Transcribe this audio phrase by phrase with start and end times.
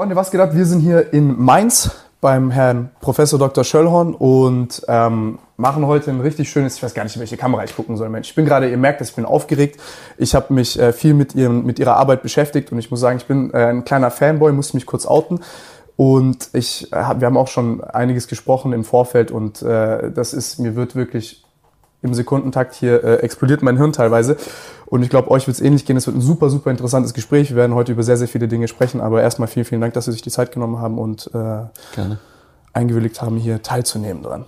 [0.00, 0.54] Freunde, was geht ab?
[0.54, 1.90] Wir sind hier in Mainz
[2.22, 3.64] beim Herrn Professor Dr.
[3.64, 7.64] Schöllhorn und ähm, machen heute ein richtig schönes, ich weiß gar nicht, in welche Kamera
[7.64, 8.30] ich gucken soll, Mensch.
[8.30, 9.78] Ich bin gerade, ihr merkt, ich bin aufgeregt.
[10.16, 13.18] Ich habe mich äh, viel mit, ihrem, mit ihrer Arbeit beschäftigt und ich muss sagen,
[13.18, 15.40] ich bin äh, ein kleiner Fanboy, muss mich kurz outen.
[15.98, 20.60] Und ich, äh, wir haben auch schon einiges gesprochen im Vorfeld und äh, das ist,
[20.60, 21.44] mir wird wirklich
[22.02, 24.36] im Sekundentakt hier äh, explodiert mein Hirn teilweise.
[24.86, 25.96] Und ich glaube, euch wird es ähnlich gehen.
[25.96, 27.50] Es wird ein super, super interessantes Gespräch.
[27.50, 29.00] Wir werden heute über sehr, sehr viele Dinge sprechen.
[29.00, 32.18] Aber erstmal vielen, vielen Dank, dass Sie sich die Zeit genommen haben und äh, Gerne.
[32.72, 34.46] eingewilligt haben, hier teilzunehmen dran.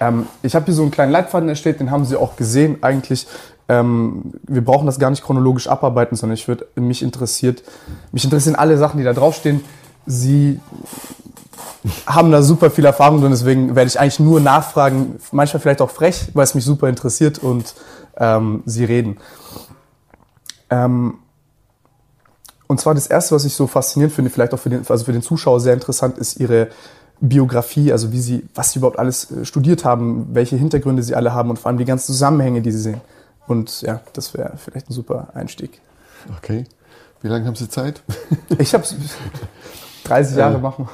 [0.00, 2.82] Ähm, ich habe hier so einen kleinen Leitfaden erstellt, den haben Sie auch gesehen.
[2.82, 3.26] Eigentlich,
[3.68, 7.62] ähm, wir brauchen das gar nicht chronologisch abarbeiten, sondern ich würde mich interessiert,
[8.10, 9.62] mich interessieren alle Sachen, die da draufstehen.
[10.06, 10.58] Sie
[12.06, 15.90] haben da super viel Erfahrung drin, deswegen werde ich eigentlich nur nachfragen, manchmal vielleicht auch
[15.90, 17.74] frech, weil es mich super interessiert und
[18.16, 19.18] ähm, sie reden.
[20.68, 21.14] Ähm,
[22.66, 25.12] und zwar das Erste, was ich so faszinierend finde, vielleicht auch für den, also für
[25.12, 26.68] den Zuschauer sehr interessant, ist ihre
[27.20, 31.34] Biografie, also wie sie, was sie überhaupt alles äh, studiert haben, welche Hintergründe sie alle
[31.34, 33.00] haben und vor allem die ganzen Zusammenhänge, die sie sehen.
[33.46, 35.80] Und ja, das wäre vielleicht ein super Einstieg.
[36.38, 36.64] Okay.
[37.22, 38.02] Wie lange haben Sie Zeit?
[38.58, 38.84] ich habe
[40.04, 40.88] 30 Jahre äh, machen.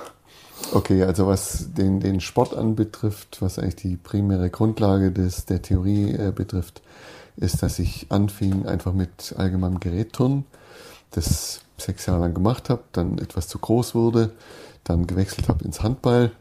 [0.72, 6.12] Okay, also was den, den Sport anbetrifft, was eigentlich die primäre Grundlage des, der Theorie
[6.12, 6.82] äh, betrifft,
[7.36, 10.44] ist, dass ich anfing einfach mit allgemeinem Gerätturnen,
[11.12, 14.32] das sechs Jahre lang gemacht habe, dann etwas zu groß wurde,
[14.84, 16.32] dann gewechselt habe ins Handball,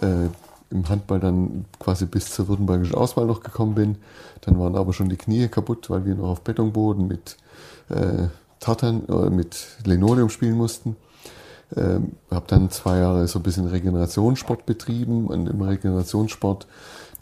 [0.00, 0.28] äh,
[0.70, 3.96] im Handball dann quasi bis zur württembergischen Auswahl noch gekommen bin.
[4.42, 7.36] Dann waren aber schon die Knie kaputt, weil wir noch auf Betonboden mit
[7.88, 8.28] äh,
[8.60, 10.96] Tartan, äh, mit Linoleum spielen mussten.
[11.76, 16.66] Ähm, habe dann zwei Jahre so ein bisschen Regenerationssport betrieben und im Regenerationssport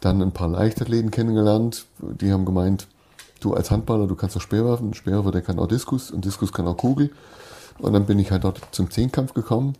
[0.01, 1.85] dann ein paar Leichtathleten kennengelernt.
[1.99, 2.89] Die haben gemeint,
[3.41, 4.95] du als Handballer, du kannst doch Speer werfen.
[4.95, 7.11] Speerwerfer, der kann auch Diskus und Diskus kann auch Kugel.
[7.79, 9.75] Und dann bin ich halt dort zum Zehnkampf gekommen.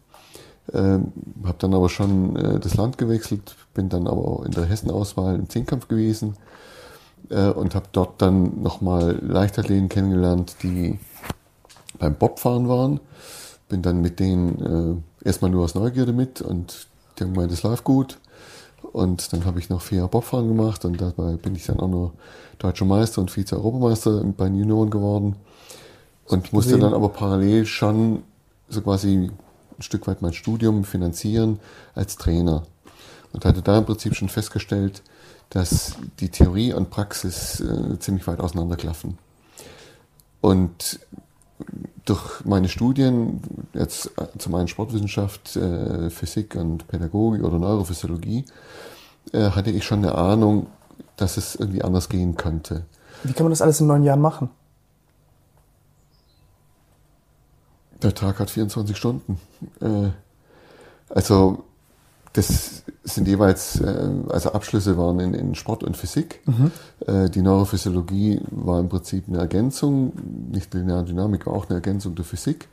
[0.73, 1.13] Ähm,
[1.45, 5.35] habe dann aber schon äh, das Land gewechselt, bin dann aber auch in der Hessenauswahl
[5.35, 6.35] im Zehnkampf gewesen
[7.31, 10.99] äh, und habe dort dann nochmal Leichtathleten kennengelernt, die
[11.99, 13.01] beim Bobfahren waren
[13.69, 16.87] bin dann mit denen äh, erstmal nur aus Neugierde mit und
[17.19, 18.19] die haben gemeint, es läuft gut.
[18.93, 21.89] Und dann habe ich noch vier Jahre Bobfahren gemacht und dabei bin ich dann auch
[21.89, 22.13] noch
[22.59, 25.37] Deutscher Meister und Vize-Europameister bei den Junioren geworden.
[26.27, 28.23] Und musste dann aber parallel schon
[28.69, 29.31] so quasi
[29.79, 31.59] ein Stück weit mein Studium finanzieren
[31.95, 32.65] als Trainer.
[33.33, 35.03] Und hatte da im Prinzip schon festgestellt,
[35.51, 39.19] dass die Theorie und Praxis äh, ziemlich weit auseinanderklaffen.
[40.41, 41.01] Und
[42.05, 43.41] durch meine Studien,
[43.75, 48.45] jetzt zum einen Sportwissenschaft, äh, Physik und Pädagogik oder Neurophysiologie,
[49.33, 50.69] äh, hatte ich schon eine Ahnung,
[51.17, 52.87] dass es irgendwie anders gehen könnte.
[53.25, 54.51] Wie kann man das alles in neun Jahren machen?
[58.03, 59.41] Der Tag hat 24 Stunden.
[59.81, 60.11] Äh,
[61.11, 61.65] also
[62.33, 66.41] das sind jeweils, äh, also Abschlüsse waren in, in Sport und Physik.
[66.47, 66.71] Mhm.
[67.07, 70.13] Äh, die Neurophysiologie war im Prinzip eine Ergänzung,
[70.51, 72.69] nicht lineare Dynamik war auch eine Ergänzung der Physik.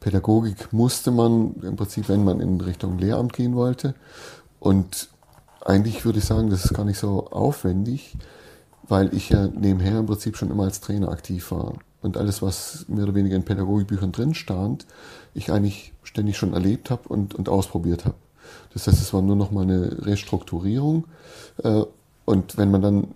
[0.00, 3.94] Pädagogik musste man im Prinzip, wenn man in Richtung Lehramt gehen wollte.
[4.58, 5.10] Und
[5.64, 8.16] eigentlich würde ich sagen, das ist gar nicht so aufwendig,
[8.88, 11.74] weil ich ja nebenher im Prinzip schon immer als Trainer aktiv war.
[12.02, 14.86] Und alles, was mehr oder weniger in Pädagogikbüchern drin stand,
[15.34, 18.14] ich eigentlich ständig schon erlebt habe und, und ausprobiert habe.
[18.72, 21.04] Das heißt, es war nur noch mal eine Restrukturierung.
[21.62, 21.82] Äh,
[22.24, 23.08] und wenn man dann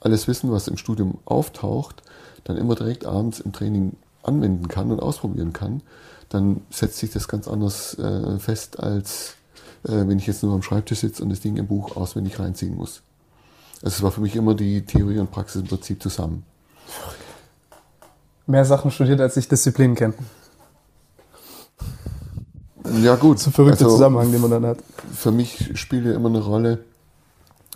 [0.00, 2.02] alles Wissen, was im Studium auftaucht,
[2.44, 5.82] dann immer direkt abends im Training anwenden kann und ausprobieren kann,
[6.28, 9.36] dann setzt sich das ganz anders äh, fest, als
[9.84, 12.76] äh, wenn ich jetzt nur am Schreibtisch sitze und das Ding im Buch auswendig reinziehen
[12.76, 13.02] muss.
[13.82, 16.44] Also es war für mich immer die Theorie und Praxis im Prinzip zusammen.
[18.46, 20.14] Mehr Sachen studiert, als ich Disziplinen kenne.
[23.02, 23.36] Ja, gut.
[23.36, 24.78] Das ist ein verrückter also, Zusammenhang, den man dann hat.
[25.12, 26.84] Für mich spielt ja immer eine Rolle,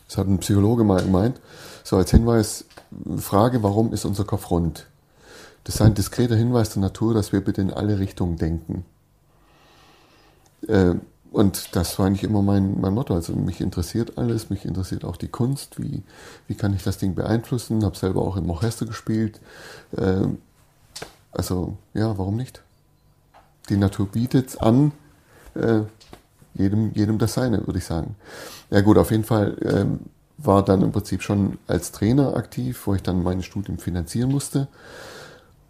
[0.09, 1.41] das hat ein Psychologe mal gemeint,
[1.85, 2.65] so als Hinweis,
[3.17, 4.87] Frage, warum ist unser Kopf rund?
[5.65, 8.85] Das ist ein diskreter Hinweis der Natur, dass wir bitte in alle Richtungen denken.
[10.67, 10.95] Äh,
[11.31, 13.15] und das war eigentlich immer mein, mein Motto.
[13.15, 15.81] Also mich interessiert alles, mich interessiert auch die Kunst.
[15.81, 16.03] Wie,
[16.47, 17.85] wie kann ich das Ding beeinflussen?
[17.85, 19.41] Habe selber auch im Orchester gespielt.
[19.97, 20.27] Äh,
[21.31, 22.63] also ja, warum nicht?
[23.69, 24.93] Die Natur bietet es an,
[25.55, 25.83] äh,
[26.55, 28.17] jedem, jedem das seine, würde ich sagen.
[28.71, 30.01] Ja gut, auf jeden Fall ähm,
[30.39, 34.69] war dann im Prinzip schon als Trainer aktiv, wo ich dann meine Studium finanzieren musste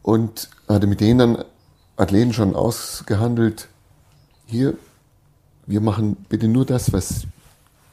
[0.03, 1.45] und hatte mit denen dann
[1.97, 3.69] Athleten schon ausgehandelt,
[4.47, 4.75] hier,
[5.67, 7.27] wir machen bitte nur das, was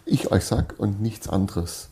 [0.06, 1.90] ich euch sag und nichts anderes.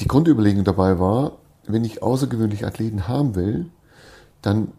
[0.00, 1.32] Die Grundüberlegung dabei war,
[1.66, 3.66] wenn ich außergewöhnliche Athleten haben will,
[4.42, 4.72] dann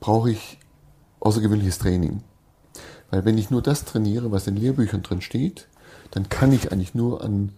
[0.00, 0.58] brauche ich
[1.20, 2.22] außergewöhnliches Training.
[3.10, 5.66] Weil wenn ich nur das trainiere, was in Lehrbüchern drin steht,
[6.10, 7.52] dann kann ich eigentlich nur an,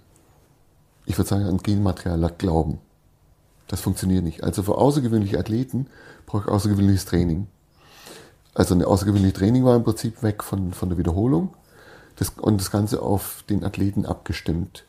[1.07, 2.79] ich würde sagen, an Genmaterial glauben.
[3.69, 4.43] Das funktioniert nicht.
[4.43, 5.87] Also für außergewöhnliche Athleten
[6.27, 7.47] brauche ich außergewöhnliches Training.
[8.55, 11.55] Also eine außergewöhnliche Training war im Prinzip weg von, von der Wiederholung
[12.17, 14.85] das, und das Ganze auf den Athleten abgestimmt.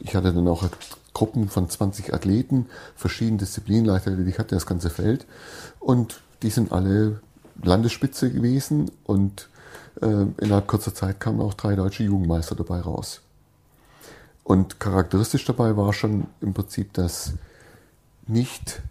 [0.00, 0.64] Ich hatte dann auch
[1.12, 2.66] Gruppen von 20 Athleten,
[2.96, 5.26] verschiedene Disziplinen, Leichtathletik hatte das ganze Feld
[5.78, 7.20] und die sind alle
[7.62, 9.48] Landesspitze gewesen und
[10.00, 13.20] innerhalb kurzer Zeit kamen auch drei deutsche Jugendmeister dabei raus.
[14.42, 17.32] Und charakteristisch dabei war schon im Prinzip, dass
[18.26, 18.82] nicht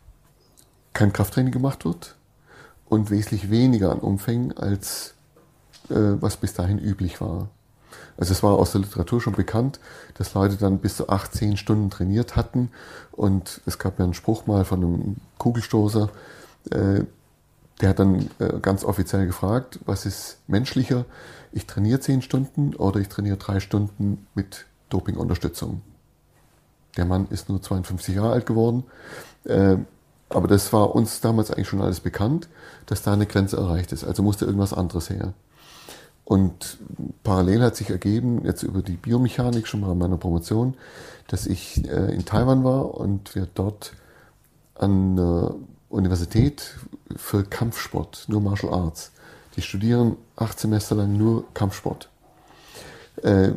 [0.94, 2.16] kein Krafttraining gemacht wird
[2.88, 5.14] und wesentlich weniger an Umfängen als
[5.90, 7.50] äh, was bis dahin üblich war.
[8.18, 9.80] Also es war aus der Literatur schon bekannt,
[10.16, 12.72] dass Leute dann bis zu 18 Stunden trainiert hatten.
[13.12, 16.10] Und es gab ja einen Spruch mal von einem Kugelstoßer,
[16.72, 17.02] äh,
[17.84, 21.04] der hat dann äh, ganz offiziell gefragt, was ist menschlicher?
[21.52, 25.82] Ich trainiere 10 Stunden oder ich trainiere 3 Stunden mit Dopingunterstützung.
[26.96, 28.86] Der Mann ist nur 52 Jahre alt geworden.
[29.44, 29.76] Äh,
[30.30, 32.48] aber das war uns damals eigentlich schon alles bekannt,
[32.86, 34.06] dass da eine Grenze erreicht ist.
[34.06, 35.34] Also musste irgendwas anderes her.
[36.24, 36.78] Und
[37.24, 40.76] parallel hat sich ergeben, jetzt über die Biomechanik schon mal in meiner Promotion,
[41.28, 43.92] dass ich äh, in Taiwan war und wir dort
[44.76, 45.56] an der
[45.94, 46.76] Universität
[47.16, 49.12] für Kampfsport, nur Martial Arts.
[49.56, 52.10] Die studieren acht Semester lang nur Kampfsport.
[53.22, 53.52] Äh,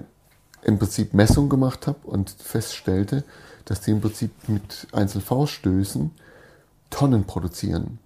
[0.63, 3.25] Im Prinzip Messung gemacht habe und feststellte,
[3.65, 6.11] dass die im Prinzip mit Einzelfausstößen
[6.91, 7.99] Tonnen produzieren.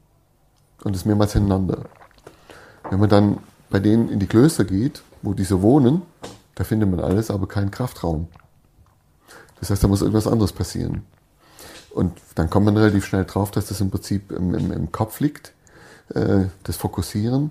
[0.85, 1.87] Und das mehrmals hintereinander.
[2.89, 3.39] Wenn man dann
[3.69, 6.03] bei denen in die Klöster geht, wo diese wohnen,
[6.55, 8.29] da findet man alles, aber keinen Kraftraum.
[9.59, 11.03] Das heißt, da muss irgendwas anderes passieren.
[11.91, 15.21] Und dann kommt man relativ schnell drauf, dass das im Prinzip im, im, im Kopf
[15.21, 15.53] liegt,
[16.15, 17.51] äh, das Fokussieren.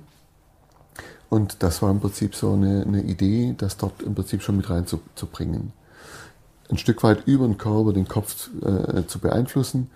[1.29, 4.69] Und das war im Prinzip so eine, eine Idee, das dort im Prinzip schon mit
[4.69, 5.73] reinzubringen.
[6.69, 9.89] Ein Stück weit über den Körper den Kopf äh, zu beeinflussen,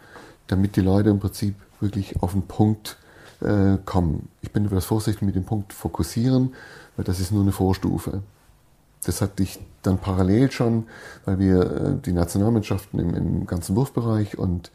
[0.47, 2.97] damit die Leute im Prinzip wirklich auf den Punkt
[3.41, 4.29] äh, kommen.
[4.41, 6.53] Ich bin etwas vorsichtig mit dem Punkt fokussieren,
[6.95, 8.21] weil das ist nur eine Vorstufe.
[9.03, 10.87] Das hatte ich dann parallel schon,
[11.25, 14.71] weil wir äh, die Nationalmannschaften im, im ganzen Wurfbereich und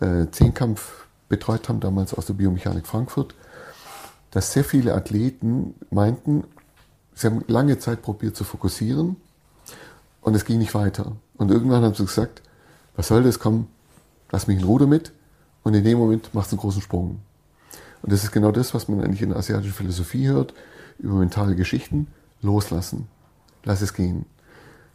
[0.00, 3.34] äh, Zehnkampf betreut haben, damals aus der Biomechanik Frankfurt,
[4.30, 6.44] dass sehr viele Athleten meinten,
[7.14, 9.16] sie haben lange Zeit probiert zu fokussieren
[10.20, 11.12] und es ging nicht weiter.
[11.36, 12.42] Und irgendwann haben sie gesagt,
[12.96, 13.68] was soll das, komm,
[14.30, 15.12] lass mich in Ruder mit.
[15.62, 17.20] Und in dem Moment macht es einen großen Sprung.
[18.02, 20.54] Und das ist genau das, was man eigentlich in der asiatischen Philosophie hört,
[20.98, 22.06] über mentale Geschichten,
[22.40, 23.08] loslassen.
[23.66, 24.24] Lass es gehen.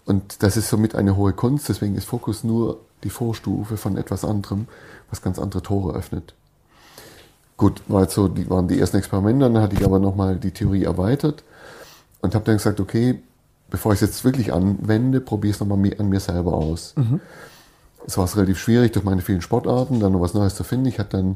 [0.06, 4.26] Und das ist somit eine hohe Kunst, deswegen ist Fokus nur die Vorstufe von etwas
[4.26, 4.68] anderem,
[5.10, 6.34] was ganz andere Tore öffnet.
[7.58, 10.52] Gut, war jetzt so, die waren die ersten Experimente, dann hatte ich aber nochmal die
[10.52, 11.44] Theorie erweitert
[12.22, 13.22] und habe dann gesagt, okay,
[13.70, 16.96] bevor ich es jetzt wirklich anwende, probiere es nochmal an mir selber aus.
[16.96, 17.20] Mhm.
[18.06, 20.88] Es war relativ schwierig durch meine vielen Sportarten, dann noch was Neues zu finden.
[20.88, 21.36] Ich hatte dann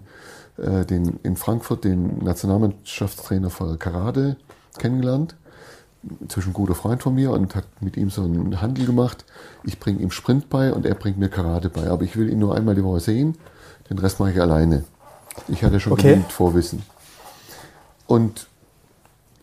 [0.57, 4.37] äh, den, in Frankfurt den Nationalmannschaftstrainer für Karate
[4.77, 5.35] kennengelernt.
[6.21, 9.25] Inzwischen ein guter Freund von mir und hat mit ihm so einen Handel gemacht.
[9.63, 11.87] Ich bringe ihm Sprint bei und er bringt mir Karate bei.
[11.89, 13.37] Aber ich will ihn nur einmal die Woche sehen,
[13.89, 14.83] den Rest mache ich alleine.
[15.47, 16.09] Ich hatte schon okay.
[16.09, 16.83] genügend Vorwissen.
[18.07, 18.47] Und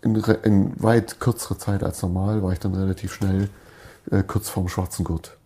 [0.03, 3.49] in, in, weit kürzerer Zeit als normal war ich dann relativ schnell
[4.11, 5.37] äh, kurz vorm schwarzen Gurt.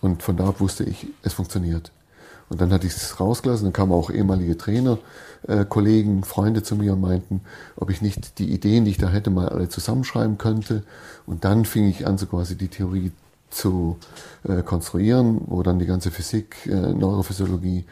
[0.00, 1.92] Und von da ab wusste ich, es funktioniert.
[2.48, 3.66] Und dann hatte ich es rausgelassen.
[3.66, 4.98] Dann kamen auch ehemalige Trainer,
[5.46, 7.40] äh, Kollegen, Freunde zu mir und meinten,
[7.76, 10.82] ob ich nicht die Ideen, die ich da hätte, mal alle zusammenschreiben könnte.
[11.26, 13.12] Und dann fing ich an, so quasi die Theorie
[13.50, 13.98] zu
[14.44, 17.84] äh, konstruieren, wo dann die ganze Physik, äh, Neurophysiologie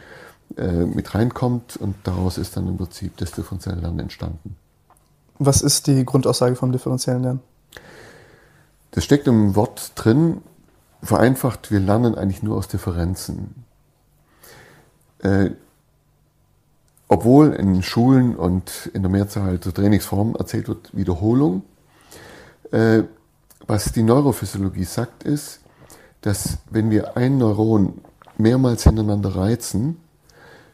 [0.57, 1.76] äh, mit reinkommt.
[1.76, 4.57] Und daraus ist dann im Prinzip das differenzielle Lernen entstanden.
[5.38, 7.40] Was ist die Grundaussage vom differenziellen Lernen?
[8.93, 10.38] Das steckt im Wort drin,
[11.02, 13.64] vereinfacht, wir lernen eigentlich nur aus Differenzen
[15.21, 15.50] äh,
[17.08, 21.62] obwohl in Schulen und in der Mehrzahl zur Trainingsform erzählt wird, Wiederholung.
[22.70, 23.04] Äh,
[23.66, 25.60] was die Neurophysiologie sagt, ist,
[26.20, 28.00] dass wenn wir ein Neuron
[28.36, 29.98] mehrmals hintereinander reizen,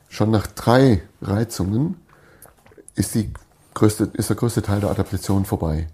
[0.09, 1.97] schon nach drei Reizungen
[2.95, 3.33] ist, die
[3.75, 5.89] größte, ist der größte Teil der Adaptation vorbei.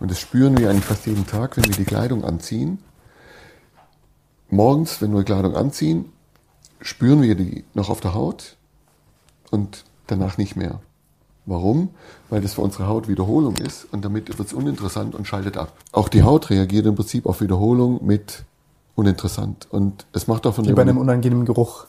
[0.00, 2.78] Und das spüren wir eigentlich fast jeden Tag, wenn wir die Kleidung anziehen.
[4.50, 6.12] Morgens, wenn wir die Kleidung anziehen,
[6.80, 8.56] spüren wir die noch auf der Haut
[9.52, 10.80] und danach nicht mehr.
[11.46, 11.90] Warum?
[12.30, 15.72] Weil das für unsere Haut Wiederholung ist und damit wird es uninteressant und schaltet ab.
[15.92, 18.44] Auch die Haut reagiert im Prinzip auf Wiederholung mit
[18.94, 19.66] uninteressant.
[19.70, 21.86] Und es macht auch von Wie bei einem unangenehmen Geruch.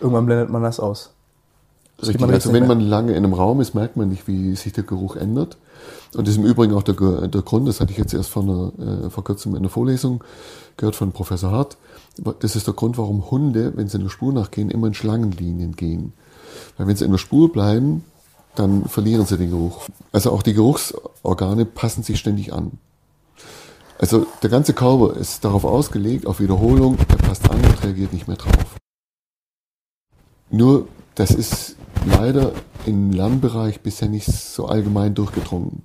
[0.00, 1.10] Irgendwann blendet man das aus.
[2.02, 4.84] Richtig, also wenn man lange in einem Raum ist, merkt man nicht, wie sich der
[4.84, 5.56] Geruch ändert.
[6.14, 6.94] Und das ist im Übrigen auch der,
[7.28, 10.22] der Grund, das hatte ich jetzt erst vor, einer, äh, vor kurzem in einer Vorlesung
[10.76, 11.78] gehört von Professor Hart.
[12.40, 15.74] Das ist der Grund, warum Hunde, wenn sie in der Spur nachgehen, immer in Schlangenlinien
[15.74, 16.12] gehen.
[16.76, 18.04] Weil wenn sie in der Spur bleiben,
[18.54, 19.86] dann verlieren sie den Geruch.
[20.12, 22.78] Also auch die Geruchsorgane passen sich ständig an.
[23.98, 28.28] Also der ganze Körper ist darauf ausgelegt, auf Wiederholung, er passt an und reagiert nicht
[28.28, 28.76] mehr drauf.
[30.50, 32.52] Nur, das ist leider
[32.84, 35.82] im Lernbereich bisher nicht so allgemein durchgedrungen.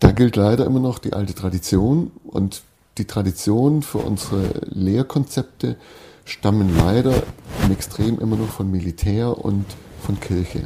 [0.00, 2.62] Da gilt leider immer noch die alte Tradition und
[2.98, 5.76] die Tradition für unsere Lehrkonzepte
[6.28, 7.22] stammen leider
[7.64, 9.64] im Extrem immer noch von Militär und
[10.02, 10.60] von Kirche.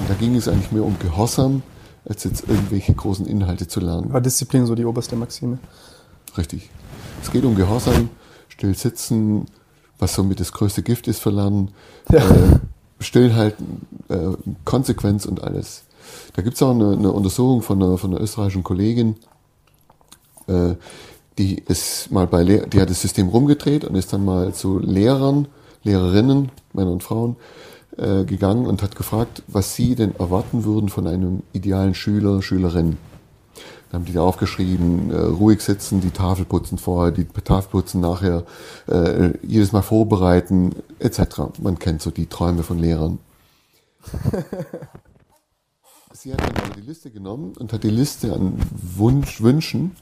[0.00, 1.62] Und da ging es eigentlich mehr um Gehorsam,
[2.08, 4.12] als jetzt irgendwelche großen Inhalte zu lernen.
[4.12, 5.58] War Disziplin so die oberste Maxime?
[6.38, 6.70] Richtig.
[7.22, 8.08] Es geht um Gehorsam,
[8.48, 9.46] still sitzen,
[9.98, 11.72] was somit das größte Gift ist für Lernen,
[12.10, 12.20] ja.
[12.20, 12.58] äh,
[13.00, 14.32] stillhalten, äh,
[14.64, 15.84] Konsequenz und alles.
[16.34, 19.16] Da gibt es auch eine, eine, Untersuchung von einer, von einer österreichischen Kollegin,
[20.46, 20.74] äh,
[21.38, 24.78] die ist mal bei Lehr die hat das System rumgedreht und ist dann mal zu
[24.78, 25.48] Lehrern,
[25.82, 27.36] Lehrerinnen, Männer und Frauen,
[27.96, 32.98] äh, gegangen und hat gefragt, was sie denn erwarten würden von einem idealen Schüler, Schülerin.
[33.90, 38.00] Dann haben die da aufgeschrieben, äh, ruhig sitzen, die Tafel putzen vorher, die Tafel putzen
[38.00, 38.44] nachher,
[38.88, 41.58] äh, jedes Mal vorbereiten, etc.
[41.60, 43.18] Man kennt so die Träume von Lehrern.
[46.12, 48.58] sie hat dann die Liste genommen und hat die Liste an
[48.96, 49.92] Wunsch, Wünschen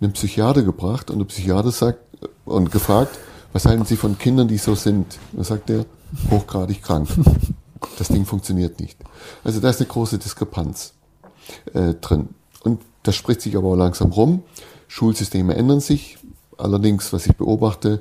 [0.00, 1.98] einem Psychiater gebracht und der Psychiater sagt
[2.44, 3.18] und gefragt,
[3.52, 5.18] was halten Sie von Kindern, die so sind?
[5.32, 5.86] Da sagt er,
[6.30, 7.08] hochgradig krank.
[7.98, 8.98] Das Ding funktioniert nicht.
[9.44, 10.94] Also da ist eine große Diskrepanz
[11.74, 12.30] äh, drin.
[12.62, 14.42] Und das spricht sich aber auch langsam rum.
[14.88, 16.16] Schulsysteme ändern sich.
[16.56, 18.00] Allerdings, was ich beobachte,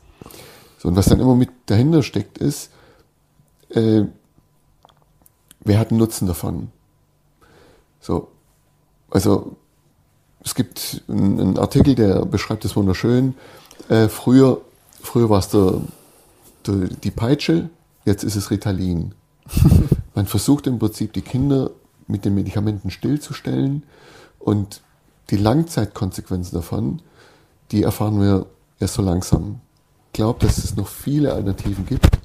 [0.79, 2.71] So, und was dann immer mit dahinter steckt, ist,
[3.71, 4.05] äh,
[5.61, 6.71] wer hat einen Nutzen davon?
[8.01, 8.29] So,
[9.11, 9.57] also
[10.45, 13.35] es gibt einen Artikel, der beschreibt das wunderschön.
[13.89, 14.61] Äh, früher,
[15.03, 15.81] früher war es der,
[16.67, 17.71] der, die Peitsche,
[18.05, 19.15] jetzt ist es Ritalin.
[20.15, 21.71] Man versucht im Prinzip die Kinder
[22.07, 23.83] mit den Medikamenten stillzustellen
[24.39, 24.83] und
[25.31, 27.03] die Langzeitkonsequenzen davon,
[27.73, 28.47] die erfahren wir
[28.79, 29.61] erst so langsam.
[30.09, 32.19] Ich glaube, dass es noch viele Alternativen gibt,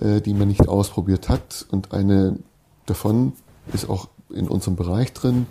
[0.00, 2.38] äh, die man nicht ausprobiert hat und eine
[2.86, 3.32] davon
[3.72, 5.46] ist auch in unserem Bereich drin,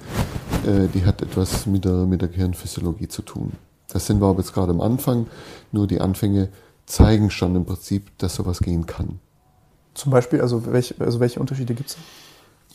[0.65, 3.53] äh, die hat etwas mit der, mit der Gehirnphysiologie zu tun.
[3.87, 5.27] Das sind wir aber jetzt gerade am Anfang,
[5.71, 6.49] nur die Anfänge
[6.85, 9.19] zeigen schon im Prinzip, dass sowas gehen kann.
[9.93, 11.97] Zum Beispiel, also welche, also welche Unterschiede gibt es?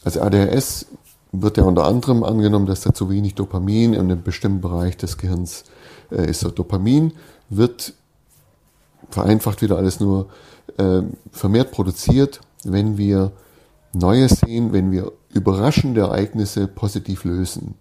[0.04, 0.86] Also ADHS
[1.32, 5.18] wird ja unter anderem angenommen, dass da zu wenig Dopamin in einem bestimmten Bereich des
[5.18, 5.64] Gehirns
[6.10, 6.40] äh, ist.
[6.40, 7.12] So Dopamin
[7.48, 7.94] wird
[9.10, 10.28] vereinfacht wieder alles nur
[10.78, 13.32] äh, vermehrt produziert, wenn wir
[13.92, 17.74] Neues sehen, wenn wir überraschende Ereignisse positiv lösen.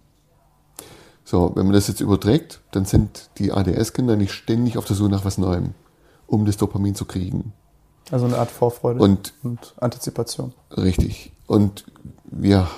[1.24, 5.10] So, wenn man das jetzt überträgt, dann sind die ADS-Kinder nicht ständig auf der Suche
[5.10, 5.74] nach was Neuem,
[6.26, 7.52] um das Dopamin zu kriegen.
[8.10, 10.52] Also eine Art Vorfreude Und und Antizipation.
[10.76, 11.32] Richtig.
[11.46, 11.84] Und
[12.24, 12.68] wir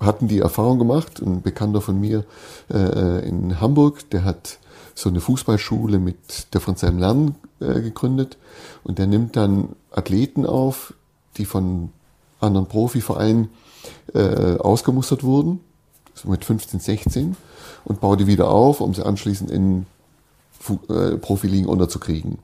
[0.00, 2.24] hatten die Erfahrung gemacht, ein Bekannter von mir
[2.70, 4.58] äh, in Hamburg, der hat
[4.94, 8.36] so eine Fußballschule mit differenziellem Lernen äh, gegründet
[8.84, 10.94] und der nimmt dann Athleten auf,
[11.36, 11.90] die von
[12.40, 13.50] anderen Profivereinen
[14.14, 15.60] äh, ausgemustert wurden,
[16.14, 17.36] so mit 15, 16
[17.84, 19.86] und baut die wieder auf, um sie anschließend in
[20.58, 22.38] Fu äh, Profiligen unterzukriegen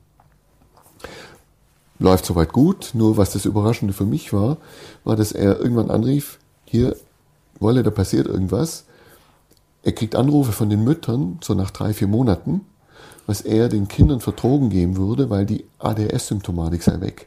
[1.98, 2.90] läuft soweit gut.
[2.94, 4.58] Nur was das Überraschende für mich war,
[5.04, 6.96] war, dass er irgendwann anrief, hier,
[7.60, 8.84] Wolle, da passiert irgendwas.
[9.82, 12.62] Er kriegt Anrufe von den Müttern, so nach drei, vier Monaten,
[13.26, 17.26] was er den Kindern für Drogen geben würde, weil die ADS-Symptomatik sei weg.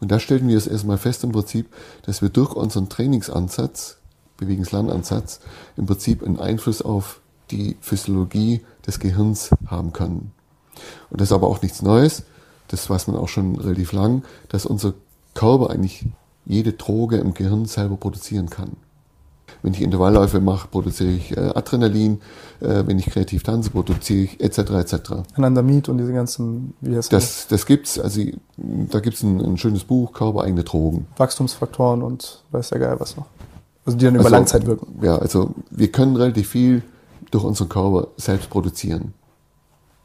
[0.00, 1.72] Und da stellten wir es erstmal fest im Prinzip,
[2.02, 3.98] dass wir durch unseren Trainingsansatz,
[4.36, 5.40] Bewegungslernansatz,
[5.76, 7.20] im Prinzip einen Einfluss auf
[7.52, 10.32] die Physiologie des Gehirns haben können.
[11.10, 12.24] Und das ist aber auch nichts Neues.
[12.68, 14.94] Das weiß man auch schon relativ lang, dass unser
[15.34, 16.06] Körper eigentlich
[16.44, 18.76] jede Droge im Gehirn selber produzieren kann.
[19.62, 22.20] Wenn ich Intervallläufe mache, produziere ich äh, Adrenalin.
[22.60, 24.58] Äh, wenn ich kreativ tanze, produziere ich etc.
[24.58, 24.94] etc.
[25.34, 27.98] Anandamid und diese ganzen, wie heißt Das, das gibt's.
[27.98, 28.22] Also
[28.56, 31.06] da gibt's ein, ein schönes Buch, körpereigene Drogen.
[31.16, 33.26] Wachstumsfaktoren und weiß der Geil was noch.
[33.84, 34.98] Also die dann über Also, Langzeit wirken.
[35.02, 36.82] Ja, also wir können relativ viel
[37.30, 39.14] durch unseren Körper selbst produzieren.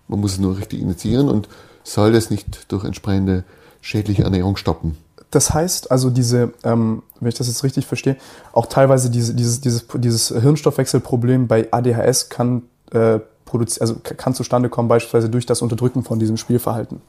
[0.08, 1.48] Man muss es nur richtig initiieren und
[1.88, 3.44] soll das nicht durch entsprechende
[3.82, 4.98] schädliche Ernährung stoppen.
[5.32, 8.17] Das heißt also diese, ähm, wenn ich das jetzt richtig verstehe,
[8.53, 13.20] auch teilweise diese, dieses, dieses, dieses Hirnstoffwechselproblem bei ADHS kann, äh,
[13.79, 17.01] also kann zustande kommen, beispielsweise durch das Unterdrücken von diesem Spielverhalten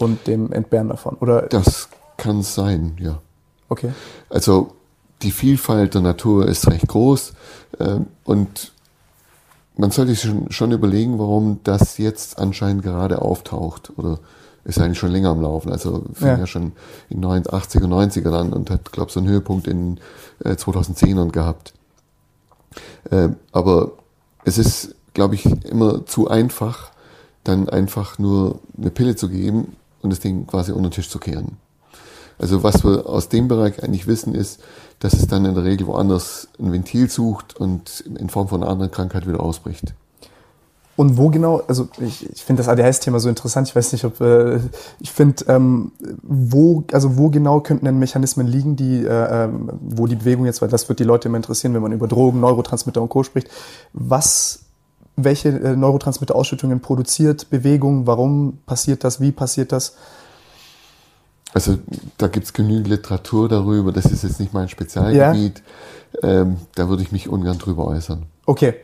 [0.00, 1.16] und dem Entbehren davon.
[1.20, 3.18] Oder Das kann sein, ja.
[3.68, 3.92] okay.
[4.28, 4.72] Also
[5.22, 7.32] die Vielfalt der Natur ist recht groß
[7.78, 8.72] ähm, und
[9.76, 14.18] man sollte sich schon, schon überlegen, warum das jetzt anscheinend gerade auftaucht oder
[14.64, 15.72] ist eigentlich schon länger am Laufen.
[15.72, 16.38] Also fing Ja.
[16.38, 16.72] ja, schon
[17.08, 19.98] in den 80er, 90er an und hat, glaube ich, so einen Höhepunkt in
[20.44, 21.74] äh, 2010ern gehabt.
[23.10, 23.92] Ähm, aber
[24.44, 26.92] es ist, glaube ich, immer zu einfach,
[27.44, 31.18] dann einfach nur eine Pille zu geben und das Ding quasi unter den Tisch zu
[31.18, 31.56] kehren.
[32.38, 34.60] Also was wir aus dem Bereich eigentlich wissen, ist,
[35.02, 38.70] dass es dann in der Regel woanders ein Ventil sucht und in Form von einer
[38.70, 39.94] anderen Krankheit wieder ausbricht.
[40.94, 44.20] Und wo genau, also ich, ich finde das ADHS-Thema so interessant, ich weiß nicht, ob,
[44.20, 44.60] äh,
[45.00, 45.90] ich finde, ähm,
[46.22, 50.62] wo, also wo genau könnten denn Mechanismen liegen, die, äh, ähm, wo die Bewegung jetzt,
[50.62, 53.24] weil das wird die Leute immer interessieren, wenn man über Drogen, Neurotransmitter und Co.
[53.24, 53.48] spricht,
[53.94, 54.60] was,
[55.16, 59.96] welche äh, Neurotransmitter-Ausschüttungen produziert Bewegung, warum passiert das, wie passiert das?
[61.54, 61.78] Also
[62.18, 65.62] da gibt's genügend Literatur darüber, das ist jetzt nicht mein Spezialgebiet.
[66.22, 68.24] Ähm, da würde ich mich ungern drüber äußern.
[68.46, 68.74] Okay.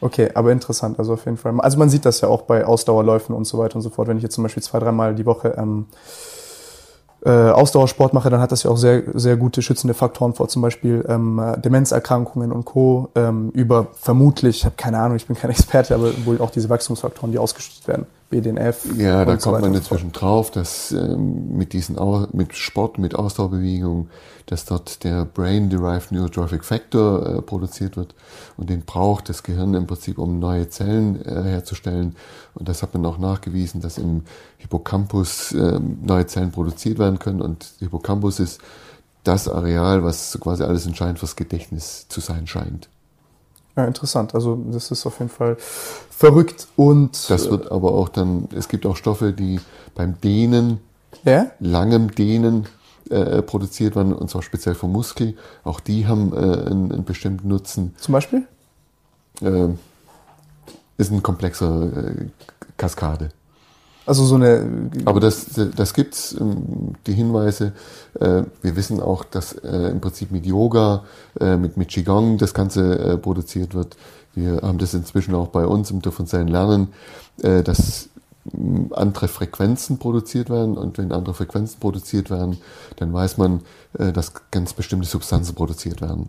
[0.00, 1.58] Okay, aber interessant, also auf jeden Fall.
[1.60, 4.08] Also man sieht das ja auch bei Ausdauerläufen und so weiter und so fort.
[4.08, 5.86] Wenn ich jetzt zum Beispiel zwei, dreimal die Woche ähm,
[7.24, 10.60] äh, Ausdauersport mache, dann hat das ja auch sehr, sehr gute schützende Faktoren vor, zum
[10.60, 13.10] Beispiel ähm, äh, Demenzerkrankungen und Co.
[13.14, 16.68] Ähm, über vermutlich, ich habe keine Ahnung, ich bin kein Experte, aber wohl auch diese
[16.68, 18.86] Wachstumsfaktoren, die ausgeschüttet werden, BDNF.
[18.96, 22.98] Ja, da so kommt man so inzwischen drauf, dass ähm, mit diesen Au mit Sport,
[22.98, 24.08] mit Ausdauerbewegung,
[24.46, 28.14] dass dort der Brain-Derived Neurotrophic Factor äh, produziert wird
[28.56, 32.16] und den braucht das Gehirn im Prinzip, um neue Zellen äh, herzustellen.
[32.54, 34.22] Und das hat man auch nachgewiesen, dass im
[34.56, 38.60] Hippocampus ähm, neue Zellen produziert werden können und Hippocampus ist
[39.24, 42.88] das Areal, was so quasi alles entscheidend fürs Gedächtnis zu sein scheint.
[43.76, 44.34] Ja, interessant.
[44.34, 48.86] Also das ist auf jeden Fall verrückt und Das wird aber auch dann, es gibt
[48.86, 49.60] auch Stoffe, die
[49.94, 50.80] beim Dehnen
[51.24, 51.50] ja?
[51.58, 52.66] langem Dehnen
[53.10, 55.36] äh, produziert werden, und zwar speziell vom Muskel.
[55.64, 57.94] Auch die haben äh, einen, einen bestimmten Nutzen.
[57.98, 58.46] zum Beispiel?
[59.40, 59.68] Äh,
[60.98, 62.26] ist ein komplexer äh,
[62.76, 63.30] Kaskade.
[64.04, 67.72] Also so eine Aber das, das gibt's, ähm, die Hinweise.
[68.18, 71.04] Äh, wir wissen auch, dass äh, im Prinzip mit Yoga,
[71.38, 73.96] äh, mit, mit Qigong das Ganze produziert wird.
[74.34, 76.88] Wir haben das inzwischen auch bei uns im differenziellen Lernen,
[77.42, 78.08] äh, dass
[78.90, 80.76] andere Frequenzen produziert werden.
[80.76, 82.58] Und wenn andere Frequenzen produziert werden,
[82.96, 83.60] dann weiß man,
[83.92, 86.28] dass ganz bestimmte Substanzen produziert werden.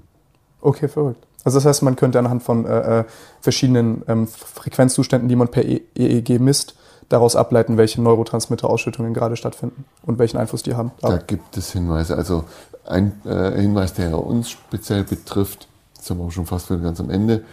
[0.62, 1.26] Okay, verrückt.
[1.44, 3.04] Also das heißt, man könnte anhand von äh,
[3.42, 6.76] verschiedenen ähm, Frequenzzuständen, die man per EEG misst,
[7.10, 10.92] daraus ableiten, welche Neurotransmitterausschüttungen gerade stattfinden und welchen Einfluss die haben.
[11.02, 12.16] Da Aber, gibt es Hinweise.
[12.16, 12.46] Also
[12.86, 15.68] ein äh, Hinweis, der uns speziell betrifft,
[16.00, 17.44] sind wir schon fast wieder ganz am Ende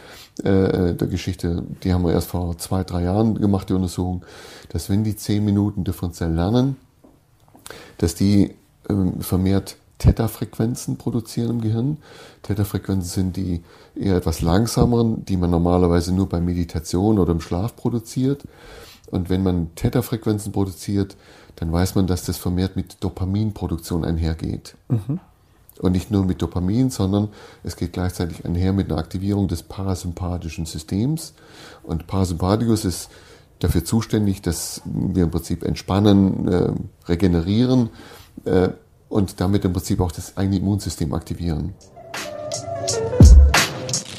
[0.42, 4.24] äh, der Geschichte, die haben wir erst vor zwei, drei Jahren gemacht, die Untersuchung,
[4.70, 6.76] dass wenn die zehn Minuten differenziell lernen,
[7.98, 8.54] dass die
[8.88, 11.98] ähm, vermehrt Theta-Frequenzen produzieren im Gehirn.
[12.42, 13.62] Theta-Frequenzen sind die
[13.94, 18.42] eher etwas langsameren, die man normalerweise nur bei Meditation oder im Schlaf produziert.
[19.10, 21.16] Und wenn man Theta-Frequenzen produziert,
[21.56, 24.76] dann weiß man, dass das vermehrt mit Dopaminproduktion einhergeht.
[24.88, 25.20] Mhm.
[25.78, 27.28] Und nicht nur mit Dopamin, sondern
[27.64, 31.32] es geht gleichzeitig einher mit einer Aktivierung des parasympathischen Systems.
[31.82, 33.08] Und Parasympathikus ist
[33.60, 36.72] dafür zuständig, dass wir im Prinzip entspannen, äh,
[37.06, 37.90] regenerieren
[38.44, 38.70] äh,
[39.08, 41.74] und damit im Prinzip auch das eigene Immunsystem aktivieren.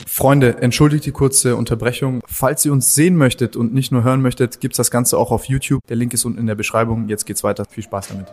[0.07, 2.20] Freunde, entschuldigt die kurze Unterbrechung.
[2.41, 5.45] Falls ihr uns sehen möchtet und nicht nur hören möchtet, gibt's das Ganze auch auf
[5.45, 5.85] YouTube.
[5.89, 7.07] Der Link ist unten in der Beschreibung.
[7.07, 7.65] Jetzt geht's weiter.
[7.65, 8.25] Viel Spaß damit.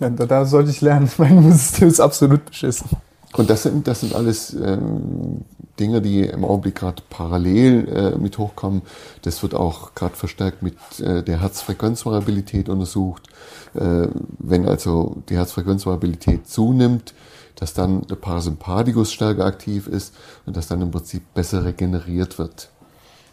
[0.00, 1.10] Ja, da, da sollte ich lernen.
[1.16, 2.90] Mein Immunsystem ist absolut beschissen.
[3.32, 5.46] Und das sind, das sind alles ähm,
[5.80, 8.82] Dinge, die im Augenblick gerade parallel äh, mit hochkommen.
[9.22, 13.28] Das wird auch gerade verstärkt mit äh, der Herzfrequenzvariabilität untersucht.
[13.72, 17.14] Äh, wenn also die Herzfrequenzvariabilität zunimmt,
[17.56, 20.14] dass dann der Parasympathikus stärker aktiv ist
[20.46, 22.70] und dass dann im Prinzip besser regeneriert wird.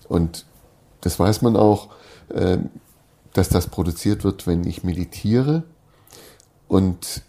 [0.07, 0.45] Und
[1.01, 1.89] das weiß man auch,
[2.29, 2.57] äh,
[3.33, 5.63] dass das produziert wird, wenn ich meditiere.
[6.67, 7.23] Und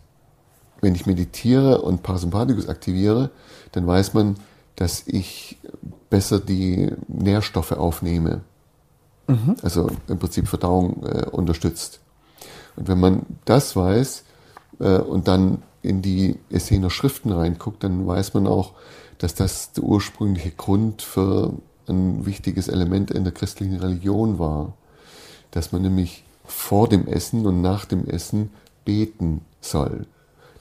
[0.81, 3.31] wenn ich meditiere und Parasympathikus aktiviere,
[3.71, 4.37] dann weiß man,
[4.77, 5.59] dass ich
[6.11, 8.43] besser die Nährstoffe aufnehme.
[9.29, 9.57] Mhm.
[9.63, 12.01] Also im Prinzip Verdauung äh, unterstützt.
[12.77, 14.25] Und wenn man das weiß
[14.81, 18.73] äh, und dann in die Essener Schriften reinguckt, dann weiß man auch,
[19.19, 21.53] dass das der ursprüngliche Grund für
[21.89, 24.75] ein wichtiges Element in der christlichen Religion war.
[25.51, 28.51] Dass man nämlich vor dem Essen und nach dem Essen
[28.85, 30.07] beten soll.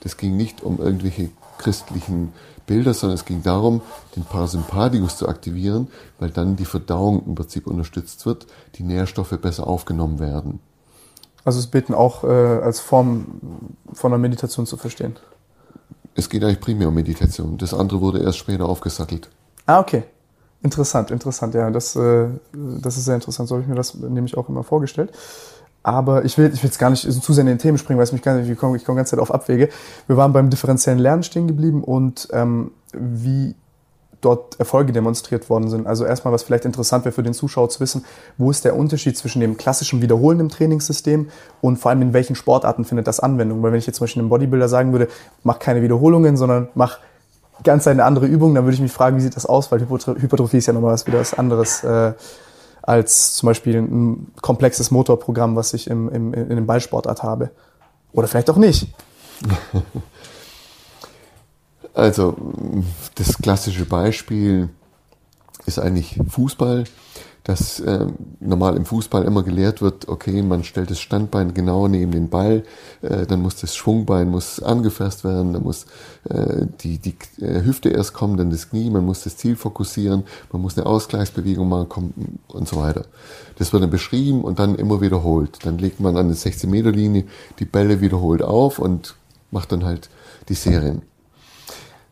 [0.00, 2.32] Das ging nicht um irgendwelche christlichen
[2.66, 3.82] Bilder, sondern es ging darum,
[4.16, 9.66] den Parasympathikus zu aktivieren, weil dann die Verdauung im Prinzip unterstützt wird, die Nährstoffe besser
[9.66, 10.60] aufgenommen werden.
[11.44, 13.40] Also das Beten auch äh, als Form
[13.92, 15.16] von einer Meditation zu verstehen.
[16.14, 17.58] Es geht eigentlich primär um Meditation.
[17.58, 19.28] Das andere wurde erst später aufgesattelt.
[19.66, 20.04] Ah, okay.
[20.62, 21.54] Interessant, interessant.
[21.54, 23.48] Ja, das, äh, das ist sehr interessant.
[23.48, 25.10] So habe ich mir das nämlich auch immer vorgestellt.
[25.82, 28.04] Aber ich will, ich will jetzt gar nicht zu sehr in den Themen springen, weil
[28.04, 29.68] es mich gar nicht, ich komme, ich komme ganz Zeit auf Abwege.
[30.06, 33.56] Wir waren beim differenziellen Lernen stehen geblieben und ähm, wie
[34.22, 35.86] dort Erfolge demonstriert worden sind.
[35.86, 38.04] Also erstmal, was vielleicht interessant wäre für den Zuschauer zu wissen,
[38.38, 41.28] wo ist der Unterschied zwischen dem klassischen Wiederholen im Trainingssystem
[41.60, 43.62] und vor allem in welchen Sportarten findet das Anwendung?
[43.62, 45.08] Weil wenn ich jetzt zum Beispiel einem Bodybuilder sagen würde,
[45.42, 46.98] mach keine Wiederholungen, sondern mach
[47.64, 49.70] ganz eine andere Übung, dann würde ich mich fragen, wie sieht das aus?
[49.70, 52.12] Weil Hypertrophie ist ja nochmal was wieder was anderes äh,
[52.82, 57.50] als zum Beispiel ein komplexes Motorprogramm, was ich im, im, in einem Ballsportart habe.
[58.12, 58.88] Oder vielleicht auch nicht.
[61.94, 62.36] Also
[63.16, 64.70] das klassische Beispiel
[65.66, 66.84] ist eigentlich Fußball,
[67.44, 68.06] dass äh,
[68.40, 72.62] normal im Fußball immer gelehrt wird, okay, man stellt das Standbein genau neben den Ball,
[73.02, 75.86] äh, dann muss das Schwungbein muss angefasst werden, dann muss
[76.28, 80.22] äh, die, die äh, Hüfte erst kommen, dann das Knie, man muss das Ziel fokussieren,
[80.52, 83.06] man muss eine Ausgleichsbewegung machen und so weiter.
[83.58, 85.58] Das wird dann beschrieben und dann immer wiederholt.
[85.64, 87.24] Dann legt man an der 16-Meter-Linie
[87.58, 89.16] die Bälle wiederholt auf und
[89.50, 90.08] macht dann halt
[90.48, 91.02] die Serien.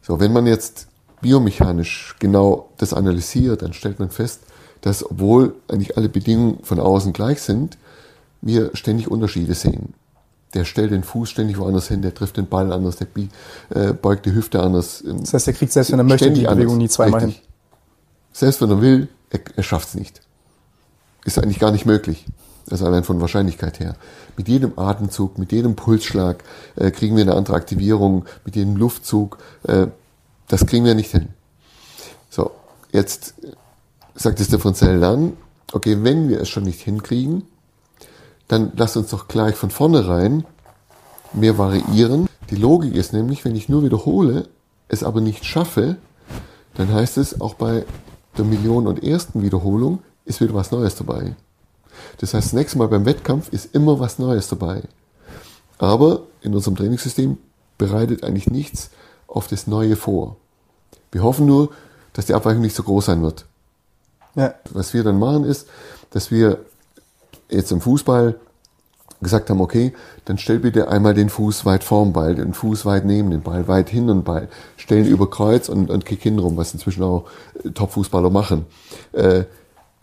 [0.03, 0.87] So, wenn man jetzt
[1.21, 4.41] biomechanisch genau das analysiert, dann stellt man fest,
[4.81, 7.77] dass obwohl eigentlich alle Bedingungen von außen gleich sind,
[8.41, 9.95] wir ständig Unterschiede sehen.
[10.55, 13.07] Der stellt den Fuß ständig woanders hin, der trifft den Ball anders, der
[13.69, 15.05] äh, beugt die Hüfte anders.
[15.07, 17.43] Das heißt, er kriegt selbst, wenn er möchte, die Bewegung nie zweimal Richtig.
[17.43, 17.49] hin.
[18.33, 20.21] Selbst wenn er will, er, er schafft es nicht.
[21.25, 22.27] Ist eigentlich gar nicht möglich.
[22.71, 23.97] Also allein von Wahrscheinlichkeit her.
[24.37, 26.45] Mit jedem Atemzug, mit jedem Pulsschlag
[26.77, 29.39] äh, kriegen wir eine andere Aktivierung, mit jedem Luftzug.
[29.65, 29.89] Äh,
[30.49, 31.31] das kriegen wir nicht hin.
[32.29, 32.53] So,
[32.93, 33.35] jetzt
[34.15, 35.37] sagt das Differentiell Lernen,
[35.73, 37.43] okay, wenn wir es schon nicht hinkriegen,
[38.49, 40.45] dann lasst uns doch gleich von vornherein
[41.33, 42.29] mehr variieren.
[42.51, 44.49] Die Logik ist nämlich, wenn ich nur wiederhole,
[44.89, 45.97] es aber nicht schaffe,
[46.75, 47.85] dann heißt es auch bei
[48.37, 51.37] der Million und ersten Wiederholung ist wieder was Neues dabei.
[52.19, 54.83] Das heißt, das nächste Mal beim Wettkampf ist immer was Neues dabei.
[55.79, 57.39] Aber in unserem Trainingssystem
[57.79, 58.91] bereitet eigentlich nichts
[59.27, 60.37] auf das Neue vor.
[61.13, 61.71] Wir hoffen nur,
[62.13, 63.47] dass die Abweichung nicht so groß sein wird.
[64.35, 64.55] Ja.
[64.71, 65.69] Was wir dann machen ist,
[66.11, 66.61] dass wir
[67.49, 68.39] jetzt im Fußball
[69.23, 69.93] gesagt haben, okay,
[70.25, 73.69] dann stell bitte einmal den Fuß weit vorm Ball, den Fuß weit neben den Ball,
[73.69, 77.27] weit hin und Ball, stellen über Kreuz und, und kick hin rum, was inzwischen auch
[77.63, 78.65] äh, Top-Fußballer machen.
[79.13, 79.45] Äh,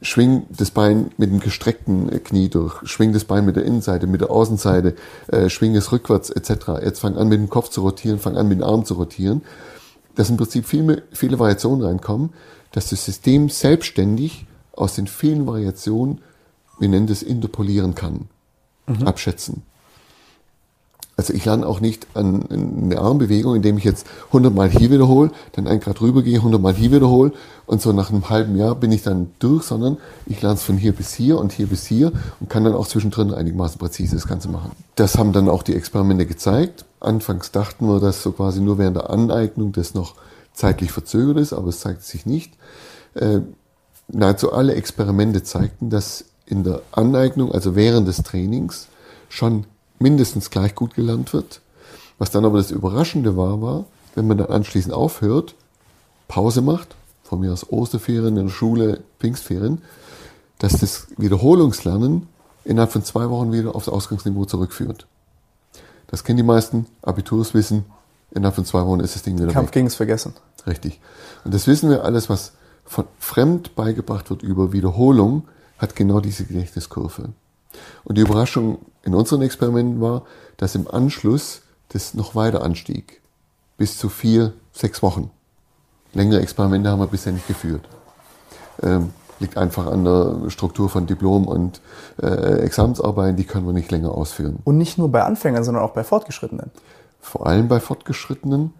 [0.01, 4.21] schwing das Bein mit dem gestreckten Knie durch, schwing das Bein mit der Innenseite, mit
[4.21, 4.95] der Außenseite,
[5.27, 6.83] äh, schwing es rückwärts etc.
[6.83, 9.41] Jetzt fang an mit dem Kopf zu rotieren, fang an mit dem Arm zu rotieren
[10.17, 12.31] dass im Prinzip viele, viele Variationen reinkommen,
[12.71, 16.21] dass das System selbstständig aus den vielen Variationen,
[16.79, 18.27] wir nennen das interpolieren kann,
[18.87, 19.07] mhm.
[19.07, 19.61] abschätzen.
[21.17, 22.45] Also ich lerne auch nicht an
[22.83, 26.75] eine Armbewegung, indem ich jetzt 100 Mal hier wiederhole, dann ein Grad rübergehe, 100 Mal
[26.75, 27.31] hier wiederhole
[27.65, 30.77] und so nach einem halben Jahr bin ich dann durch, sondern ich lerne es von
[30.77, 34.27] hier bis hier und hier bis hier und kann dann auch zwischendrin einigermaßen präzise das
[34.27, 34.71] Ganze machen.
[34.93, 36.85] Das haben dann auch die Experimente gezeigt.
[36.99, 40.13] Anfangs dachten wir, dass so quasi nur während der Aneignung das noch
[40.53, 42.53] zeitlich verzögert ist, aber es zeigt sich nicht.
[43.15, 43.39] Äh,
[44.07, 48.87] nahezu alle Experimente zeigten, dass in der Aneignung, also während des Trainings,
[49.29, 49.65] schon
[49.99, 51.61] mindestens gleich gut gelernt wird.
[52.17, 55.55] Was dann aber das Überraschende war, war, wenn man dann anschließend aufhört,
[56.27, 59.81] Pause macht, von mir aus Osterferien in der Schule, Pfingstferien,
[60.59, 62.27] dass das Wiederholungslernen
[62.63, 65.07] innerhalb von zwei Wochen wieder aufs Ausgangsniveau zurückführt.
[66.07, 67.85] Das kennen die meisten, Abiturswissen,
[68.31, 69.73] innerhalb von zwei Wochen ist das Ding wieder Kampf weg.
[69.73, 70.33] gegen es Vergessen.
[70.65, 70.99] Richtig.
[71.43, 72.53] Und das wissen wir, alles, was
[72.85, 75.43] von fremd beigebracht wird über Wiederholung,
[75.77, 77.29] hat genau diese Gedächtniskurve.
[78.03, 80.23] Und die Überraschung in unseren Experimenten war,
[80.57, 83.21] dass im Anschluss das noch weiter anstieg.
[83.77, 85.31] Bis zu vier, sechs Wochen.
[86.13, 87.87] Längere Experimente haben wir bisher nicht geführt.
[88.83, 91.79] Ähm, liegt einfach an der Struktur von Diplom- und
[92.21, 94.59] äh, Examensarbeiten, die können wir nicht länger ausführen.
[94.65, 96.71] Und nicht nur bei Anfängern, sondern auch bei Fortgeschrittenen.
[97.21, 98.73] Vor allem bei Fortgeschrittenen.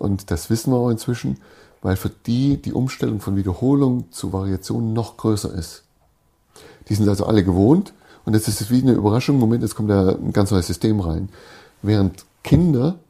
[0.00, 1.38] Und das wissen wir auch inzwischen,
[1.80, 5.84] weil für die die Umstellung von Wiederholung zu Variation noch größer ist.
[6.88, 7.92] Die sind also alle gewohnt,
[8.30, 11.00] und jetzt ist es wie eine Überraschung, Moment, jetzt kommt da ein ganz neues System
[11.00, 11.30] rein.
[11.82, 13.00] Während Kinder,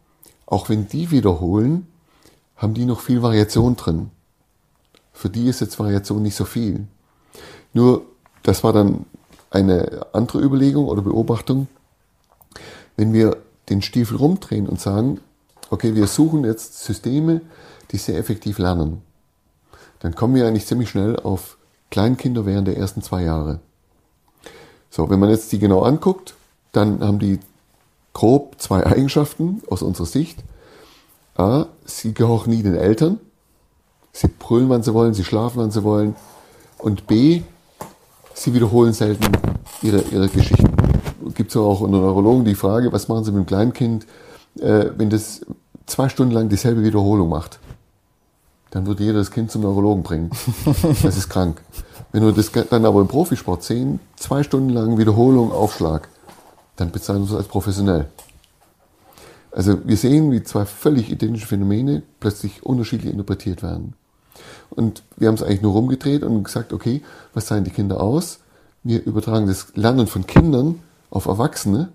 [0.47, 1.87] auch wenn die wiederholen,
[2.57, 4.09] haben die noch viel Variation drin.
[5.13, 6.87] Für die ist jetzt Variation nicht so viel.
[7.75, 8.01] Nur,
[8.45, 9.05] das war dann
[9.51, 11.69] eine andere Überlegung oder Beobachtung.
[12.97, 13.37] Wenn wir
[13.69, 15.21] den Stiefel rumdrehen und sagen,
[15.69, 17.43] okay, wir suchen jetzt Systeme,
[17.91, 19.03] die sehr effektiv lernen,
[19.99, 21.59] dann kommen wir eigentlich ziemlich schnell auf
[21.91, 23.61] Kleinkinder während der ersten zwei Jahre.
[24.91, 26.35] So, wenn man jetzt die genau anguckt,
[26.73, 27.39] dann haben die
[28.13, 30.43] grob zwei Eigenschaften aus unserer Sicht.
[31.37, 33.19] A, sie gehorchen nie den Eltern.
[34.13, 36.17] Sie brüllen, wann sie wollen, sie schlafen, wann sie wollen.
[36.79, 37.43] Und B,
[38.35, 39.31] sie wiederholen selten
[39.83, 40.75] ihre, ihre Geschichten.
[41.35, 44.07] Gibt es auch unter Neurologen die Frage, was machen sie mit dem Kleinkind,
[44.59, 45.43] äh, wenn das
[45.87, 47.61] zwei Stunden lang dieselbe Wiederholung macht?
[48.71, 50.31] Dann wird jeder das Kind zum Neurologen bringen.
[51.03, 51.61] Das ist krank.
[52.13, 56.09] Wenn wir das dann aber im Profisport sehen, zwei Stunden lang Wiederholung, Aufschlag,
[56.77, 58.09] dann bezeichnen wir es als professionell.
[59.53, 63.95] Also wir sehen, wie zwei völlig identische Phänomene plötzlich unterschiedlich interpretiert werden.
[64.71, 67.03] Und wir haben es eigentlich nur rumgedreht und gesagt, okay,
[67.35, 68.39] was zeigen die Kinder aus?
[68.83, 70.81] Wir übertragen das Lernen von Kindern
[71.11, 71.89] auf Erwachsene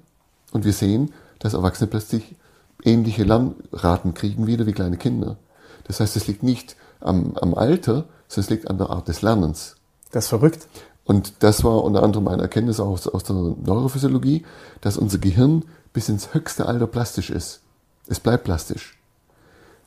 [0.52, 2.36] und wir sehen, dass Erwachsene plötzlich
[2.84, 5.38] ähnliche Lernraten kriegen wieder wie kleine Kinder.
[5.86, 9.22] Das heißt, es liegt nicht am, am Alter, sondern es liegt an der Art des
[9.22, 9.76] Lernens.
[10.12, 10.68] Das ist verrückt.
[11.06, 14.44] Und das war unter anderem eine Erkenntnis aus, aus der Neurophysiologie,
[14.82, 17.62] dass unser Gehirn bis ins höchste Alter plastisch ist.
[18.08, 18.98] Es bleibt plastisch.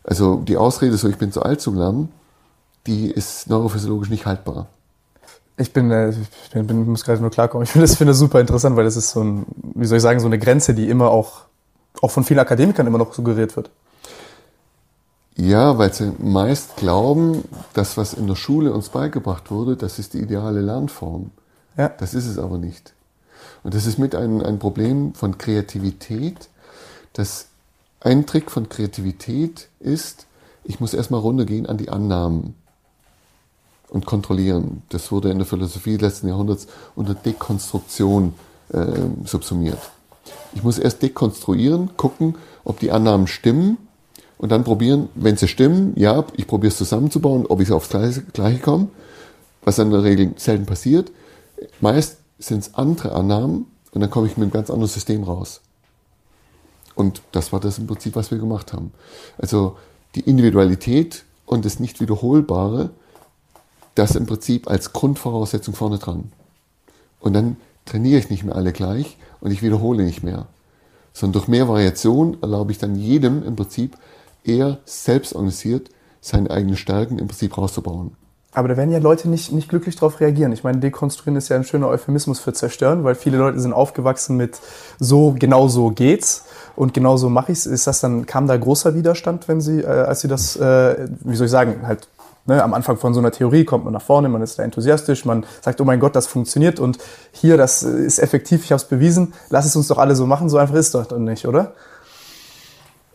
[0.05, 2.11] Also die Ausrede, so ich bin zu alt zum Lernen,
[2.87, 4.69] die ist neurophysiologisch nicht haltbar.
[5.57, 7.65] Ich bin, äh, ich bin, bin muss gerade nur klarkommen.
[7.65, 10.03] Ich finde das, finde das super interessant, weil das ist so ein, wie soll ich
[10.03, 11.43] sagen, so eine Grenze, die immer auch,
[12.01, 13.71] auch von vielen Akademikern immer noch suggeriert wird.
[15.41, 20.15] Ja, weil sie meist glauben, das, was in der Schule uns beigebracht wurde, das ist
[20.15, 21.31] die ideale Lernform.
[21.77, 21.89] Ja.
[21.91, 22.93] Das ist es aber nicht.
[23.63, 26.49] Und das ist mit ein, ein Problem von Kreativität,
[27.13, 27.47] dass
[28.01, 30.27] ein Trick von Kreativität ist,
[30.65, 32.55] ich muss erstmal runtergehen an die Annahmen
[33.91, 34.83] und kontrollieren.
[34.89, 38.35] Das wurde in der Philosophie des letzten Jahrhunderts unter Dekonstruktion
[38.73, 38.85] äh,
[39.25, 39.79] subsumiert.
[40.53, 43.79] Ich muss erst dekonstruieren, gucken, ob die Annahmen stimmen
[44.39, 48.23] und dann probieren, wenn sie stimmen, ja, ich probiere es zusammenzubauen, ob ich aufs Gleiche,
[48.23, 48.89] Gleiche komme,
[49.63, 51.11] was in der Regel selten passiert.
[51.81, 55.61] Meist sind es andere Annahmen und dann komme ich mit einem ganz anderen System raus.
[56.95, 58.93] Und das war das im Prinzip, was wir gemacht haben.
[59.39, 59.77] Also
[60.15, 62.91] die Individualität und das Nicht-Wiederholbare,
[63.95, 66.33] das im Prinzip als Grundvoraussetzung vorne dran.
[67.21, 70.47] Und dann trainiere ich nicht mehr alle gleich und ich wiederhole nicht mehr.
[71.13, 73.97] Sondern durch mehr Variation erlaube ich dann jedem im Prinzip
[74.49, 78.17] eher selbst organisiert seine eigenen Stärken im Prinzip rauszubauen.
[78.53, 80.53] Aber da werden ja Leute nicht, nicht glücklich darauf reagieren.
[80.53, 84.37] Ich meine, dekonstruieren ist ja ein schöner Euphemismus für zerstören, weil viele Leute sind aufgewachsen
[84.37, 84.59] mit
[84.99, 87.67] so, genau so geht's und genau so mache ich's.
[87.67, 91.37] Ist das dann, kam da großer Widerstand, wenn sie, äh, als sie das, äh, wie
[91.37, 92.09] soll ich sagen, halt
[92.49, 95.27] Ne, am Anfang von so einer Theorie kommt man nach vorne, man ist da enthusiastisch,
[95.27, 96.97] man sagt, oh mein Gott, das funktioniert und
[97.31, 100.49] hier, das ist effektiv, ich habe es bewiesen, lass es uns doch alle so machen,
[100.49, 101.75] so einfach ist doch nicht, oder?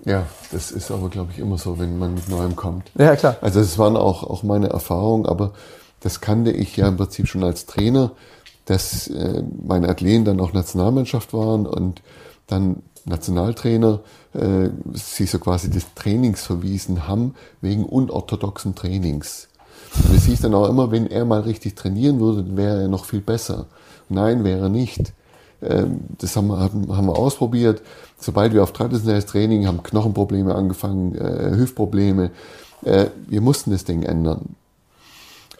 [0.05, 2.91] Ja, das ist aber, glaube ich, immer so, wenn man mit Neuem kommt.
[2.97, 3.37] Ja, klar.
[3.41, 5.53] Also das waren auch, auch meine Erfahrungen, aber
[6.01, 8.11] das kannte ich ja im Prinzip schon als Trainer,
[8.65, 12.01] dass äh, meine Athleten dann auch Nationalmannschaft waren und
[12.47, 13.99] dann Nationaltrainer
[14.33, 19.47] äh, sich so quasi des Trainings verwiesen haben wegen unorthodoxen Trainings.
[19.95, 23.05] Und es hieß dann auch immer, wenn er mal richtig trainieren würde, wäre er noch
[23.05, 23.67] viel besser.
[24.09, 25.13] Nein, wäre er nicht.
[25.61, 27.81] Ähm, das haben wir, haben wir ausprobiert.
[28.23, 32.31] Sobald wir auf traditionelles Training haben Knochenprobleme angefangen, äh, Hüftprobleme.
[32.83, 34.55] Äh, wir mussten das Ding ändern.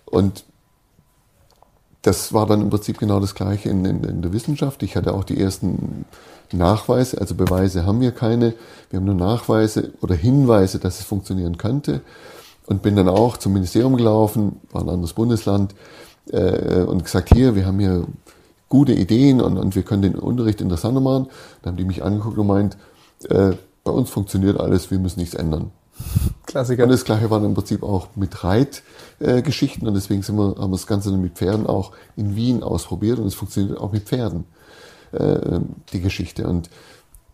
[0.06, 0.46] Und
[2.04, 4.82] das war dann im Prinzip genau das Gleiche in, in, in, der Wissenschaft.
[4.84, 6.06] Ich hatte auch die ersten
[6.54, 8.54] Nachweise, also Beweise haben wir keine.
[8.90, 12.02] Wir haben nur Nachweise oder Hinweise, dass es funktionieren könnte.
[12.66, 15.76] Und bin dann auch zum Ministerium gelaufen, war ein anderes Bundesland,
[16.32, 18.06] äh, und gesagt, hier, wir haben hier
[18.74, 21.28] gute Ideen und, und wir können den Unterricht interessanter machen.
[21.62, 22.76] Dann haben die mich angeguckt und meint,
[23.30, 23.52] äh,
[23.84, 25.70] bei uns funktioniert alles, wir müssen nichts ändern.
[26.48, 26.86] Klassiker.
[26.86, 30.72] Und das gleiche war im Prinzip auch mit Reitgeschichten äh, und deswegen sind wir, haben
[30.72, 34.06] wir das Ganze dann mit Pferden auch in Wien ausprobiert und es funktioniert auch mit
[34.06, 34.46] Pferden,
[35.12, 35.60] äh,
[35.94, 36.48] die Geschichte.
[36.48, 36.72] Und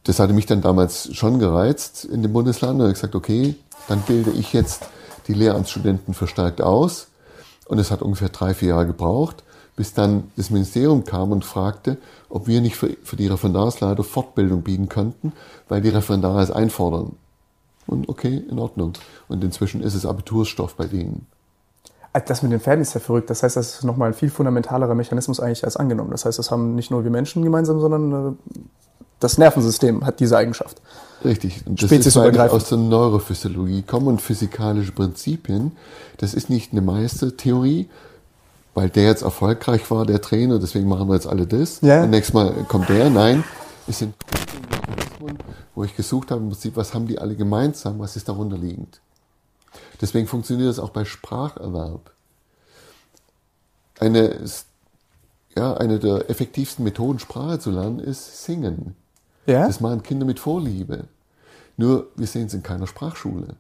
[0.04, 3.56] das hatte mich dann damals schon gereizt in dem Bundesland und ich gesagt, okay,
[3.88, 4.90] dann bilde ich jetzt
[5.30, 7.08] die Lehramtsstudenten verstärkt aus.
[7.66, 9.46] Und es hat ungefähr drei, vier Jahre gebraucht,
[9.80, 14.62] bis dann das Ministerium kam und fragte, ob wir nicht für, für die Referendarsleiter Fortbildung
[14.62, 15.32] bieten könnten,
[15.70, 17.16] weil die Referendare es einfordern.
[17.88, 18.92] Und okay, in Ordnung.
[19.30, 21.28] Und inzwischen ist es Abiturstoff bei denen.
[22.12, 23.30] Äh, das mit den Pferden ist ja verrückt.
[23.30, 26.12] Das heißt, das ist nochmal ein viel fundamentalerer Mechanismus eigentlich als angenommen.
[26.12, 28.60] Das heißt, das haben nicht nur wir Menschen gemeinsam, sondern äh,
[29.22, 30.82] das Nervensystem hat diese Eigenschaft.
[31.24, 31.66] Richtig.
[31.66, 35.72] Und das ist aus der Neurophysiologie kommen und physikalische Prinzipien.
[36.18, 37.88] Das ist nicht eine Meistertheorie,
[38.74, 41.82] weil der jetzt erfolgreich war, der Trainer, deswegen machen wir jetzt alle das.
[41.82, 42.04] Ja.
[42.04, 43.10] Und nächstes Mal kommt der.
[43.10, 43.44] Nein,
[43.88, 44.14] es sind
[45.80, 49.00] wo ich gesucht habe, im Prinzip, was haben die alle gemeinsam, was ist darunter liegend.
[50.02, 52.12] Deswegen funktioniert das auch bei Spracherwerb.
[53.98, 54.44] Eine,
[55.56, 58.98] ja, eine der effektivsten Methoden, Sprache zu lernen, ist Singen.
[59.46, 59.68] Ja?
[59.68, 61.06] Das machen Kinder mit Vorliebe.
[61.78, 63.56] Nur, wir sehen es in keiner Sprachschule.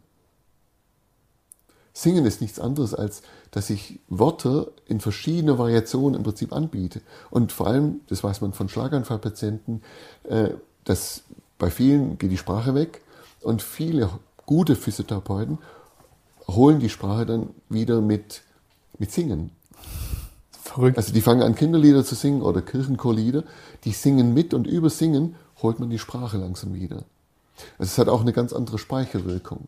[2.01, 7.01] Singen ist nichts anderes, als dass ich Worte in verschiedene Variationen im Prinzip anbiete.
[7.29, 9.81] Und vor allem, das weiß man von Schlaganfallpatienten,
[10.23, 10.51] äh,
[10.85, 11.23] dass
[11.57, 13.01] bei vielen geht die Sprache weg
[13.41, 14.09] und viele
[14.45, 15.57] gute Physiotherapeuten
[16.47, 18.43] holen die Sprache dann wieder mit,
[18.97, 19.51] mit Singen.
[20.51, 20.97] Verrückt.
[20.97, 23.43] Also die fangen an, Kinderlieder zu singen oder Kirchenchorlieder,
[23.83, 27.03] die singen mit und über Singen holt man die Sprache langsam wieder.
[27.77, 29.67] Also es hat auch eine ganz andere Speicherwirkung.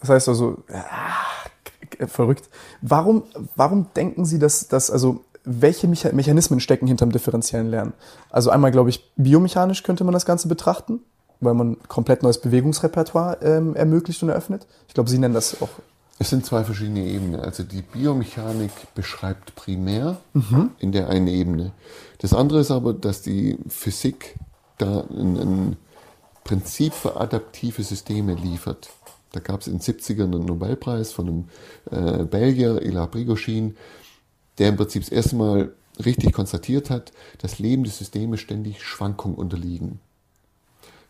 [0.00, 2.48] Das heißt also, ah, verrückt.
[2.82, 7.92] Warum, warum denken Sie, dass, dass also welche Mechanismen stecken hinterm differenziellen Lernen?
[8.30, 11.00] Also einmal, glaube ich, biomechanisch könnte man das Ganze betrachten,
[11.40, 14.66] weil man komplett neues Bewegungsrepertoire ähm, ermöglicht und eröffnet.
[14.88, 15.68] Ich glaube, Sie nennen das auch.
[16.18, 17.40] Es sind zwei verschiedene Ebenen.
[17.40, 20.70] Also die Biomechanik beschreibt primär mhm.
[20.78, 21.72] in der einen Ebene.
[22.18, 24.36] Das andere ist aber, dass die Physik
[24.78, 25.76] da ein, ein
[26.42, 28.88] Prinzip für adaptive Systeme liefert.
[29.36, 31.44] Da gab es in den 70ern einen Nobelpreis von einem
[31.90, 33.76] äh, Belgier, Ila Prigoshin,
[34.56, 35.72] der im Prinzip das erste Mal
[36.02, 40.00] richtig konstatiert hat, dass lebende Systeme ständig Schwankungen unterliegen.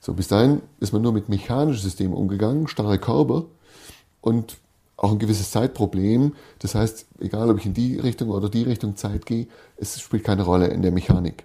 [0.01, 3.45] So, bis dahin ist man nur mit mechanischen Systemen umgegangen, starre Körper
[4.21, 4.57] und
[4.97, 6.35] auch ein gewisses Zeitproblem.
[6.59, 10.25] Das heißt, egal ob ich in die Richtung oder die Richtung Zeit gehe, es spielt
[10.25, 11.45] keine Rolle in der Mechanik.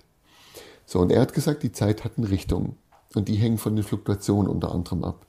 [0.88, 2.76] So, und er hat gesagt, die Zeit hat eine Richtung.
[3.14, 5.26] Und die hängen von den Fluktuationen unter anderem ab.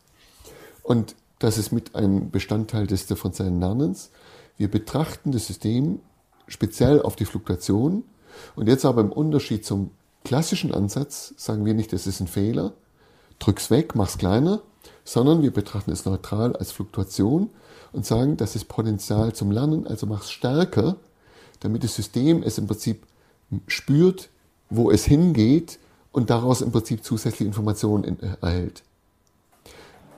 [0.82, 4.10] Und das ist mit ein Bestandteil des differenziellen Lernens.
[4.56, 5.98] Wir betrachten das System
[6.46, 8.04] speziell auf die Fluktuation.
[8.54, 9.90] Und jetzt aber im Unterschied zum
[10.24, 12.72] klassischen Ansatz sagen wir nicht, das ist ein Fehler,
[13.38, 14.62] drück's weg, mach's kleiner,
[15.04, 17.50] sondern wir betrachten es neutral als Fluktuation
[17.92, 20.96] und sagen, das ist Potenzial zum Lernen, also mach's stärker,
[21.60, 23.04] damit das System es im Prinzip
[23.66, 24.28] spürt,
[24.70, 25.78] wo es hingeht
[26.12, 28.84] und daraus im Prinzip zusätzliche Informationen erhält.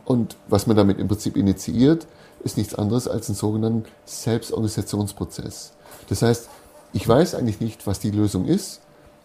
[0.05, 2.07] Und was man damit im Prinzip initiiert,
[2.43, 5.73] ist nichts anderes als einen sogenannten Selbstorganisationsprozess.
[6.09, 6.49] Das heißt,
[6.93, 8.81] ich weiß eigentlich nicht, was die Lösung ist.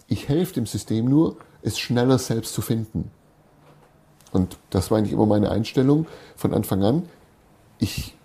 [0.08, 3.12] Ich helfe dem System nur, es schneller selbst zu finden.
[4.32, 7.10] Und das war eigentlich immer meine Einstellung von Anfang an.
[7.78, 8.16] Ich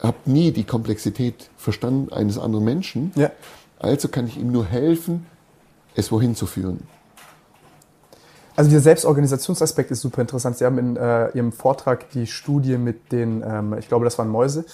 [0.00, 3.12] habe nie die Komplexität verstanden eines anderen Menschen.
[3.14, 3.30] Ja.
[3.78, 5.26] Also kann ich ihm nur helfen,
[5.94, 6.86] es wohin zu führen.
[8.56, 10.58] Also dieser Selbstorganisationsaspekt ist super interessant.
[10.58, 14.28] Sie haben in äh, Ihrem Vortrag die Studie mit den, ähm, ich glaube, das waren
[14.28, 14.64] Mäuse,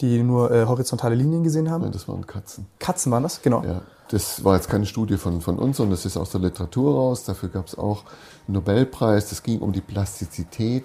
[0.00, 1.82] die nur äh, horizontale Linien gesehen haben.
[1.82, 2.66] Nein, das waren Katzen.
[2.78, 3.62] Katzen waren das, genau.
[3.64, 6.94] Ja, das war jetzt keine Studie von, von uns, sondern das ist aus der Literatur
[6.94, 7.24] raus.
[7.24, 8.04] Dafür gab es auch
[8.46, 9.30] einen Nobelpreis.
[9.30, 10.84] Das ging um die Plastizität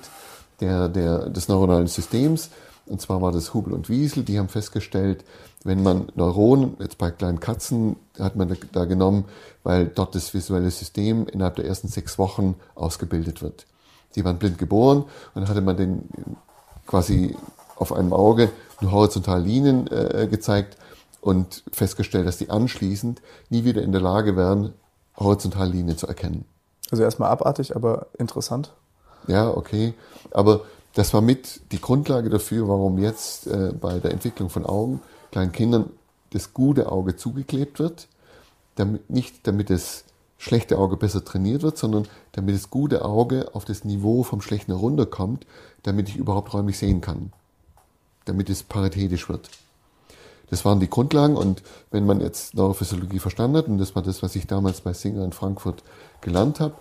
[0.62, 2.50] der, der, des neuronalen Systems.
[2.88, 5.24] Und zwar war das Hubel und Wiesel, die haben festgestellt,
[5.64, 9.26] wenn man Neuronen, jetzt bei kleinen Katzen hat man da genommen,
[9.64, 13.66] weil dort das visuelle System innerhalb der ersten sechs Wochen ausgebildet wird.
[14.16, 16.10] Die waren blind geboren und dann hatte man den
[16.86, 17.36] quasi
[17.76, 18.50] auf einem Auge
[18.82, 20.78] nur horizontale Linien äh, gezeigt
[21.22, 24.74] und festgestellt, dass die anschließend nie wieder in der Lage wären,
[25.18, 26.46] horizontale Linien zu erkennen.
[26.92, 28.72] Also erstmal abartig, aber interessant.
[29.28, 29.94] Ja, okay.
[30.32, 30.62] Aber
[30.98, 35.00] das war mit die Grundlage dafür, warum jetzt äh, bei der Entwicklung von Augen
[35.32, 35.92] kleinen Kindern
[36.32, 38.08] das gute Auge zugeklebt wird.
[38.78, 40.06] Damit, nicht damit das
[40.40, 44.72] schlechte Auge besser trainiert wird, sondern damit das gute Auge auf das Niveau vom schlechten
[44.72, 45.46] herunterkommt,
[45.84, 47.32] damit ich überhaupt räumlich sehen kann.
[48.26, 49.52] Damit es paritätisch wird.
[50.50, 54.24] Das waren die Grundlagen und wenn man jetzt Neurophysiologie verstanden hat, und das war das,
[54.24, 55.84] was ich damals bei Singer in Frankfurt
[56.22, 56.74] gelernt habe,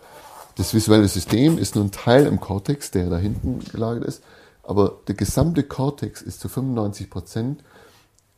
[0.56, 4.22] das visuelle System ist nur ein Teil im Kortex, der da hinten gelagert ist,
[4.62, 7.62] aber der gesamte Kortex ist zu 95 Prozent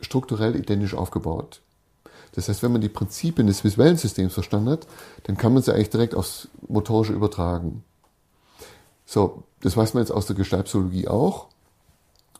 [0.00, 1.62] strukturell identisch aufgebaut.
[2.32, 4.86] Das heißt, wenn man die Prinzipien des visuellen Systems verstanden hat,
[5.24, 7.84] dann kann man sie eigentlich direkt aufs Motorische übertragen.
[9.06, 11.48] So, das weiß man jetzt aus der Gestaltpsychologie auch.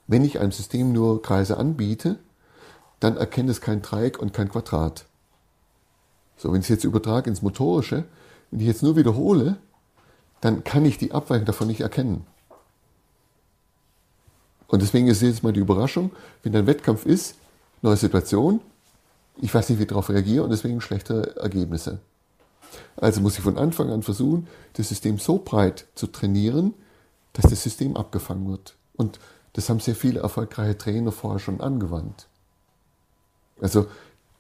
[0.07, 2.19] Wenn ich einem System nur Kreise anbiete,
[3.01, 5.07] dann erkennt es kein Dreieck und kein Quadrat.
[6.37, 8.05] So, wenn ich es jetzt übertrage ins Motorische,
[8.51, 9.57] wenn ich jetzt nur wiederhole,
[10.41, 12.27] dann kann ich die Abweichung davon nicht erkennen.
[14.69, 16.11] Und deswegen ist jetzt mal die Überraschung,
[16.43, 17.37] wenn ein Wettkampf ist,
[17.83, 18.61] neue Situation,
[19.41, 22.01] ich weiß nicht, wie ich darauf reagiere und deswegen schlechte Ergebnisse.
[22.97, 26.75] Also muss ich von Anfang an versuchen, das System so breit zu trainieren,
[27.33, 28.75] dass das System abgefangen wird.
[28.97, 29.19] Und
[29.55, 32.27] das haben sehr viele erfolgreiche Trainer vorher schon angewandt.
[33.61, 33.87] Also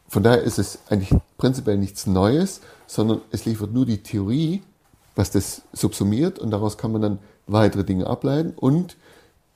[0.08, 4.62] von daher ist es eigentlich prinzipiell nichts Neues, sondern es liefert nur die Theorie,
[5.18, 8.96] was das subsumiert und daraus kann man dann weitere Dinge ableiten und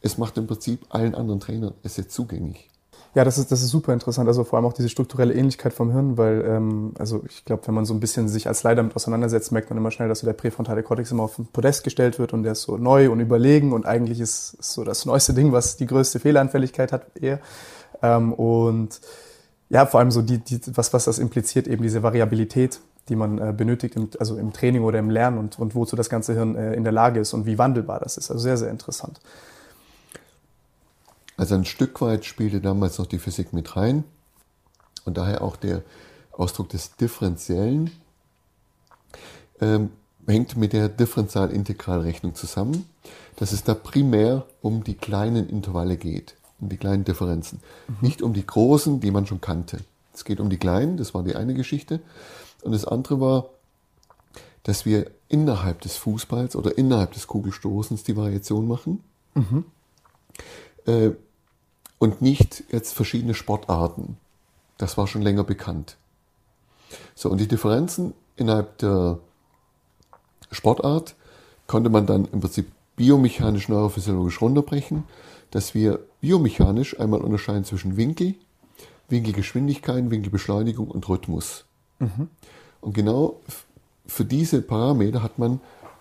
[0.00, 2.68] es macht im Prinzip allen anderen Trainern es jetzt zugänglich.
[3.14, 4.26] Ja, das ist, das ist super interessant.
[4.26, 7.74] Also vor allem auch diese strukturelle Ähnlichkeit vom Hirn, weil, ähm, also ich glaube, wenn
[7.74, 10.26] man so ein bisschen sich als Leiter damit auseinandersetzt, merkt man immer schnell, dass so
[10.26, 13.20] der präfrontale Kortex immer auf den Podest gestellt wird und der ist so neu und
[13.20, 17.38] überlegen und eigentlich ist, ist so das neueste Ding, was die größte Fehleranfälligkeit hat eher.
[18.02, 19.00] Ähm, und
[19.68, 23.38] ja, vor allem so die, die, was, was das impliziert, eben diese Variabilität, die man
[23.38, 26.54] äh, benötigt, im, also im Training oder im Lernen und, und wozu das ganze Hirn
[26.54, 28.30] äh, in der Lage ist und wie wandelbar das ist.
[28.30, 29.20] Also sehr, sehr interessant.
[31.36, 34.04] Also ein Stück weit spielte damals noch die Physik mit rein
[35.04, 35.82] und daher auch der
[36.30, 37.90] Ausdruck des Differenziellen
[39.60, 39.90] ähm,
[40.26, 42.86] hängt mit der Differential-Integralrechnung zusammen,
[43.36, 47.96] dass es da primär um die kleinen Intervalle geht, um die kleinen Differenzen, mhm.
[48.00, 49.78] nicht um die großen, die man schon kannte.
[50.14, 52.00] Es geht um die kleinen, das war die eine Geschichte.
[52.62, 53.50] Und das andere war,
[54.62, 59.02] dass wir innerhalb des Fußballs oder innerhalb des Kugelstoßens die Variation machen.
[59.34, 59.64] Mhm.
[60.86, 61.10] Äh,
[61.98, 64.16] und nicht jetzt verschiedene Sportarten.
[64.78, 65.96] Das war schon länger bekannt.
[67.14, 69.18] So, und die Differenzen innerhalb der
[70.50, 71.14] Sportart
[71.66, 75.04] konnte man dann im Prinzip biomechanisch, neurophysiologisch runterbrechen,
[75.50, 78.34] dass wir biomechanisch einmal unterscheiden zwischen Winkel,
[79.08, 81.64] Winkelgeschwindigkeit, Winkelbeschleunigung und Rhythmus.
[82.02, 82.28] Mhm.
[82.80, 83.40] Und genau
[84.06, 85.60] für diese Parameter hat man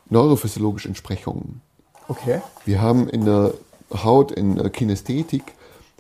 [0.10, 1.62] neurophysiologische Entsprechungen.
[2.08, 2.42] Okay.
[2.66, 3.54] Wir haben in der
[3.94, 5.44] Haut, in der Kinästhetik,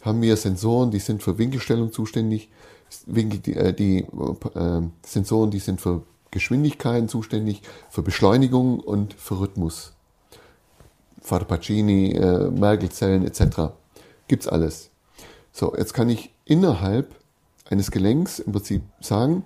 [0.01, 2.49] haben wir Sensoren, die sind für Winkelstellung zuständig,
[3.05, 9.39] Winkel, die, äh, die äh, Sensoren, die sind für Geschwindigkeiten zuständig, für Beschleunigung und für
[9.39, 9.93] Rhythmus.
[11.21, 13.73] Vater Pacini, äh, Mergelzellen etc.
[14.27, 14.89] Gibt's alles.
[15.53, 17.13] So, jetzt kann ich innerhalb
[17.69, 19.43] eines Gelenks im Prinzip sagen,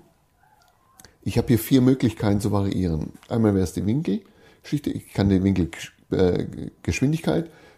[1.26, 3.12] ich habe hier vier Möglichkeiten zu variieren.
[3.28, 5.70] Einmal wäre es die Winkelgeschichte, ich kann den Winkel
[6.12, 6.46] äh,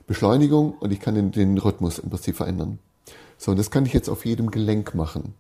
[0.06, 2.80] Beschleunigung und ich kann den, den Rhythmus im Prinzip verändern.
[3.38, 5.34] So, und das kann ich jetzt auf jedem Gelenk machen.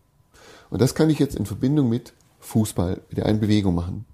[0.69, 4.05] Und das kann ich jetzt in Verbindung mit Fußball, mit der einen Bewegung machen.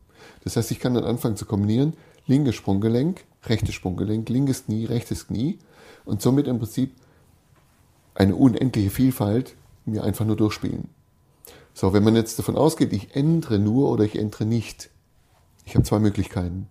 [0.44, 1.94] Das heißt, ich kann dann anfangen zu kombinieren,
[2.26, 5.60] linkes Sprunggelenk, rechtes Sprunggelenk, linkes Knie, rechtes Knie
[6.06, 6.96] und somit im Prinzip
[8.16, 10.90] eine unendliche Vielfalt mir einfach nur durchspielen.
[11.74, 14.90] So, wenn man jetzt davon ausgeht, ich ändere nur oder ich ändere nicht.
[15.66, 16.68] Ich habe zwei Möglichkeiten.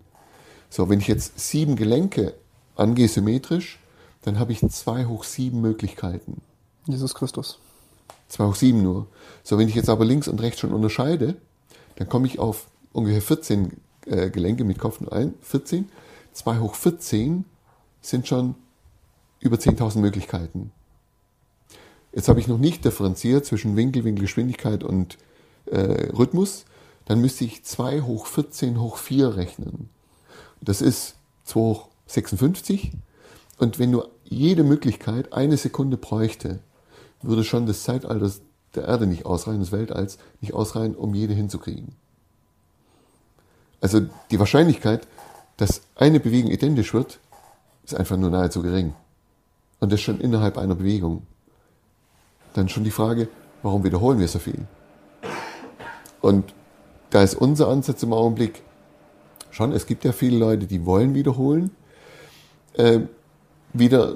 [0.69, 2.33] So, wenn ich jetzt sieben Gelenke
[2.75, 3.79] angehe symmetrisch,
[4.23, 6.41] dann habe ich zwei hoch sieben Möglichkeiten.
[6.87, 7.59] Jesus Christus.
[8.27, 9.07] Zwei hoch sieben nur.
[9.43, 11.35] So, wenn ich jetzt aber links und rechts schon unterscheide,
[11.97, 15.33] dann komme ich auf ungefähr 14 äh, Gelenke mit Kopf nur ein.
[15.41, 15.89] 14.
[16.31, 17.45] Zwei hoch 14
[18.01, 18.55] sind schon
[19.39, 20.71] über 10.000 Möglichkeiten.
[22.13, 25.17] Jetzt habe ich noch nicht differenziert zwischen Winkel, Winkelgeschwindigkeit und
[25.65, 26.65] äh, Rhythmus.
[27.05, 29.89] Dann müsste ich 2 hoch 14 hoch 4 rechnen.
[30.61, 32.91] Das ist 2 hoch 56.
[33.57, 36.59] Und wenn nur jede Möglichkeit eine Sekunde bräuchte,
[37.21, 38.31] würde schon das Zeitalter
[38.75, 41.95] der Erde nicht ausreichen, des Weltalls nicht ausreichen, um jede hinzukriegen.
[43.81, 44.01] Also
[44.31, 45.07] die Wahrscheinlichkeit,
[45.57, 47.19] dass eine Bewegung identisch wird,
[47.83, 48.93] ist einfach nur nahezu gering.
[49.79, 51.27] Und das schon innerhalb einer Bewegung.
[52.53, 53.27] Dann schon die Frage,
[53.61, 54.65] warum wiederholen wir so viel?
[56.21, 56.53] Und
[57.09, 58.61] da ist unser Ansatz im Augenblick
[59.51, 61.71] schon, es gibt ja viele Leute, die wollen wiederholen,
[62.73, 63.01] äh,
[63.73, 64.15] wieder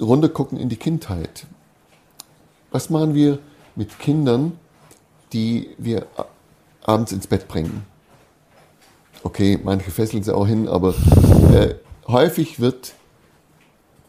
[0.00, 1.46] runtergucken in die Kindheit.
[2.70, 3.38] Was machen wir
[3.76, 4.58] mit Kindern,
[5.32, 6.06] die wir
[6.82, 7.84] abends ins Bett bringen?
[9.22, 10.94] Okay, manche fesseln sie auch hin, aber
[11.52, 11.74] äh,
[12.08, 12.94] häufig wird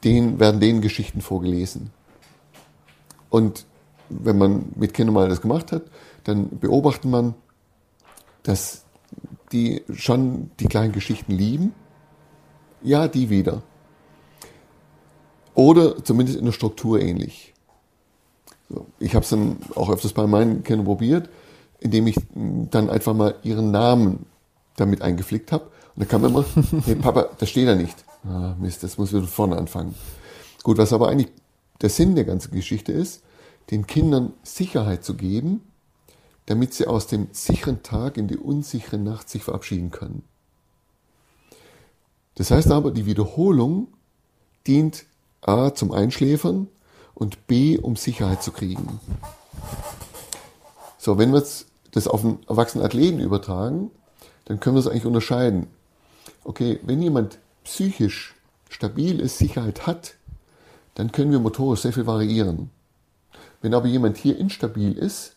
[0.04, 1.92] den, werden denen Geschichten vorgelesen.
[3.34, 3.66] Und
[4.10, 5.82] wenn man mit Kindern mal das gemacht hat,
[6.24, 7.34] dann beobachtet man,
[8.44, 8.84] dass
[9.52, 11.74] die schon die kleinen Geschichten lieben.
[12.84, 13.64] Ja, die wieder.
[15.56, 17.56] Oder zumindest in der Struktur ähnlich.
[19.00, 21.28] Ich habe es dann auch öfters bei meinen Kindern probiert,
[21.80, 24.28] indem ich dann einfach mal ihren Namen
[24.76, 25.64] damit eingeflickt habe.
[25.96, 26.46] Und dann kam immer,
[26.86, 28.06] hey Papa, das steht da nicht.
[28.26, 29.96] Ah, Mist, das muss wieder vorne anfangen.
[30.62, 31.32] Gut, was aber eigentlich
[31.84, 33.22] der Sinn der ganzen Geschichte ist,
[33.70, 35.62] den Kindern Sicherheit zu geben,
[36.46, 40.24] damit sie aus dem sicheren Tag in die unsichere Nacht sich verabschieden können.
[42.36, 43.88] Das heißt aber, die Wiederholung
[44.66, 45.06] dient
[45.42, 46.68] A zum Einschläfern
[47.14, 49.00] und B um Sicherheit zu kriegen.
[50.98, 51.44] So, wenn wir
[51.92, 53.92] das auf einen erwachsenen Athleten übertragen,
[54.46, 55.68] dann können wir es eigentlich unterscheiden.
[56.46, 58.36] Okay, wenn jemand psychisch
[58.70, 60.16] stabil ist, Sicherheit hat,
[60.96, 62.70] dann können wir motorisch sehr viel variieren.
[63.62, 65.36] Wenn aber jemand hier instabil ist,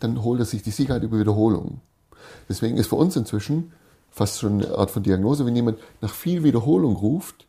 [0.00, 1.80] dann holt er sich die Sicherheit über Wiederholung.
[2.48, 3.72] Deswegen ist für uns inzwischen
[4.10, 7.46] fast schon eine Art von Diagnose, wenn jemand nach viel Wiederholung ruft,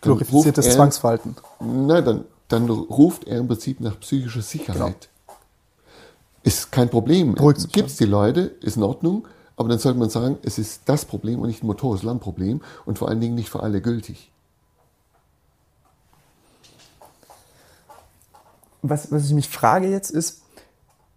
[0.00, 1.36] glorifiziertes Zwangsverhalten.
[1.60, 4.76] Nein, dann, dann ruft er im Prinzip nach psychischer Sicherheit.
[4.76, 5.38] Genau.
[6.42, 7.34] Ist kein Problem.
[7.34, 11.04] Gibt es die Leute, ist in Ordnung, aber dann sollte man sagen, es ist das
[11.04, 14.30] Problem und nicht ein motorisches Lernproblem und vor allen Dingen nicht für alle gültig.
[18.88, 20.42] Was, was ich mich frage jetzt ist,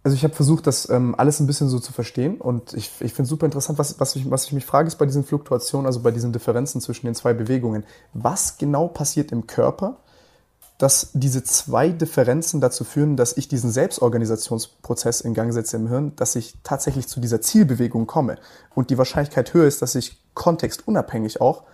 [0.02, 3.12] also ich habe versucht, das ähm, alles ein bisschen so zu verstehen und ich, ich
[3.12, 5.86] finde es super interessant, was, was, ich, was ich mich frage, ist bei diesen Fluktuationen,
[5.86, 9.98] also bei diesen Differenzen zwischen den zwei Bewegungen, was genau passiert im Körper,
[10.78, 16.12] dass diese zwei Differenzen dazu führen, dass ich diesen Selbstorganisationsprozess in Gang setze im Hirn,
[16.16, 18.38] dass ich tatsächlich zu dieser Zielbewegung komme
[18.74, 21.64] und die Wahrscheinlichkeit höher ist, dass ich kontextunabhängig auch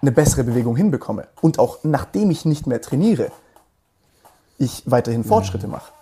[0.00, 3.30] eine bessere Bewegung hinbekomme und auch nachdem ich nicht mehr trainiere,
[4.58, 5.92] ich weiterhin Fortschritte mache.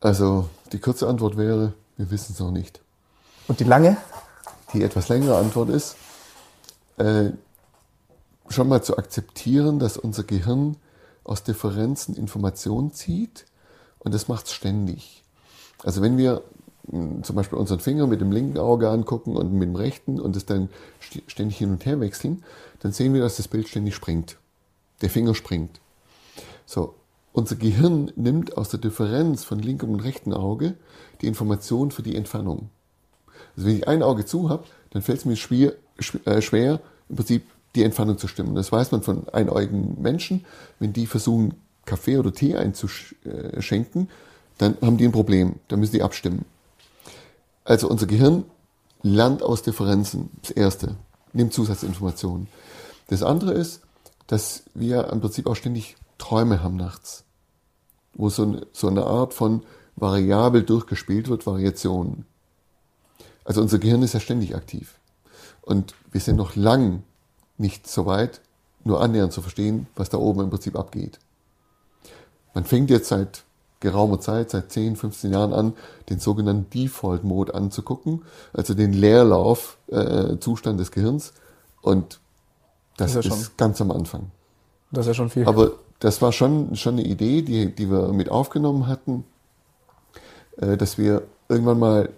[0.00, 2.80] Also die kurze Antwort wäre, wir wissen es noch nicht.
[3.48, 3.96] Und die lange?
[4.72, 5.96] Die etwas längere Antwort ist,
[6.98, 7.30] äh,
[8.48, 10.76] schon mal zu akzeptieren, dass unser Gehirn
[11.24, 13.46] aus Differenzen Informationen zieht
[13.98, 15.22] und das macht es ständig.
[15.82, 16.42] Also wenn wir
[16.90, 20.36] hm, zum Beispiel unseren Finger mit dem linken Auge angucken und mit dem rechten und
[20.36, 20.68] es dann
[21.26, 22.44] ständig hin und her wechseln,
[22.80, 24.36] dann sehen wir, dass das Bild ständig springt.
[25.00, 25.80] Der Finger springt.
[26.66, 26.94] So,
[27.32, 30.76] unser Gehirn nimmt aus der Differenz von linkem und rechtem Auge
[31.20, 32.70] die Information für die Entfernung.
[33.56, 35.74] Also wenn ich ein Auge zu habe, dann fällt es mir schwer,
[36.24, 37.44] äh, schwer, im Prinzip
[37.74, 38.54] die Entfernung zu stimmen.
[38.54, 40.44] Das weiß man von einäugigen Menschen.
[40.78, 41.54] Wenn die versuchen,
[41.86, 44.08] Kaffee oder Tee einzuschenken,
[44.58, 45.56] dann haben die ein Problem.
[45.68, 46.44] Dann müssen die abstimmen.
[47.64, 48.44] Also unser Gehirn
[49.02, 50.30] lernt aus Differenzen.
[50.42, 50.96] Das Erste.
[51.32, 52.46] Nimmt Zusatzinformationen.
[53.08, 53.82] Das andere ist,
[54.28, 57.24] dass wir im Prinzip auch ständig Träume haben nachts
[58.14, 59.62] wo so eine, so eine Art von
[59.96, 62.26] variabel durchgespielt wird, Variationen.
[63.44, 64.98] Also unser Gehirn ist ja ständig aktiv.
[65.62, 67.02] Und wir sind noch lang
[67.58, 68.40] nicht so weit,
[68.84, 71.18] nur annähernd zu verstehen, was da oben im Prinzip abgeht.
[72.54, 73.44] Man fängt jetzt seit
[73.80, 75.74] geraumer Zeit, seit 10, 15 Jahren an,
[76.08, 81.32] den sogenannten Default Mode anzugucken, also den Leerlauf-Zustand äh, des Gehirns.
[81.82, 82.20] Und
[82.96, 84.30] das, das ist, ja ist ganz am Anfang.
[84.94, 85.46] Das ist ja schon viel.
[85.46, 89.24] Aber das war schon, schon eine Idee, die, die wir mit aufgenommen hatten,
[90.56, 92.08] äh, dass wir irgendwann mal,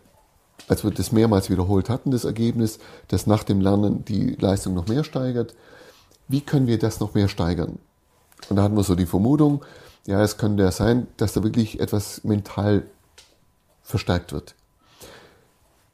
[0.68, 4.88] als wir das mehrmals wiederholt hatten, das Ergebnis, dass nach dem Lernen die Leistung noch
[4.88, 5.54] mehr steigert,
[6.28, 7.78] wie können wir das noch mehr steigern?
[8.48, 9.64] Und da hatten wir so die Vermutung,
[10.06, 12.84] ja, es könnte ja sein, dass da wirklich etwas mental
[13.82, 14.54] verstärkt wird.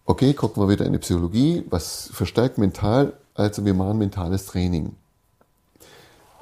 [0.05, 4.97] Okay, gucken wir wieder in die Psychologie, was verstärkt mental, also wir machen mentales Training.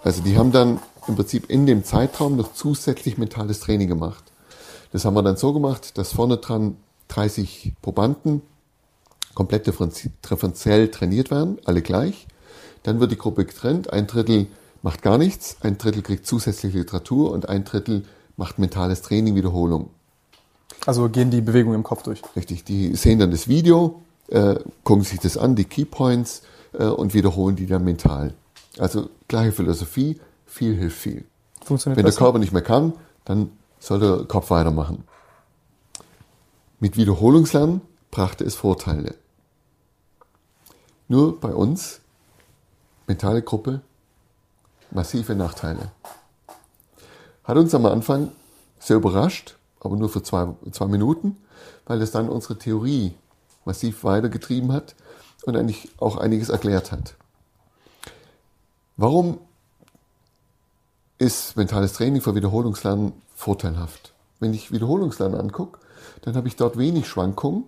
[0.02, 4.24] Also die haben dann im Prinzip in dem Zeitraum noch zusätzlich mentales Training gemacht.
[4.92, 6.76] Das haben wir dann so gemacht, dass vorne dran
[7.08, 8.42] 30 Probanden
[9.34, 12.26] komplett differenziell trainiert werden, alle gleich.
[12.82, 13.92] Dann wird die Gruppe getrennt.
[13.92, 14.46] Ein Drittel
[14.82, 18.04] macht gar nichts, ein Drittel kriegt zusätzliche Literatur und ein Drittel
[18.36, 19.90] macht mentales Training, Wiederholung.
[20.86, 22.22] Also gehen die Bewegungen im Kopf durch.
[22.34, 26.42] Richtig, die sehen dann das Video, äh, gucken sich das an, die Keypoints
[26.72, 28.32] äh, und wiederholen die dann mental.
[28.78, 31.24] Also gleiche Philosophie, viel hilft viel.
[31.62, 32.94] Funktioniert Wenn der Körper nicht mehr kann,
[33.24, 35.04] dann soll der Kopf weitermachen.
[36.78, 39.14] Mit Wiederholungslernen brachte es Vorteile.
[41.08, 42.00] Nur bei uns,
[43.06, 43.80] mentale Gruppe,
[44.90, 45.90] massive Nachteile.
[47.44, 48.30] Hat uns am Anfang
[48.78, 51.36] sehr überrascht, aber nur für zwei, zwei Minuten,
[51.86, 53.14] weil es dann unsere Theorie
[53.64, 54.94] massiv weitergetrieben hat
[55.44, 57.14] und eigentlich auch einiges erklärt hat.
[59.00, 59.38] Warum
[61.16, 64.12] ist mentales Training für Wiederholungslernen vorteilhaft?
[64.40, 65.80] Wenn ich Wiederholungslernen angucke,
[66.20, 67.64] dann habe ich dort wenig Schwankungen.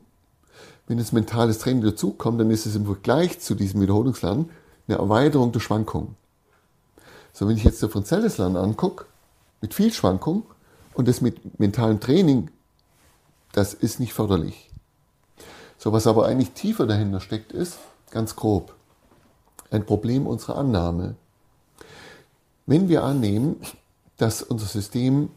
[0.86, 4.50] Wenn das mentales Training dazukommt, dann ist es im Vergleich zu diesem Wiederholungslernen
[4.86, 6.16] eine Erweiterung der Schwankungen.
[7.32, 9.06] So, wenn ich jetzt der Fonzelles Lernen angucke,
[9.62, 10.42] mit viel Schwankung
[10.92, 12.50] und das mit mentalem Training,
[13.52, 14.70] das ist nicht förderlich.
[15.78, 17.78] So, was aber eigentlich tiefer dahinter steckt, ist,
[18.10, 18.74] ganz grob,
[19.70, 21.16] ein Problem unserer Annahme.
[22.66, 23.56] Wenn wir annehmen,
[24.16, 25.30] dass unser System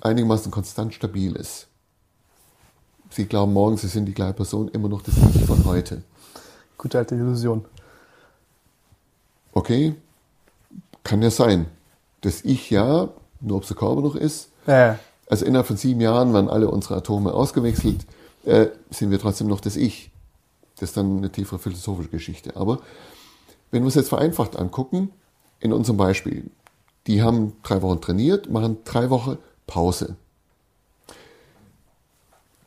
[0.00, 1.68] einigermaßen konstant stabil ist,
[3.10, 6.02] Sie glauben morgen, Sie sind die gleiche Person, immer noch das Ich von heute.
[6.76, 7.64] Gute alte Illusion.
[9.52, 9.94] Okay,
[11.04, 11.66] kann ja sein.
[12.22, 13.08] Das Ich ja,
[13.40, 14.50] nur ob es der Körper noch ist.
[14.66, 14.94] Äh.
[15.28, 18.04] Also innerhalb von sieben Jahren waren alle unsere Atome ausgewechselt,
[18.44, 20.10] äh, sind wir trotzdem noch das Ich.
[20.74, 22.56] Das ist dann eine tiefere philosophische Geschichte.
[22.56, 22.80] Aber
[23.70, 25.10] wenn wir es jetzt vereinfacht angucken,
[25.64, 26.50] in unserem Beispiel,
[27.06, 30.16] die haben drei Wochen trainiert, machen drei Wochen Pause.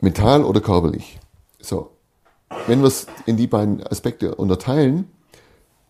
[0.02, 1.20] Mental oder körperlich.
[1.60, 1.92] So.
[2.66, 5.10] Wenn wir es in die beiden Aspekte unterteilen,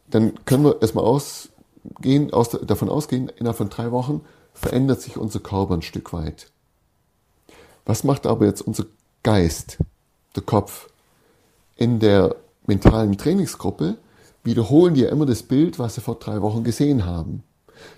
[0.10, 1.50] dann können wir erstmal aus,
[2.02, 4.22] gehen, aus, davon ausgehen, innerhalb von drei Wochen
[4.54, 6.52] verändert sich unser Körper ein Stück weit.
[7.86, 8.86] Was macht aber jetzt unser
[9.24, 9.78] Geist,
[10.36, 10.90] der Kopf?
[11.78, 12.36] In der
[12.66, 13.98] mentalen Trainingsgruppe
[14.48, 17.44] wiederholen die ja immer das Bild, was sie vor drei Wochen gesehen haben.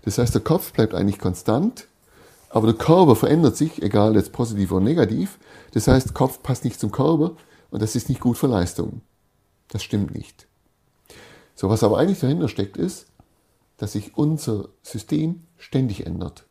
[0.04, 1.88] Das heißt, der Kopf bleibt eigentlich konstant,
[2.50, 5.40] aber der Körper verändert sich, egal jetzt positiv oder negativ.
[5.74, 7.32] Das heißt, Kopf passt nicht zum Körper
[7.70, 9.02] und das ist nicht gut für Leistung.
[9.70, 10.48] Das stimmt nicht.
[11.56, 13.06] So, was aber eigentlich dahinter steckt, ist,
[13.78, 16.46] dass sich unser System ständig ändert.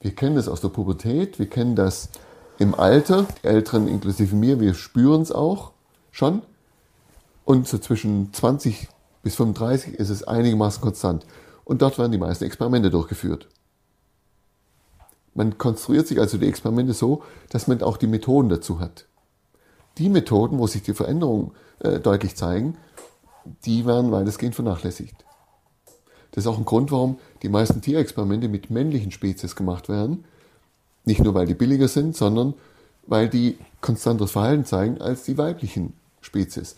[0.00, 2.10] Wir kennen das aus der Pubertät, wir kennen das
[2.58, 5.72] im Alter, die Älteren inklusive mir, wir spüren es auch
[6.10, 6.42] schon.
[7.44, 8.88] Und so zwischen 20
[9.22, 11.26] bis 35 ist es einigermaßen konstant.
[11.64, 13.48] Und dort werden die meisten Experimente durchgeführt.
[15.34, 19.06] Man konstruiert sich also die Experimente so, dass man auch die Methoden dazu hat.
[19.98, 22.76] Die Methoden, wo sich die Veränderungen äh, deutlich zeigen,
[23.64, 25.24] die werden weitestgehend vernachlässigt.
[26.30, 30.24] Das ist auch ein Grund, warum die meisten Tierexperimente mit männlichen Spezies gemacht werden.
[31.04, 32.54] Nicht nur, weil die billiger sind, sondern
[33.06, 36.76] weil die konstanteres Verhalten zeigen als die weiblichen Spezies.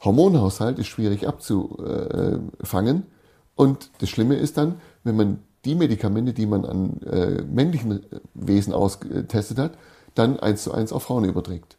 [0.00, 3.06] Hormonhaushalt ist schwierig abzufangen.
[3.54, 8.72] Und das Schlimme ist dann, wenn man die Medikamente, die man an äh, männlichen Wesen
[8.72, 9.72] ausgetestet hat,
[10.14, 11.76] dann eins zu eins auf Frauen überträgt.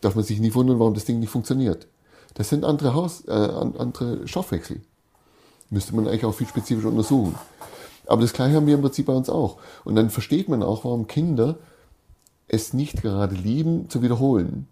[0.00, 1.88] Darf man sich nicht wundern, warum das Ding nicht funktioniert.
[2.34, 4.80] Das sind andere, Haus, äh, andere Stoffwechsel.
[5.70, 7.34] Müsste man eigentlich auch viel spezifischer untersuchen.
[8.06, 9.58] Aber das Gleiche haben wir im Prinzip bei uns auch.
[9.84, 11.58] Und dann versteht man auch, warum Kinder
[12.48, 14.66] es nicht gerade lieben, zu wiederholen.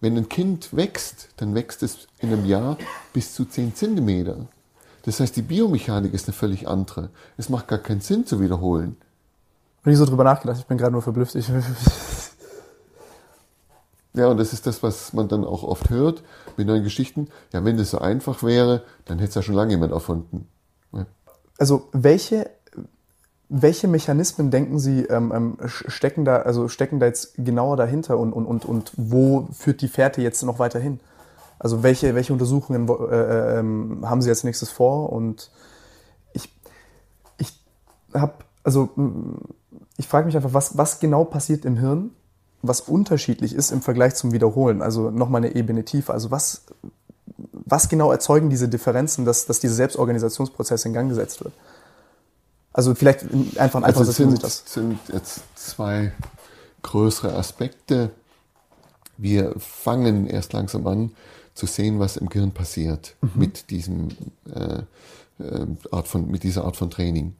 [0.00, 2.78] Wenn ein Kind wächst, dann wächst es in einem Jahr
[3.12, 4.46] bis zu 10 Zentimeter.
[5.02, 7.10] Das heißt, die Biomechanik ist eine völlig andere.
[7.36, 8.96] Es macht gar keinen Sinn zu wiederholen.
[9.82, 11.34] Wenn ich so drüber nachgedacht, ich bin gerade nur verblüfft.
[14.14, 16.22] Ja, und das ist das, was man dann auch oft hört
[16.56, 17.28] mit neuen Geschichten.
[17.52, 20.48] Ja, wenn das so einfach wäre, dann hätte es ja schon lange jemand erfunden.
[20.92, 21.06] Ja.
[21.56, 22.50] Also welche,
[23.48, 28.32] welche Mechanismen denken Sie ähm, ähm stecken da, also stecken da jetzt genauer dahinter und,
[28.32, 31.00] und, und, und wo führt die Fährte jetzt noch weiter hin?
[31.58, 35.12] Also welche, welche Untersuchungen äh, äh, ähm, haben Sie als nächstes vor?
[35.12, 35.50] Und
[36.32, 36.52] ich,
[37.38, 37.52] ich
[38.14, 38.90] habe, also
[39.96, 42.10] ich frage mich einfach, was, was genau passiert im Hirn,
[42.62, 46.12] was unterschiedlich ist im Vergleich zum Wiederholen, also nochmal eine Ebene tiefer.
[46.12, 46.66] Also was,
[47.52, 51.54] was genau erzeugen diese Differenzen, dass, dass dieser Selbstorganisationsprozess in Gang gesetzt wird?
[52.78, 53.24] Also vielleicht
[53.56, 54.62] einfach ein also einfaches sind, das.
[54.64, 56.12] sind jetzt zwei
[56.82, 58.12] größere Aspekte.
[59.16, 61.10] Wir fangen erst langsam an
[61.54, 63.30] zu sehen, was im Gehirn passiert mhm.
[63.34, 64.10] mit diesem
[64.54, 64.82] äh,
[65.42, 67.34] äh, Art von mit dieser Art von Training.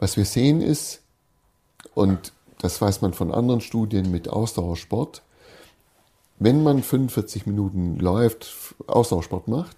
[0.00, 1.02] Was wir sehen ist
[1.94, 5.22] und das weiß man von anderen Studien mit Ausdauersport,
[6.40, 8.52] wenn man 45 Minuten läuft,
[8.88, 9.76] Ausdauersport macht,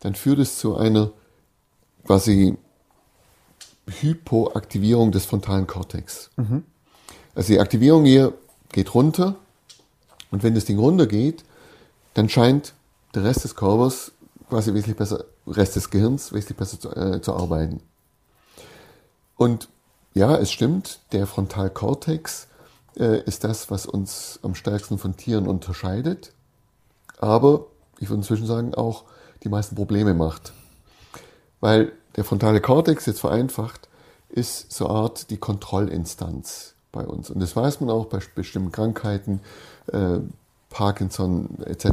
[0.00, 1.12] dann führt es zu einer
[2.04, 2.58] quasi
[3.86, 6.30] Hypoaktivierung des frontalen Kortex.
[6.36, 6.64] Mhm.
[7.34, 8.34] Also die Aktivierung hier
[8.70, 9.36] geht runter
[10.30, 11.44] und wenn das Ding runter geht,
[12.14, 12.74] dann scheint
[13.14, 14.12] der Rest des Körpers
[14.48, 17.80] quasi wesentlich besser, Rest des Gehirns wesentlich besser zu, äh, zu arbeiten.
[19.36, 19.68] Und
[20.14, 22.48] ja, es stimmt, der Frontalkortex
[22.98, 26.32] äh, ist das, was uns am stärksten von Tieren unterscheidet,
[27.18, 27.66] aber
[27.98, 29.04] ich würde inzwischen sagen, auch
[29.42, 30.52] die meisten Probleme macht.
[31.60, 33.88] Weil der frontale Kortex, jetzt vereinfacht,
[34.28, 37.30] ist so Art die Kontrollinstanz bei uns.
[37.30, 39.40] Und das weiß man auch bei bestimmten Krankheiten,
[39.92, 40.18] äh,
[40.70, 41.84] Parkinson etc.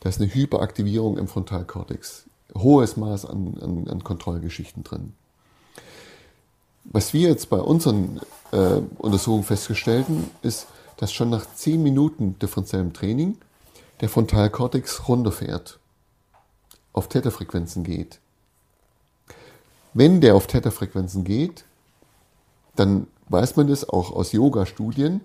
[0.00, 2.24] Da ist eine Hyperaktivierung im Frontalkortex.
[2.56, 5.14] Hohes Maß an, an, an Kontrollgeschichten drin.
[6.84, 8.20] Was wir jetzt bei unseren
[8.52, 10.66] äh, Untersuchungen festgestellten, ist,
[10.98, 13.38] dass schon nach 10 Minuten differenziellem Training
[14.00, 15.78] der Frontalkortex runterfährt,
[16.92, 18.20] auf Theta-Frequenzen geht.
[19.94, 21.64] Wenn der auf Theta-Frequenzen geht,
[22.74, 25.20] dann weiß man das auch aus Yoga-Studien,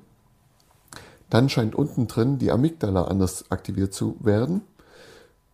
[1.32, 4.62] dann scheint unten drin die Amygdala anders aktiviert zu werden.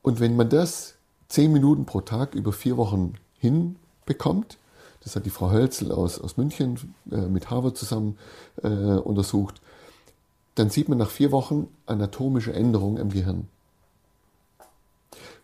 [0.01, 0.95] Und wenn man das
[1.29, 4.57] 10 Minuten pro Tag über vier Wochen hinbekommt,
[5.03, 8.17] das hat die Frau Hölzel aus, aus München äh, mit Harvard zusammen
[8.63, 9.61] äh, untersucht,
[10.55, 13.47] dann sieht man nach vier Wochen anatomische Änderungen im Gehirn.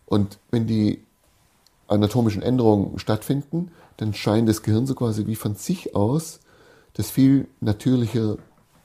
[0.04, 1.04] Und wenn die
[1.92, 6.40] anatomischen Änderungen stattfinden, dann scheint das Gehirn so quasi wie von sich aus
[6.94, 8.36] das viel natürlicher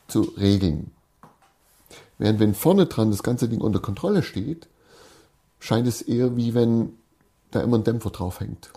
[0.08, 0.92] zu regeln.
[2.18, 4.68] Während wenn vorne dran das ganze Ding unter Kontrolle steht,
[5.60, 6.94] scheint es eher wie wenn
[7.52, 8.70] da immer ein Dämpfer drauf hängt.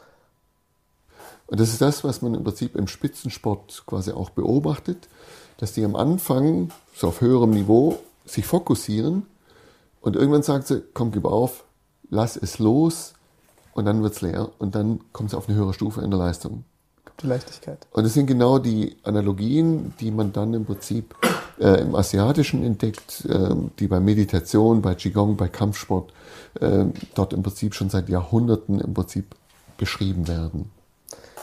[1.47, 5.09] Und das ist das, was man im Prinzip im Spitzensport quasi auch beobachtet,
[5.57, 9.27] dass die am Anfang, so auf höherem Niveau, sich fokussieren
[10.01, 11.65] und irgendwann sagt sie, komm, gib auf,
[12.09, 13.15] lass es los
[13.73, 16.65] und dann wird's leer und dann kommt sie auf eine höhere Stufe in der Leistung.
[17.23, 17.87] Die Leichtigkeit.
[17.93, 21.15] Und das sind genau die Analogien, die man dann im Prinzip
[21.59, 26.13] äh, im Asiatischen entdeckt, äh, die bei Meditation, bei Qigong, bei Kampfsport
[26.61, 29.35] äh, dort im Prinzip schon seit Jahrhunderten im Prinzip
[29.77, 30.71] beschrieben werden.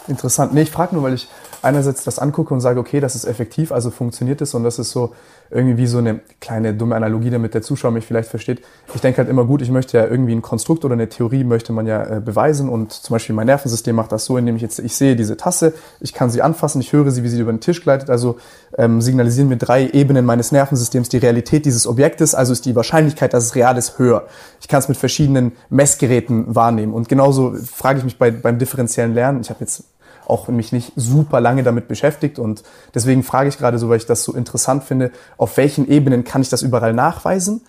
[0.07, 0.53] Interessant.
[0.53, 1.27] Nee, ich frage nur, weil ich
[1.61, 4.91] einerseits das angucke und sage, okay, das ist effektiv, also funktioniert es und das ist
[4.91, 5.13] so
[5.49, 8.61] irgendwie wie so eine kleine dumme Analogie, damit der Zuschauer mich vielleicht versteht.
[8.93, 11.73] Ich denke halt immer gut, ich möchte ja irgendwie ein Konstrukt oder eine Theorie möchte
[11.73, 14.79] man ja äh, beweisen und zum Beispiel mein Nervensystem macht das so, indem ich jetzt,
[14.79, 17.61] ich sehe diese Tasse, ich kann sie anfassen, ich höre sie, wie sie über den
[17.61, 18.37] Tisch gleitet, also
[18.77, 23.33] ähm, signalisieren mir drei Ebenen meines Nervensystems die Realität dieses Objektes, also ist die Wahrscheinlichkeit,
[23.33, 24.27] dass es real ist, höher.
[24.61, 29.13] Ich kann es mit verschiedenen Messgeräten wahrnehmen und genauso frage ich mich bei, beim differenziellen
[29.13, 29.83] Lernen, ich habe jetzt
[30.27, 32.63] auch mich nicht super lange damit beschäftigt und
[32.93, 36.41] deswegen frage ich gerade so, weil ich das so interessant finde, auf welchen Ebenen kann
[36.41, 37.61] ich das überall nachweisen?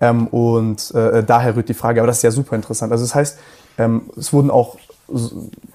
[0.00, 2.92] Ähm, und äh, daher rührt die Frage, aber das ist ja super interessant.
[2.92, 3.38] Also das heißt,
[3.78, 4.76] ähm, es wurden auch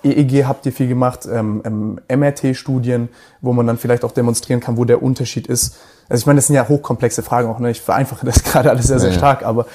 [0.03, 3.09] EEG habt ihr viel gemacht, ähm, MRT-Studien,
[3.39, 5.77] wo man dann vielleicht auch demonstrieren kann, wo der Unterschied ist.
[6.09, 7.71] Also ich meine, das sind ja hochkomplexe Fragen auch, ne?
[7.71, 9.65] ich vereinfache das gerade alles sehr, sehr ja, stark, aber...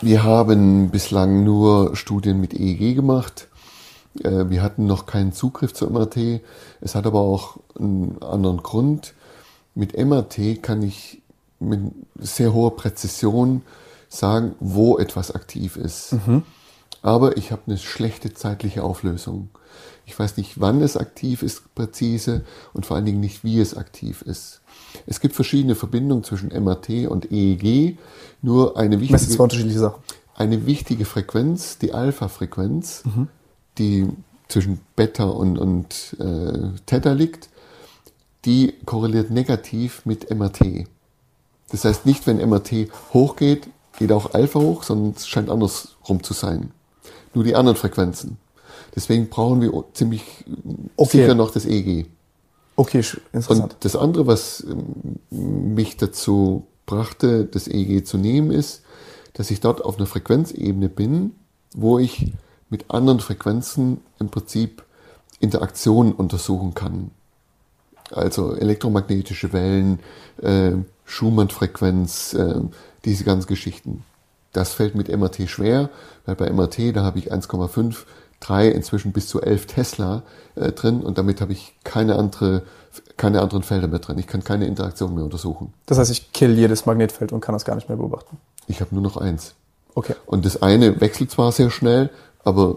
[0.00, 3.48] Wir haben bislang nur Studien mit EEG gemacht.
[4.18, 6.40] Äh, wir hatten noch keinen Zugriff zur MRT.
[6.80, 9.14] Es hat aber auch einen anderen Grund.
[9.74, 11.22] Mit MRT kann ich
[11.60, 11.80] mit
[12.18, 13.62] sehr hoher Präzision
[14.08, 16.12] sagen, wo etwas aktiv ist.
[16.12, 16.42] Mhm.
[17.02, 19.48] Aber ich habe eine schlechte zeitliche Auflösung.
[20.04, 22.42] Ich weiß nicht, wann es aktiv ist, präzise,
[22.74, 24.60] und vor allen Dingen nicht, wie es aktiv ist.
[25.06, 27.96] Es gibt verschiedene Verbindungen zwischen MRT und EEG.
[28.42, 29.94] Nur eine wichtige,
[30.34, 33.28] eine wichtige Frequenz, die Alpha-Frequenz, mhm
[33.78, 34.08] die
[34.48, 37.48] zwischen Beta und, und äh, Theta liegt,
[38.44, 40.86] die korreliert negativ mit MRT.
[41.70, 43.68] Das heißt, nicht wenn MRT hochgeht,
[43.98, 46.72] geht auch Alpha hoch, sondern es scheint andersrum zu sein.
[47.34, 48.38] Nur die anderen Frequenzen.
[48.94, 50.24] Deswegen brauchen wir ziemlich
[50.96, 51.18] okay.
[51.18, 52.06] sicher noch das EEG.
[52.76, 53.74] Okay, interessant.
[53.74, 58.82] Und das andere, was ähm, mich dazu brachte, das EEG zu nehmen, ist,
[59.34, 61.32] dass ich dort auf einer Frequenzebene bin,
[61.74, 62.32] wo ich
[62.70, 64.84] mit anderen Frequenzen im Prinzip
[65.40, 67.10] Interaktionen untersuchen kann.
[68.12, 70.00] Also elektromagnetische Wellen,
[70.42, 70.72] äh,
[71.04, 72.60] Schumann-Frequenz, äh,
[73.04, 74.04] diese ganzen Geschichten.
[74.52, 75.90] Das fällt mit MRT schwer,
[76.26, 78.04] weil bei MRT, da habe ich 1,5,
[78.40, 80.22] 3, inzwischen bis zu 11 Tesla
[80.56, 82.62] äh, drin und damit habe ich keine, andere,
[83.16, 84.18] keine anderen Felder mehr drin.
[84.18, 85.72] Ich kann keine Interaktion mehr untersuchen.
[85.86, 88.38] Das heißt, ich kill jedes Magnetfeld und kann das gar nicht mehr beobachten?
[88.66, 89.54] Ich habe nur noch eins.
[89.94, 90.14] Okay.
[90.26, 92.10] Und das eine wechselt zwar sehr schnell,
[92.44, 92.76] aber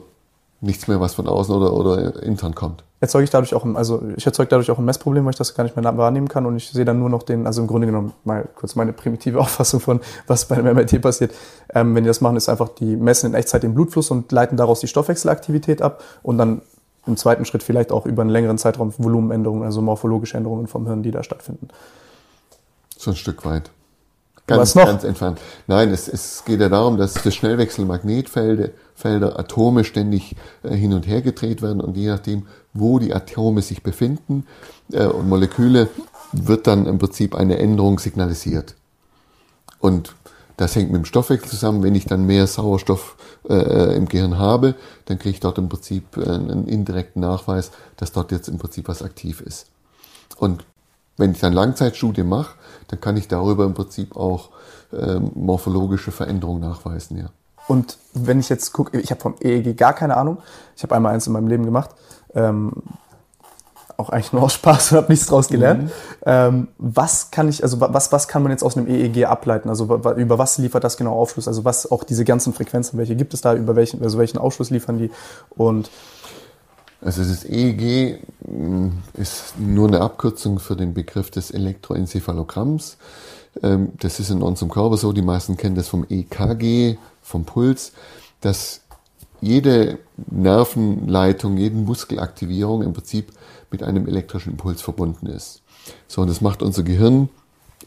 [0.64, 2.84] nichts mehr, was von außen oder, oder intern kommt.
[3.01, 5.66] Erzeuge ich dadurch auch, also ich erzeuge dadurch auch ein Messproblem, weil ich das gar
[5.66, 8.14] nicht mehr wahrnehmen kann und ich sehe dann nur noch den, also im Grunde genommen
[8.24, 11.34] mal kurz meine primitive Auffassung von, was bei einem MRT passiert.
[11.74, 14.55] Ähm, wenn die das machen, ist einfach, die messen in Echtzeit den Blutfluss und leiten
[14.55, 16.61] daraus die Stoffwechselaktivität ab und dann
[17.05, 21.03] im zweiten Schritt vielleicht auch über einen längeren Zeitraum Volumenänderungen, also morphologische Änderungen vom Hirn,
[21.03, 21.68] die da stattfinden.
[22.97, 23.70] So ein Stück weit.
[24.47, 24.85] Was Ganz, noch?
[24.85, 25.39] ganz entfernt.
[25.67, 31.07] Nein, es, es geht ja darum, dass für Schnellwechselmagnetfelder Felder Atome ständig äh, hin und
[31.07, 34.45] her gedreht werden und je nachdem, wo die Atome sich befinden
[34.91, 35.87] äh, und Moleküle,
[36.33, 38.75] wird dann im Prinzip eine Änderung signalisiert.
[39.79, 40.13] Und
[40.57, 41.83] das hängt mit dem Stoffwechsel zusammen.
[41.83, 43.15] Wenn ich dann mehr Sauerstoff
[43.49, 44.75] äh, im Gehirn habe,
[45.05, 48.87] dann kriege ich dort im Prinzip äh, einen indirekten Nachweis, dass dort jetzt im Prinzip
[48.87, 49.67] was aktiv ist.
[50.37, 50.65] Und
[51.17, 52.55] wenn ich dann Langzeitstudie mache,
[52.88, 54.49] dann kann ich darüber im Prinzip auch
[54.91, 57.29] ähm, morphologische Veränderungen nachweisen, ja.
[57.67, 60.39] Und wenn ich jetzt gucke, ich habe vom EEG gar keine Ahnung.
[60.75, 61.91] Ich habe einmal eins in meinem Leben gemacht.
[62.34, 62.73] Ähm,
[63.95, 65.84] auch eigentlich nur aus Spaß und habe nichts draus gelernt.
[65.84, 65.89] Mhm.
[66.25, 69.69] Ähm, was kann ich, also was, was kann man jetzt aus einem EEG ableiten?
[69.69, 71.47] Also über was liefert das genau Aufschluss?
[71.47, 74.69] Also was auch diese ganzen Frequenzen, welche gibt es da, über welchen, also welchen Aufschluss
[74.69, 75.11] liefern die?
[75.51, 75.89] Und
[77.04, 82.97] also das EEG mm, ist nur eine Abkürzung für den Begriff des Elektroenzephalogramms.
[83.62, 87.91] Ähm, das ist in unserem Körper so, die meisten kennen das vom EKG, vom Puls,
[88.41, 88.82] dass
[89.41, 89.99] jede
[90.32, 93.34] Nervenleitung, jede Muskelaktivierung im Prinzip
[93.70, 95.62] mit einem elektrischen Impuls verbunden ist.
[96.08, 97.28] So, und das macht unser Gehirn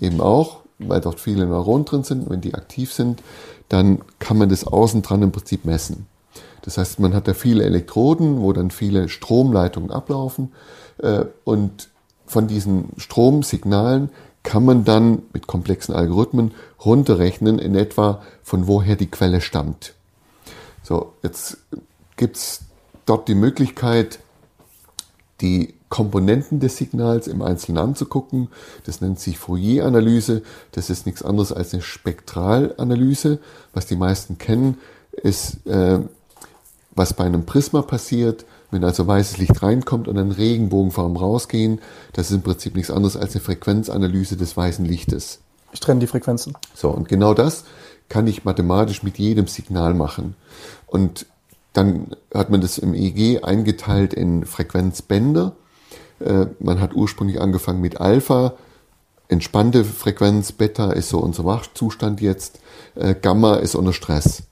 [0.00, 2.28] eben auch, weil dort viele Neuronen drin sind.
[2.28, 3.22] Wenn die aktiv sind,
[3.70, 6.06] dann kann man das außen dran im Prinzip messen.
[6.66, 10.52] Das heißt, man hat da viele Elektroden, wo dann viele Stromleitungen ablaufen
[10.98, 11.88] äh, und
[12.26, 14.10] von diesen Stromsignalen
[14.42, 16.52] kann man dann mit komplexen Algorithmen
[16.84, 19.94] runterrechnen in etwa, von woher die Quelle stammt.
[20.82, 21.58] So, jetzt
[22.16, 22.60] gibt's
[23.06, 24.18] dort die Möglichkeit,
[25.40, 28.48] die Komponenten des Signals im Einzelnen anzugucken.
[28.84, 30.42] Das nennt sich Fourier-Analyse.
[30.72, 33.38] Das ist nichts anderes als eine Spektralanalyse.
[33.72, 34.78] Was die meisten kennen,
[35.12, 36.00] ist, äh,
[36.96, 41.80] was bei einem Prisma passiert, wenn also weißes Licht reinkommt und dann Regenbogenform rausgehen.
[42.14, 45.38] Das ist im Prinzip nichts anderes als eine Frequenzanalyse des weißen Lichtes.
[45.72, 46.54] Ich trenne die Frequenzen.
[46.74, 47.64] So, und genau das
[48.08, 50.34] kann ich mathematisch mit jedem Signal machen.
[50.86, 51.26] Und
[51.72, 55.54] dann hat man das im EEG eingeteilt in Frequenzbänder.
[56.20, 58.54] Äh, man hat ursprünglich angefangen mit Alpha,
[59.28, 62.60] entspannte Frequenz, Beta ist so unser Wachzustand jetzt,
[62.94, 64.44] äh, Gamma ist unter Stress.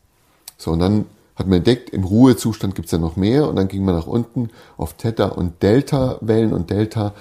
[0.58, 1.06] So, und dann
[1.36, 4.06] hat man entdeckt, im Ruhezustand gibt es ja noch mehr und dann ging man nach
[4.06, 7.12] unten auf Theta und Delta Wellen und Delta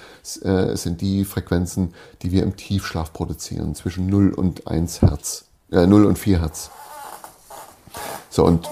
[0.42, 5.86] äh, sind die Frequenzen, die wir im Tiefschlaf produzieren, zwischen 0 und 1 Hertz, äh,
[5.86, 6.70] 0 und 4 Hertz.
[8.30, 8.68] So, und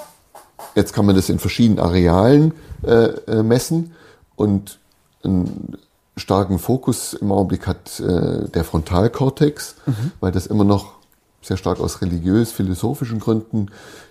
[0.74, 3.93] Jetzt kann man das in verschiedenen Arealen äh, äh, messen
[4.36, 4.78] und
[5.22, 5.76] einen
[6.16, 10.12] starken Fokus im Augenblick hat äh, der Frontalkortex, mhm.
[10.20, 10.95] weil das immer noch
[11.43, 13.66] sehr stark aus religiös-philosophischen Gründen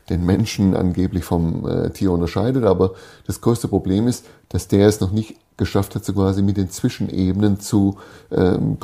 [0.09, 2.65] den Menschen angeblich vom äh, Tier unterscheidet.
[2.65, 2.93] Aber
[3.25, 6.69] das größte Problem ist, dass der es noch nicht geschafft hat, so quasi mit den
[6.69, 7.97] Zwischenebenen zu
[8.31, 8.77] ähm,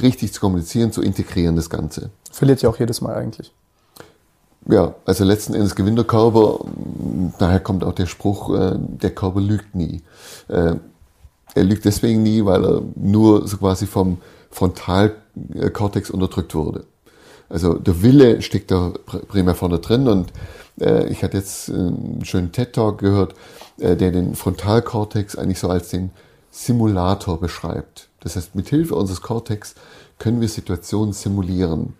[0.00, 2.10] richtig zu kommunizieren, zu integrieren, das Ganze.
[2.30, 3.52] Verliert ja auch jedes Mal eigentlich.
[4.68, 6.58] Ja, also letzten Endes gewinnt der Körper,
[7.38, 10.02] daher kommt auch der Spruch, äh, der Körper lügt nie.
[10.48, 10.74] Äh,
[11.54, 14.18] er lügt deswegen nie, weil er nur so quasi vom
[14.50, 16.84] Frontalkortex unterdrückt wurde.
[17.48, 18.92] Also der Wille steckt da
[19.28, 20.32] primär vorne drin und
[20.80, 23.34] äh, ich hatte jetzt einen schönen TED-Talk gehört,
[23.78, 26.10] der den Frontalkortex eigentlich so als den
[26.50, 28.08] Simulator beschreibt.
[28.20, 29.74] Das heißt, mit Hilfe unseres Kortex
[30.18, 31.94] können wir Situationen simulieren.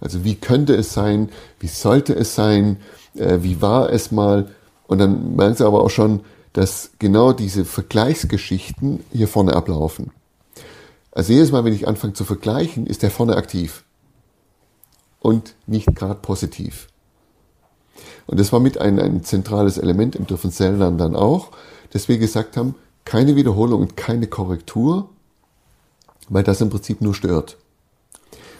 [0.00, 1.28] Also wie könnte es sein,
[1.60, 2.78] wie sollte es sein,
[3.14, 4.48] äh, wie war es mal.
[4.86, 6.20] Und dann merken Sie aber auch schon,
[6.52, 10.10] dass genau diese Vergleichsgeschichten hier vorne ablaufen.
[11.12, 13.84] Also jedes Mal, wenn ich anfange zu vergleichen, ist der vorne aktiv
[15.24, 16.88] und nicht gerade positiv.
[18.26, 21.48] Und das war mit ein, ein zentrales Element im Dürfen Sellern dann auch,
[21.92, 22.74] dass wir gesagt haben,
[23.06, 25.08] keine Wiederholung und keine Korrektur,
[26.28, 27.56] weil das im Prinzip nur stört.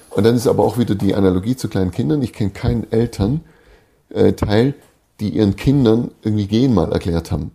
[0.08, 2.22] Und dann ist aber auch wieder die Analogie zu kleinen Kindern.
[2.22, 4.72] Ich kenne keinen Elternteil, äh,
[5.20, 7.50] die ihren Kindern irgendwie Gehen mal erklärt haben.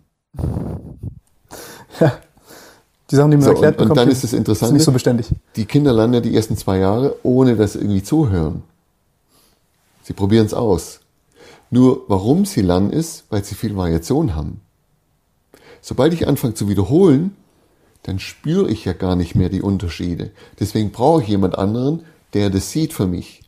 [1.98, 2.12] Ja.
[3.10, 4.92] Die Sachen, die man so, erklärt und, und dann ist das Interessante, ist nicht so
[4.92, 5.26] beständig.
[5.56, 8.62] Die Kinder lernen ja die ersten zwei Jahre, ohne dass sie irgendwie zuhören.
[10.10, 10.98] Sie probieren es aus.
[11.70, 14.60] Nur warum sie lernen ist, weil sie viel Variation haben.
[15.80, 17.36] Sobald ich anfange zu wiederholen,
[18.02, 20.32] dann spüre ich ja gar nicht mehr die Unterschiede.
[20.58, 22.02] Deswegen brauche ich jemand anderen,
[22.34, 23.42] der das sieht für mich.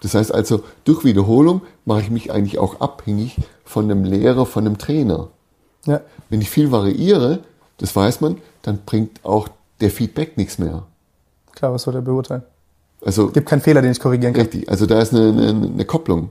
[0.00, 3.36] Das heißt also, durch Wiederholung mache ich mich eigentlich auch abhängig
[3.66, 5.28] von einem Lehrer, von einem Trainer.
[5.84, 6.00] Ja.
[6.30, 7.40] Wenn ich viel variiere,
[7.76, 9.46] das weiß man, dann bringt auch
[9.82, 10.86] der Feedback nichts mehr.
[11.52, 12.44] Klar, was soll der beurteilen?
[13.04, 14.42] Also Gibt keinen Fehler, den ich korrigieren kann.
[14.42, 16.30] richtig, also da ist eine, eine, eine Kopplung.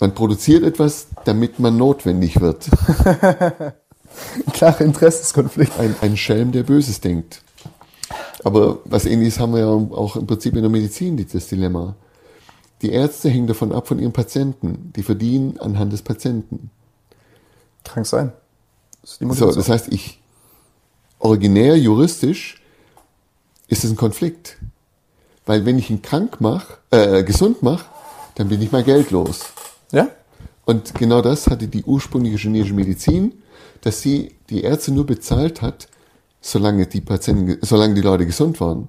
[0.00, 2.68] Man produziert etwas, damit man notwendig wird.
[4.52, 5.78] Klarer Interessenskonflikt.
[5.78, 7.42] Ein, ein Schelm, der Böses denkt.
[8.42, 11.94] Aber was ähnliches haben wir ja auch im Prinzip in der Medizin, dieses Dilemma.
[12.82, 14.92] Die Ärzte hängen davon ab von ihren Patienten.
[14.96, 16.70] Die verdienen anhand des Patienten.
[17.84, 18.32] Krank sein.
[19.02, 20.20] Das ist So, das heißt, ich
[21.20, 22.60] originär juristisch
[23.68, 24.58] ist es ein Konflikt.
[25.46, 27.86] Weil wenn ich ihn krank mache, äh, gesund mache,
[28.36, 29.40] dann bin ich mal geldlos.
[29.90, 30.08] ja?
[30.64, 33.42] Und genau das hatte die ursprüngliche chinesische Medizin,
[33.80, 35.88] dass sie die Ärzte nur bezahlt hat,
[36.40, 38.88] solange die Patienten, solange die Leute gesund waren.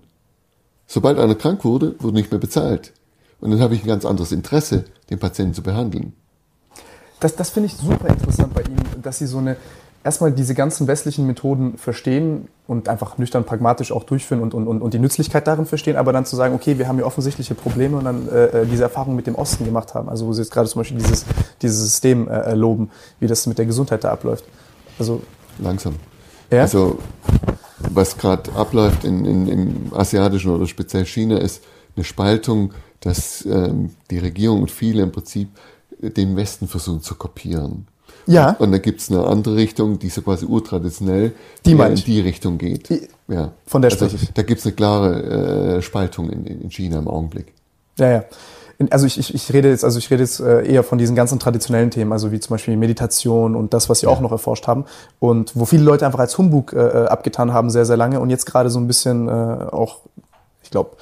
[0.85, 2.93] Sobald einer krank wurde, wurde nicht mehr bezahlt.
[3.39, 6.13] Und dann habe ich ein ganz anderes Interesse, den Patienten zu behandeln.
[7.19, 9.57] Das, das finde ich super interessant bei Ihnen, dass Sie so eine,
[10.03, 14.93] erstmal diese ganzen westlichen Methoden verstehen und einfach nüchtern pragmatisch auch durchführen und, und, und,
[14.93, 18.05] die Nützlichkeit darin verstehen, aber dann zu sagen, okay, wir haben hier offensichtliche Probleme und
[18.05, 20.09] dann äh, äh, diese Erfahrung mit dem Osten gemacht haben.
[20.09, 21.25] Also wo Sie jetzt gerade zum Beispiel dieses,
[21.61, 22.89] dieses System äh, äh, loben,
[23.19, 24.45] wie das mit der Gesundheit da abläuft.
[24.99, 25.21] Also,
[25.59, 25.95] Langsam.
[26.51, 26.61] ja?
[26.61, 26.99] Also
[27.79, 31.63] was gerade abläuft in, in, im asiatischen oder speziell China ist
[31.95, 35.49] eine Spaltung, dass ähm, die Regierung und viele im Prinzip
[35.99, 37.87] den Westen versuchen zu kopieren.
[38.25, 41.33] Ja, Und da gibt's eine andere Richtung, die so quasi urtraditionell
[41.65, 42.89] Die meine in die Richtung geht.
[42.89, 43.51] Die- ja.
[43.65, 44.33] von der also, spreche ich.
[44.33, 47.53] Da gibt's eine klare äh, Spaltung in, in China im Augenblick.
[47.97, 48.23] Ja, ja.
[48.89, 51.39] Also ich, ich, ich rede jetzt, also ich rede jetzt äh, eher von diesen ganzen
[51.39, 54.85] traditionellen Themen, also wie zum Beispiel Meditation und das, was Sie auch noch erforscht haben
[55.19, 58.29] und wo viele Leute einfach als Humbug äh, äh, abgetan haben sehr, sehr lange und
[58.29, 59.99] jetzt gerade so ein bisschen äh, auch,
[60.63, 60.97] ich glaube,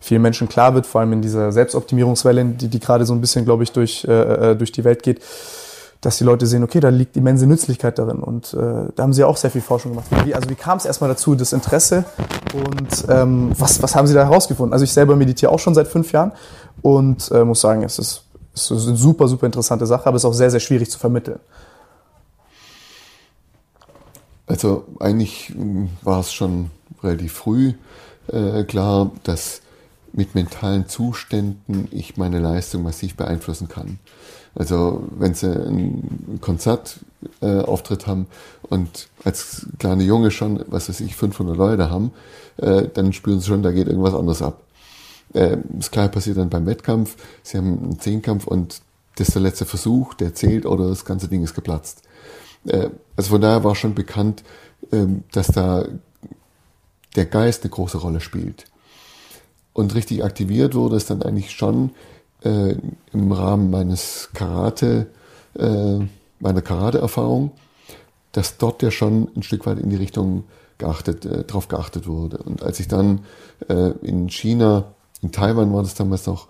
[0.00, 3.44] vielen Menschen klar wird, vor allem in dieser Selbstoptimierungswelle, die, die gerade so ein bisschen,
[3.44, 5.20] glaube ich, durch, äh, äh, durch die Welt geht,
[6.00, 8.18] dass die Leute sehen, okay, da liegt immense Nützlichkeit darin.
[8.18, 8.56] Und äh,
[8.94, 10.06] da haben Sie ja auch sehr viel Forschung gemacht.
[10.24, 12.04] Wie, also wie kam es erstmal dazu, das Interesse
[12.52, 14.72] und ähm, was, was haben Sie da herausgefunden?
[14.72, 16.32] Also ich selber meditiere auch schon seit fünf Jahren
[16.82, 18.22] und äh, muss sagen, es ist,
[18.54, 20.98] es ist eine super, super interessante Sache, aber es ist auch sehr, sehr schwierig zu
[20.98, 21.40] vermitteln.
[24.46, 26.70] Also eigentlich mh, war es schon
[27.02, 27.74] relativ früh
[28.28, 29.60] äh, klar, dass
[30.12, 33.98] mit mentalen Zuständen ich meine Leistung massiv beeinflussen kann.
[34.56, 37.04] Also wenn sie einen Konzertauftritt
[37.42, 38.26] äh, Auftritt haben
[38.62, 42.12] und als kleine Junge schon, was weiß ich, 500 Leute haben,
[42.56, 44.62] äh, dann spüren sie schon, da geht irgendwas anderes ab.
[45.34, 47.16] Äh, das gleiche passiert dann beim Wettkampf.
[47.42, 48.80] Sie haben einen Zehnkampf und
[49.16, 52.02] das ist der letzte Versuch, der zählt oder das ganze Ding ist geplatzt.
[52.66, 54.42] Äh, also von daher war schon bekannt,
[54.90, 55.86] ähm, dass da
[57.14, 58.64] der Geist eine große Rolle spielt.
[59.74, 61.90] Und richtig aktiviert wurde es dann eigentlich schon
[62.46, 62.76] äh,
[63.12, 65.06] im Rahmen meines Karate,
[65.58, 65.98] äh,
[66.38, 67.50] meiner Karate-Erfahrung,
[68.32, 70.44] dass dort ja schon ein Stück weit in die Richtung
[70.78, 72.38] geachtet, äh, drauf geachtet wurde.
[72.38, 73.20] Und als ich dann
[73.68, 74.92] äh, in China,
[75.22, 76.48] in Taiwan war das damals noch,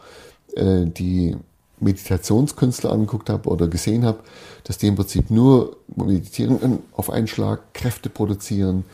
[0.54, 1.36] äh, die
[1.78, 4.20] Meditationskünstler angeguckt habe oder gesehen habe,
[4.64, 8.84] dass die im Prinzip nur meditieren und auf einen Schlag Kräfte produzieren,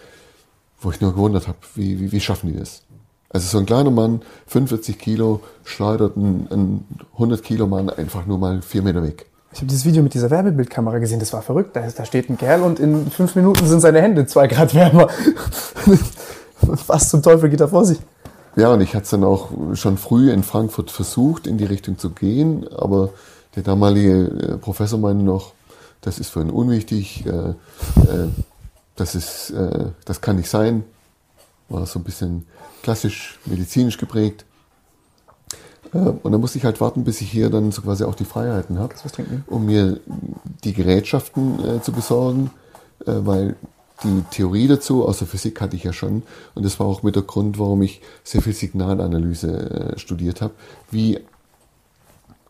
[0.80, 2.82] wo ich nur gewundert habe, wie, wie, wie schaffen die das?
[3.32, 8.38] Also so ein kleiner Mann, 45 Kilo, schleudert einen, einen 100 Kilo Mann einfach nur
[8.38, 9.26] mal vier Meter weg.
[9.52, 11.76] Ich habe dieses Video mit dieser Werbebildkamera gesehen, das war verrückt.
[11.76, 14.74] Da, ist- da steht ein Kerl und in fünf Minuten sind seine Hände zwei Grad
[14.74, 15.08] wärmer.
[16.86, 17.98] Was zum Teufel geht da vor sich?
[18.56, 21.98] Ja, und ich hatte es dann auch schon früh in Frankfurt versucht, in die Richtung
[21.98, 23.10] zu gehen, aber
[23.56, 25.52] der damalige äh, Professor meinte noch,
[26.02, 28.28] das ist für ihn unwichtig, äh, äh,
[28.96, 30.84] das, ist, äh, das kann nicht sein.
[31.68, 32.46] War so ein bisschen
[32.82, 34.44] klassisch medizinisch geprägt.
[35.92, 38.24] Äh, und dann musste ich halt warten, bis ich hier dann so quasi auch die
[38.24, 38.94] Freiheiten habe,
[39.46, 40.00] um mir
[40.64, 42.50] die Gerätschaften äh, zu besorgen,
[43.06, 43.56] äh, weil
[44.04, 46.24] die Theorie dazu aus der Physik hatte ich ja schon
[46.56, 50.54] und das war auch mit der Grund, warum ich sehr viel Signalanalyse äh, studiert habe.
[50.90, 51.20] Wie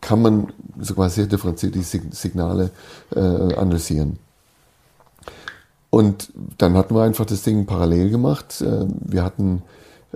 [0.01, 2.71] kann man sogar sehr differenziert die Sig- Signale
[3.15, 4.17] äh, analysieren?
[5.91, 8.61] Und dann hatten wir einfach das Ding parallel gemacht.
[8.61, 9.61] Äh, Wir hatten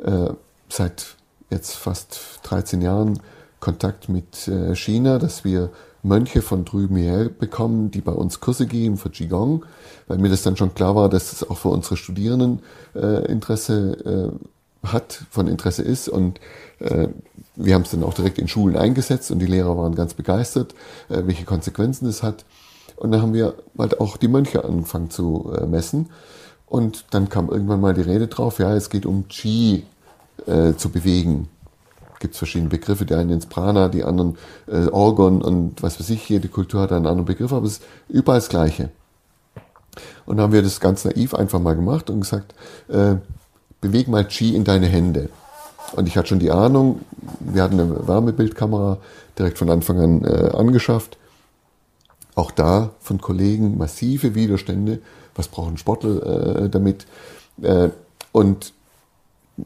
[0.04, 0.34] äh,
[0.70, 1.16] seit
[1.50, 3.20] jetzt fast 13 Jahren
[3.60, 5.70] Kontakt mit äh, China, dass wir
[6.04, 9.66] Mönche von drüben her bekommen, die bei uns Kurse geben für Qigong,
[10.08, 12.62] weil mir das dann schon klar war, dass es auch für unsere Studierenden
[12.96, 16.40] äh, Interesse äh, hat, von Interesse ist und
[16.80, 17.08] äh,
[17.56, 20.76] wir haben es dann auch direkt in Schulen eingesetzt und die Lehrer waren ganz begeistert,
[21.10, 22.46] äh, welche Konsequenzen es hat.
[22.96, 26.10] Und dann haben wir halt auch die Mönche angefangen zu äh, messen.
[26.68, 29.86] Und dann kam irgendwann mal die Rede drauf, ja, es geht um Qi
[30.46, 31.50] äh, zu bewegen.
[32.20, 34.38] gibt es verschiedene Begriffe, die einen ins Prana, die anderen
[34.68, 37.84] äh, Orgon und was weiß ich, jede Kultur hat einen anderen Begriff, aber es ist
[38.10, 38.90] überall das Gleiche.
[40.26, 42.54] Und dann haben wir das ganz naiv einfach mal gemacht und gesagt,
[42.90, 43.16] äh,
[43.82, 45.30] beweg mal Qi in deine Hände.
[45.94, 47.02] Und ich hatte schon die Ahnung,
[47.40, 48.98] wir hatten eine Wärmebildkamera
[49.40, 51.18] direkt von Anfang an äh, angeschafft.
[52.36, 55.00] Auch da von Kollegen massive Widerstände.
[55.38, 57.06] Was brauchen Sportler äh, damit?
[57.62, 57.90] Äh,
[58.32, 58.74] und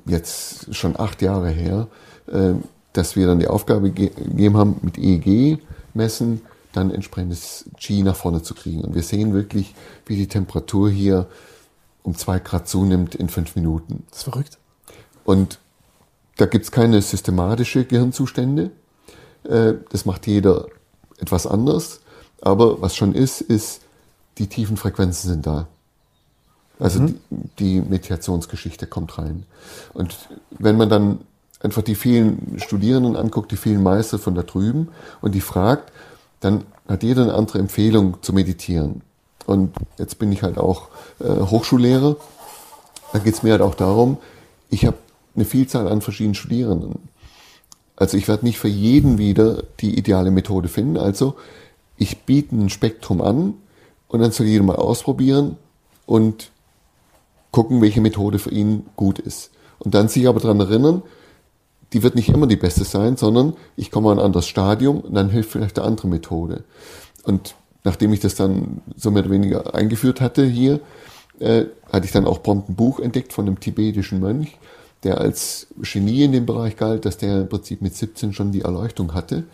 [0.05, 1.87] jetzt schon acht Jahre her,
[2.27, 2.53] äh,
[2.93, 5.59] dass wir dann die Aufgabe gegeben haben, mit EEG
[5.93, 6.41] messen,
[6.73, 8.81] dann entsprechendes Qi nach vorne zu kriegen.
[8.81, 9.73] Und wir sehen wirklich,
[10.05, 11.27] wie die Temperatur hier
[12.03, 14.03] um zwei Grad zunimmt in fünf Minuten.
[14.09, 14.57] Das ist verrückt.
[15.23, 15.59] Und
[16.37, 18.71] da gibt es keine systematische Gehirnzustände.
[19.43, 20.67] Äh, das macht jeder
[21.19, 22.01] etwas anders.
[22.41, 23.81] Aber was schon ist, ist,
[24.37, 25.67] die tiefen Frequenzen sind da.
[26.79, 27.19] Also mhm.
[27.29, 29.45] die, die Meditationsgeschichte kommt rein.
[29.93, 30.15] Und
[30.57, 31.19] wenn man dann
[31.61, 34.89] einfach die vielen Studierenden anguckt, die vielen Meister von da drüben
[35.21, 35.91] und die fragt,
[36.39, 39.01] dann hat jeder eine andere Empfehlung zu meditieren.
[39.45, 40.87] Und jetzt bin ich halt auch
[41.19, 42.15] äh, Hochschullehrer.
[43.13, 44.17] Da geht es mir halt auch darum,
[44.69, 44.97] ich habe
[45.35, 46.95] eine Vielzahl an verschiedenen Studierenden.
[47.95, 50.97] Also ich werde nicht für jeden wieder die ideale Methode finden.
[50.97, 51.35] Also
[51.97, 53.53] ich biete ein Spektrum an
[54.11, 55.55] und dann soll jeder mal ausprobieren
[56.05, 56.51] und
[57.51, 59.51] gucken, welche Methode für ihn gut ist.
[59.79, 61.01] Und dann sich aber daran erinnern,
[61.93, 65.13] die wird nicht immer die beste sein, sondern ich komme an ein anderes Stadium und
[65.13, 66.65] dann hilft vielleicht eine andere Methode.
[67.23, 67.55] Und
[67.85, 70.81] nachdem ich das dann so mehr oder weniger eingeführt hatte hier,
[71.39, 74.57] äh, hatte ich dann auch prompt ein Buch entdeckt von einem tibetischen Mönch,
[75.03, 78.61] der als Genie in dem Bereich galt, dass der im Prinzip mit 17 schon die
[78.61, 79.45] Erleuchtung hatte.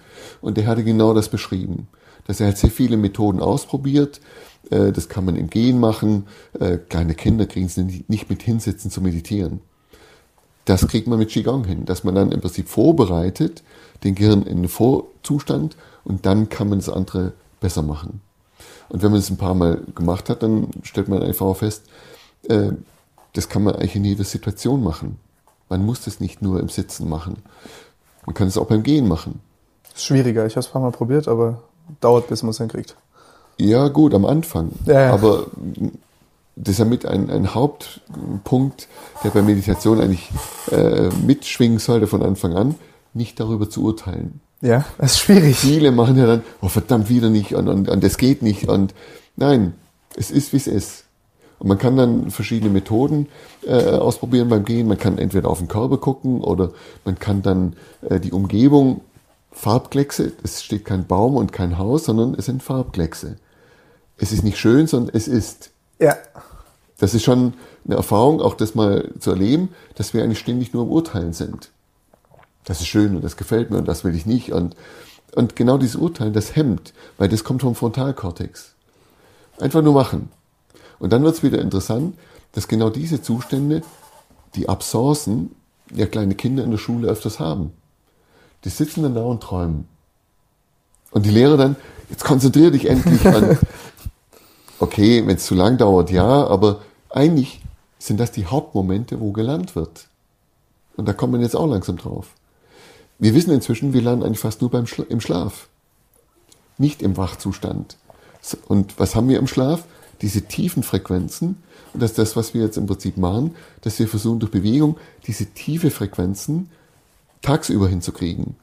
[0.42, 1.88] Und der hatte genau das beschrieben,
[2.28, 4.22] dass er halt sehr viele Methoden ausprobiert.
[4.70, 6.28] Äh, das kann man im Gehen machen.
[6.60, 9.62] Äh, kleine Kinder kriegen es nicht mit hinsetzen zu meditieren.
[10.66, 13.64] Das kriegt man mit Qigong hin, dass man dann im Prinzip vorbereitet,
[14.04, 18.22] den Gehirn in den Vorzustand und dann kann man das andere besser machen.
[18.90, 21.84] Und wenn man es ein paar Mal gemacht hat, dann stellt man einfach auch fest,
[22.50, 22.72] äh,
[23.34, 25.20] das kann man eigentlich in jeder Situation machen.
[25.70, 27.38] Man muss das nicht nur im Sitzen machen.
[28.26, 29.40] Man kann es auch beim Gehen machen.
[29.96, 30.46] Ist schwieriger.
[30.46, 31.64] Ich habe es ein paar Mal probiert, aber
[32.02, 32.96] dauert, bis man es hinkriegt.
[33.58, 34.72] Ja, gut, am Anfang.
[34.86, 35.12] Ja.
[35.12, 35.48] Aber
[36.56, 38.88] das ist ja mit ein, ein Hauptpunkt,
[39.24, 40.30] der bei Meditation eigentlich
[40.72, 42.76] äh, mitschwingen sollte von Anfang an,
[43.14, 44.42] nicht darüber zu urteilen.
[44.62, 45.56] Ja, das ist schwierig.
[45.58, 48.68] Viele machen ja dann, oh verdammt, wieder nicht und, und, und das geht nicht.
[48.68, 48.94] Und
[49.36, 49.74] nein,
[50.16, 51.04] es ist, wie es ist.
[51.60, 53.28] Und man kann dann verschiedene Methoden
[53.66, 54.88] äh, ausprobieren beim Gehen.
[54.88, 56.72] Man kann entweder auf den Körper gucken oder
[57.06, 57.76] man kann dann
[58.08, 59.02] äh, die Umgebung,
[59.58, 63.38] Farbkleckse, es steht kein Baum und kein Haus, sondern es sind Farbkleckse.
[64.18, 65.72] Es ist nicht schön, sondern es ist.
[66.00, 66.16] Ja.
[67.00, 67.56] Das ist schon
[67.86, 71.72] eine Erfahrung, auch das mal zu erleben, dass wir eigentlich ständig nur im Urteilen sind.
[72.66, 74.52] Das ist schön und das gefällt mir und das will ich nicht.
[74.52, 74.76] Und,
[75.36, 78.76] und genau dieses Urteilen, das hemmt, weil das kommt vom Frontalkortex.
[79.60, 80.30] Einfach nur machen.
[81.00, 82.16] Und dann wird es wieder interessant,
[82.52, 83.82] dass genau diese Zustände,
[84.56, 85.56] die Absorcen,
[85.94, 87.72] ja kleine Kinder in der Schule öfters haben.
[88.68, 89.88] Die sitzen dann da und träumen.
[91.12, 91.78] Und die Lehrer dann,
[92.10, 93.58] jetzt konzentrier dich endlich an.
[94.80, 97.64] Okay, wenn es zu lang dauert, ja, aber eigentlich
[97.98, 100.08] sind das die Hauptmomente, wo gelernt wird.
[100.98, 102.28] Und da kommt man jetzt auch langsam drauf.
[103.18, 105.68] Wir wissen inzwischen, wir lernen eigentlich fast nur beim Schla im Schlaf.
[106.78, 107.98] Nicht im Wachzustand.
[108.68, 109.86] Und was haben wir im Schlaf?
[110.22, 111.64] Diese tiefen Frequenzen.
[111.94, 114.98] Und das ist das, was wir jetzt im Prinzip machen, dass wir versuchen durch Bewegung
[115.26, 116.70] diese tiefe Frequenzen
[117.48, 118.58] tagsüber hinzukriegen.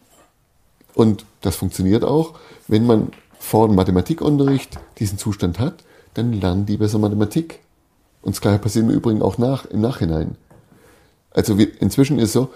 [0.95, 2.35] Und das funktioniert auch,
[2.69, 7.61] wenn man vor dem Mathematikunterricht diesen Zustand hat, dann lernen die besser Mathematik.
[8.21, 10.37] Und das gleiche passiert im Übrigen auch nach, im Nachhinein.
[11.31, 12.51] Also wir, inzwischen ist es so,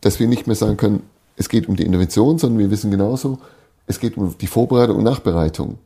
[0.00, 1.02] dass wir nicht mehr sagen können,
[1.36, 3.40] es geht um die Intervention, sondern wir wissen genauso,
[3.88, 5.78] es geht um die Vorbereitung und Nachbereitung.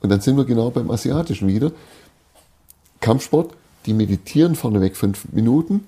[0.00, 1.72] Und dann sind wir genau beim Asiatischen wieder.
[3.00, 3.52] Kampfsport,
[3.84, 5.86] die meditieren vorneweg fünf Minuten,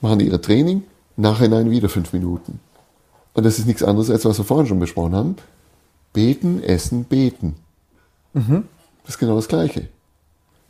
[0.00, 0.84] machen ihre Training,
[1.16, 2.60] nachhinein wieder fünf Minuten.
[3.36, 5.36] Und das ist nichts anderes, als was wir vorhin schon besprochen haben.
[6.14, 7.56] Beten, essen, beten.
[8.32, 8.64] Mhm.
[9.04, 9.88] Das ist genau das Gleiche.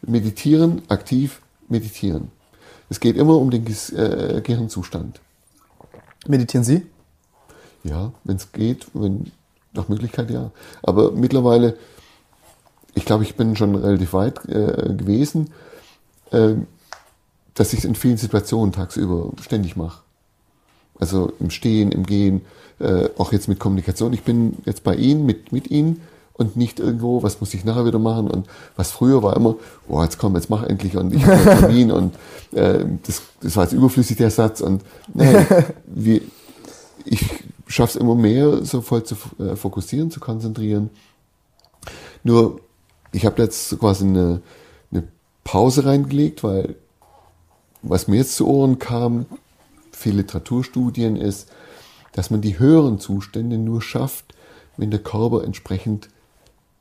[0.03, 2.33] Meditieren, aktiv meditieren.
[2.91, 5.21] Es geht immer um den äh, Gehirnzustand.
[6.27, 6.85] Meditieren Sie?
[7.85, 9.31] Ja, wenn es geht, wenn
[9.73, 10.51] nach Möglichkeit ja.
[10.83, 11.77] Aber mittlerweile,
[12.95, 15.53] ich glaube, ich bin schon relativ weit äh, gewesen,
[16.33, 16.55] äh,
[17.55, 20.03] dass ich es in vielen Situationen tagsüber ständig mache.
[20.99, 22.43] Also im Stehen, im Gehen,
[22.79, 24.13] äh, auch jetzt mit Kommunikation.
[24.13, 26.03] Ich bin jetzt bei Ihnen, mit, mit Ihnen
[26.35, 28.47] und nicht irgendwo, was muss ich nachher wieder machen und
[28.77, 29.57] was früher war immer,
[29.89, 32.15] oh, jetzt komm, jetzt mach endlich und ich habe einen Termin und
[32.53, 34.83] äh, das, das war jetzt überflüssig der Satz und
[35.15, 35.35] nee,
[35.87, 36.23] wie,
[37.05, 37.25] ich
[37.67, 40.91] schaffe es immer mehr, so voll zu äh, fokussieren, zu konzentrieren.
[42.23, 42.61] Nur,
[43.13, 44.43] ich habe jetzt quasi eine,
[44.91, 45.05] eine
[45.45, 46.77] Pause reingelegt, weil
[47.83, 49.27] was mir jetzt zu Ohren kam,
[49.97, 51.49] viele Literaturstudien ist,
[52.13, 54.35] dass man die höheren Zustände nur schafft,
[54.77, 56.09] wenn der Körper entsprechend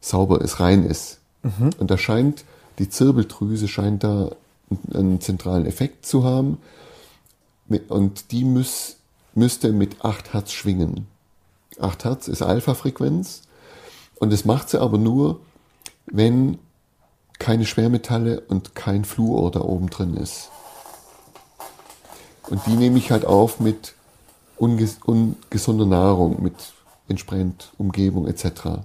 [0.02, 1.20] sauber ist, rein ist.
[1.44, 1.72] Mhm.
[1.80, 2.46] Und da scheint,
[2.78, 4.32] die Zirbeldrüse scheint da
[4.94, 6.58] einen zentralen Effekt zu haben.
[7.88, 8.98] Und die muss,
[9.34, 11.08] müsste mit 8 Hertz schwingen.
[11.80, 13.44] 8 Hertz ist Alpha-Frequenz.
[14.20, 15.40] Und das macht sie aber nur,
[16.06, 16.60] wenn
[17.40, 20.50] keine Schwermetalle und kein Fluor da oben drin ist.
[22.50, 23.94] Und die nehme ich halt auf mit
[24.58, 26.56] unges ungesunder Nahrung, mit
[27.08, 28.80] entsprechend Umgebung etc.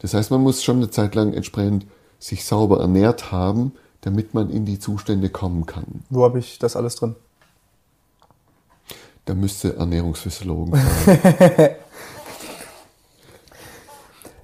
[0.00, 1.86] Das heißt, man muss schon eine Zeit lang entsprechend
[2.18, 6.04] sich sauber ernährt haben, damit man in die Zustände kommen kann.
[6.10, 7.16] Wo habe ich das alles drin?
[9.24, 10.74] Da müsste Ernährungsphysiologen
[11.06, 11.18] sein.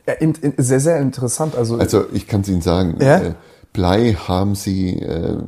[0.06, 1.54] ja, in, in, sehr, sehr interessant.
[1.54, 3.18] Also, also ich kann es Ihnen sagen, ja?
[3.18, 3.34] äh,
[3.72, 5.38] Blei haben Sie äh,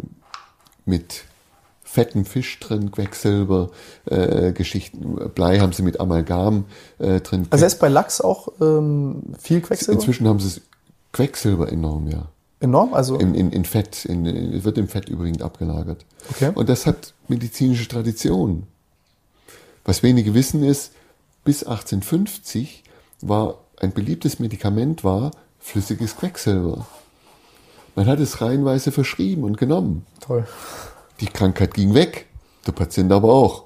[0.86, 1.24] mit
[1.94, 3.70] fetten Fisch drin, Quecksilber,
[4.06, 5.30] äh, Geschichten.
[5.32, 6.64] Blei haben sie mit Amalgam
[6.98, 7.46] äh, drin.
[7.50, 10.00] Also ist bei Lachs auch ähm, viel Quecksilber?
[10.00, 10.60] Inzwischen haben sie
[11.12, 12.26] Quecksilber enorm, ja.
[12.58, 12.94] Enorm?
[12.94, 16.04] Also in, in, in Fett, in, in, wird im Fett übrigens abgelagert.
[16.30, 16.50] Okay.
[16.52, 18.64] Und das hat medizinische Tradition.
[19.84, 20.90] Was wenige wissen ist,
[21.44, 22.82] bis 1850
[23.20, 25.30] war ein beliebtes Medikament war
[25.60, 26.86] flüssiges Quecksilber.
[27.94, 30.04] Man hat es reihenweise verschrieben und genommen.
[30.20, 30.44] Toll.
[31.20, 32.27] Die Krankheit ging weg,
[32.66, 33.65] der Patient aber auch.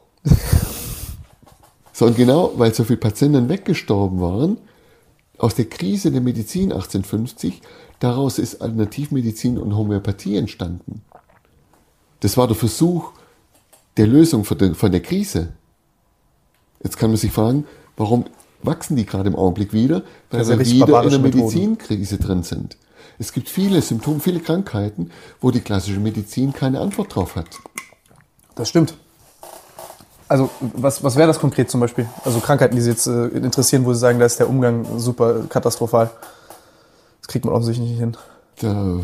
[1.92, 4.58] so, und genau, weil so viele Patienten weggestorben waren,
[5.38, 7.62] aus der Krise der Medizin 1850,
[8.00, 11.02] daraus ist Alternativmedizin und Homöopathie entstanden.
[12.20, 13.12] Das war der Versuch
[13.96, 15.52] der Lösung von der, von der Krise.
[16.82, 17.66] Jetzt kann man sich fragen,
[17.96, 18.24] warum
[18.62, 20.02] wachsen die gerade im Augenblick wieder?
[20.30, 22.76] Weil wir wieder in der Medizinkrise drin sind.
[23.18, 27.48] Es gibt viele Symptome, viele Krankheiten, wo die klassische Medizin keine Antwort drauf hat.
[28.54, 28.94] Das stimmt.
[30.28, 32.06] Also was, was wäre das konkret zum Beispiel?
[32.24, 35.44] Also Krankheiten, die Sie jetzt äh, interessieren, wo Sie sagen, da ist der Umgang super
[35.48, 36.10] katastrophal.
[37.20, 38.16] Das kriegt man offensichtlich nicht hin.
[38.60, 39.00] Da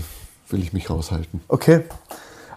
[0.50, 1.40] will ich mich raushalten.
[1.48, 1.84] Okay.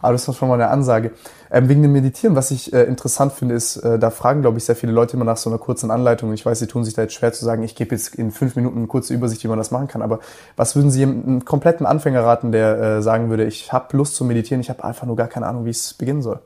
[0.02, 1.12] Aber das war schon mal eine Ansage.
[1.50, 4.66] Ähm, wegen dem Meditieren, was ich äh, interessant finde, ist, äh, da fragen, glaube ich,
[4.66, 6.34] sehr viele Leute immer nach so einer kurzen Anleitung.
[6.34, 8.56] Ich weiß, sie tun sich da jetzt schwer zu sagen, ich gebe jetzt in fünf
[8.56, 10.02] Minuten eine kurze Übersicht, wie man das machen kann.
[10.02, 10.20] Aber
[10.56, 14.26] was würden Sie einem kompletten Anfänger raten, der äh, sagen würde, ich habe Lust zu
[14.26, 16.40] meditieren, ich habe einfach nur gar keine Ahnung, wie es beginnen soll?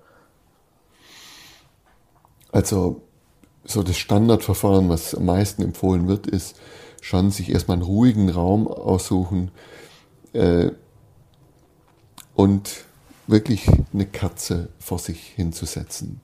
[2.52, 3.02] Also
[3.64, 6.60] so das Standardverfahren, was am meisten empfohlen wird, ist
[7.02, 9.52] schon sich erstmal einen ruhigen Raum aussuchen
[10.34, 10.72] äh,
[12.36, 12.86] und
[13.28, 16.22] wirklich eine Kerze vor sich hinzusetzen.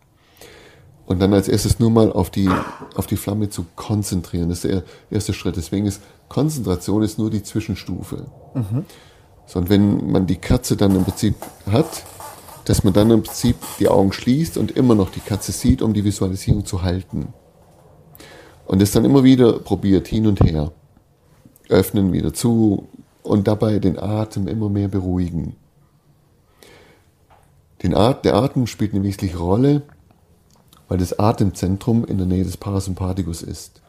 [1.05, 2.49] Und dann als erstes nur mal auf die,
[2.95, 4.49] auf die Flamme zu konzentrieren.
[4.49, 5.55] Das ist der erste Schritt.
[5.55, 8.25] Deswegen ist Konzentration ist nur die Zwischenstufe.
[8.53, 8.85] Mhm.
[9.45, 11.35] So, und wenn man die Kerze dann im Prinzip
[11.71, 12.03] hat,
[12.65, 15.93] dass man dann im Prinzip die Augen schließt und immer noch die Katze sieht, um
[15.93, 17.29] die Visualisierung zu halten.
[18.65, 20.73] Und es dann immer wieder probiert, hin und her.
[21.69, 22.89] Öffnen, wieder zu
[23.23, 25.55] und dabei den Atem immer mehr beruhigen.
[27.83, 29.83] Den At der Atem spielt eine wesentliche Rolle,
[30.87, 33.81] weil das Atemzentrum in der Nähe des Parasympathikus ist.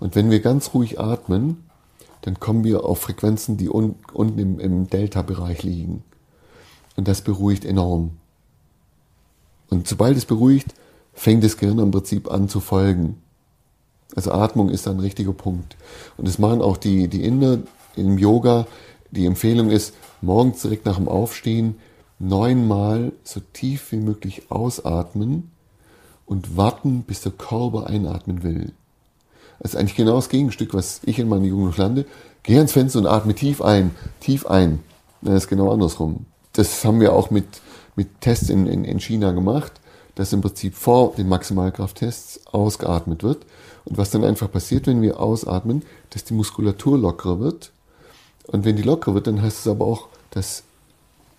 [0.00, 1.64] Und wenn wir ganz ruhig atmen,
[2.22, 6.04] dann kommen wir auf Frequenzen, die un unten im, im Delta-Bereich liegen.
[6.96, 8.18] Und das beruhigt enorm.
[9.70, 10.74] Und sobald es beruhigt,
[11.14, 13.22] fängt das Gehirn im Prinzip an zu folgen.
[14.14, 15.76] Also Atmung ist ein richtiger Punkt.
[16.16, 17.60] Und das machen auch die, die Inder
[17.96, 18.66] im Yoga.
[19.10, 21.76] Die Empfehlung ist, morgens direkt nach dem Aufstehen
[22.22, 25.50] neunmal so tief wie möglich ausatmen
[26.24, 28.72] und warten, bis der Körper einatmen will.
[29.58, 32.06] Das ist eigentlich genau das Gegenstück, was ich in meiner Jugend noch lande.
[32.44, 33.90] Geh ans Fenster und atme tief ein,
[34.20, 34.80] tief ein.
[35.20, 36.26] Das ist genau andersrum.
[36.52, 37.46] Das haben wir auch mit,
[37.96, 39.72] mit Tests in, in, in China gemacht,
[40.14, 43.46] dass im Prinzip vor den Maximalkrafttests ausgeatmet wird.
[43.84, 47.72] Und was dann einfach passiert, wenn wir ausatmen, dass die Muskulatur lockerer wird.
[48.46, 50.64] Und wenn die lockerer wird, dann heißt es aber auch, dass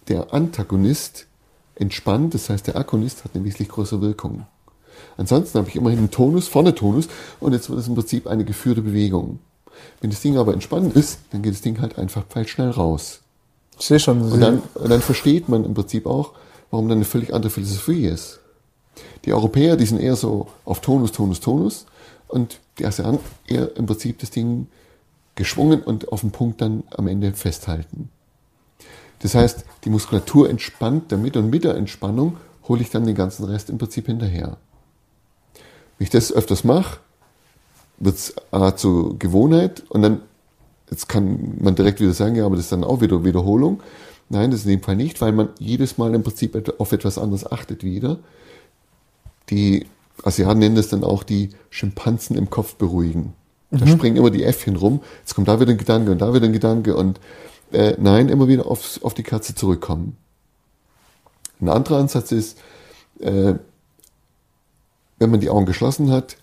[0.08, 1.28] der Antagonist
[1.76, 4.46] entspannt, das heißt der Agonist hat eine wesentlich größere Wirkung.
[5.18, 7.08] Ansonsten habe ich immerhin einen Tonus, vorne Tonus
[7.40, 9.40] und jetzt wird es im Prinzip eine geführte Bewegung.
[10.02, 13.22] Wenn das Ding aber entspannt ist, dann geht das Ding halt einfach schnell raus.
[13.80, 14.22] Ich sehe schon.
[14.22, 16.34] Und dann, und dann versteht man im Prinzip auch,
[16.70, 18.40] warum dann eine völlig andere Philosophie ist.
[19.26, 21.86] Die Europäer, die sind eher so auf Tonus, Tonus, Tonus
[22.28, 24.68] und die ASEAN eher im Prinzip das Ding
[25.36, 28.10] geschwungen und auf den Punkt dann am Ende festhalten.
[29.24, 32.36] Das heißt, die Muskulatur entspannt damit und mit der Entspannung
[32.68, 34.58] hole ich dann den ganzen Rest im Prinzip hinterher.
[35.98, 37.00] Wenn ich das öfters mache,
[38.00, 38.36] wird es
[38.76, 40.22] zur Gewohnheit und dann,
[40.92, 43.82] jetzt kann man direkt wieder sagen, ja, aber das ist dann auch wieder Wiederholung.
[44.28, 47.18] Nein, das ist in dem Fall nicht, weil man jedes Mal im Prinzip auf etwas
[47.18, 48.20] anderes achtet wieder.
[49.50, 49.86] Die
[50.22, 53.34] Asiaten nennen das dann auch die Schimpansen im Kopf beruhigen.
[53.72, 53.90] Da mhm.
[53.90, 55.00] springen immer die Äffchen rum.
[55.22, 57.22] Jetzt kommt da wieder ein Gedanke und da wieder ein Gedanke und
[57.74, 60.18] äh, nein, immer wieder aufs, auf die Katze zurückkommen.
[61.60, 62.60] Ein anderer Ansatz ist,
[63.20, 63.56] äh,
[65.20, 66.38] wenn man die Augen geschlossen hat,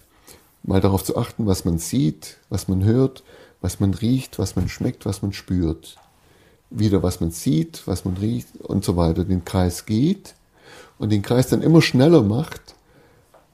[0.63, 3.23] mal darauf zu achten, was man sieht, was man hört,
[3.61, 5.97] was man riecht, was man schmeckt, was man spürt.
[6.71, 9.25] Wieder, was man sieht, was man riecht und so weiter.
[9.25, 10.35] Den Kreis geht
[10.99, 12.75] und den Kreis dann immer schneller macht,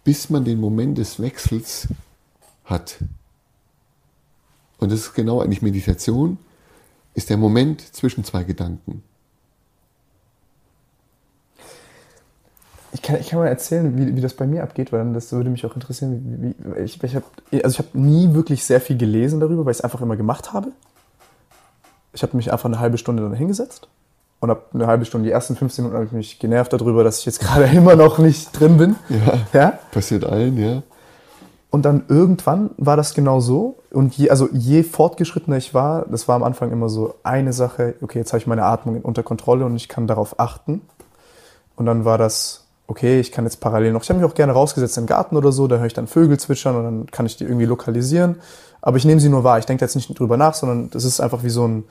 [0.05, 1.89] bis man den Moment des Wechsels
[2.65, 2.99] hat.
[4.79, 6.39] Und das ist genau eigentlich Meditation,
[7.17, 9.03] ist der Moment zwischen zwei Gedanken.
[12.93, 15.51] Ich kann, ich kann mal erzählen, wie, wie das bei mir abgeht, weil das würde
[15.51, 16.55] mich auch interessieren.
[16.75, 17.25] Wie, ich ich habe
[17.65, 20.53] also ich hab nie wirklich sehr viel gelesen darüber, weil ich es einfach immer gemacht
[20.53, 20.69] habe.
[22.13, 23.89] Ich habe mich einfach eine halbe Stunde dann hingesetzt
[24.41, 27.21] und habe eine halbe Stunde, die ersten 15 Minuten habe ich mich genervt darüber, dass
[27.21, 28.97] ich jetzt gerade immer noch nicht drin bin.
[29.09, 29.79] Ja, ja?
[29.91, 30.83] Passiert allen, ja.
[31.77, 33.77] Und dann irgendwann war das genau so.
[33.93, 37.97] Und je, also je fortgeschrittener ich war, das war am Anfang immer so eine Sache,
[38.01, 40.81] okay, jetzt habe ich meine Atmung unter Kontrolle und ich kann darauf achten.
[41.75, 44.55] Und dann war das, okay, ich kann jetzt parallel noch, ich habe mich auch gerne
[44.55, 47.37] rausgesetzt im Garten oder so, da höre ich dann Vögel zwitschern und dann kann ich
[47.37, 48.37] die irgendwie lokalisieren.
[48.81, 51.21] Aber ich nehme sie nur wahr, ich denke jetzt nicht drüber nach, sondern das ist
[51.21, 51.85] einfach wie so ein,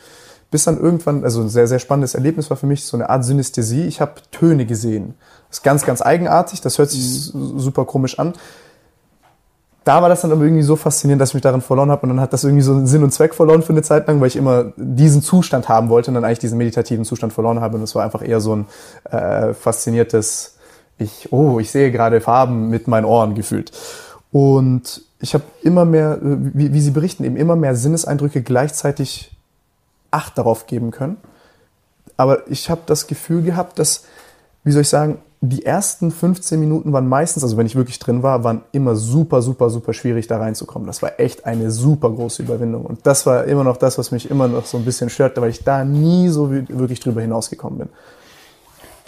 [0.50, 3.24] bis dann irgendwann, also ein sehr, sehr spannendes Erlebnis war für mich so eine Art
[3.24, 3.86] Synästhesie.
[3.86, 5.14] Ich habe Töne gesehen.
[5.50, 7.60] Das ist ganz, ganz eigenartig, das hört sich mhm.
[7.60, 8.34] super komisch an.
[9.86, 12.10] Da war das dann aber irgendwie so faszinierend, dass ich mich darin verloren habe und
[12.10, 14.36] dann hat das irgendwie so Sinn und Zweck verloren für eine Zeit lang, weil ich
[14.36, 17.96] immer diesen Zustand haben wollte und dann eigentlich diesen meditativen Zustand verloren habe und es
[17.96, 18.66] war einfach eher so ein
[19.12, 20.56] äh, fasziniertes
[20.98, 23.72] ich, oh, ich sehe gerade Farben mit meinen Ohren gefühlt.
[24.32, 29.32] Und ich habe immer mehr, äh, wie, wie Sie berichten, eben immer mehr Sinneseindrücke gleichzeitig
[30.12, 31.18] Acht darauf geben können.
[32.16, 34.06] Aber ich habe das Gefühl gehabt, dass,
[34.64, 35.18] wie soll ich sagen,
[35.50, 39.42] die ersten 15 Minuten waren meistens, also wenn ich wirklich drin war, waren immer super,
[39.42, 40.88] super, super schwierig da reinzukommen.
[40.88, 42.86] Das war echt eine super große Überwindung.
[42.86, 45.50] Und das war immer noch das, was mich immer noch so ein bisschen störte, weil
[45.50, 47.90] ich da nie so wirklich drüber hinausgekommen bin.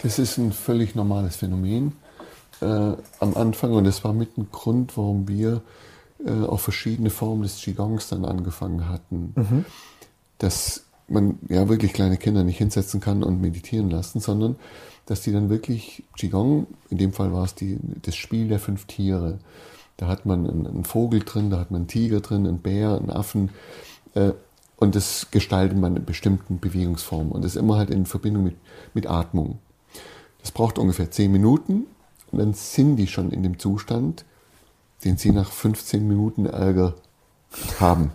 [0.02, 1.92] Das ist ein völlig normales Phänomen
[2.60, 5.62] äh, am Anfang und das war mit ein Grund, warum wir
[6.24, 9.32] äh, auch verschiedene Formen des Qigongs dann angefangen hatten.
[9.34, 9.64] Mhm.
[10.38, 14.56] Dass man ja wirklich kleine Kinder nicht hinsetzen kann und meditieren lassen, sondern
[15.08, 18.84] dass die dann wirklich Qigong, in dem Fall war es die, das Spiel der fünf
[18.84, 19.38] Tiere.
[19.96, 23.08] Da hat man einen, Vogel drin, da hat man einen Tiger drin, einen Bär, einen
[23.08, 23.48] Affen.
[24.12, 24.32] Äh,
[24.76, 27.32] und das gestaltet man in bestimmten Bewegungsformen.
[27.32, 28.56] Und das immer halt in Verbindung mit,
[28.92, 29.60] mit Atmung.
[30.42, 31.86] Das braucht ungefähr 10 Minuten
[32.30, 34.26] und dann sind die schon in dem Zustand,
[35.04, 36.94] den sie nach 15 Minuten Ärger
[37.80, 38.12] haben.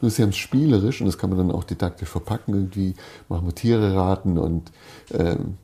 [0.00, 2.54] Nur sie haben es spielerisch und das kann man dann auch didaktisch verpacken.
[2.54, 2.94] Irgendwie
[3.28, 4.72] machen wir Tiere raten und
[5.12, 5.58] ähm,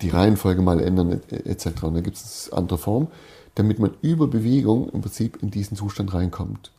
[0.00, 1.84] die Reihenfolge mal ändern etc.
[1.84, 3.08] Und da gibt es andere Formen,
[3.54, 6.70] damit man über Bewegung im Prinzip in diesen Zustand reinkommt.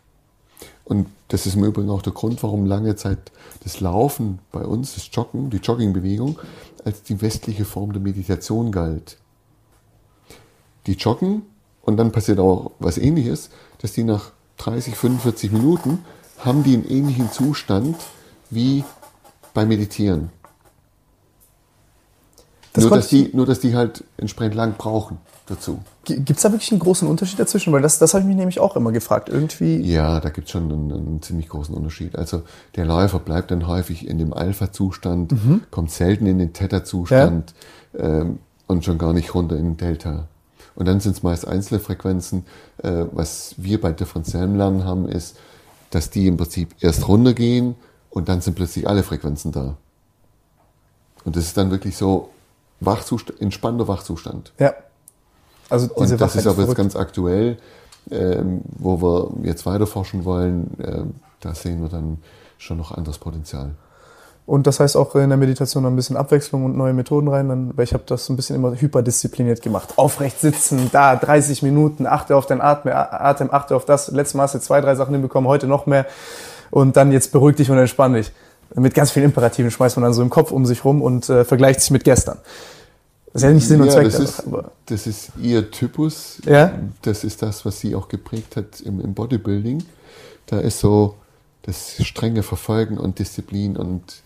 [0.85, 3.31] Und das ist im Übrigen auch der Grund, warum lange Zeit
[3.63, 6.39] das Laufen bei uns, das Joggen, die Joggingbewegung,
[6.83, 9.17] als die westliche Form der Meditation galt.
[10.87, 11.43] Die joggen
[11.81, 13.49] und dann passiert auch was ähnliches,
[13.79, 15.99] dass die nach 30, 45 Minuten
[16.39, 17.95] haben die einen ähnlichen Zustand
[18.49, 18.83] wie
[19.53, 20.29] beim Meditieren.
[22.73, 25.79] Das nur, dass die, nur, dass die halt entsprechend lang brauchen dazu.
[26.05, 27.71] Gibt es da wirklich einen großen Unterschied dazwischen?
[27.71, 29.29] Weil das, das habe ich mich nämlich auch immer gefragt.
[29.29, 29.77] Irgendwie.
[29.77, 32.17] Ja, da gibt es schon einen, einen, ziemlich großen Unterschied.
[32.17, 32.43] Also
[32.75, 35.61] der Läufer bleibt dann häufig in dem Alpha-Zustand, mhm.
[35.69, 37.53] kommt selten in den Theta-Zustand
[37.93, 38.21] ja.
[38.21, 40.27] ähm, und schon gar nicht runter in den Delta.
[40.75, 42.45] Und dann sind es meist einzelne Frequenzen.
[42.81, 45.37] Äh, was wir bei differenziellem Lernen haben, ist,
[45.91, 47.75] dass die im Prinzip erst runtergehen
[48.09, 49.77] und dann sind plötzlich alle Frequenzen da.
[51.23, 52.29] Und das ist dann wirklich so
[52.85, 54.53] Wachzustand, entspannter Wachzustand.
[54.59, 54.73] Ja.
[55.69, 57.57] Also diese und das ist aber jetzt ganz aktuell,
[58.11, 60.79] ähm, wo wir jetzt weiter forschen wollen.
[60.79, 61.03] Äh,
[61.39, 62.19] da sehen wir dann
[62.57, 63.71] schon noch anderes Potenzial.
[64.45, 67.77] Und das heißt auch in der Meditation ein bisschen Abwechslung und neue Methoden rein, dann,
[67.77, 69.93] weil ich habe das ein bisschen immer hyperdiszipliniert gemacht.
[69.95, 74.11] Aufrecht sitzen, da 30 Minuten, achte auf deinen Atem, Atem, achte auf das.
[74.11, 76.05] Letztes Mal hast du zwei, drei Sachen hinbekommen, heute noch mehr.
[76.71, 78.33] Und dann jetzt beruhig dich und entspann dich.
[78.75, 81.45] Mit ganz vielen Imperativen schmeißt man dann so im Kopf um sich rum und äh,
[81.45, 82.39] vergleicht sich mit gestern.
[83.31, 84.05] Das ist ja nicht Sinn und ja, Zweck.
[84.05, 84.43] Das ist,
[84.85, 86.37] das ist ihr Typus.
[86.45, 86.73] Ja?
[87.01, 89.83] Das ist das, was sie auch geprägt hat im, im Bodybuilding.
[90.45, 91.15] Da ist so
[91.63, 94.21] das strenge Verfolgen und Disziplin und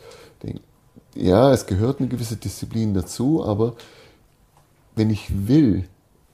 [1.15, 3.74] ja, es gehört eine gewisse Disziplin dazu, aber
[4.95, 5.86] wenn ich will,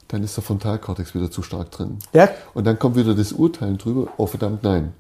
[0.08, 2.00] dann ist der Frontalkortex wieder zu stark drin.
[2.14, 2.30] Ja.
[2.54, 4.94] Und dann kommt wieder das Urteilen drüber, oh verdammt, nein.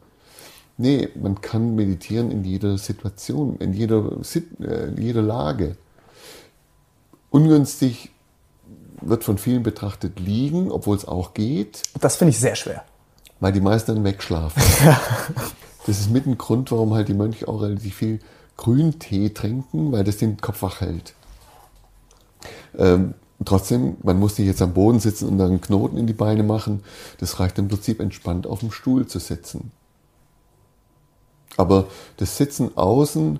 [0.77, 4.11] Nee, man kann meditieren in jeder Situation, in jeder,
[4.59, 5.77] äh, in jeder Lage.
[7.29, 8.09] Ungünstig
[9.01, 11.83] wird von vielen betrachtet liegen, obwohl es auch geht.
[11.99, 12.83] Das finde ich sehr schwer.
[13.39, 14.61] Weil die meisten dann wegschlafen.
[15.85, 18.19] das ist mit ein Grund, warum halt die Mönche auch relativ viel
[18.57, 21.13] Grüntee trinken, weil das den Kopf wach hält.
[22.77, 23.13] Ähm,
[23.45, 26.43] trotzdem, man muss nicht jetzt am Boden sitzen und dann einen Knoten in die Beine
[26.43, 26.83] machen.
[27.19, 29.71] Das reicht im Prinzip entspannt auf dem Stuhl zu sitzen.
[31.57, 31.85] Aber
[32.17, 33.39] das Sitzen außen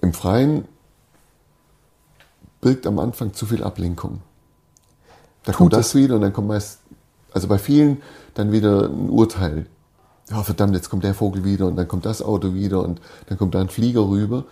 [0.00, 0.66] im Freien
[2.60, 4.20] birgt am Anfang zu viel Ablenkung.
[5.44, 5.94] Da Tut kommt das es?
[5.94, 6.80] wieder und dann kommt meist,
[7.32, 8.02] also bei vielen
[8.34, 9.66] dann wieder ein Urteil.
[10.30, 13.38] Ja, verdammt, jetzt kommt der Vogel wieder und dann kommt das Auto wieder und dann
[13.38, 14.44] kommt da ein Flieger rüber.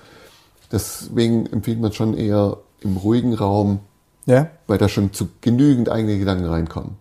[0.71, 3.81] Deswegen empfiehlt man schon eher im ruhigen Raum,
[4.27, 4.49] ja.
[4.67, 6.97] weil da schon zu genügend eigene Gedanken reinkommen.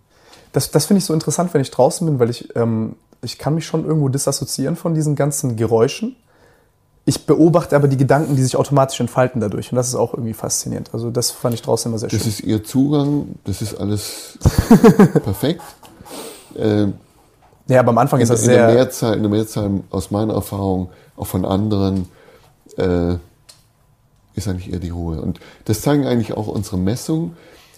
[0.51, 3.55] Das, das finde ich so interessant, wenn ich draußen bin, weil ich, ähm, ich kann
[3.55, 6.15] mich schon irgendwo disassoziieren von diesen ganzen Geräuschen.
[7.05, 9.71] Ich beobachte aber die Gedanken, die sich automatisch entfalten dadurch.
[9.71, 10.93] Und das ist auch irgendwie faszinierend.
[10.93, 12.19] Also das fand ich draußen immer sehr schön.
[12.19, 14.37] Das ist ihr Zugang, das ist alles
[15.23, 15.61] perfekt.
[16.55, 16.87] Äh,
[17.67, 18.67] ja, aber am Anfang ist das in sehr...
[18.67, 22.07] Der Mehrzahl, in der Mehrzahl, aus meiner Erfahrung, auch von anderen,
[22.77, 23.15] äh,
[24.35, 25.21] ist eigentlich eher die Ruhe.
[25.21, 27.35] Und das zeigen eigentlich auch unsere Messungen.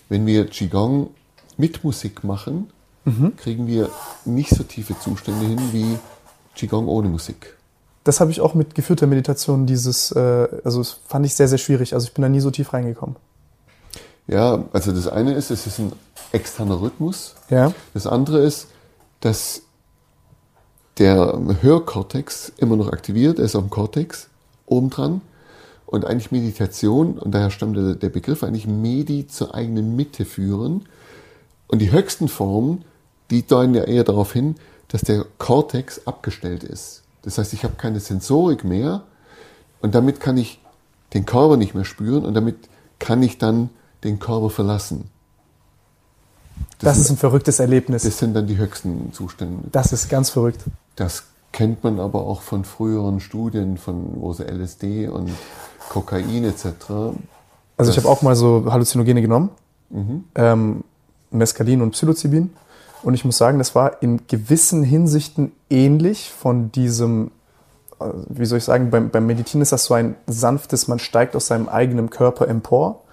[0.07, 1.09] Wenn wir Qigong
[1.57, 2.69] mit Musik machen,
[3.05, 3.35] mhm.
[3.37, 3.89] kriegen wir
[4.25, 5.97] nicht so tiefe Zustände hin wie
[6.55, 7.55] Qigong ohne Musik.
[8.03, 11.57] Das habe ich auch mit geführter Meditation, dieses, äh, also das fand ich sehr, sehr
[11.57, 11.93] schwierig.
[11.93, 13.15] Also ich bin da nie so tief reingekommen.
[14.27, 15.91] Ja, also das eine ist, es ist ein
[16.31, 17.35] externer Rhythmus.
[17.49, 17.73] Ja.
[17.93, 18.67] Das andere ist,
[19.21, 19.61] dass
[20.97, 24.29] der Hörkortex immer noch aktiviert, er ist am Kortex
[24.65, 25.21] obendran.
[25.85, 30.85] Und eigentlich Meditation, und daher stammt der, der Begriff eigentlich Medi zur eigenen Mitte führen.
[31.67, 32.83] Und die höchsten Formen,
[33.31, 34.55] die deuten ja eher darauf hin,
[34.87, 37.03] dass der Kortex abgestellt ist.
[37.23, 39.03] Das heißt, ich habe keine Sensorik mehr
[39.81, 40.59] und damit kann ich
[41.13, 42.57] den Körper nicht mehr spüren und damit
[42.99, 43.69] kann ich dann
[44.03, 45.09] den Körper verlassen.
[46.79, 48.03] Das, das ist ein verrücktes Erlebnis.
[48.03, 49.67] Das sind dann die höchsten Zustände.
[49.71, 50.63] Das ist ganz verrückt.
[50.95, 55.31] Das kennt man aber auch von früheren Studien, von wo sie LSD und
[55.89, 56.65] Kokain etc.
[57.77, 59.49] Also ich habe auch mal so Halluzinogene genommen,
[59.89, 60.25] mhm.
[60.35, 60.83] ähm,
[61.31, 62.51] Mescalin und Psilocybin.
[63.05, 67.29] Und ich muss sagen, das war in gewissen Hinsichten ähnlich von diesem,
[67.99, 71.35] äh, wie soll ich sagen, beim, beim Meditieren ist das so ein sanftes, man steigt
[71.35, 73.03] aus seinem eigenen Körper empor.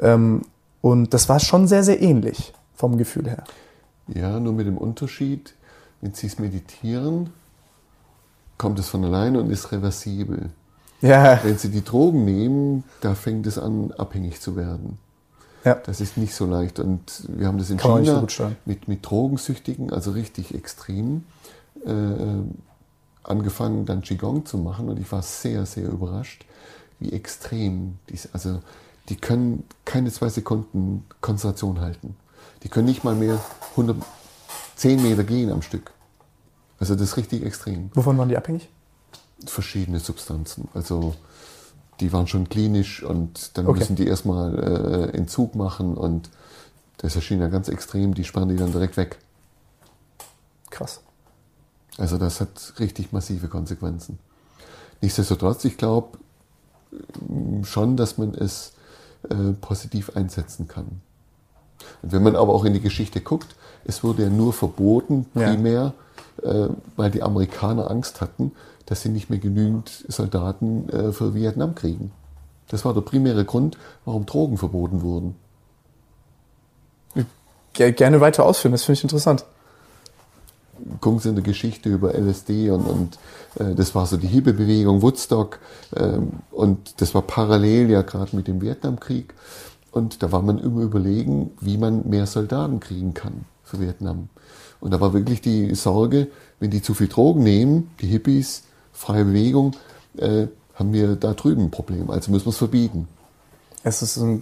[0.00, 0.42] Ähm,
[0.82, 3.44] und das war schon sehr, sehr ähnlich vom Gefühl her.
[4.08, 5.54] Ja, nur mit dem Unterschied,
[6.02, 7.32] wenn Sie es meditieren,
[8.58, 10.50] kommt es von alleine und ist reversibel.
[11.00, 11.40] Ja.
[11.42, 14.98] Wenn Sie die Drogen nehmen, da fängt es an, abhängig zu werden.
[15.64, 15.74] Ja.
[15.74, 16.78] Das ist nicht so leicht.
[16.78, 21.24] Und wir haben das in Kann China so mit, mit Drogensüchtigen, also richtig extrem,
[21.84, 22.42] äh,
[23.22, 24.88] angefangen, dann Qigong zu machen.
[24.88, 26.44] Und ich war sehr, sehr überrascht,
[26.98, 28.60] wie extrem dies, also
[29.08, 32.16] die können keine zwei Sekunden Konzentration halten.
[32.62, 33.40] Die können nicht mal mehr
[33.72, 35.92] 110 Meter gehen am Stück.
[36.78, 37.90] Also das ist richtig extrem.
[37.94, 38.68] Wovon waren die abhängig?
[39.46, 40.68] Verschiedene Substanzen.
[40.74, 41.14] Also
[42.00, 43.80] die waren schon klinisch und dann okay.
[43.80, 46.30] müssen die erstmal äh, Entzug machen und
[46.98, 49.18] das erschien ja ganz extrem, die spannen die dann direkt weg.
[50.70, 51.00] Krass.
[51.98, 54.18] Also das hat richtig massive Konsequenzen.
[55.00, 56.18] Nichtsdestotrotz, ich glaube
[57.62, 58.72] schon, dass man es
[59.28, 61.00] äh, positiv einsetzen kann.
[62.02, 63.54] Und wenn man aber auch in die Geschichte guckt,
[63.84, 65.94] es wurde ja nur verboten, primär, ja.
[66.44, 68.52] Äh, weil die Amerikaner Angst hatten,
[68.86, 72.12] dass sie nicht mehr genügend Soldaten äh, für Vietnam kriegen.
[72.68, 75.36] Das war der primäre Grund, warum Drogen verboten wurden.
[77.72, 79.44] Gerne weiter ausführen, das finde ich interessant.
[81.00, 83.18] Gucken Sie in der Geschichte über LSD und, und
[83.58, 85.58] äh, das war so die Hippie-Bewegung, Woodstock
[85.94, 89.34] ähm, und das war parallel ja gerade mit dem Vietnamkrieg
[89.92, 94.30] und da war man immer überlegen, wie man mehr Soldaten kriegen kann für Vietnam.
[94.80, 96.28] Und da war wirklich die Sorge,
[96.58, 99.72] wenn die zu viel Drogen nehmen, die Hippies, freie Bewegung,
[100.16, 102.10] äh, haben wir da drüben ein Problem.
[102.10, 103.06] Also müssen wir es verbieten.
[103.82, 104.40] Es ist ein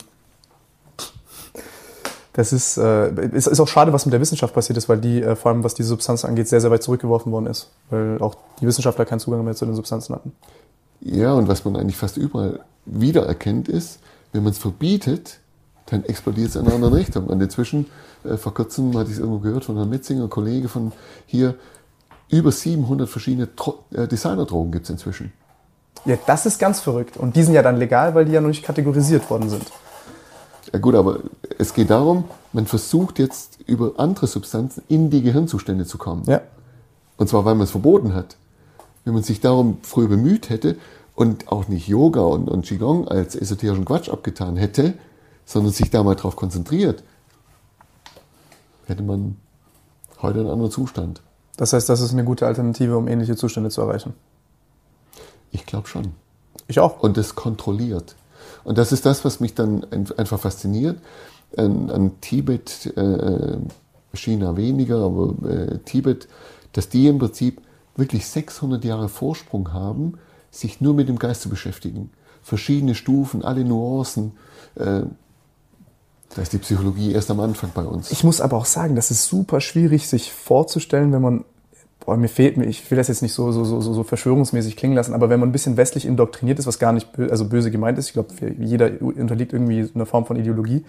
[2.38, 5.20] das ist, äh, ist, ist auch schade, was mit der Wissenschaft passiert ist, weil die,
[5.20, 7.68] äh, vor allem was diese Substanz angeht, sehr, sehr weit zurückgeworfen worden ist.
[7.90, 10.30] Weil auch die Wissenschaftler keinen Zugang mehr zu den Substanzen hatten.
[11.00, 13.98] Ja, und was man eigentlich fast überall wiedererkennt, ist,
[14.32, 15.40] wenn man es verbietet,
[15.86, 17.26] dann explodiert es in eine andere Richtung.
[17.26, 17.86] Und inzwischen,
[18.24, 20.92] äh, vor kurzem hatte ich es irgendwo gehört von einem Metzinger, Kollege von
[21.26, 21.54] hier,
[22.28, 23.48] über 700 verschiedene
[23.92, 25.32] äh, Designerdrogen gibt es inzwischen.
[26.04, 27.16] Ja, das ist ganz verrückt.
[27.16, 29.64] Und die sind ja dann legal, weil die ja noch nicht kategorisiert worden sind.
[30.72, 31.20] Ja gut, aber
[31.58, 36.24] es geht darum, man versucht jetzt über andere Substanzen in die Gehirnzustände zu kommen.
[36.26, 36.42] Ja.
[37.16, 38.36] Und zwar, weil man es verboten hat.
[39.04, 40.76] Wenn man sich darum früher bemüht hätte
[41.14, 44.94] und auch nicht Yoga und, und Qigong als esoterischen Quatsch abgetan hätte,
[45.46, 47.02] sondern sich da mal drauf konzentriert,
[48.88, 49.36] hätte man
[50.20, 51.22] heute einen anderen Zustand.
[51.56, 54.14] Das heißt, das ist eine gute Alternative, um ähnliche Zustände zu erreichen.
[55.50, 56.12] Ich glaube schon.
[56.66, 57.00] Ich auch.
[57.00, 58.16] Und das kontrolliert.
[58.64, 59.86] Und das ist das, was mich dann
[60.16, 61.00] einfach fasziniert.
[61.56, 63.58] An, an Tibet, äh,
[64.12, 66.28] China weniger, aber äh, Tibet,
[66.72, 67.62] dass die im Prinzip
[67.96, 70.18] wirklich 600 Jahre Vorsprung haben,
[70.50, 72.10] sich nur mit dem Geist zu beschäftigen.
[72.42, 74.32] Verschiedene Stufen, alle Nuancen.
[74.76, 75.02] Äh,
[76.34, 78.10] da ist die Psychologie erst am Anfang bei uns.
[78.10, 81.44] Ich muss aber auch sagen, das ist super schwierig, sich vorzustellen, wenn man,
[82.04, 84.94] boah, mir fehlt mir, ich will das jetzt nicht so, so, so, so verschwörungsmäßig klingen
[84.94, 87.70] lassen, aber wenn man ein bisschen westlich indoktriniert ist, was gar nicht bö also böse
[87.70, 90.84] gemeint ist, ich glaube, jeder unterliegt irgendwie einer Form von Ideologie.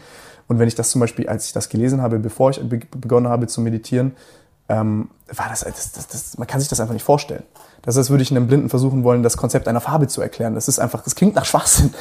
[0.47, 3.47] Und wenn ich das zum Beispiel, als ich das gelesen habe, bevor ich begonnen habe
[3.47, 4.13] zu meditieren,
[4.67, 7.43] ähm, war das, das, das, das, man kann sich das einfach nicht vorstellen.
[7.81, 10.53] Das ist, als würde ich einem Blinden versuchen wollen, das Konzept einer Farbe zu erklären.
[10.53, 11.93] Das ist einfach, das klingt nach Schwachsinn.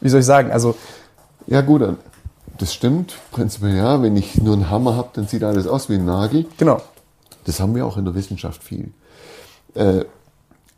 [0.00, 0.50] Wie soll ich sagen?
[0.50, 0.76] Also,
[1.46, 1.82] ja gut,
[2.58, 4.02] das stimmt, prinzipiell ja.
[4.02, 6.46] Wenn ich nur einen Hammer habe, dann sieht alles aus wie ein Nagel.
[6.58, 6.82] Genau.
[7.44, 8.92] Das haben wir auch in der Wissenschaft viel.
[9.74, 10.04] Äh,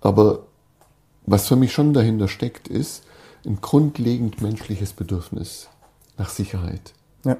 [0.00, 0.40] aber
[1.26, 3.02] was für mich schon dahinter steckt, ist
[3.46, 5.68] ein grundlegend menschliches Bedürfnis
[6.18, 6.92] nach Sicherheit.
[7.24, 7.36] Ja.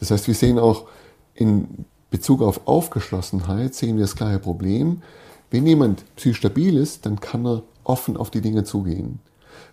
[0.00, 0.86] Das heißt, wir sehen auch
[1.34, 5.02] in Bezug auf Aufgeschlossenheit, sehen wir das gleiche Problem.
[5.50, 9.20] Wenn jemand psychisch stabil ist, dann kann er offen auf die Dinge zugehen.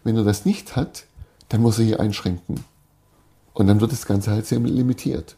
[0.04, 1.06] Wenn er das nicht hat,
[1.50, 2.64] dann muss er hier einschränken.
[3.54, 5.36] Und dann wird das Ganze halt sehr limitiert.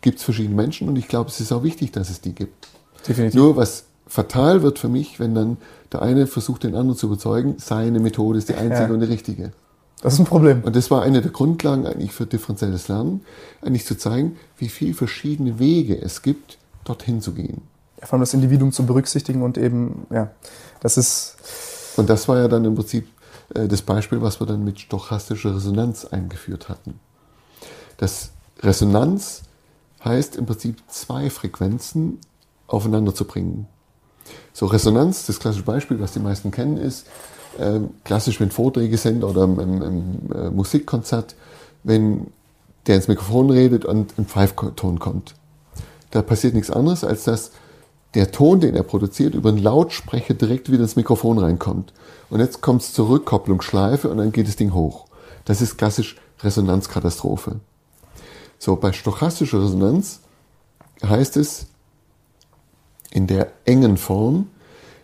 [0.00, 2.68] Gibt es verschiedene Menschen und ich glaube, es ist auch wichtig, dass es die gibt.
[3.06, 3.38] Definitiv.
[3.38, 5.56] Nur was fatal wird für mich, wenn dann
[5.92, 8.92] der eine versucht, den anderen zu überzeugen, seine Methode ist die einzige ja.
[8.92, 9.52] und die richtige.
[10.02, 10.64] Das ist ein Problem.
[10.64, 13.20] Und das war eine der Grundlagen eigentlich für differenzielles Lernen,
[13.62, 17.62] eigentlich zu zeigen, wie viele verschiedene Wege es gibt, dorthin zu gehen.
[18.00, 20.32] Ja, vor allem das Individuum zu berücksichtigen und eben, ja,
[20.80, 21.36] das ist.
[21.96, 23.06] Und das war ja dann im Prinzip
[23.54, 26.98] das Beispiel, was wir dann mit stochastischer Resonanz eingeführt hatten.
[27.96, 28.30] Das
[28.60, 29.42] Resonanz
[30.04, 32.18] heißt im Prinzip zwei Frequenzen
[32.66, 33.66] aufeinander zu bringen.
[34.52, 37.06] So Resonanz, das klassische Beispiel, was die meisten kennen, ist
[37.58, 41.34] äh, klassisch, wenn Vorträge sind oder im, im, im äh, Musikkonzert,
[41.82, 42.28] wenn
[42.86, 45.34] der ins Mikrofon redet und ein Pfeifton kommt.
[46.10, 47.52] Da passiert nichts anderes, als dass
[48.14, 51.92] der Ton, den er produziert, über einen Lautsprecher direkt wieder ins Mikrofon reinkommt.
[52.32, 55.04] Und jetzt kommt es zur Rückkopplungsschleife und dann geht das Ding hoch.
[55.44, 57.60] Das ist klassisch Resonanzkatastrophe.
[58.58, 60.20] So, bei stochastischer Resonanz
[61.04, 61.66] heißt es
[63.10, 64.46] in der engen Form,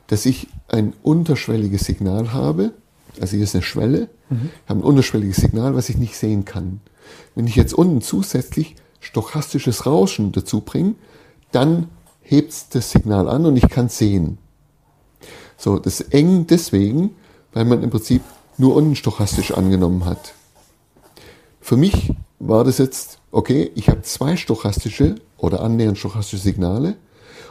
[0.06, 2.72] dass ich ein unterschwelliges Signal habe.
[3.20, 4.08] Also hier ist eine Schwelle.
[4.30, 4.48] Mhm.
[4.64, 6.80] Ich habe ein unterschwelliges Signal, was ich nicht sehen kann.
[7.34, 10.94] Wenn ich jetzt unten zusätzlich stochastisches Rauschen dazu bringe,
[11.52, 11.88] dann
[12.22, 14.38] hebt das Signal an und ich kann sehen.
[15.58, 17.16] So, das eng deswegen,
[17.52, 18.22] weil man im Prinzip
[18.56, 20.34] nur unten stochastisch angenommen hat.
[21.60, 26.96] Für mich war das jetzt, okay, ich habe zwei stochastische oder annähernd stochastische Signale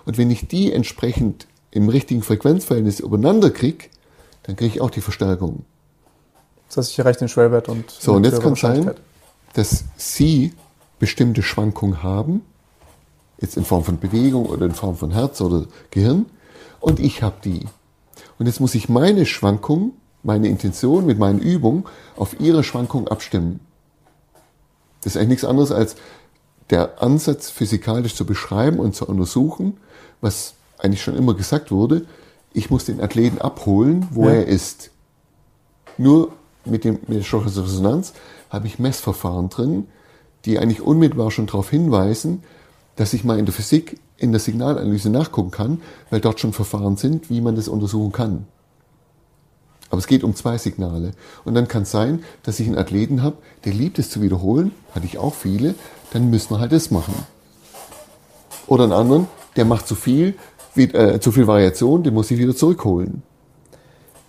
[0.05, 3.85] und wenn ich die entsprechend im richtigen Frequenzverhältnis übereinander kriege,
[4.43, 5.65] dann kriege ich auch die Verstärkung.
[6.67, 7.89] Das heißt, ich erreiche den Schwellwert und.
[7.91, 8.91] So, und jetzt kann es sein,
[9.53, 10.53] dass Sie
[10.99, 12.41] bestimmte Schwankungen haben
[13.39, 16.25] Jetzt in Form von Bewegung oder in Form von Herz oder Gehirn.
[16.79, 17.65] Und ich habe die.
[18.39, 19.93] Und jetzt muss ich meine Schwankung,
[20.23, 21.85] meine Intention mit meinen Übungen
[22.15, 23.59] auf ihre Schwankung abstimmen.
[25.01, 25.95] Das ist eigentlich nichts anderes als
[26.69, 29.77] der Ansatz physikalisch zu beschreiben und zu untersuchen,
[30.21, 32.05] was eigentlich schon immer gesagt wurde.
[32.53, 34.35] Ich muss den Athleten abholen, wo ja.
[34.35, 34.91] er ist.
[35.97, 36.33] Nur
[36.65, 38.13] mit, dem, mit der stochastischen Resonanz
[38.49, 39.87] habe ich Messverfahren drin,
[40.45, 42.43] die eigentlich unmittelbar schon darauf hinweisen,
[42.95, 46.97] dass ich mal in der Physik in der Signalanalyse nachgucken kann, weil dort schon Verfahren
[46.97, 48.45] sind, wie man das untersuchen kann.
[49.89, 51.11] Aber es geht um zwei Signale.
[51.45, 54.71] Und dann kann es sein, dass ich einen Athleten habe, der liebt es zu wiederholen,
[54.93, 55.75] hatte ich auch viele,
[56.11, 57.13] dann müssen wir halt das machen.
[58.67, 60.35] Oder einen anderen, der macht zu viel,
[60.75, 63.23] äh, zu viel Variation, den muss ich wieder zurückholen.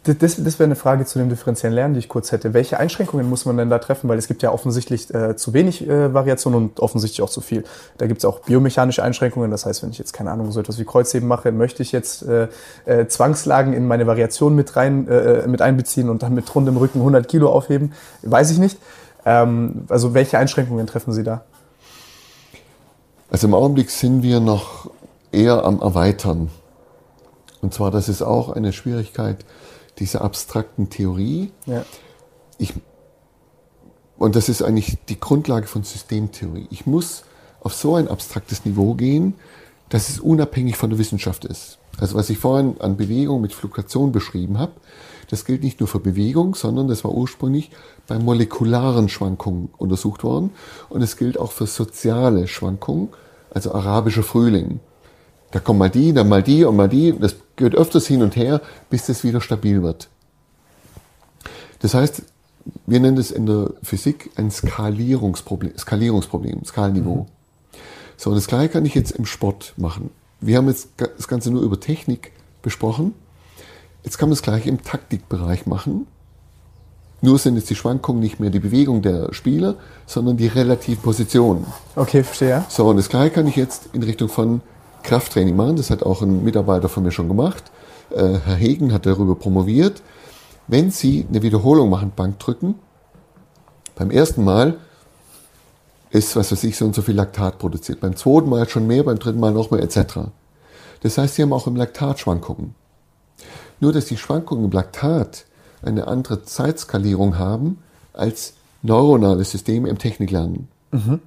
[0.04, 2.54] Das, das wäre eine Frage zu dem differenziellen Lernen, die ich kurz hätte.
[2.54, 4.08] Welche Einschränkungen muss man denn da treffen?
[4.08, 7.64] Weil es gibt ja offensichtlich äh, zu wenig äh, Variation und offensichtlich auch zu viel.
[7.98, 9.50] Da gibt es auch biomechanische Einschränkungen.
[9.50, 12.22] Das heißt, wenn ich jetzt keine Ahnung so etwas wie Kreuzheben mache, möchte ich jetzt
[12.22, 12.48] äh,
[12.86, 17.00] äh, Zwangslagen in meine Variation mit rein äh, mit einbeziehen und dann mit rundem Rücken
[17.00, 17.92] 100 Kilo aufheben,
[18.22, 18.78] weiß ich nicht.
[19.26, 21.42] Ähm, also welche Einschränkungen treffen Sie da?
[23.30, 24.90] Also im Augenblick sind wir noch
[25.32, 26.48] eher am Erweitern.
[27.60, 29.44] Und zwar, das ist auch eine Schwierigkeit
[29.98, 31.52] dieser abstrakten Theorie.
[31.66, 31.84] Ja.
[32.58, 32.74] Ich
[34.18, 36.66] Und das ist eigentlich die Grundlage von Systemtheorie.
[36.70, 37.24] Ich muss
[37.60, 39.34] auf so ein abstraktes Niveau gehen,
[39.88, 41.78] dass es unabhängig von der Wissenschaft ist.
[41.98, 44.72] Also was ich vorhin an Bewegung mit Fluktuation beschrieben habe,
[45.30, 47.70] das gilt nicht nur für Bewegung, sondern das war ursprünglich
[48.06, 50.50] bei molekularen Schwankungen untersucht worden.
[50.88, 53.08] Und es gilt auch für soziale Schwankungen,
[53.50, 54.80] also arabischer Frühling.
[55.50, 57.14] Da kommen mal die, dann mal die und mal die.
[57.18, 58.60] Das geht öfters hin und her,
[58.90, 60.08] bis das wieder stabil wird.
[61.80, 62.22] Das heißt,
[62.86, 67.22] wir nennen das in der Physik ein Skalierungsproblem, Skalierungsproblem, Skalniveau.
[67.22, 67.26] Mhm.
[68.16, 70.10] So, und das gleiche kann ich jetzt im Sport machen.
[70.40, 73.14] Wir haben jetzt das Ganze nur über Technik besprochen.
[74.04, 76.06] Jetzt kann man das gleiche im Taktikbereich machen.
[77.20, 79.74] Nur sind jetzt die Schwankungen nicht mehr die Bewegung der Spieler,
[80.06, 81.66] sondern die relativen Positionen.
[81.96, 82.64] Okay, verstehe.
[82.68, 84.60] So, und das gleiche kann ich jetzt in Richtung von
[85.02, 85.76] Krafttraining machen.
[85.76, 87.64] Das hat auch ein Mitarbeiter von mir schon gemacht.
[88.10, 90.02] Äh, Herr Hegen hat darüber promoviert.
[90.66, 92.74] Wenn Sie eine Wiederholung machen, Bankdrücken,
[93.94, 94.78] beim ersten Mal
[96.10, 98.00] ist, was weiß ich, so und so viel Laktat produziert.
[98.00, 100.30] Beim zweiten Mal schon mehr, beim dritten Mal noch mehr, etc.
[101.02, 102.74] Das heißt, Sie haben auch im Laktat Schwankungen.
[103.80, 105.44] Nur, dass die Schwankungen im Laktat
[105.82, 107.78] eine andere Zeitskalierung haben
[108.12, 110.68] als neuronale Systeme im Techniklernen.
[110.90, 111.20] Mhm.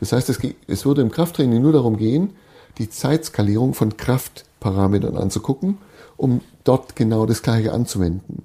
[0.00, 2.34] Das heißt, es, es würde im Krafttraining nur darum gehen,
[2.78, 5.78] die Zeitskalierung von Kraftparametern anzugucken,
[6.16, 8.44] um dort genau das Gleiche anzuwenden.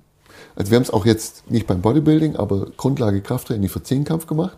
[0.56, 4.58] Also wir haben es auch jetzt nicht beim Bodybuilding, aber Grundlage Krafttraining für Zehnkampf gemacht,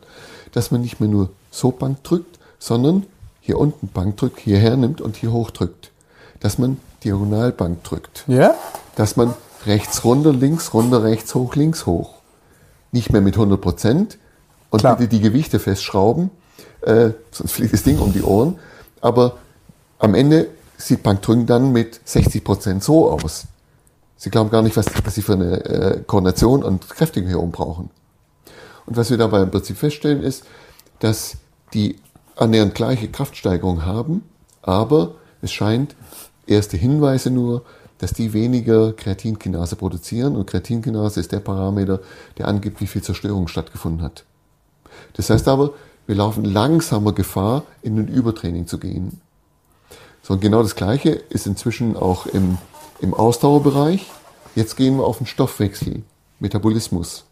[0.51, 3.05] dass man nicht mehr nur so Bank drückt, sondern
[3.39, 5.91] hier unten Bank drückt, hierher nimmt und hier hoch drückt.
[6.39, 8.23] Dass man Diagonalbank drückt.
[8.27, 8.55] Ja?
[8.95, 9.33] Dass man
[9.65, 12.15] rechts runter, links runter, rechts hoch, links hoch.
[12.91, 14.17] Nicht mehr mit 100 Prozent
[14.69, 14.97] und Klar.
[14.97, 16.31] bitte die Gewichte festschrauben,
[16.81, 18.59] äh, sonst fliegt das Ding um die Ohren.
[19.01, 19.37] Aber
[19.99, 20.47] am Ende
[20.77, 23.45] sieht Bankdrücken dann mit 60 Prozent so aus.
[24.17, 27.89] Sie glauben gar nicht, was, was sie für eine äh, Koordination und Kräftigung brauchen.
[28.85, 30.45] Und was wir dabei im Prinzip feststellen, ist,
[30.99, 31.37] dass
[31.73, 31.97] die
[32.35, 34.23] annähernd gleiche Kraftsteigerung haben,
[34.61, 35.95] aber es scheint
[36.47, 37.63] erste Hinweise nur,
[37.97, 42.01] dass die weniger Kreatinkinase produzieren und Kreatinkinase ist der Parameter,
[42.37, 44.25] der angibt, wie viel Zerstörung stattgefunden hat.
[45.13, 45.71] Das heißt aber,
[46.07, 49.21] wir laufen langsamer Gefahr, in ein Übertraining zu gehen.
[50.25, 52.57] So, und genau das Gleiche ist inzwischen auch im
[53.01, 54.05] im Ausdauerbereich.
[54.55, 56.03] Jetzt gehen wir auf den Stoffwechsel,
[56.39, 57.25] Metabolismus.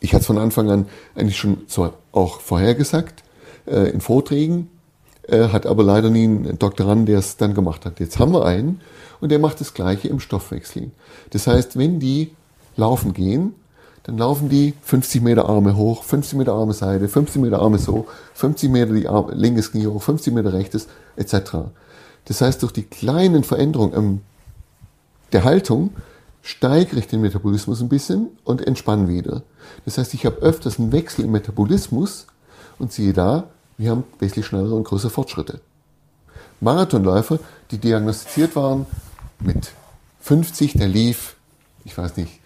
[0.00, 0.86] Ich hatte es von Anfang an
[1.16, 3.24] eigentlich schon so auch vorhergesagt
[3.66, 4.70] äh, in Vorträgen,
[5.26, 7.98] äh, hat aber leider nie einen Doktorand, der es dann gemacht hat.
[7.98, 8.80] Jetzt haben wir einen
[9.20, 10.92] und der macht das Gleiche im Stoffwechsel.
[11.30, 12.30] Das heißt, wenn die
[12.76, 13.54] laufen gehen,
[14.08, 18.08] dann laufen die 50 Meter Arme hoch, 50 Meter Arme Seite, 50 Meter Arme so,
[18.32, 21.68] 50 Meter die Arme, linkes Knie hoch, 50 Meter rechtes, etc.
[22.24, 24.22] Das heißt, durch die kleinen Veränderungen
[25.32, 25.90] der Haltung
[26.40, 29.42] steigere ich den Metabolismus ein bisschen und entspanne wieder.
[29.84, 32.28] Das heißt, ich habe öfters einen Wechsel im Metabolismus
[32.78, 35.60] und siehe da, wir haben wesentlich schnellere und größere Fortschritte.
[36.62, 37.40] Marathonläufer,
[37.70, 38.86] die diagnostiziert waren
[39.38, 39.72] mit
[40.20, 41.36] 50, der lief,
[41.84, 42.37] ich weiß nicht,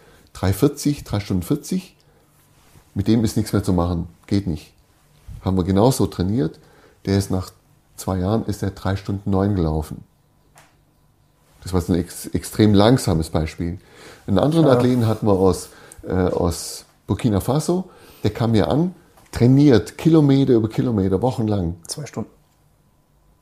[0.43, 1.97] 3,40, 3 Stunden 40,
[2.95, 4.73] mit dem ist nichts mehr zu machen, geht nicht.
[5.43, 6.59] Haben wir genauso trainiert,
[7.07, 7.51] der ist nach
[7.97, 10.05] zwei Jahren ist er drei Stunden neun gelaufen.
[11.63, 13.79] Das war ein ex extrem langsames Beispiel.
[14.27, 14.73] Einen anderen ja.
[14.73, 15.69] Athleten hatten wir aus,
[16.03, 17.91] äh, aus Burkina Faso,
[18.25, 18.95] der kam hier an,
[19.31, 21.77] trainiert Kilometer über Kilometer, wochenlang.
[21.87, 22.31] Zwei Stunden.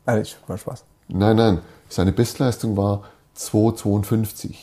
[0.07, 0.85] Ehrlich, war Spaß.
[1.09, 1.59] Nein, nein.
[1.89, 3.05] Seine Bestleistung war
[3.37, 4.55] 2,52.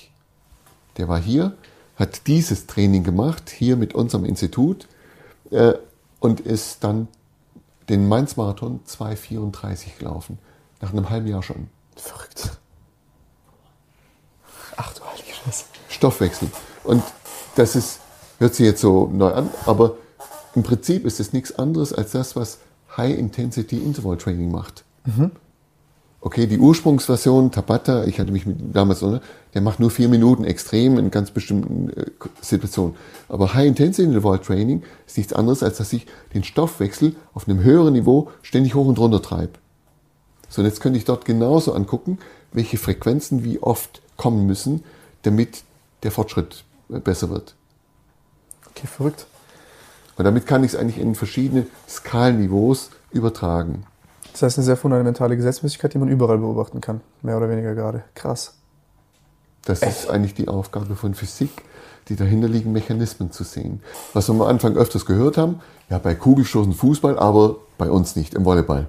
[0.97, 1.53] Der war hier,
[1.97, 4.87] hat dieses Training gemacht, hier mit unserem Institut,
[5.51, 5.73] äh,
[6.19, 7.07] und ist dann
[7.89, 10.39] den Mainz-Marathon 2,34 gelaufen.
[10.81, 11.69] Nach einem halben Jahr schon.
[11.95, 12.57] Verrückt.
[14.75, 15.65] Ach du heilige Scheiße.
[15.89, 16.49] Stoffwechsel.
[16.83, 17.03] Und
[17.55, 17.99] das ist,
[18.39, 19.97] hört sich jetzt so neu an, aber
[20.53, 22.59] im Prinzip ist es nichts anderes als das, was
[22.95, 24.83] High-Intensity Interval Training macht.
[25.05, 25.31] Mhm.
[26.19, 29.21] Okay, die Ursprungsversion, Tabata, ich hatte mich mit, damals, oder,
[29.53, 32.05] der macht nur vier Minuten extrem in ganz bestimmten äh,
[32.41, 32.95] Situationen.
[33.29, 38.73] Aber High-Intensity-Interval-Training ist nichts anderes, als dass ich den Stoffwechsel auf einem höheren Niveau ständig
[38.73, 39.53] hoch und runter treibe.
[40.49, 42.17] So, und jetzt könnte ich dort genauso angucken,
[42.51, 44.83] welche Frequenzen wie oft kommen müssen,
[45.21, 45.63] damit
[46.01, 47.53] der Fortschritt äh, besser wird.
[48.71, 49.27] Okay, verrückt.
[50.17, 53.85] Und damit kann ich es eigentlich in verschiedene Skalenniveaus übertragen.
[54.37, 57.01] Das heißt, eine sehr fundamentale Gesetzmäßigkeit, die man überall beobachten kann.
[57.23, 58.03] Mehr oder weniger gerade.
[58.13, 58.53] Krass.
[59.65, 60.03] Das Echt?
[60.03, 61.49] ist eigentlich die Aufgabe von Physik,
[62.07, 63.81] die dahinter liegen Mechanismen zu sehen.
[64.13, 65.59] Was wir am Anfang öfters gehört haben,
[65.89, 68.85] ja, bei Kugelstoßen Fußball, aber bei uns nicht, im Volleyball.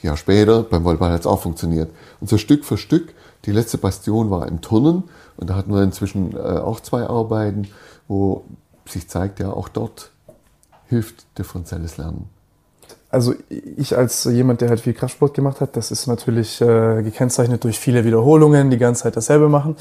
[0.00, 1.90] Ja, später, beim Volleyball hat es auch funktioniert.
[2.20, 3.12] Und so Stück für Stück,
[3.44, 5.04] die letzte Bastion war im Turnen
[5.36, 7.68] und da hatten wir inzwischen äh, auch zwei Arbeiten,
[8.08, 8.44] wo
[8.86, 10.12] sich zeigt, ja, auch dort
[10.86, 12.28] hilft differenzielles Lernen?
[13.12, 13.34] Also
[13.76, 17.78] ich als jemand, der halt viel Kraftsport gemacht hat, das ist natürlich äh, gekennzeichnet durch
[17.78, 19.76] viele Wiederholungen, die ganze Zeit dasselbe machen.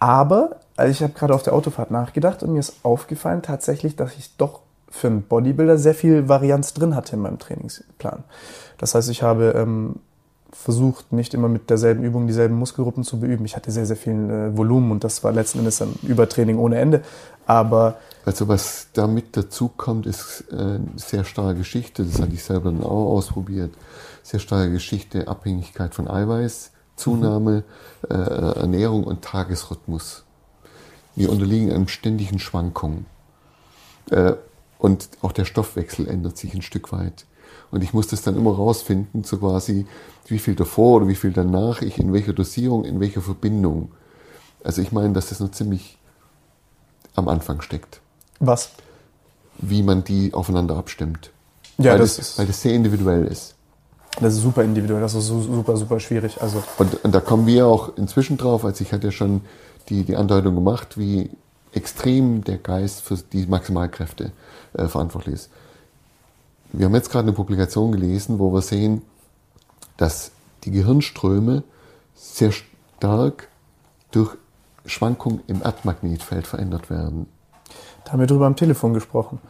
[0.00, 4.16] Aber also ich habe gerade auf der Autofahrt nachgedacht und mir ist aufgefallen tatsächlich, dass
[4.16, 4.60] ich doch
[4.90, 8.24] für einen Bodybuilder sehr viel Varianz drin hatte in meinem Trainingsplan.
[8.78, 9.96] Das heißt, ich habe ähm,
[10.52, 13.44] versucht, nicht immer mit derselben Übung dieselben Muskelgruppen zu beüben.
[13.44, 16.78] Ich hatte sehr, sehr viel äh, Volumen und das war letzten Endes ein Übertraining ohne
[16.78, 17.02] Ende.
[17.46, 22.42] Aber also was damit dazu kommt, ist äh, eine sehr starke Geschichte, das hatte ich
[22.42, 23.74] selber dann auch ausprobiert,
[24.22, 27.64] sehr starke Geschichte, Abhängigkeit von Eiweiß, Zunahme,
[28.02, 28.14] mhm.
[28.14, 30.24] äh, Ernährung und Tagesrhythmus.
[31.16, 33.06] Wir unterliegen einem ständigen Schwankungen.
[34.10, 34.34] Äh,
[34.78, 37.26] und auch der Stoffwechsel ändert sich ein Stück weit.
[37.70, 39.86] Und ich muss das dann immer rausfinden, so quasi,
[40.26, 43.92] wie viel davor oder wie viel danach ich in welcher Dosierung, in welcher Verbindung.
[44.62, 45.98] Also ich meine, dass das noch ziemlich
[47.14, 48.00] am Anfang steckt.
[48.46, 48.70] Was?
[49.58, 51.30] Wie man die aufeinander abstimmt.
[51.78, 53.54] Ja, weil das, das, weil das sehr individuell ist.
[54.20, 56.40] Das ist super individuell, das ist super, super schwierig.
[56.40, 59.40] Also und, und da kommen wir auch inzwischen drauf, als ich hatte ja schon
[59.88, 61.30] die, die Andeutung gemacht, wie
[61.72, 64.30] extrem der Geist für die Maximalkräfte
[64.74, 65.50] äh, verantwortlich ist.
[66.72, 69.02] Wir haben jetzt gerade eine Publikation gelesen, wo wir sehen,
[69.96, 70.30] dass
[70.64, 71.62] die Gehirnströme
[72.14, 73.48] sehr stark
[74.10, 74.36] durch
[74.86, 77.26] Schwankungen im Erdmagnetfeld verändert werden.
[78.04, 79.40] Da haben wir drüber am Telefon gesprochen.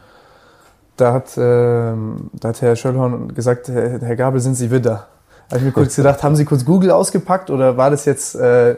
[0.97, 1.93] Da hat, äh,
[2.33, 5.07] da hat Herr Schöllhorn gesagt, Herr, Herr Gabel, sind Sie wieder?
[5.49, 8.35] Da habe ich mir kurz gedacht, haben Sie kurz Google ausgepackt oder war das jetzt
[8.35, 8.77] äh,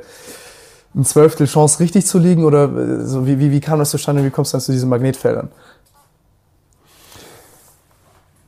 [0.95, 4.23] ein Zwölftel Chance richtig zu liegen oder äh, so, wie, wie, wie kam das zustande
[4.23, 5.49] wie kommst du dann zu diesen Magnetfeldern?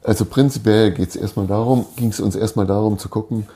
[0.04, 3.48] Also prinzipiell geht es erstmal darum, ging es uns erstmal darum zu gucken,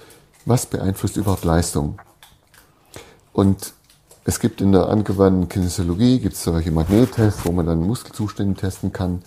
[0.46, 1.98] was beeinflusst überhaupt Leistung.
[3.32, 3.74] Und
[4.26, 8.94] es gibt in der angewandten Kinesiologie gibt es solche Magnettests, wo man dann Muskelzustände testen
[8.94, 9.22] kann.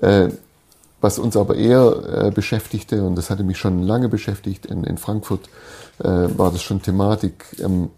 [0.00, 0.30] Äh,
[1.00, 4.98] was uns aber eher äh, beschäftigte, und das hatte mich schon lange beschäftigt, in, in
[4.98, 5.48] Frankfurt
[5.98, 7.90] äh, war das schon Thematik ähm,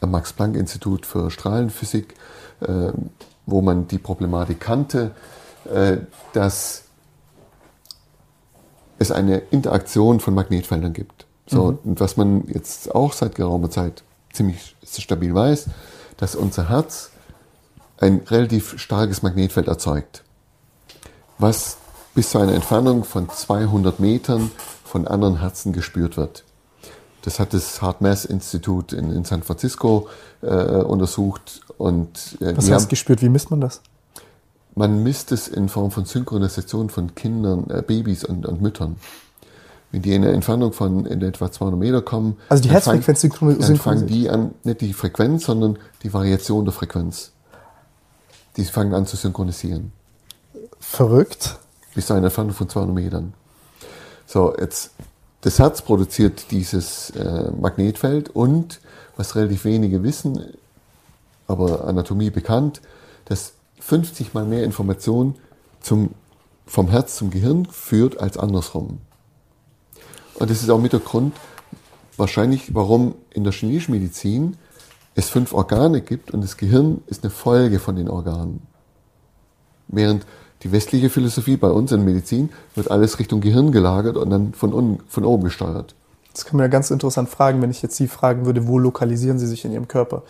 [0.00, 2.14] am Max-Planck-Institut für Strahlenphysik,
[2.60, 2.92] äh,
[3.46, 5.12] wo man die Problematik kannte,
[5.72, 5.98] äh,
[6.32, 6.84] dass
[8.98, 11.26] es eine Interaktion von Magnetfeldern gibt.
[11.46, 11.78] So, mhm.
[11.84, 14.02] und was man jetzt auch seit geraumer Zeit
[14.32, 15.66] ziemlich stabil weiß,
[16.16, 17.10] dass unser Herz
[17.98, 20.24] ein relativ starkes Magnetfeld erzeugt,
[21.38, 21.76] was
[22.14, 24.50] bis zu einer Entfernung von 200 Metern
[24.84, 26.44] von anderen Herzen gespürt wird.
[27.22, 30.08] Das hat das HeartMath-Institut in, in, San Francisco
[30.42, 31.60] äh, untersucht.
[31.78, 33.22] Und, äh, Was heißt haben, gespürt?
[33.22, 33.80] Wie misst man das?
[34.74, 38.96] Man misst es in Form von Synchronisation von Kindern, äh, Babys und, und Müttern.
[39.92, 43.68] Wenn die in einer Entfernung von in etwa 200 Meter kommen, also die Herzfrequenz synchronisiert.
[43.68, 47.32] Dann fangen die an, nicht die Frequenz, sondern die Variation der Frequenz.
[48.56, 49.92] Die fangen an zu synchronisieren.
[50.80, 51.58] Verrückt.
[51.94, 53.34] Bis zu einer Entfernung von 200 Metern.
[54.26, 54.92] So, jetzt,
[55.42, 58.80] das Herz produziert dieses äh, Magnetfeld und,
[59.18, 60.42] was relativ wenige wissen,
[61.46, 62.80] aber Anatomie bekannt,
[63.26, 65.34] dass 50 mal mehr Information
[65.80, 66.10] zum,
[66.66, 69.00] vom Herz zum Gehirn führt als andersrum.
[70.34, 71.34] Und das ist auch mit der Grund,
[72.16, 74.56] wahrscheinlich, warum in der chinesischen Medizin
[75.14, 78.62] es fünf Organe gibt und das Gehirn ist eine Folge von den Organen.
[79.88, 80.26] Während
[80.62, 84.72] die westliche Philosophie bei uns in Medizin wird alles Richtung Gehirn gelagert und dann von,
[84.72, 85.94] un, von oben gesteuert.
[86.32, 89.38] Das kann man ja ganz interessant fragen, wenn ich jetzt Sie fragen würde, wo lokalisieren
[89.38, 90.22] Sie sich in Ihrem Körper?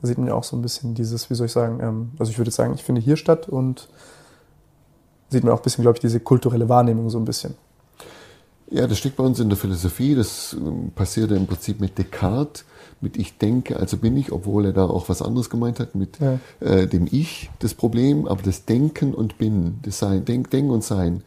[0.00, 2.30] Da sieht man ja auch so ein bisschen dieses, wie soll ich sagen, ähm, also
[2.30, 3.88] ich würde sagen, ich finde hier statt und
[5.30, 7.56] sieht man auch ein bisschen, glaube ich, diese kulturelle Wahrnehmung so ein bisschen.
[8.70, 10.14] Ja, das steckt bei uns in der Philosophie.
[10.14, 12.64] Das ähm, passierte im Prinzip mit Descartes,
[13.00, 16.18] mit Ich denke, also bin ich, obwohl er da auch was anderes gemeint hat, mit
[16.18, 16.38] ja.
[16.60, 20.84] äh, dem Ich, das Problem, aber das Denken und Bin, das Sein, Denk, Denken und
[20.84, 21.22] Sein.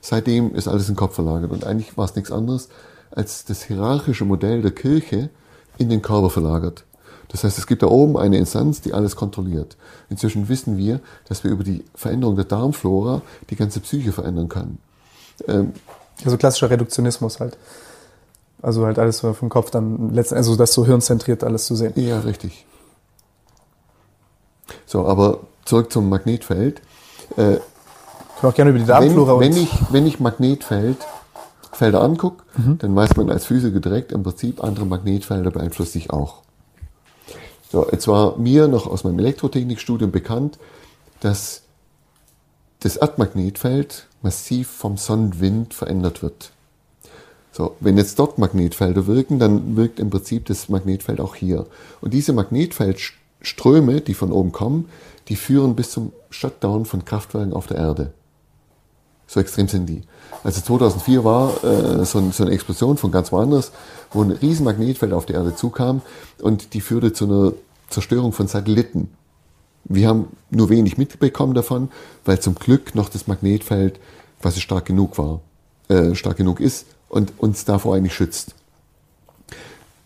[0.00, 2.68] Seitdem ist alles in den Kopf verlagert und eigentlich war es nichts anderes
[3.10, 5.30] als das hierarchische Modell der Kirche
[5.78, 6.84] in den Körper verlagert.
[7.28, 9.76] Das heißt, es gibt da oben eine Instanz, die alles kontrolliert.
[10.08, 14.78] Inzwischen wissen wir, dass wir über die Veränderung der Darmflora die ganze Psyche verändern können.
[15.48, 15.72] Ähm,
[16.24, 17.56] also klassischer Reduktionismus halt.
[18.62, 21.92] Also halt alles so vom Kopf dann letztendlich, also das so hirnzentriert alles zu sehen.
[21.96, 22.66] Ja, richtig.
[24.86, 26.80] So, aber zurück zum Magnetfeld.
[27.36, 30.98] Äh, ich auch gerne über die Darmflora wenn, wenn ich Wenn ich Magnetfeld
[31.72, 32.78] Felder angucke, mhm.
[32.78, 36.42] dann weiß man als Physiker direkt im Prinzip, andere Magnetfelder beeinflussen sich auch.
[37.70, 40.58] So, jetzt war mir noch aus meinem Elektrotechnikstudium bekannt,
[41.20, 41.62] dass
[42.80, 46.52] das Erdmagnetfeld massiv vom Sonnenwind verändert wird.
[47.52, 51.66] So, wenn jetzt dort Magnetfelder wirken, dann wirkt im Prinzip das Magnetfeld auch hier.
[52.02, 54.90] Und diese Magnetfeldströme, die von oben kommen,
[55.28, 58.12] die führen bis zum Shutdown von Kraftwerken auf der Erde.
[59.26, 60.02] So extrem sind die.
[60.44, 63.72] Also 2004 war äh, so, ein, so, eine Explosion von ganz woanders,
[64.12, 66.02] wo ein riesen Magnetfeld auf die Erde zukam
[66.40, 67.52] und die führte zu einer
[67.88, 69.10] Zerstörung von Satelliten.
[69.88, 71.90] Wir haben nur wenig mitbekommen davon,
[72.24, 74.00] weil zum Glück noch das Magnetfeld
[74.40, 75.40] quasi stark genug war,
[75.88, 78.54] äh, stark genug ist und uns davor eigentlich schützt.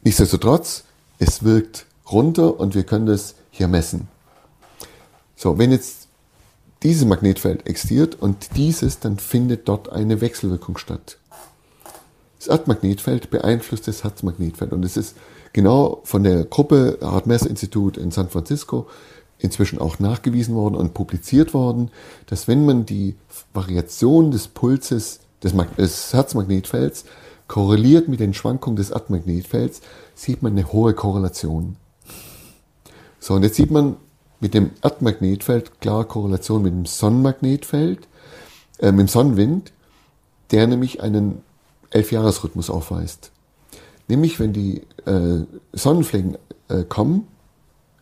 [0.02, 0.85] Nichtsdestotrotz,
[1.19, 4.09] es wirkt runter und wir können das hier messen.
[5.36, 6.09] So, wenn jetzt
[6.82, 11.19] dieses Magnetfeld existiert und dieses, dann findet dort eine Wechselwirkung statt.
[12.39, 15.16] Das Erdmagnetfeld beeinflusst das Herzmagnetfeld und es ist
[15.52, 18.86] genau von der Gruppe Hartmesser Institut in San Francisco
[19.41, 21.91] inzwischen auch nachgewiesen worden und publiziert worden,
[22.27, 23.17] dass wenn man die
[23.53, 27.05] Variation des Pulses des, des Herzmagnetfelds
[27.49, 29.81] korreliert mit den Schwankungen des Erdmagnetfelds,
[30.15, 31.77] sieht man eine hohe Korrelation.
[33.19, 33.97] So, und jetzt sieht man
[34.41, 38.09] mit dem Erdmagnetfeld klar Korrelation mit dem Sonnenmagnetfeld,
[38.79, 39.73] äh, mit dem Sonnenwind,
[40.51, 41.43] der nämlich einen
[41.91, 43.33] Elfjahresrhythmus aufweist.
[44.09, 46.39] Nämlich, wenn die äh, Sonnenflecken
[46.69, 47.29] äh, kommen,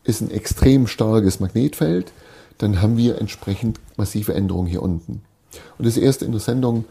[0.05, 2.13] ist ein extrem starkes Magnetfeld,
[2.59, 5.23] dann haben wir entsprechend massive Änderungen hier unten.
[5.79, 6.85] Und das erste in der Sendung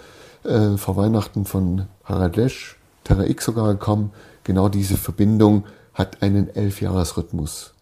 [0.43, 4.11] äh, vor Weihnachten von Harald Lesch, Terra X sogar gekommen,
[4.43, 7.73] genau diese Verbindung hat einen Elfjahresrhythmus.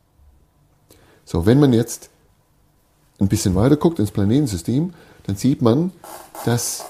[1.25, 2.09] So, wenn man jetzt
[3.19, 4.93] ein bisschen weiter guckt ins Planetensystem,
[5.23, 5.91] dann sieht man,
[6.45, 6.85] dass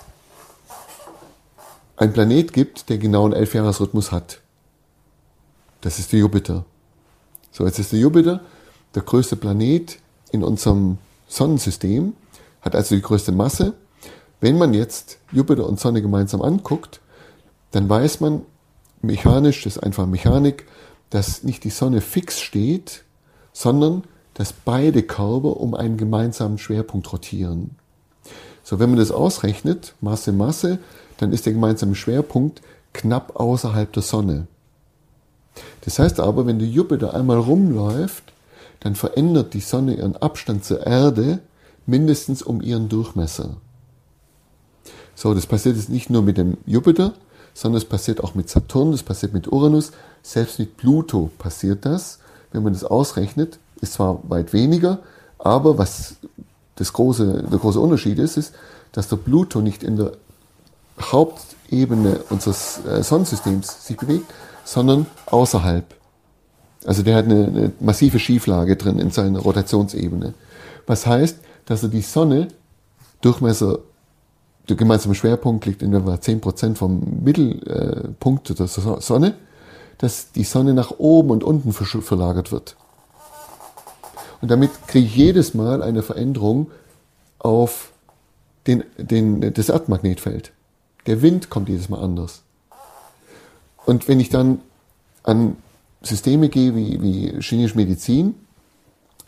[1.97, 4.41] ein Planet gibt, der genau einen Elfjahresrhythmus hat.
[5.81, 6.65] Das ist der Jupiter.
[7.55, 8.41] So, jetzt ist der Jupiter
[8.95, 9.97] der größte Planet
[10.33, 10.97] in unserem
[11.29, 12.11] Sonnensystem,
[12.59, 13.75] hat also die größte Masse.
[14.41, 16.99] Wenn man jetzt Jupiter und Sonne gemeinsam anguckt,
[17.71, 18.41] dann weiß man
[19.01, 20.65] mechanisch, das ist einfach Mechanik,
[21.11, 23.05] dass nicht die Sonne fix steht,
[23.53, 24.03] sondern
[24.33, 27.77] dass beide Körper um einen gemeinsamen Schwerpunkt rotieren.
[28.63, 30.79] So, wenn man das ausrechnet, Masse, Masse,
[31.19, 32.61] dann ist der gemeinsame Schwerpunkt
[32.91, 34.47] knapp außerhalb der Sonne.
[35.85, 38.33] Das heißt aber, wenn der Jupiter einmal rumläuft,
[38.79, 41.39] dann verändert die Sonne ihren Abstand zur Erde
[41.85, 43.57] mindestens um ihren Durchmesser.
[45.15, 47.13] So, das passiert jetzt nicht nur mit dem Jupiter,
[47.53, 49.91] sondern es passiert auch mit Saturn, das passiert mit Uranus,
[50.23, 52.19] selbst mit Pluto passiert das.
[52.51, 54.99] Wenn man das ausrechnet, ist zwar weit weniger,
[55.37, 56.15] aber was
[56.75, 58.53] das große, der große Unterschied ist, ist,
[58.91, 60.13] dass der Pluto nicht in der
[60.99, 64.25] Hauptebene unseres äh, Sonnensystems sich bewegt,
[64.65, 65.85] sondern außerhalb.
[66.85, 70.33] Also der hat eine, eine massive Schieflage drin in seiner Rotationsebene.
[70.85, 72.49] Was heißt, dass er die Sonne,
[73.21, 73.79] Durchmesser,
[74.67, 79.35] der gemeinsame Schwerpunkt liegt in etwa 10% vom Mittelpunkt der Sonne,
[79.99, 82.75] dass die Sonne nach oben und unten verlagert wird.
[84.41, 86.69] Und damit kriege ich jedes Mal eine Veränderung
[87.39, 87.91] auf
[88.67, 90.51] den, den, das Erdmagnetfeld.
[91.05, 92.41] Der Wind kommt jedes Mal anders.
[93.85, 94.59] Und wenn ich dann
[95.23, 95.57] an
[96.01, 98.35] Systeme gehe wie, wie chinesische Medizin,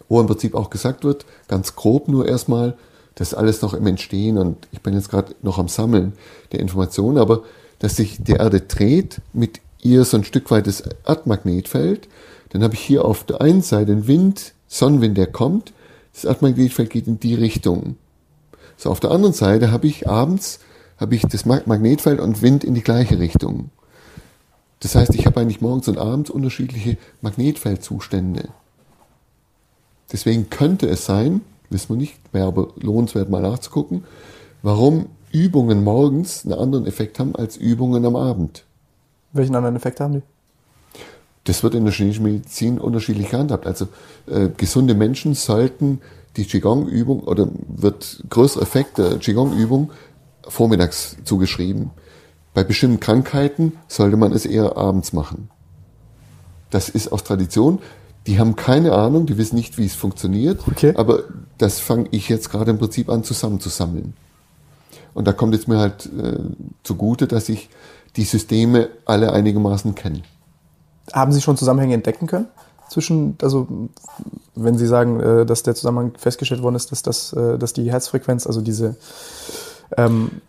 [0.09, 2.77] wo im Prinzip auch gesagt wird, ganz grob nur erstmal,
[3.15, 6.13] das ist alles noch im Entstehen und ich bin jetzt gerade noch am Sammeln
[6.51, 7.43] der Informationen, aber
[7.79, 12.07] dass sich die Erde dreht, mit ihr so ein Stück weit das Erdmagnetfeld,
[12.49, 15.73] dann habe ich hier auf der einen Seite den Wind, Sonnenwind, der kommt,
[16.13, 17.97] das Erdmagnetfeld geht in die Richtung.
[18.77, 20.59] So, auf der anderen Seite habe ich abends,
[20.97, 23.69] habe ich das Magnetfeld und Wind in die gleiche Richtung.
[24.79, 28.49] Das heißt, ich habe eigentlich morgens und abends unterschiedliche Magnetfeldzustände.
[30.11, 34.03] Deswegen könnte es sein, wissen wir nicht, wäre aber lohnenswert mal nachzugucken,
[34.61, 38.63] warum Übungen morgens einen anderen Effekt haben als Übungen am Abend.
[39.33, 40.21] Welchen anderen Effekt haben die?
[41.43, 43.65] Das wird in der chinesischen Medizin unterschiedlich gehandhabt.
[43.67, 43.87] Also
[44.27, 46.01] äh, gesunde Menschen sollten
[46.35, 49.91] die Qigong-Übung oder wird größer Effekt der Qigong-Übung
[50.47, 51.91] vormittags zugeschrieben.
[52.57, 55.51] Bei bestimmten Krankheiten sollte man es eher abends machen.
[56.71, 57.77] Das ist aus Tradition.
[58.25, 60.67] Die haben keine Ahnung, die wissen nicht, wie es funktioniert.
[60.67, 60.95] Okay.
[60.97, 61.19] Aber
[61.59, 64.15] das fange ich jetzt gerade im Prinzip an zusammenzusammeln.
[65.13, 66.39] Und da kommt es mir halt äh,
[66.81, 67.69] zugute, dass ich
[68.15, 70.23] die Systeme alle einigermaßen kenne.
[71.13, 72.47] Haben Sie schon Zusammenhänge entdecken können?
[72.89, 73.67] Zwischen, also
[74.55, 77.91] wenn Sie sagen, äh, dass der Zusammenhang festgestellt worden ist, dass, das, äh, dass die
[77.91, 78.95] Herzfrequenz, also diese
[79.95, 80.41] ähm,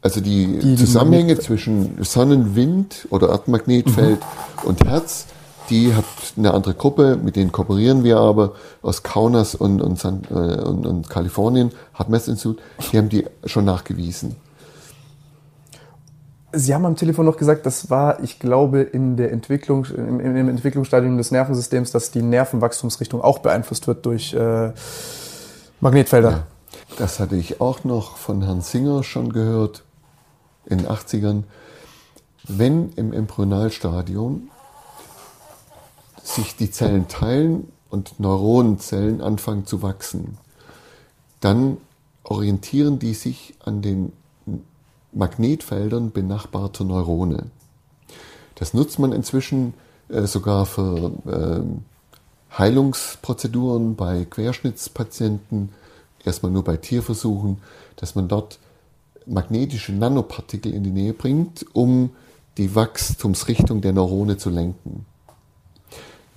[0.00, 4.68] also die, die Zusammenhänge die zwischen Sonnenwind oder Erdmagnetfeld mhm.
[4.68, 5.26] und Herz,
[5.70, 6.04] die hat
[6.36, 10.86] eine andere Gruppe, mit denen kooperieren wir aber aus Kaunas und, und, San, äh, und,
[10.86, 12.60] und Kalifornien, Hartmess-Institut,
[12.92, 14.36] die haben die schon nachgewiesen.
[16.52, 20.48] Sie haben am Telefon noch gesagt, das war, ich glaube, in der Entwicklung, im, im
[20.48, 24.72] Entwicklungsstadium des Nervensystems, dass die Nervenwachstumsrichtung auch beeinflusst wird durch äh,
[25.80, 26.30] Magnetfelder.
[26.30, 26.42] Ja.
[26.98, 29.82] das hatte ich auch noch von Herrn Singer schon gehört
[30.68, 31.44] in den 80ern,
[32.44, 34.50] wenn im Embryonalstadium
[36.22, 40.38] sich die Zellen teilen und Neuronenzellen anfangen zu wachsen,
[41.40, 41.78] dann
[42.24, 44.12] orientieren die sich an den
[45.12, 47.46] Magnetfeldern benachbarter Neurone.
[48.56, 49.72] Das nutzt man inzwischen
[50.08, 55.70] äh, sogar für äh, Heilungsprozeduren bei Querschnittspatienten,
[56.24, 57.58] erstmal nur bei Tierversuchen,
[57.96, 58.58] dass man dort
[59.28, 62.10] magnetische Nanopartikel in die Nähe bringt, um
[62.56, 65.06] die Wachstumsrichtung der Neurone zu lenken.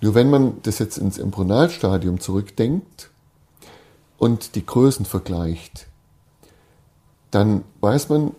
[0.02, 3.10] Nur wenn man das jetzt ins Embryonalstadium zurückdenkt
[4.18, 5.88] und die Größen vergleicht,
[7.30, 8.32] dann weiß man,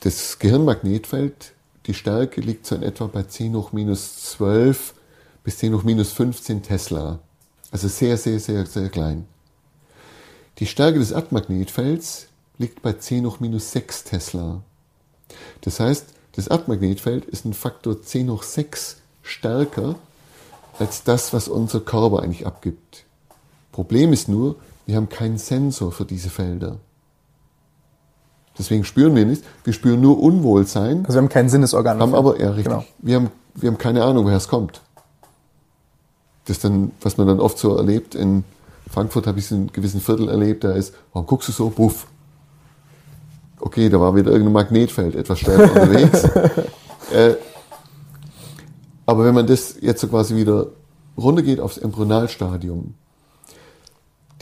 [0.00, 1.52] das Gehirnmagnetfeld,
[1.86, 4.94] die Stärke liegt so in etwa bei 10 hoch minus 12
[5.44, 7.20] bis 10 hoch minus 15 Tesla.
[7.70, 9.26] Also sehr, sehr, sehr, sehr klein.
[10.58, 12.28] Die Stärke des Erdmagnetfelds
[12.58, 14.62] liegt bei 10 hoch minus 6 Tesla.
[15.62, 19.96] Das heißt, das Erdmagnetfeld ist ein Faktor 10 hoch 6 stärker
[20.78, 23.04] als das, was unser Körper eigentlich abgibt.
[23.72, 24.56] Problem ist nur,
[24.86, 26.76] wir haben keinen Sensor für diese Felder.
[28.58, 29.44] Deswegen spüren wir nichts.
[29.64, 31.04] Wir spüren nur Unwohlsein.
[31.04, 32.00] Also wir haben kein Sinnesorgan.
[32.00, 32.64] Haben aber, ja, richtig.
[32.72, 32.84] Genau.
[32.98, 34.80] Wir, haben, wir haben keine Ahnung, woher es kommt.
[36.46, 38.14] Das dann, was man dann oft so erlebt.
[38.14, 38.44] In
[38.90, 41.70] Frankfurt habe ich es in gewissen Viertel erlebt, da ist, warum guckst du so?
[41.70, 42.06] Buff.
[43.58, 46.24] Okay, da war wieder irgendein Magnetfeld etwas stärker unterwegs.
[47.12, 47.34] äh,
[49.06, 50.68] aber wenn man das jetzt so quasi wieder
[51.16, 52.94] runtergeht aufs Embryonalstadium,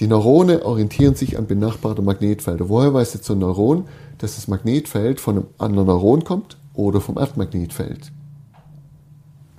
[0.00, 2.68] die Neurone orientieren sich an benachbarte Magnetfelder.
[2.68, 3.86] Woher weiß jetzt so ein Neuron,
[4.18, 8.10] dass das Magnetfeld von einem anderen Neuron kommt oder vom Erdmagnetfeld?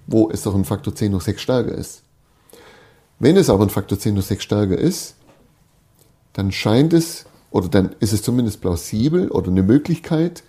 [0.07, 2.03] Wo es doch ein Faktor 10 hoch 6 stärker ist.
[3.17, 5.15] Wenn es aber ein Faktor 10 hoch 6 stärker ist,
[6.33, 7.25] dann scheint es,
[7.55, 10.43] oder dann ist es zumindest plausibel oder eine Möglichkeit,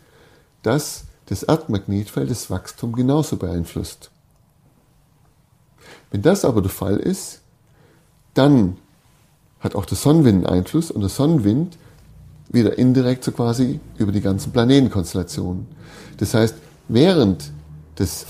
[0.65, 4.11] dass das Erdmagnetfeld das Wachstum genauso beeinflusst.
[6.11, 7.43] Wenn das aber der Fall ist,
[8.35, 8.77] dann
[9.61, 11.79] hat auch der Sonnenwind einen Einfluss und der Sonnenwind
[12.49, 15.69] wieder indirekt so quasi über die ganzen Planetenkonstellationen.
[16.17, 16.57] Das heißt,
[16.89, 17.53] während
[18.01, 18.27] des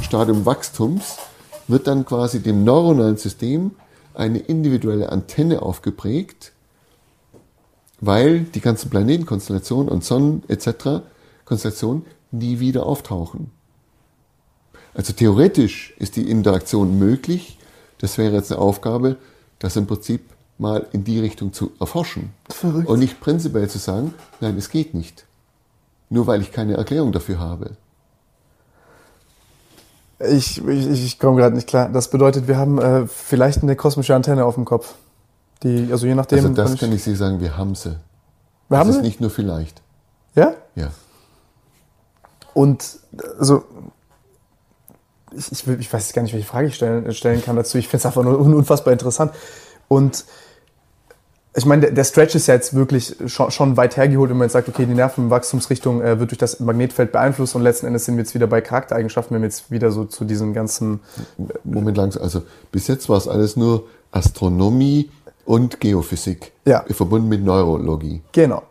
[0.00, 1.16] Stadium-Wachstums
[1.66, 3.72] wird dann quasi dem neuronalen System
[4.14, 6.52] eine individuelle Antenne aufgeprägt,
[8.00, 11.02] weil die ganzen Planetenkonstellationen und Sonnen etc.
[11.44, 13.50] Konstellationen nie wieder auftauchen.
[14.94, 17.58] Also theoretisch ist die Interaktion möglich.
[17.98, 19.16] Das wäre jetzt eine Aufgabe,
[19.58, 20.22] das im Prinzip
[20.58, 22.32] mal in die Richtung zu erforschen.
[22.48, 22.88] Verrückt.
[22.88, 25.24] Und nicht prinzipiell zu sagen, nein, es geht nicht.
[26.08, 27.76] Nur weil ich keine Erklärung dafür habe.
[30.18, 31.88] Ich, ich, ich komme gerade nicht klar.
[31.88, 34.94] Das bedeutet, wir haben äh, vielleicht eine kosmische Antenne auf dem Kopf.
[35.62, 36.38] Die, also je nachdem.
[36.38, 37.90] Also das kann ich, ich Sie sagen, wir haben sie.
[37.90, 37.98] Wir
[38.68, 39.02] das haben ist sie?
[39.02, 39.82] nicht nur vielleicht.
[40.34, 40.54] Ja?
[40.74, 40.90] Ja.
[42.54, 42.98] Und
[43.38, 43.64] also
[45.32, 47.78] ich, ich, ich weiß gar nicht, welche Frage ich stellen, stellen kann dazu.
[47.78, 49.32] Ich finde es einfach nur unfassbar interessant.
[49.88, 50.24] Und
[51.56, 54.46] ich meine, der, der Stretch ist ja jetzt wirklich schon, schon weit hergeholt, wenn man
[54.46, 58.16] jetzt sagt, okay, die Nervenwachstumsrichtung äh, wird durch das Magnetfeld beeinflusst und letzten Endes sind
[58.16, 61.00] wir jetzt wieder bei Charaktereigenschaften, wenn wir jetzt wieder so zu diesen ganzen...
[61.64, 65.10] Moment lang, also bis jetzt war es alles nur Astronomie
[65.50, 66.84] und Geophysik, ja.
[66.90, 68.22] verbunden mit Neurologie.
[68.30, 68.62] Genau.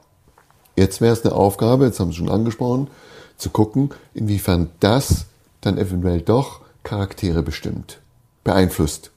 [0.78, 2.88] Jetzt wäre es eine Aufgabe, jetzt haben Sie schon angesprochen,
[3.36, 5.26] zu gucken, inwiefern das
[5.60, 8.00] dann eventuell doch Charaktere bestimmt,
[8.46, 9.12] beeinflusst.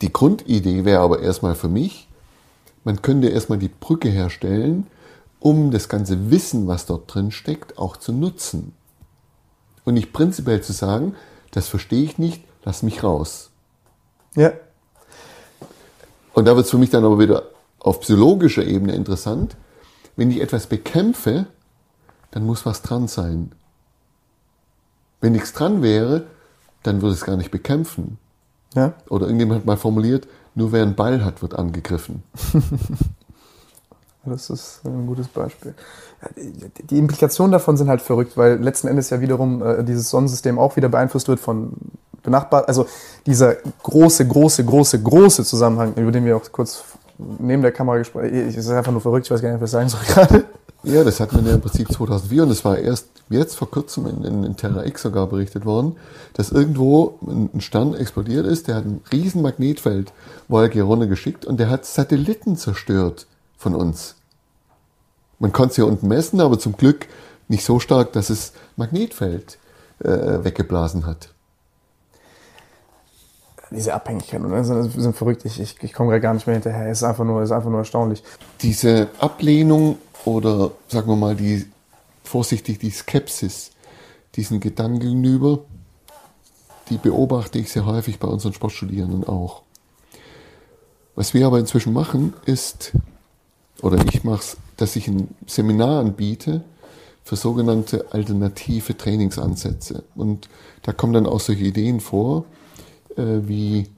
[0.00, 2.08] Die Grundidee wäre aber erstmal für mich,
[2.82, 4.88] man könnte erstmal die Brücke herstellen,
[5.38, 8.74] um das ganze Wissen, was dort drin steckt, auch zu nutzen.
[9.84, 11.14] Und nicht prinzipiell zu sagen,
[11.52, 13.50] das verstehe ich nicht, lass mich raus.
[14.34, 14.50] Ja.
[16.34, 17.44] Und da wird es für mich dann aber wieder
[17.78, 19.56] auf psychologischer Ebene interessant.
[20.16, 21.46] Wenn ich etwas bekämpfe,
[22.30, 23.52] dann muss was dran sein.
[25.20, 26.26] Wenn nichts dran wäre,
[26.82, 28.18] dann würde es gar nicht bekämpfen.
[28.74, 28.94] Ja.
[29.08, 32.22] Oder irgendjemand hat mal formuliert, nur wer einen Ball hat, wird angegriffen.
[34.24, 35.74] das ist ein gutes Beispiel.
[36.90, 40.76] Die Implikationen davon sind halt verrückt, weil letzten Endes ja wiederum äh, dieses Sonnensystem auch
[40.76, 41.72] wieder beeinflusst wird von
[42.22, 42.86] benachbart, also
[43.26, 46.84] dieser große, große, große, große Zusammenhang, über den wir auch kurz
[47.18, 48.48] neben der Kamera gesprochen haben.
[48.48, 50.44] Ist einfach nur verrückt, ich weiß gar nicht, was ich sagen soll gerade.
[50.84, 54.06] Ja, das hat man ja im Prinzip 2004 und es war erst jetzt vor kurzem
[54.06, 55.96] in, in, in Terra X sogar berichtet worden,
[56.34, 60.12] dass irgendwo ein Stern explodiert ist, der hat ein riesen Magnetfeld
[60.48, 63.26] Voyager runtergeschickt und der hat Satelliten zerstört
[63.56, 64.16] von uns.
[65.38, 67.06] Man konnte es hier unten messen, aber zum Glück
[67.48, 69.58] nicht so stark, dass es Magnetfeld
[70.00, 71.31] äh, weggeblasen hat.
[73.72, 75.44] Diese Abhängigkeiten ne, sind, sind verrückt.
[75.44, 76.88] Ich, ich, ich komme gerade gar nicht mehr hinterher.
[76.90, 78.22] Es ist einfach nur, ist einfach nur erstaunlich.
[78.60, 81.66] Diese Ablehnung oder sagen wir mal die
[82.24, 83.72] vorsichtig die Skepsis
[84.36, 85.58] diesen Gedanken gegenüber,
[86.88, 89.62] die beobachte ich sehr häufig bei unseren Sportstudierenden auch.
[91.14, 92.92] Was wir aber inzwischen machen, ist,
[93.82, 96.62] oder ich mache es, dass ich ein Seminar anbiete
[97.24, 100.04] für sogenannte alternative Trainingsansätze.
[100.14, 100.48] Und
[100.82, 102.46] da kommen dann auch solche Ideen vor,
[103.16, 103.88] wie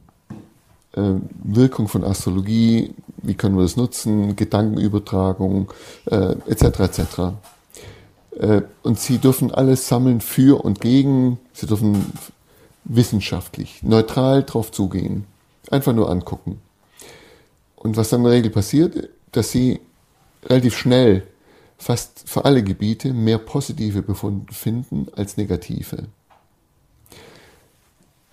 [0.93, 5.73] äh, Wirkung von Astrologie, wie können wir das nutzen, Gedankenübertragung,
[6.11, 6.63] äh, etc.
[6.81, 7.01] etc.
[8.39, 12.13] Äh, und sie dürfen alles sammeln für und gegen, sie dürfen
[12.85, 15.25] wissenschaftlich, neutral drauf zugehen,
[15.71, 16.61] einfach nur angucken.
[17.77, 19.81] Und was dann in der Regel passiert, dass sie
[20.47, 21.27] relativ schnell
[21.79, 26.05] fast für alle Gebiete mehr positive Befunde finden als negative.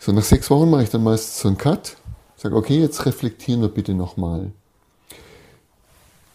[0.04, 1.96] So nach sechs Wochen mache ich dann meist so einen Cut,
[2.36, 4.50] sage, okay, jetzt reflektieren wir bitte nochmal.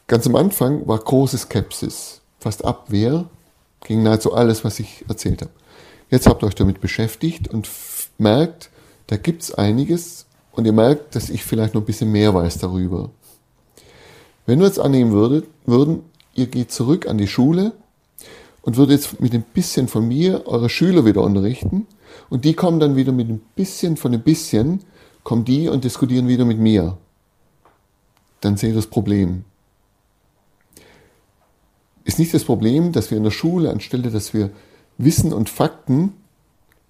[0.07, 3.25] Ganz am Anfang war große Skepsis, fast Abwehr
[3.81, 5.51] gegen nahezu alles, was ich erzählt habe.
[6.11, 7.69] Jetzt habt ihr euch damit beschäftigt und
[8.19, 8.71] merkt,
[9.09, 12.59] da gibt es einiges und ihr merkt, dass ich vielleicht noch ein bisschen mehr weiß
[12.59, 13.11] darüber.
[14.47, 17.73] Wenn wir jetzt annehmen würdet, würden, ihr geht zurück an die Schule
[18.63, 21.89] und würdet jetzt mit ein bisschen von mir eure Schüler wieder unterrichten
[22.31, 24.83] und die kommen dann wieder mit ein bisschen von ein bisschen,
[25.23, 26.99] kommen die und diskutieren wieder mit mir.
[28.41, 29.45] Dann seht ihr das Problem.
[32.05, 34.51] Ist nicht das Problem, dass wir in der Schule, anstelle dass wir
[34.99, 36.13] Wissen und Fakten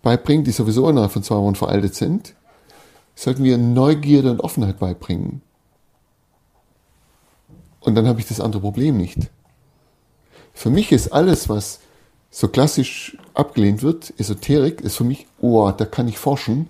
[0.03, 2.35] beibringen, die sowieso innerhalb von zwei Wochen veraltet sind,
[3.15, 5.41] sollten wir Neugierde und Offenheit beibringen.
[7.81, 9.31] Und dann habe ich das andere Problem nicht.
[10.53, 11.81] Für mich ist alles, was
[12.37, 16.69] so klassisch abgelehnt wird, Esoterik, ist für mich, oh, da kann ich forschen,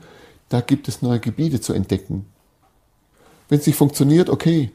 [0.49, 2.25] da gibt es neue Gebiete zu entdecken.
[3.49, 4.71] Wenn es nicht funktioniert, okay,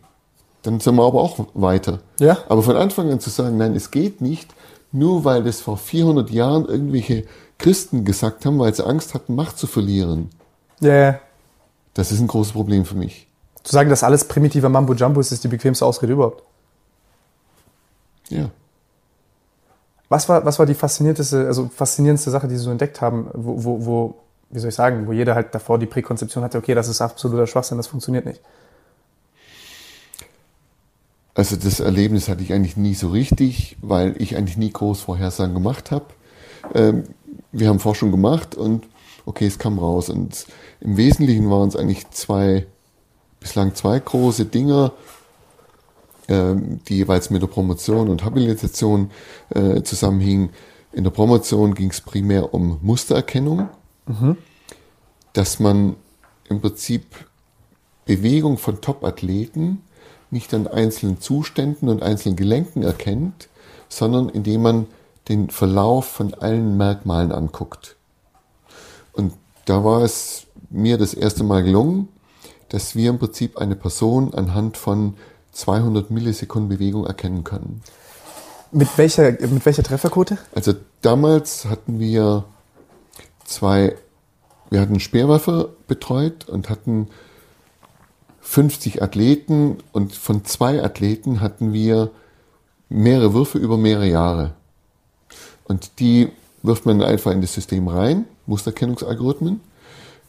[0.63, 1.99] dann sind wir aber auch weiter.
[2.19, 2.39] Ja.
[2.49, 4.53] Aber von Anfang an zu sagen, nein, es geht nicht,
[4.91, 7.25] nur weil das vor 400 Jahren irgendwelche
[7.57, 10.29] Christen gesagt haben, weil sie Angst hatten, Macht zu verlieren.
[10.81, 11.19] Ja, ja.
[11.93, 13.27] Das ist ein großes Problem für mich.
[13.63, 16.43] Zu sagen, dass alles primitiver Mambo Jumbo ist, ist die bequemste Ausrede überhaupt.
[18.27, 18.49] Ja.
[20.11, 23.63] Was war, was war die faszinierendste, also faszinierendste Sache, die Sie so entdeckt haben, wo,
[23.63, 24.15] wo, wo,
[24.49, 27.47] wie soll ich sagen, wo jeder halt davor die Präkonzeption hatte, okay, das ist absoluter
[27.47, 28.41] Schwachsinn, das funktioniert nicht?
[31.33, 35.53] Also das Erlebnis hatte ich eigentlich nie so richtig, weil ich eigentlich nie groß Vorhersagen
[35.53, 36.07] gemacht habe.
[36.73, 37.05] Ähm,
[37.53, 38.89] wir haben Forschung gemacht und
[39.25, 40.09] okay, es kam raus.
[40.09, 40.45] Und
[40.81, 42.65] im Wesentlichen waren es eigentlich zwei
[43.39, 45.20] bislang zwei große Dinge, äh,
[46.31, 49.11] die jeweils mit der Promotion und Habilitation
[49.49, 50.49] äh, zusammenhingen.
[50.93, 53.69] In der Promotion ging es primär um Mustererkennung,
[54.07, 54.37] mhm.
[55.33, 55.95] dass man
[56.49, 57.05] im Prinzip
[58.05, 59.81] Bewegung von Top-Athleten
[60.31, 63.49] nicht an einzelnen Zuständen und einzelnen Gelenken erkennt,
[63.89, 64.87] sondern indem man
[65.29, 67.95] den Verlauf von allen Merkmalen anguckt.
[69.13, 69.33] Und
[69.65, 72.07] da war es mir das erste Mal gelungen,
[72.69, 75.15] dass wir im Prinzip eine Person anhand von
[75.51, 77.81] 200 Millisekunden Bewegung erkennen können.
[78.71, 80.37] Mit welcher, mit welcher Trefferquote?
[80.55, 82.45] Also damals hatten wir
[83.43, 83.95] zwei,
[84.69, 87.09] wir hatten Speerwerfer betreut und hatten
[88.39, 92.11] 50 Athleten und von zwei Athleten hatten wir
[92.89, 94.53] mehrere Würfe über mehrere Jahre.
[95.65, 96.29] Und die
[96.63, 99.61] wirft man einfach in das System rein, Musterkennungsalgorithmen,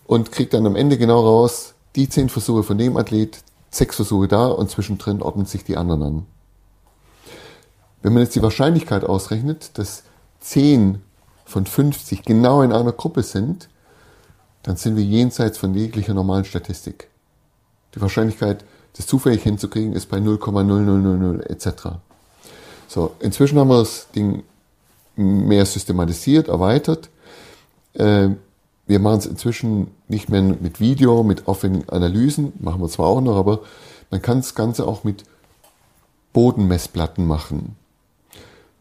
[0.07, 3.39] und kriegt dann am Ende genau raus, die zehn Versuche von dem Athlet,
[3.73, 6.27] sechs Versuche da und zwischendrin ordnen sich die anderen an.
[8.03, 10.05] Wenn man jetzt die Wahrscheinlichkeit ausrechnet, dass
[10.41, 11.03] zehn
[11.45, 13.69] von 50 genau in einer Gruppe sind,
[14.63, 17.09] dann sind wir jenseits von jeglicher normalen Statistik.
[17.95, 18.65] Die Wahrscheinlichkeit,
[18.97, 21.99] das zufällig hinzukriegen, ist bei 0,0000 etc.
[22.89, 24.45] So, inzwischen haben wir das Ding
[25.17, 27.09] mehr systematisiert, erweitert.
[27.95, 28.31] Äh,
[28.93, 33.23] wir machen es inzwischen nicht mehr mit Video, mit aufwendigen Analysen, machen wir zwar auch
[33.23, 33.61] noch, aber
[34.11, 35.25] man kann das Ganze auch mit
[36.35, 37.77] Bodenmessplatten machen.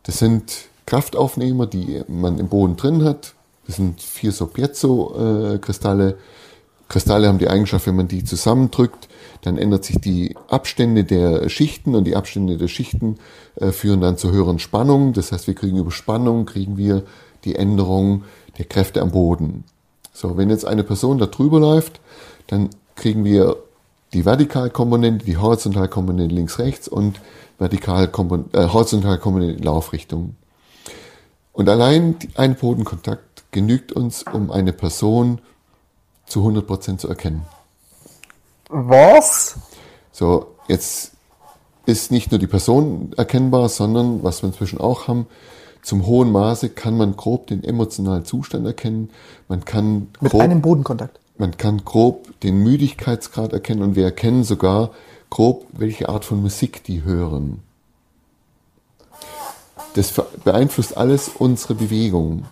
[0.03, 3.35] Das sind Kraftaufnehmer, die man im Boden drin hat.
[3.67, 6.17] Das sind vier so Piezo-Kristalle.
[6.89, 9.07] Kristalle haben die Eigenschaft, wenn man die zusammendrückt,
[9.43, 13.15] dann ändert sich die Abstände der Schichten und die Abstände der Schichten
[13.55, 15.13] äh, führen dann zu höheren Spannungen.
[15.13, 17.03] Das heißt, wir kriegen über Spannung, kriegen wir
[17.45, 18.25] die Änderung
[18.57, 19.63] der Kräfte am Boden.
[20.13, 21.99] So, wenn jetzt eine Person da drüber läuft,
[22.47, 23.57] dann kriegen wir
[24.13, 27.21] die Vertikalkomponente, die Horizontalkomponente links, rechts und
[27.57, 30.35] Vertikalkomponente, äh, Horizontalkomponente Laufrichtung.
[31.53, 35.41] Und allein ein Bodenkontakt genügt uns, um eine Person
[36.25, 37.45] zu 100% zu erkennen.
[38.69, 39.57] Was?
[40.11, 41.11] So, jetzt
[41.85, 45.27] ist nicht nur die Person erkennbar, sondern, was wir inzwischen auch haben,
[45.81, 49.09] zum hohen Maße kann man grob den emotionalen Zustand erkennen.
[49.47, 51.19] Man kann Mit grob, einem Bodenkontakt.
[51.37, 54.91] man kann grob den Müdigkeitsgrad erkennen und wir erkennen sogar
[55.29, 57.61] grob, welche Art von Musik die hören.
[59.95, 60.13] Das
[60.43, 62.45] beeinflusst alles unsere Bewegung.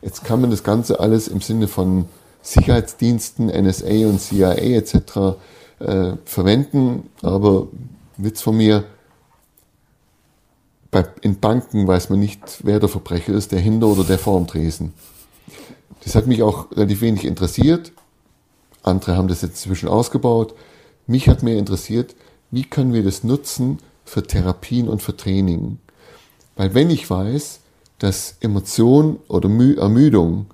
[0.00, 2.06] Jetzt kann man das Ganze alles im Sinne von
[2.42, 4.94] Sicherheitsdiensten, NSA und CIA etc.
[5.78, 7.68] Äh, verwenden, aber
[8.16, 8.84] Witz von mir,
[10.92, 14.38] bei, in Banken weiß man nicht, wer der Verbrecher ist, der hinter oder der vor
[14.38, 14.92] dem Tresen.
[16.04, 17.92] Das hat mich auch relativ wenig interessiert.
[18.82, 20.54] Andere haben das jetzt inzwischen ausgebaut.
[21.06, 22.14] Mich hat mehr interessiert,
[22.50, 25.78] wie können wir das nutzen für Therapien und für Training.
[26.56, 27.60] Weil wenn ich weiß,
[27.98, 30.46] dass Emotion oder Mü Ermüdung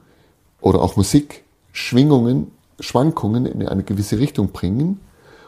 [0.60, 1.42] oder auch Musik
[1.72, 5.00] Schwingungen, Schwankungen in eine gewisse Richtung bringen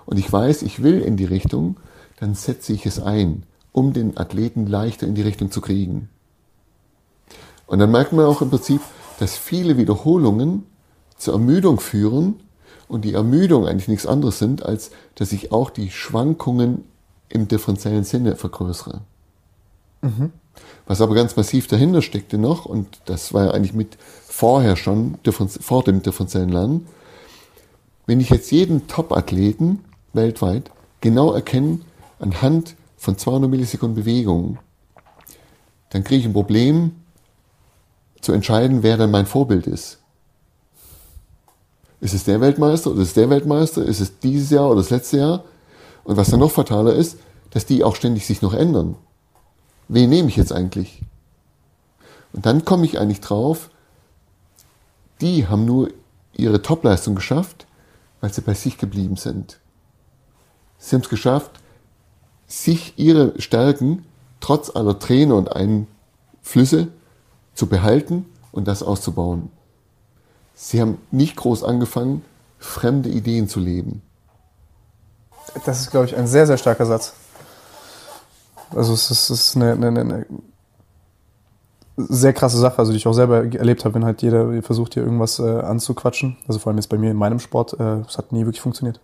[0.07, 1.77] und ich weiß, ich will in die Richtung,
[2.19, 6.09] dann setze ich es ein, um den Athleten leichter in die Richtung zu kriegen.
[7.67, 8.81] Und dann merkt man auch im Prinzip,
[9.21, 10.65] dass viele Wiederholungen
[11.17, 12.41] zur Ermüdung führen
[12.89, 16.85] und die Ermüdung eigentlich nichts anderes sind, als dass ich auch die Schwankungen
[17.29, 19.03] im differenziellen Sinne vergrößere.
[20.87, 25.19] Was aber ganz massiv dahinter steckte noch, und das war ja eigentlich mit vorher schon,
[25.61, 26.87] vor dem differenziellen Lernen,
[28.07, 31.81] wenn ich jetzt jeden Top-Athleten weltweit genau erkenne
[32.19, 34.59] anhand von 200 Millisekunden Bewegung,
[35.89, 36.97] dann kriege ich ein Problem
[38.21, 39.99] zu entscheiden, wer dann mein Vorbild ist.
[42.03, 43.83] Ist es der Weltmeister oder ist es der Weltmeister?
[43.83, 45.45] Ist es dieses Jahr oder das letzte Jahr?
[46.05, 47.17] Und was dann noch fataler ist,
[47.49, 48.97] dass die auch ständig sich noch ändern.
[49.89, 51.01] Wen nehme ich jetzt eigentlich?
[52.35, 53.71] Und dann komme ich eigentlich drauf,
[55.23, 55.89] die haben nur
[56.35, 57.67] ihre Topleistung geschafft,
[58.21, 59.59] weil sie bei sich geblieben sind.
[60.79, 61.60] Sie haben es geschafft,
[62.51, 64.05] sich ihre Stärken
[64.41, 66.89] trotz aller Tränen und Einflüsse
[67.55, 69.51] zu behalten und das auszubauen.
[70.55, 72.23] Sie haben nicht groß angefangen,
[72.59, 74.03] fremde Ideen zu leben.
[75.65, 77.15] Das ist, glaube ich, ein sehr, sehr starker Satz.
[78.75, 80.27] Also es ist, eine, eine, eine
[81.97, 85.03] sehr krasse Sache, also die ich auch selber erlebt habe, wenn halt jeder versucht, hier
[85.03, 86.37] irgendwas äh, anzuquatschen.
[86.47, 89.01] Also vor allem jetzt bei mir in meinem Sport, äh, es hat nie wirklich funktioniert.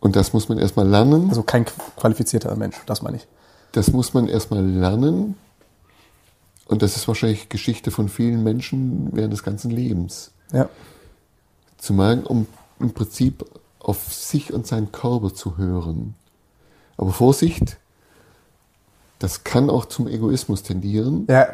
[0.00, 1.28] Und das muss man erstmal lernen.
[1.28, 1.64] Also kein
[1.96, 3.26] qualifizierter Mensch, das meine ich.
[3.72, 5.36] Das muss man erstmal lernen.
[6.66, 10.32] Und das ist wahrscheinlich Geschichte von vielen Menschen während des ganzen Lebens.
[10.52, 10.68] Ja.
[11.78, 12.46] Zu merken, um
[12.78, 13.44] im Prinzip
[13.78, 16.14] auf sich und seinen Körper zu hören.
[16.96, 17.78] Aber Vorsicht,
[19.18, 21.26] das kann auch zum Egoismus tendieren.
[21.28, 21.48] Ja,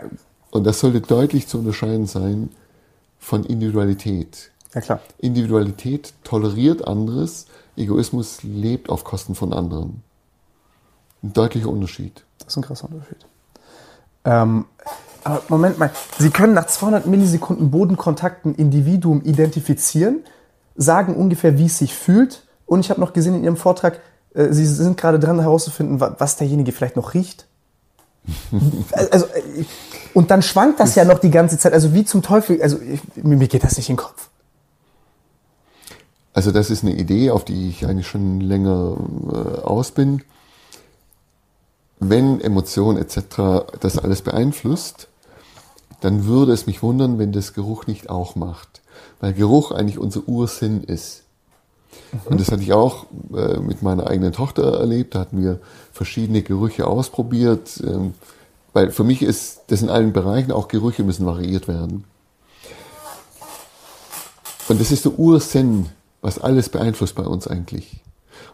[0.50, 2.50] Und das sollte deutlich zu unterscheiden sein
[3.18, 4.50] von Individualität.
[4.74, 5.00] ja klar.
[5.18, 7.46] Individualität toleriert anderes,
[7.76, 10.02] Egoismus lebt auf Kosten von anderen.
[11.22, 12.24] Ein deutlicher Unterschied.
[12.38, 13.26] Das ist ein krasser Unterschied.
[14.24, 14.66] Ähm,
[15.24, 20.20] aber Moment mal, Sie können nach 200 Millisekunden Bodenkontakt ein Individuum identifizieren,
[20.76, 22.44] sagen ungefähr, wie es sich fühlt.
[22.66, 24.00] Und ich habe noch gesehen in Ihrem Vortrag,
[24.34, 27.46] äh, Sie sind gerade dran herauszufinden, wa- was derjenige vielleicht noch riecht.
[28.92, 29.64] also, äh,
[30.14, 31.72] und dann schwankt das ja noch die ganze Zeit.
[31.72, 34.28] Also wie zum Teufel, also ich, mir mir geht das nicht in den Kopf.
[36.36, 38.98] Also das ist eine Idee, auf die ich eigentlich schon länger
[39.32, 40.22] äh, aus bin.
[41.98, 43.64] Wenn Emotionen etc.
[43.80, 45.08] das alles beeinflusst,
[46.02, 48.82] dann würde es mich wundern, wenn das Geruch nicht auch macht.
[49.18, 51.22] Weil Geruch eigentlich unser Ursinn ist.
[52.26, 55.14] Und das hatte ich auch äh, mit meiner eigenen Tochter erlebt.
[55.14, 55.58] Da hatten wir
[55.90, 57.82] verschiedene Gerüche ausprobiert.
[57.82, 58.12] Ähm,
[58.74, 62.04] weil für mich ist das in allen Bereichen, auch Gerüche müssen variiert werden.
[64.68, 65.88] Und das ist der Ursinn,
[66.26, 68.00] was alles beeinflusst bei uns eigentlich.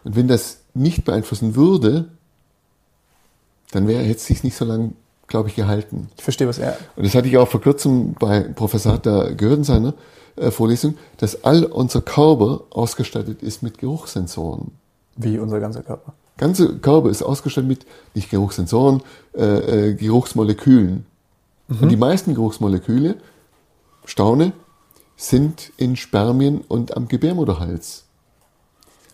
[0.03, 2.07] Und wenn das nicht beeinflussen würde,
[3.71, 4.91] dann wäre hätte es sich nicht so lange,
[5.25, 6.07] glaube ich, gehalten.
[6.15, 6.77] Ich verstehe, was er.
[6.95, 9.95] Und das hatte ich auch vor kurzem bei Professor Hatter gehört in seiner
[10.35, 14.69] äh, Vorlesung, dass all unser Körper ausgestattet ist mit Geruchssensoren.
[15.15, 16.13] Wie unser ganzer Körper.
[16.37, 19.01] Ganze Körper ist ausgestattet mit nicht Geruchssensoren,
[19.33, 21.07] äh, äh, Geruchsmolekülen.
[21.69, 23.15] Und die meisten Geruchsmoleküle,
[24.05, 24.53] staune,
[25.15, 28.05] sind in Spermien und am Gebärmutterhals.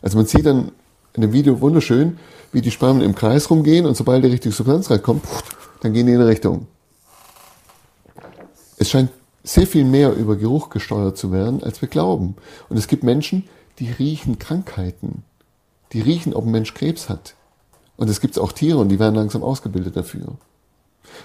[0.01, 0.71] Also man sieht dann
[1.13, 2.19] in dem Video wunderschön,
[2.51, 5.23] wie die Spermien im Kreis rumgehen und sobald die richtige Substanz reinkommt,
[5.81, 6.67] dann gehen die in eine Richtung.
[8.77, 9.11] Es scheint
[9.43, 12.35] sehr viel mehr über Geruch gesteuert zu werden, als wir glauben.
[12.69, 13.47] Und es gibt Menschen,
[13.79, 15.23] die riechen Krankheiten.
[15.93, 17.35] Die riechen, ob ein Mensch Krebs hat.
[17.97, 20.37] Und es gibt auch Tiere und die werden langsam ausgebildet dafür.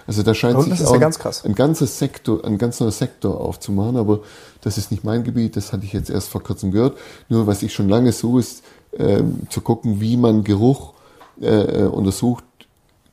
[0.07, 1.45] Also da scheint sich ja auch ganz krass.
[1.45, 4.21] ein ganzes Sektor, ein ganz neuer Sektor aufzumachen, aber
[4.63, 6.97] das ist nicht mein Gebiet, das hatte ich jetzt erst vor kurzem gehört.
[7.29, 8.65] Nur was ich schon lange suche, ist
[8.99, 10.93] ähm, zu gucken, wie man Geruch
[11.41, 12.45] äh, untersucht,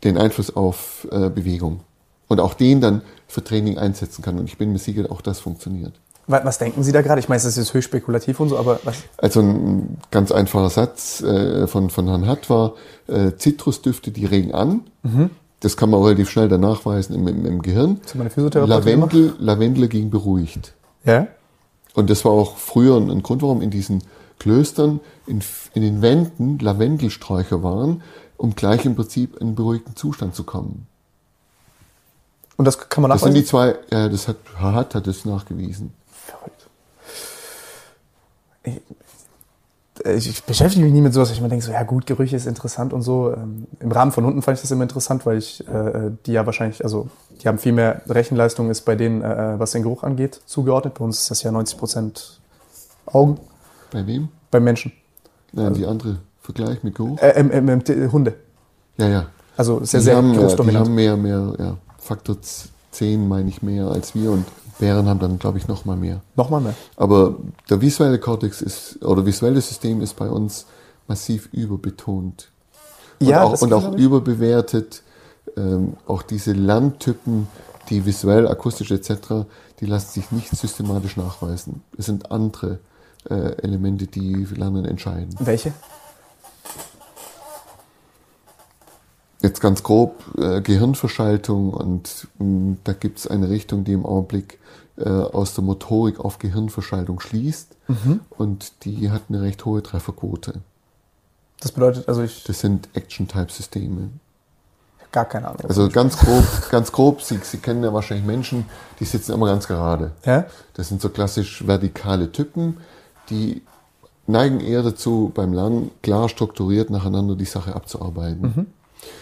[0.04, 1.82] den Einfluss auf äh, Bewegung.
[2.28, 4.40] Und auch den dann für Training einsetzen kann.
[4.40, 5.94] Und ich bin mir sicher, auch das funktioniert.
[6.28, 7.20] Wa- Was denken Sie da gerade?
[7.20, 8.98] Ich meine, das ist höchst spekulativ und so, aber was?
[9.18, 12.74] Also ein ganz einfacher Satz äh, von, von Herrn Hatt war,
[13.08, 14.82] äh, Zitrusdüfte, die regen an.
[15.62, 18.02] Das kann man relativ schnell dann nachweisen im, im, im Gehirn.
[18.04, 20.74] Das meine Physiotherapeutin Lavendel, Lavendel ging beruhigt.
[21.06, 21.28] Ja?
[21.94, 24.04] Und das war auch früher ein Grund, warum in diesen
[24.40, 25.44] Klöstern in,
[25.74, 28.02] in den Wänden Lavendelsträucher waren,
[28.38, 30.88] um gleich im Prinzip in einen beruhigten Zustand zu kommen.
[32.58, 33.44] Und das kann man Das sind nachweisen?
[33.44, 35.94] die zwei, ja, das hat, Hatt hat es nachgewiesen.
[36.12, 36.68] Verrückt.
[38.64, 38.82] Ich,
[40.06, 42.94] ich beschäftige mich nie mit sowas, ich mir denke, so, ja gut, Gerüche ist interessant
[42.94, 43.34] und so.
[43.34, 46.46] Ähm, Im Rahmen von Hunden fand ich das immer interessant, weil ich äh, die ja
[46.46, 47.10] wahrscheinlich, also
[47.42, 50.96] die haben viel mehr Rechenleistung, ist bei denen, äh, was den Geruch angeht, zugeordnet.
[50.96, 52.40] Bei uns ist das ja 90 Prozent
[53.06, 53.40] Augen
[53.92, 54.30] Bei wem?
[54.50, 54.92] beim Menschen.
[55.52, 57.20] Nein, die andere Vergleich mit Geruch.
[57.20, 58.36] Äh, ähm, ähm, ähm, Hunde.
[58.98, 59.26] Ja, ja.
[59.58, 60.86] Also sehr, die sehr haben, ja, die geruchsdominant.
[60.86, 62.38] haben mehr, mehr, ja, Faktor
[62.92, 64.46] 10 meine ich mehr als wir und
[64.82, 66.22] Bären haben dann, glaube ich, noch mal mehr.
[66.36, 66.74] Nochmal mehr.
[66.98, 67.36] Aber
[67.70, 70.66] der visuelle Kortex ist, oder visuelle System ist bei uns
[71.08, 72.50] massiv überbetont.
[73.20, 75.04] Und Ja, auch, und auch überbewertet.
[75.56, 77.48] Ähm, auch diese Lerntypen,
[77.90, 79.46] die visuell, akustisch etc.,
[79.80, 81.84] die lassen sich nicht systematisch nachweisen.
[81.98, 82.80] Es sind andere
[83.30, 85.36] äh, Elemente, die Lernen entscheiden.
[85.40, 85.74] Welche?
[89.42, 94.60] Jetzt ganz grob äh, Gehirnverschaltung und mh, da gibt es eine Richtung, die im Augenblick
[94.98, 97.76] äh, aus der Motorik auf Gehirnverschaltung schließt
[98.38, 100.62] und die hat eine recht hohe Trefferquote.
[101.60, 104.10] Das bedeutet, also ich Das sind Action-Type-Systeme.
[105.12, 105.62] gar keine Ahnung.
[105.68, 108.66] Also ganz grob, ganz grob, Sie, Sie kennen ja wahrscheinlich Menschen,
[109.00, 110.12] die sitzen immer ganz gerade.
[110.26, 110.46] ja?
[110.74, 112.78] Das sind so klassisch vertikale Typen,
[113.30, 113.62] die
[114.28, 118.68] neigen eher dazu, beim Lernen klar strukturiert nacheinander die Sache abzuarbeiten.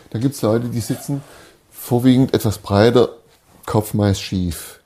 [0.10, 1.22] Da gibt es Leute, die sitzen
[1.72, 3.10] vorwiegend etwas breiter,
[3.66, 4.80] Kopf meist schief.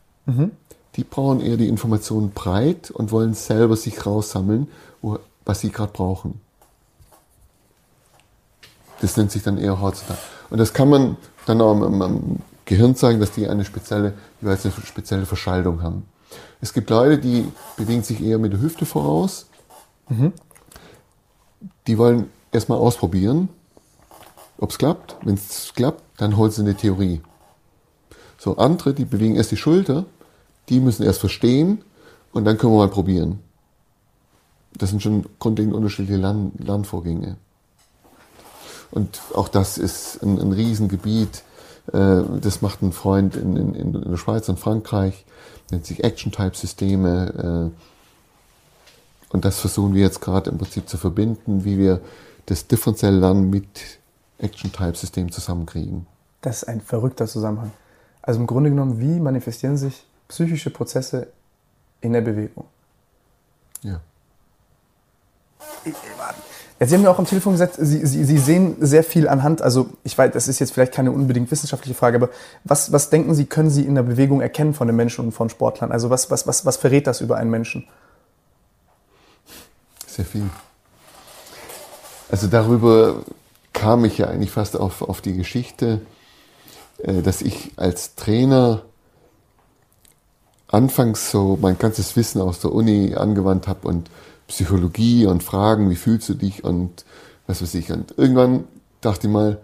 [0.95, 4.67] Die brauchen eher die Informationen breit und wollen selber sich raussammeln,
[5.45, 6.39] was sie gerade brauchen.
[9.01, 10.19] Das nennt sich dann eher heutzutage.
[10.49, 14.65] Und das kann man dann auch am, am Gehirn zeigen, dass die eine spezielle, jeweils
[14.65, 16.05] eine spezielle Verschaltung haben.
[16.61, 17.45] Es gibt Leute, die
[17.75, 19.47] bewegen sich eher mit der Hüfte voraus.
[21.87, 23.49] Die wollen erstmal ausprobieren,
[24.63, 25.17] ob es klappt.
[25.23, 27.21] Wenn es klappt, dann holen sie eine Theorie.
[28.37, 30.05] So andere, die bewegen erst die Schulter,
[30.69, 31.83] die müssen erst verstehen
[32.31, 33.39] und dann können wir mal probieren.
[34.75, 37.35] Das sind schon grundlegend unterschiedliche Lern Lernvorgänge.
[38.89, 41.43] Und auch das ist ein, ein Riesengebiet.
[41.91, 45.25] Äh, Das macht ein Freund in, in, in der Schweiz und Frankreich,
[45.71, 47.71] nennt sich Action-Type-Systeme.
[47.71, 51.99] äh, Und das versuchen wir jetzt gerade im Prinzip zu verbinden, wie wir
[52.45, 53.99] das differenzielle Lernen mit
[54.43, 56.05] Action-Type-System zusammenkriegen.
[56.41, 57.71] Das ist ein verrückter Zusammenhang.
[58.21, 61.27] Also im Grunde genommen, wie manifestieren sich psychische Prozesse
[62.01, 62.65] in der Bewegung?
[63.81, 63.99] Ja.
[66.79, 69.61] Jetzt, Sie haben mir auch am Telefon gesagt, Sie, Sie, Sie sehen sehr viel anhand,
[69.61, 72.29] also ich weiß, das ist jetzt vielleicht keine unbedingt wissenschaftliche Frage, aber
[72.63, 75.49] was, was denken Sie, können Sie in der Bewegung erkennen von den Menschen und von
[75.49, 75.91] Sportlern?
[75.91, 77.87] Also was, was, was, was verrät das über einen Menschen?
[80.07, 80.49] Sehr viel.
[82.29, 83.23] Also darüber
[83.73, 86.01] kam ich ja eigentlich fast auf, auf die Geschichte,
[86.99, 88.83] äh, dass ich als Trainer
[90.67, 94.09] anfangs so mein ganzes Wissen aus der Uni angewandt habe und
[94.47, 97.05] Psychologie und Fragen, wie fühlst du dich und
[97.47, 97.91] was weiß ich.
[97.91, 98.65] Und irgendwann
[99.01, 99.59] dachte ich mal,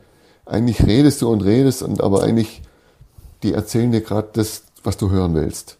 [0.45, 2.61] eigentlich redest du und redest und aber eigentlich,
[3.44, 5.77] die erzählen dir gerade das, was du hören willst.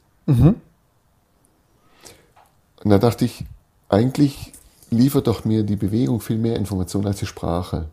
[2.84, 3.46] Und da dachte ich,
[3.90, 4.54] eigentlich
[4.90, 7.88] liefert doch mir die Bewegung viel mehr Informationen als die Sprache.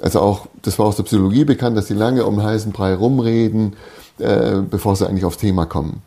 [0.00, 2.94] Also auch, das war aus der Psychologie bekannt, dass die lange um den heißen Brei
[2.94, 3.76] rumreden,
[4.18, 6.02] äh, bevor sie eigentlich aufs Thema kommen.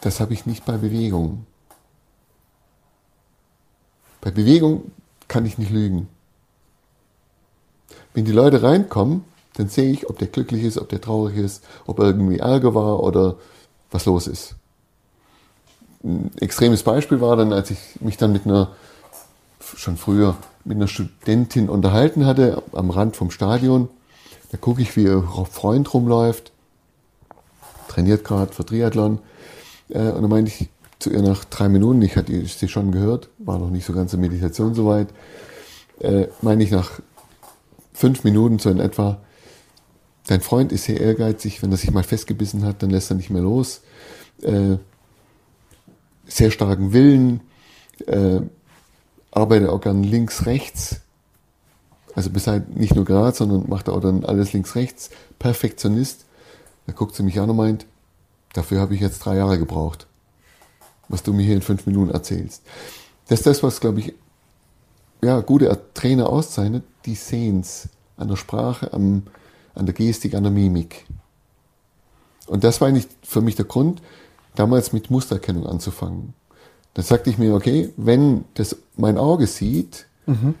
[0.00, 1.46] Das habe ich nicht bei Bewegung.
[4.20, 4.90] Bei Bewegung
[5.28, 6.08] kann ich nicht lügen.
[8.12, 9.24] Wenn die Leute reinkommen,
[9.54, 13.02] dann sehe ich, ob der glücklich ist, ob der traurig ist, ob irgendwie Ärger war
[13.02, 13.36] oder
[13.90, 14.56] was los ist.
[16.02, 18.72] Ein extremes Beispiel war dann, als ich mich dann mit einer,
[19.60, 23.88] schon früher, mit einer Studentin unterhalten hatte, am Rand vom Stadion.
[24.50, 26.52] Da gucke ich, wie ihr Freund rumläuft,
[27.88, 29.18] trainiert gerade für Triathlon.
[29.88, 30.68] Äh, Und dann meinte ich
[30.98, 34.14] zu ihr nach drei Minuten, ich hatte sie schon gehört, war noch nicht so ganz
[34.14, 35.08] in Meditation soweit,
[36.00, 37.00] äh, meine ich nach
[37.92, 39.18] fünf Minuten so in etwa.
[40.26, 43.28] Dein Freund ist sehr ehrgeizig, wenn er sich mal festgebissen hat, dann lässt er nicht
[43.28, 43.82] mehr los.
[44.40, 44.78] Äh,
[46.26, 47.40] sehr starken Willen,
[49.34, 51.00] arbeitet auch gern links, rechts.
[52.14, 55.10] Also bis halt nicht nur gerade, sondern macht auch dann alles links, rechts.
[55.38, 56.24] Perfektionist.
[56.86, 57.86] Da guckt sie mich an und meint,
[58.52, 60.06] dafür habe ich jetzt drei Jahre gebraucht.
[61.08, 62.62] Was du mir hier in fünf Minuten erzählst.
[63.28, 64.14] Das ist das, was, glaube ich,
[65.22, 66.84] ja, gute Trainer auszeichnet.
[67.04, 69.24] Die sehen's an der Sprache, am,
[69.74, 71.06] an der Gestik, an der Mimik.
[72.46, 74.02] Und das war eigentlich für mich der Grund,
[74.54, 76.34] damals mit Mustererkennung anzufangen.
[76.94, 80.54] Dann sagte ich mir, okay, wenn das mein Auge sieht, mhm.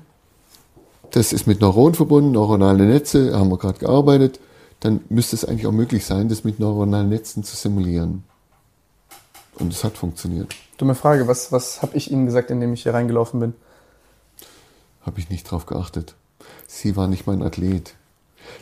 [1.12, 4.40] das ist mit Neuronen verbunden, neuronale Netze, haben wir gerade gearbeitet,
[4.80, 8.24] dann müsste es eigentlich auch möglich sein, das mit neuronalen Netzen zu simulieren.
[9.58, 10.54] Und es hat funktioniert.
[10.78, 13.54] Dumme Frage, was, was habe ich Ihnen gesagt, indem ich hier reingelaufen bin?
[15.02, 16.16] Habe ich nicht drauf geachtet.
[16.66, 17.94] Sie war nicht mein Athlet.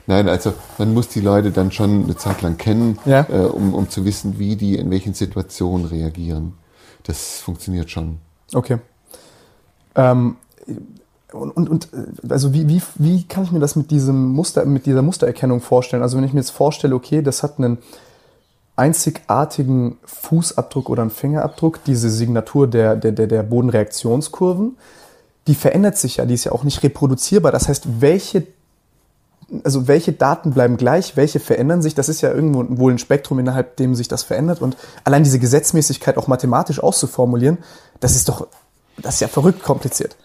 [0.06, 3.26] Nein, also man muss die Leute dann schon eine Zeit lang kennen, ja.
[3.28, 6.54] äh, um, um zu wissen, wie die in welchen Situationen reagieren.
[7.04, 8.18] Das funktioniert schon.
[8.52, 8.78] Okay.
[9.94, 10.36] Ähm,
[11.32, 11.88] und, und, und
[12.28, 16.02] also wie, wie, wie kann ich mir das mit diesem Muster, mit dieser Mustererkennung vorstellen?
[16.02, 17.78] Also wenn ich mir jetzt vorstelle, okay, das hat einen
[18.76, 24.76] einzigartigen Fußabdruck oder einen Fingerabdruck, diese Signatur der, der, der, der Bodenreaktionskurven,
[25.46, 27.52] die verändert sich ja, die ist ja auch nicht reproduzierbar.
[27.52, 28.46] Das heißt, welche
[29.64, 33.38] also welche Daten bleiben gleich, welche verändern sich, das ist ja irgendwo wohl ein Spektrum,
[33.38, 34.62] innerhalb dem sich das verändert.
[34.62, 37.58] Und allein diese Gesetzmäßigkeit auch mathematisch auszuformulieren,
[38.00, 38.46] das ist doch,
[38.96, 40.16] das ist ja verrückt kompliziert.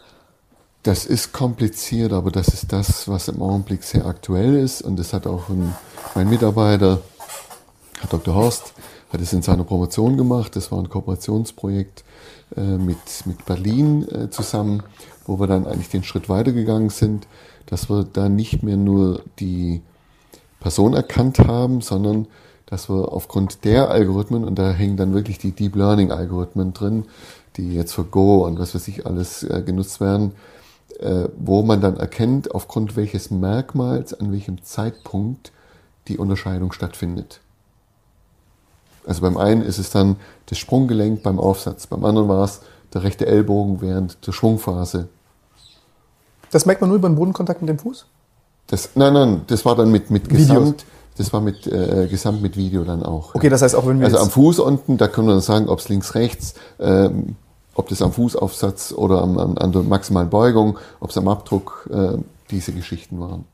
[0.83, 4.81] Das ist kompliziert, aber das ist das, was im Augenblick sehr aktuell ist.
[4.81, 5.75] Und das hat auch ein,
[6.15, 7.01] mein Mitarbeiter,
[7.99, 8.35] Herr Dr.
[8.35, 8.73] Horst,
[9.11, 10.55] hat es in seiner Promotion gemacht.
[10.55, 12.05] Das war ein Kooperationsprojekt
[12.55, 14.83] äh, mit, mit Berlin äh, zusammen,
[15.25, 17.27] wo wir dann eigentlich den Schritt weitergegangen sind
[17.67, 19.81] dass wir da nicht mehr nur die
[20.59, 22.27] Person erkannt haben, sondern
[22.65, 27.05] dass wir aufgrund der Algorithmen, und da hängen dann wirklich die Deep Learning Algorithmen drin,
[27.55, 30.33] die jetzt für Go und was weiß ich alles äh, genutzt werden,
[30.99, 35.51] äh, wo man dann erkennt, aufgrund welches Merkmals, an welchem Zeitpunkt
[36.07, 37.41] die Unterscheidung stattfindet.
[39.05, 40.17] Also beim einen ist es dann
[40.47, 42.61] das Sprunggelenk beim Aufsatz, beim anderen war es
[42.93, 45.07] der rechte Ellbogen während der Schwungphase
[46.51, 48.05] das merkt man nur über den Bodenkontakt mit dem Fuß?
[48.67, 50.85] Das, nein, nein, das war dann mit, mit Gesamt.
[51.17, 53.33] Das war mit äh, Gesamt mit Video dann auch.
[53.33, 55.67] Okay, das heißt auch wenn wir also am Fuß unten, da können wir dann sagen,
[55.67, 57.35] ob es links rechts, ähm,
[57.73, 61.89] ob das am Fußaufsatz oder am, am, an der maximalen Beugung, ob es am Abdruck
[61.91, 62.17] äh,
[62.51, 63.45] diese Geschichten waren.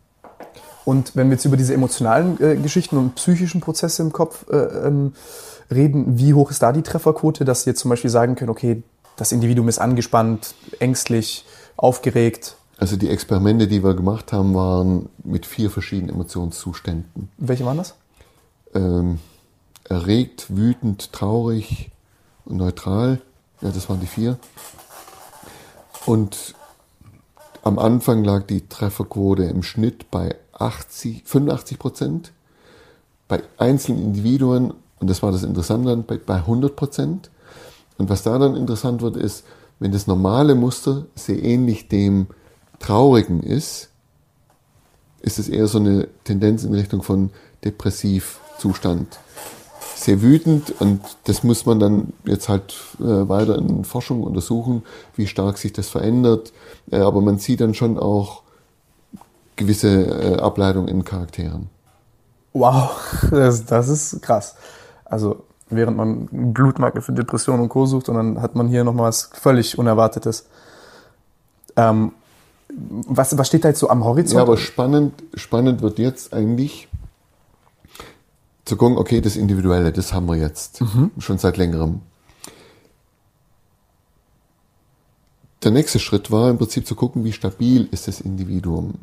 [0.85, 4.57] Und wenn wir jetzt über diese emotionalen äh, Geschichten und psychischen Prozesse im Kopf äh,
[4.57, 5.13] ähm,
[5.71, 8.83] reden, wie hoch ist da die Trefferquote, dass Sie jetzt zum Beispiel sagen können, okay,
[9.15, 11.45] das Individuum ist angespannt, ängstlich,
[11.77, 12.57] aufgeregt?
[12.77, 17.29] Also die Experimente, die wir gemacht haben, waren mit vier verschiedenen Emotionszuständen.
[17.37, 17.95] Welche waren das?
[18.73, 19.19] Ähm,
[19.87, 21.91] erregt, wütend, traurig
[22.45, 23.21] und neutral.
[23.61, 24.37] Ja, das waren die vier.
[26.05, 26.55] Und
[27.63, 32.31] am Anfang lag die Trefferquote im Schnitt bei 80, 85 Prozent.
[33.27, 37.29] Bei einzelnen Individuen, und das war das Interessante, bei, bei 100 Prozent.
[37.97, 39.45] Und was da dann interessant wird, ist,
[39.79, 42.27] wenn das normale Muster sehr ähnlich dem
[42.83, 43.89] Traurigen ist,
[45.21, 47.29] ist es eher so eine Tendenz in Richtung von
[47.63, 49.19] Depressivzustand.
[49.95, 54.83] Sehr wütend und das muss man dann jetzt halt äh, weiter in Forschung untersuchen,
[55.15, 56.51] wie stark sich das verändert.
[56.91, 58.41] Äh, aber man sieht dann schon auch
[59.55, 61.69] gewisse äh, Ableitungen in Charakteren.
[62.51, 62.91] Wow,
[63.31, 64.55] das, das ist krass.
[65.05, 67.85] Also während man Blutmarke für Depression und Co.
[67.85, 70.47] sucht und dann hat man hier nochmal was völlig Unerwartetes.
[71.77, 72.11] Ähm,
[72.75, 74.35] was, was steht da jetzt so am Horizont?
[74.35, 76.87] Ja, aber spannend, spannend wird jetzt eigentlich
[78.65, 81.11] zu gucken, okay, das Individuelle, das haben wir jetzt mhm.
[81.19, 82.01] schon seit längerem.
[85.63, 88.95] Der nächste Schritt war im Prinzip zu gucken, wie stabil ist das Individuum.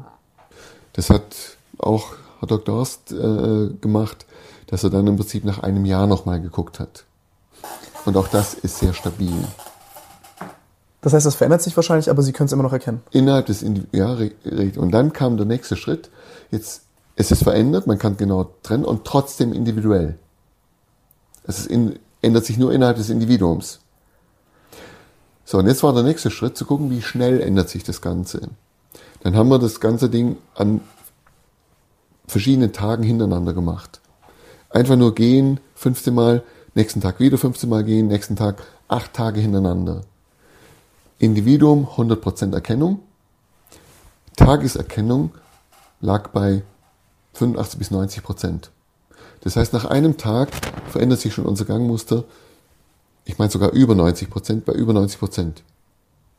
[0.93, 2.77] Das hat auch Herr Dr.
[2.77, 4.27] Horst äh, gemacht,
[4.67, 7.05] dass er dann im Prinzip nach einem Jahr nochmal geguckt hat.
[8.05, 9.45] Und auch das ist sehr stabil.
[11.01, 13.03] Das heißt, das verändert sich wahrscheinlich, aber Sie können es immer noch erkennen.
[13.11, 14.17] Innerhalb des Indi ja,
[14.77, 16.11] und dann kam der nächste Schritt.
[16.51, 16.83] Jetzt
[17.21, 20.19] es ist verändert, man kann genau trennen und trotzdem individuell.
[21.45, 23.81] Es in, ändert sich nur innerhalb des Individuums.
[25.45, 28.49] So, und jetzt war der nächste Schritt zu gucken, wie schnell ändert sich das Ganze.
[29.23, 30.81] Dann haben wir das ganze Ding an
[32.27, 34.01] verschiedenen Tagen hintereinander gemacht.
[34.71, 36.43] Einfach nur gehen, 15 Mal,
[36.75, 40.03] nächsten Tag wieder 15 Mal gehen, nächsten Tag acht Tage hintereinander.
[41.21, 43.01] Individuum 100% Erkennung,
[44.37, 45.33] Tageserkennung
[46.01, 46.63] lag bei
[47.35, 48.71] 85 bis 90 Prozent.
[49.43, 50.49] Das heißt, nach einem Tag
[50.89, 52.25] verändert sich schon unser Gangmuster,
[53.27, 55.63] ich meine sogar über 90 Prozent, bei über 90 Prozent.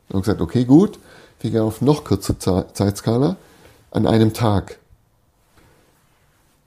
[0.08, 0.98] Wir haben gesagt, okay, gut,
[1.40, 3.36] wir gehen auf noch kürzere Zeitskala
[3.92, 4.80] an einem Tag.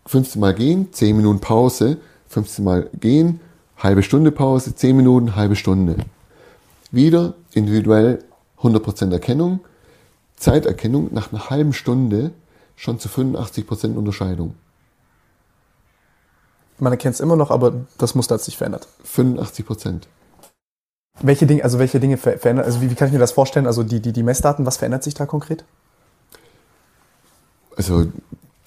[0.05, 1.97] 15 Mal gehen, 10 Minuten Pause,
[2.29, 3.41] 15 Mal gehen,
[3.77, 5.97] halbe Stunde Pause, 10 Minuten, halbe Stunde.
[6.95, 8.19] Wieder individuell
[8.61, 9.59] 100% Erkennung,
[10.37, 12.31] Zeiterkennung nach einer halben Stunde
[12.77, 14.55] schon zu 85% Unterscheidung.
[16.79, 18.87] Man erkennt es immer noch, aber das Muster hat sich verändert.
[19.03, 19.65] 85
[21.21, 23.67] Welche Dinge, also welche Dinge verändern, also wie, wie, kann ich mir das vorstellen?
[23.67, 25.65] Also die, die, die Messdaten, was verändert sich da konkret?
[27.75, 28.05] Also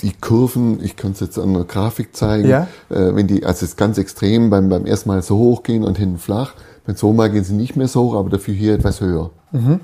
[0.01, 2.69] die Kurven, ich kann es jetzt an einer Grafik zeigen, ja.
[2.91, 5.83] äh, wenn die, also es ist ganz extrem beim, beim ersten Mal so hoch gehen
[5.83, 6.55] und hinten flach,
[6.97, 9.31] zweiten Mal gehen sie nicht mehr so hoch, aber dafür hier etwas höher.
[9.53, 9.81] Mhm.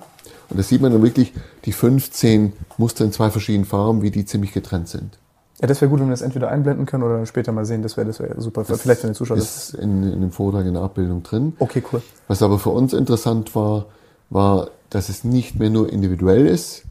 [0.51, 1.32] Und da sieht man dann wirklich
[1.64, 5.18] die 15 Muster in zwei verschiedenen Farben, wie die ziemlich getrennt sind.
[5.60, 7.82] Ja, das wäre gut, wenn wir das entweder einblenden können oder später mal sehen.
[7.82, 8.64] Das wäre das wär super.
[8.64, 9.36] Das Vielleicht für den Zuschauer.
[9.36, 11.55] Das ist in, in dem Vortrag in der Abbildung drin.
[11.59, 12.02] Okay, cool.
[12.28, 13.86] Was aber für uns interessant war,
[14.31, 16.82] war, dass es nicht mehr nur individuell ist,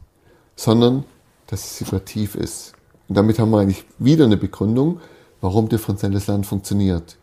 [0.56, 1.04] sondern
[1.46, 2.72] dass es situativ ist.
[3.08, 5.00] Und damit haben wir eigentlich wieder eine Begründung,
[5.40, 7.16] warum differenzielles Lernen funktioniert.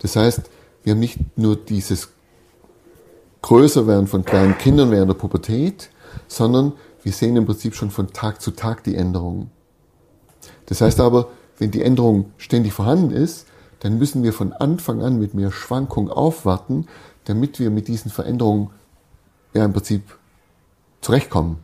[0.00, 0.42] Das heißt,
[0.84, 2.08] wir haben nicht nur dieses
[3.42, 5.90] Größerwerden von kleinen Kindern während der Pubertät,
[6.26, 9.50] sondern wir sehen im Prinzip schon von Tag zu Tag die Änderungen.
[10.66, 11.28] Das heißt aber,
[11.58, 13.46] wenn die Änderung ständig vorhanden ist,
[13.80, 16.86] dann müssen wir von Anfang an mit mehr Schwankung aufwarten,
[17.24, 18.70] damit wir mit diesen Veränderungen
[19.54, 20.02] ja im Prinzip
[21.00, 21.58] zurechtkommen,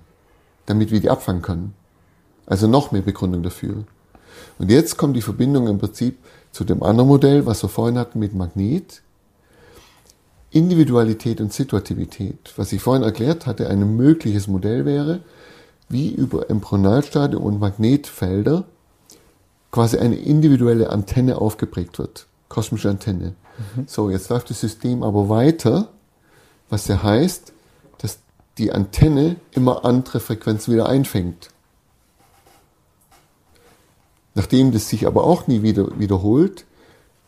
[0.67, 1.75] damit wir die abfangen können.
[2.47, 3.85] Also noch mehr Begründung dafür.
[4.59, 6.19] Und jetzt kommt die Verbindung im Prinzip
[6.53, 9.03] zu dem anderen Modell, was wir vorhin hatten mit Magnet.
[10.55, 12.53] Individualität und Situativität.
[12.57, 15.21] Was ich vorhin erklärt hatte, ein mögliches Modell wäre,
[15.89, 18.65] wie über Embryonalstadium und Magnetfelder
[19.73, 22.29] quasi eine individuelle Antenne aufgeprägt wird.
[22.49, 23.35] Kosmische Antenne.
[23.75, 23.85] Mhm.
[23.89, 25.89] So, jetzt läuft das System aber weiter,
[26.71, 27.53] was ja heißt,
[27.99, 28.21] dass
[28.57, 31.49] die Antenne immer andere Frequenzen wieder einfängt.
[34.37, 36.65] Nachdem das sich aber auch nie wieder wiederholt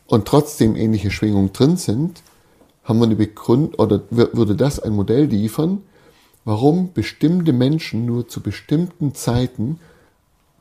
[0.05, 2.21] und trotzdem ähnliche Schwingungen drin sind,
[2.87, 5.83] haben wir eine Begründung oder würde das ein Modell liefern,
[6.45, 9.79] warum bestimmte Menschen nur zu bestimmten Zeiten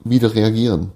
[0.00, 0.92] wieder reagieren.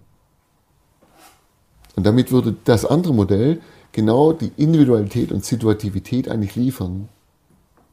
[1.97, 3.61] Und damit würde das andere Modell
[3.93, 7.09] genau die Individualität und Situativität eigentlich liefern.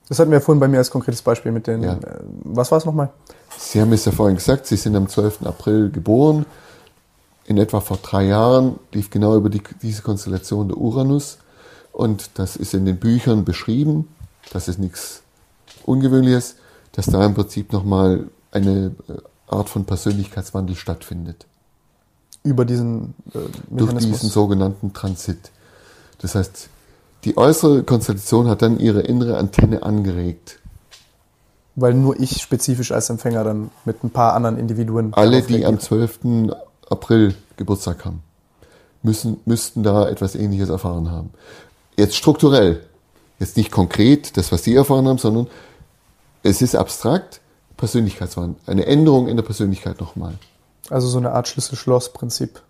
[0.10, 1.84] Das hatten wir vorhin bei mir als konkretes Beispiel mit den.
[1.84, 1.94] Ja.
[1.94, 3.10] Äh, was war es nochmal?
[3.58, 5.46] Sie haben es ja vorhin gesagt, Sie sind am 12.
[5.46, 6.46] April geboren
[7.48, 11.40] in etwa vor drei Jahren lief genau über die, diese Konstellation der Uranus.
[11.98, 14.08] Und das ist in den Büchern beschrieben.
[14.54, 15.24] Das ist nichts
[15.84, 16.58] Ungewöhnliches,
[16.92, 19.14] dass da im Prinzip nochmal eine äh,
[19.48, 21.48] Art von Persönlichkeitswandel stattfindet.
[22.44, 23.40] Über diesen äh,
[23.72, 25.50] Durch diesen sogenannten Transit.
[26.20, 26.70] Das heißt,
[27.24, 30.60] die äußere Konstellation hat dann ihre innere Antenne angeregt.
[31.76, 35.16] Weil nur ich spezifisch als Empfänger dann mit ein paar anderen Individuen.
[35.16, 36.20] Alle, die am 12.
[36.92, 38.22] April Geburtstag haben,
[39.02, 41.32] müssen, müssten da etwas Ähnliches erfahren haben.
[41.98, 42.86] Jetzt strukturell,
[43.40, 45.48] jetzt nicht konkret das, was Sie erfahren haben, sondern
[46.44, 47.42] es ist abstrakt,
[47.76, 50.36] Persönlichkeitswandel, eine Änderung in der Persönlichkeit nochmal.
[50.90, 52.62] Also so eine Art Schlüssel-Schloss-Prinzip.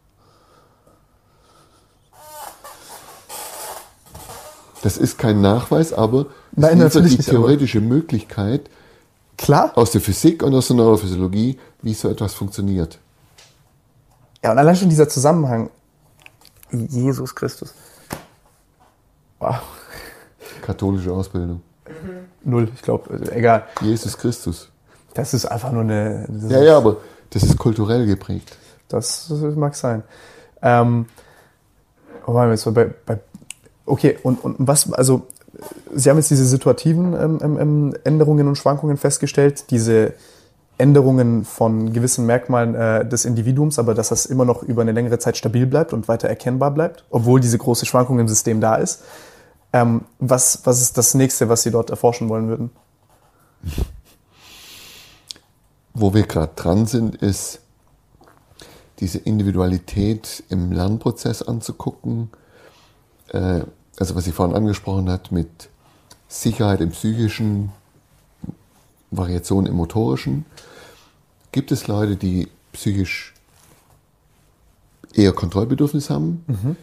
[4.82, 8.70] Das ist kein Nachweis, aber Nein, es ist die theoretische nicht, Möglichkeit
[9.38, 9.72] Klar.
[9.76, 12.99] aus der Physik und aus der Neurophysiologie, wie so etwas funktioniert.
[14.44, 15.70] Ja, und allein schon dieser Zusammenhang.
[16.72, 17.74] Jesus Christus.
[19.39, 19.57] Wow.
[20.61, 21.61] Katholische Ausbildung.
[22.43, 23.65] Null, ich glaube, äh, egal.
[23.81, 24.69] Jesus Christus.
[25.14, 26.27] Das ist einfach nur eine.
[26.49, 26.97] Ja, ja, aber
[27.31, 28.57] das ist kulturell geprägt.
[28.88, 30.03] Das, das mag sein.
[30.61, 31.05] Ähm,
[32.26, 33.19] oh, jetzt bei, bei,
[33.85, 35.27] okay, und, und was, also,
[35.93, 40.14] Sie haben jetzt diese situativen ähm, ähm, ähm Änderungen und Schwankungen festgestellt, diese
[40.78, 45.18] Änderungen von gewissen Merkmalen äh, des Individuums, aber dass das immer noch über eine längere
[45.20, 49.02] Zeit stabil bleibt und weiter erkennbar bleibt, obwohl diese große Schwankung im System da ist.
[49.74, 52.70] Ähm, was, was ist das nächste, was Sie dort erforschen wollen würden?
[55.94, 57.60] Wo wir gerade dran sind, ist
[58.99, 62.30] diese Individualität im Lernprozess anzugucken.
[63.30, 63.62] Äh,
[63.99, 65.70] also was sie vorhin angesprochen hat mit
[66.28, 67.72] Sicherheit im psychischen,
[69.10, 70.45] Variation im motorischen.
[71.57, 73.34] Gibt es Leute, die psychisch
[75.15, 76.45] eher Kontrollbedürfnis haben?
[76.45, 76.75] Mhm.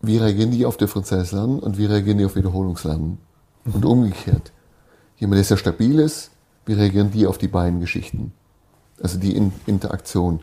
[0.00, 3.18] Wie reagieren die auf differenzielles Lernen und wie reagieren die auf Wiederholungslernen?
[3.64, 3.74] Mhm.
[3.74, 4.50] Und umgekehrt.
[5.18, 6.30] Jemand, der sehr stabil ist,
[6.64, 8.32] wie reagieren die auf die beiden Geschichten?
[9.02, 10.40] Also die In Interaktion.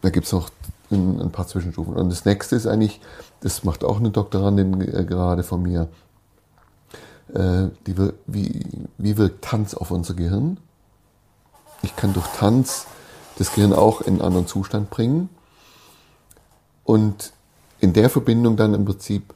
[0.00, 0.48] da gibt es noch
[0.92, 1.96] ein, ein, paar Zwischenstufen.
[1.96, 3.00] Und das nächste ist eigentlich,
[3.40, 5.88] das macht auch eine Doktorandin äh, gerade von mir,
[7.34, 7.96] äh, die,
[8.28, 8.66] wie,
[8.98, 10.58] wie wirkt Tanz auf unser Gehirn?
[11.82, 12.86] Ich kann durch Tanz
[13.38, 15.28] das Gehirn auch in einen anderen Zustand bringen.
[16.84, 17.32] Und
[17.80, 19.34] in der Verbindung dann im Prinzip,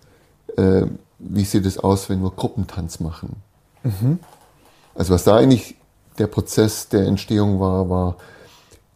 [0.56, 0.86] äh,
[1.18, 3.42] wie sieht es aus, wenn wir Gruppentanz machen?
[3.82, 4.18] Mhm.
[4.94, 5.76] Also was da eigentlich
[6.18, 8.16] der Prozess der Entstehung war, war,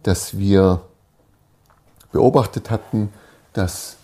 [0.02, 0.82] dass wir
[2.12, 3.12] beobachtet hatten,
[3.52, 3.96] dass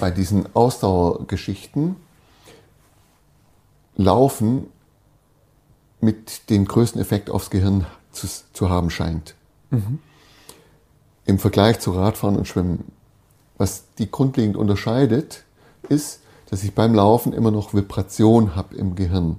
[0.00, 1.96] bei diesen Ausdauergeschichten
[3.96, 4.66] Laufen
[6.00, 7.86] mit den größten Effekt aufs Gehirn
[8.16, 9.34] zu, zu haben scheint.
[9.70, 9.98] Mhm.
[11.24, 12.92] Im Vergleich zu Radfahren und Schwimmen.
[13.58, 15.44] Was die grundlegend unterscheidet,
[15.88, 16.20] ist,
[16.50, 19.38] dass ich beim Laufen immer noch Vibration habe im Gehirn.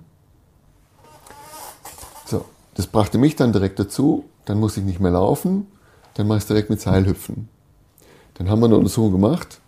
[2.25, 2.45] So,
[2.75, 5.67] das brachte mich dann direkt dazu, dann muss ich nicht mehr laufen,
[6.15, 7.47] dann mache ich es direkt mit Seilhüpfen.
[8.33, 9.59] Dann haben wir eine Untersuchung gemacht,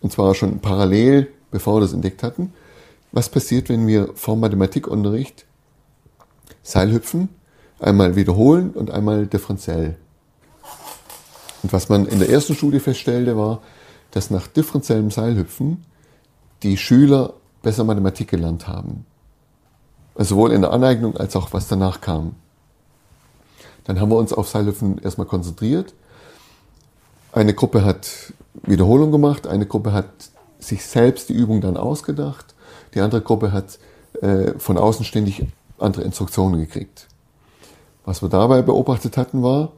[0.00, 2.52] und zwar schon parallel, bevor wir das entdeckt hatten.
[3.12, 5.44] Was passiert, wenn wir vor Mathematikunterricht
[6.62, 7.28] Seilhüpfen
[7.82, 9.96] einmal wiederholen und einmal differenziell?
[11.62, 13.60] Und was man in der ersten Studie feststellte, war,
[14.10, 15.84] dass nach differenziellem Seilhüpfen
[16.62, 19.06] die Schüler besser Mathematik gelernt haben.
[20.14, 22.34] Also sowohl in der Aneignung als auch was danach kam.
[23.84, 25.94] Dann haben wir uns auf Seilhüpfen erstmal konzentriert.
[27.32, 28.32] Eine Gruppe hat
[28.62, 30.10] Wiederholung gemacht, eine Gruppe hat
[30.58, 32.54] sich selbst die Übung dann ausgedacht,
[32.94, 33.78] die andere Gruppe hat
[34.20, 35.46] äh, von außen ständig
[35.78, 37.08] andere Instruktionen gekriegt.
[38.04, 39.72] Was wir dabei beobachtet hatten war,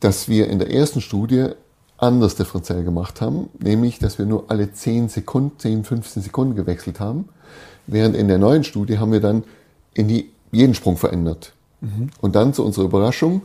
[0.00, 1.48] dass wir in der ersten Studie
[1.96, 6.98] anders differenziell gemacht haben, nämlich dass wir nur alle 10 Sekunden, 10, 15 Sekunden gewechselt
[6.98, 7.28] haben,
[7.86, 9.44] während in der neuen Studie haben wir dann
[9.94, 11.52] in die, jeden Sprung verändert.
[11.80, 12.10] Mhm.
[12.20, 13.42] Und dann zu unserer Überraschung,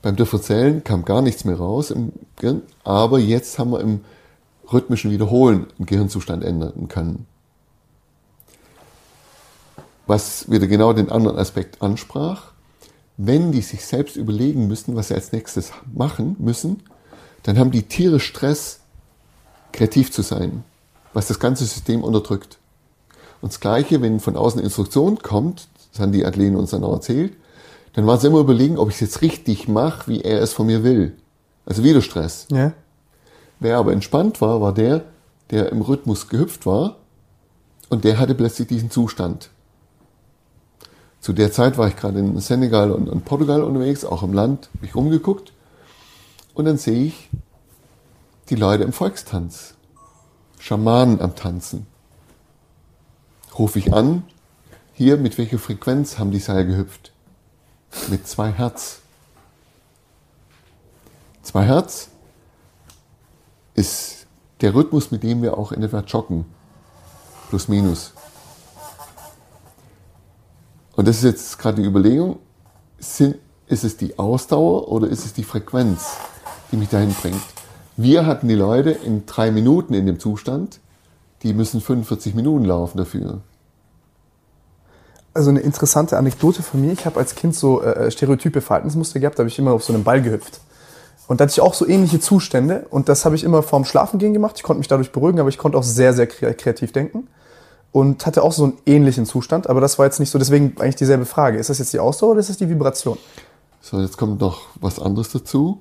[0.00, 4.00] beim Differenziellen kam gar nichts mehr raus im Gehirn, aber jetzt haben wir im
[4.72, 7.26] rhythmischen Wiederholen einen Gehirnzustand ändern können.
[10.06, 12.52] Was wieder genau den anderen Aspekt ansprach,
[13.16, 16.82] wenn die sich selbst überlegen müssen, was sie als nächstes machen müssen,
[17.42, 18.80] dann haben die Tiere Stress,
[19.72, 20.64] kreativ zu sein,
[21.12, 22.58] was das ganze System unterdrückt.
[23.40, 26.94] Und das Gleiche, wenn von außen Instruktion kommt, das haben die Athleten uns dann auch
[26.94, 27.34] erzählt,
[27.94, 30.66] dann waren sie immer überlegen, ob ich es jetzt richtig mache, wie er es von
[30.66, 31.16] mir will.
[31.66, 32.46] Also wieder Stress.
[32.50, 32.72] Ja.
[33.60, 35.04] Wer aber entspannt war, war der,
[35.50, 36.96] der im Rhythmus gehüpft war
[37.88, 39.50] und der hatte plötzlich diesen Zustand.
[41.22, 44.68] Zu der Zeit war ich gerade in Senegal und, und Portugal unterwegs, auch im Land,
[44.74, 45.52] habe ich rumgeguckt
[46.52, 47.30] und dann sehe ich
[48.50, 49.74] die Leute im Volkstanz,
[50.58, 51.86] Schamanen am Tanzen.
[53.56, 54.24] Rufe ich an,
[54.94, 57.12] hier mit welcher Frequenz haben die Seil gehüpft?
[58.08, 58.98] Mit zwei Hertz.
[61.44, 62.08] Zwei Hertz
[63.74, 64.26] ist
[64.60, 66.46] der Rhythmus, mit dem wir auch in etwa joggen.
[67.48, 68.11] Plus minus.
[70.94, 72.38] Und das ist jetzt gerade die Überlegung,
[72.98, 76.16] sind, ist es die Ausdauer oder ist es die Frequenz?
[76.72, 77.42] die mich dahin bringt.
[77.96, 80.80] Wir hatten die Leute in drei Minuten in dem Zustand,
[81.42, 83.40] die müssen 45 Minuten laufen dafür.
[85.34, 86.92] Also eine interessante Anekdote von mir.
[86.92, 89.92] Ich habe als Kind so äh, stereotype Verhaltensmuster gehabt, da habe ich immer auf so
[89.92, 90.60] einem Ball gehüpft.
[91.28, 94.32] Und da hatte ich auch so ähnliche Zustände und das habe ich immer vorm Schlafengehen
[94.32, 94.56] gemacht.
[94.56, 97.28] Ich konnte mich dadurch beruhigen, aber ich konnte auch sehr, sehr kreativ denken
[97.92, 100.96] und hatte auch so einen ähnlichen Zustand, aber das war jetzt nicht so, deswegen eigentlich
[100.96, 101.58] dieselbe Frage.
[101.58, 103.18] Ist das jetzt die Ausdauer oder ist das die Vibration?
[103.80, 105.80] So, jetzt kommt noch was anderes dazu.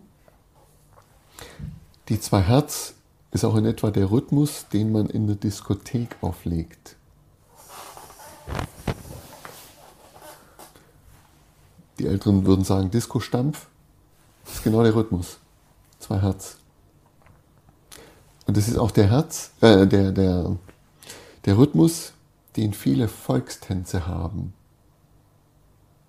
[2.09, 2.93] Die zwei Hertz
[3.31, 6.97] ist auch in etwa der Rhythmus, den man in der Diskothek auflegt.
[11.99, 13.67] Die Älteren würden sagen Disco-Stampf.
[14.43, 15.37] Das ist genau der Rhythmus.
[15.99, 16.57] Zwei Hertz.
[18.47, 20.57] Und das ist auch der Herz, äh, der, der,
[21.45, 22.13] der Rhythmus,
[22.55, 24.53] den viele Volkstänze haben.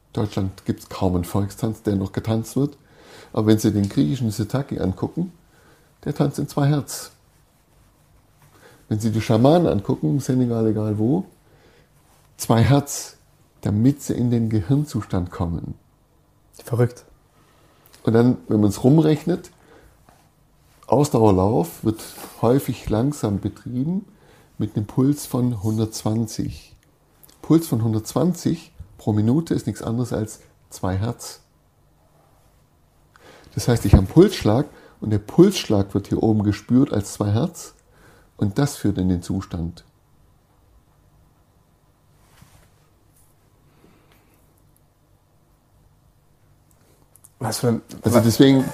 [0.09, 2.77] In Deutschland gibt es kaum einen Volkstanz, der noch getanzt wird.
[3.33, 5.33] Aber wenn Sie den griechischen Sitaki angucken,
[6.05, 7.13] der tanzt in zwei Hertz.
[8.89, 11.25] Wenn Sie die Schamanen angucken, Senegal, egal wo,
[12.37, 13.17] zwei Hertz,
[13.63, 15.75] damit sie in den Gehirnzustand kommen.
[16.65, 17.05] Verrückt.
[18.03, 19.51] Und dann, wenn man es rumrechnet,
[20.87, 22.03] Ausdauerlauf wird
[22.43, 24.05] häufig langsam betrieben
[24.59, 26.77] mit einem Puls von 120.
[27.43, 30.41] Puls von 120 pro Minute ist nichts anderes als
[30.71, 31.41] zwei Hertz.
[33.55, 34.67] Das heißt, ich habe einen Pulsschlag
[35.01, 37.75] und der Pulsschlag wird hier oben gespürt als zwei Hertz
[38.37, 39.85] und das führt in den Zustand.
[47.39, 48.65] Was für ein, also deswegen,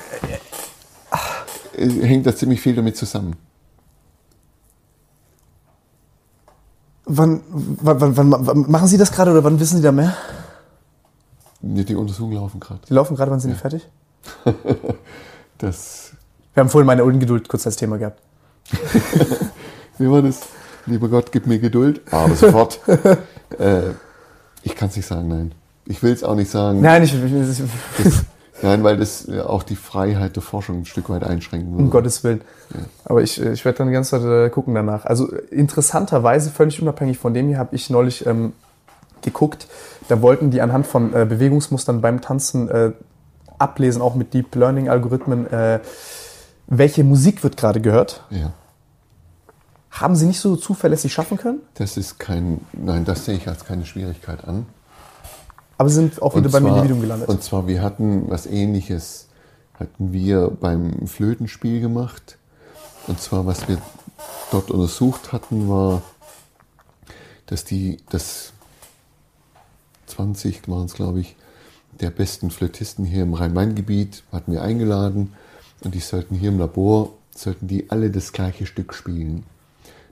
[1.73, 3.34] äh, hängt da ziemlich viel damit zusammen.
[7.11, 10.15] Wann, wann, wann, wann machen Sie das gerade oder wann wissen Sie da mehr?
[11.61, 12.81] Die Untersuchungen laufen gerade.
[12.89, 13.89] Die laufen gerade, wann sind die fertig?
[15.61, 16.12] Das,
[16.55, 18.20] Wir haben vorhin meine Ungeduld kurz als Thema gehabt.
[19.99, 20.43] wie war das?
[20.87, 22.01] Lieber Gott, gib mir Geduld.
[22.12, 22.78] Aber sofort.
[23.59, 23.91] äh,
[24.62, 25.53] ich kann es nicht sagen, nein.
[25.85, 26.81] Ich will es auch nicht sagen.
[26.81, 27.62] Nein, ich, ich, ich
[28.05, 28.25] Das,
[28.62, 31.85] nein, weil das ja auch die Freiheit der Forschung ein Stück weit einschränken würde.
[31.85, 32.43] um Gottes Willen.
[33.05, 35.05] Aber ich, ich werde dann die ganze Zeit äh, gucken danach.
[35.05, 38.53] Also äh, interessanterweise, völlig unabhängig von dem hier, habe ich neulich ähm,
[39.23, 39.69] geguckt.
[40.09, 42.93] Da wollten die anhand von äh, Bewegungsmustern beim Tanzen äh,
[43.59, 45.81] ablesen, auch mit Deep Learning Algorithmen, äh,
[46.67, 48.25] welche Musik wird gerade gehört.
[48.31, 48.53] Ja.
[49.91, 53.65] Haben sie nicht so zuverlässig schaffen können, Das ist kein, nein, das sehe ich als
[53.65, 54.67] keine Schwierigkeit an.
[55.78, 57.28] Aber sind auch wieder Und beim zwar- Individuum gelandet.
[57.28, 59.28] Und zwar, wir hatten was ähnliches,
[59.74, 62.36] hatten wir beim Flötenspiel gemacht.
[63.07, 63.78] Und zwar, was wir
[64.50, 66.02] dort untersucht hatten, war,
[67.47, 68.52] dass die, das
[70.08, 71.36] 20 waren es, glaube ich,
[72.00, 75.32] der besten Flötisten hier im Rhein-Main-Gebiet hatten wir eingeladen
[75.82, 79.44] und die sollten hier im Labor, sollten die alle das gleiche Stück spielen.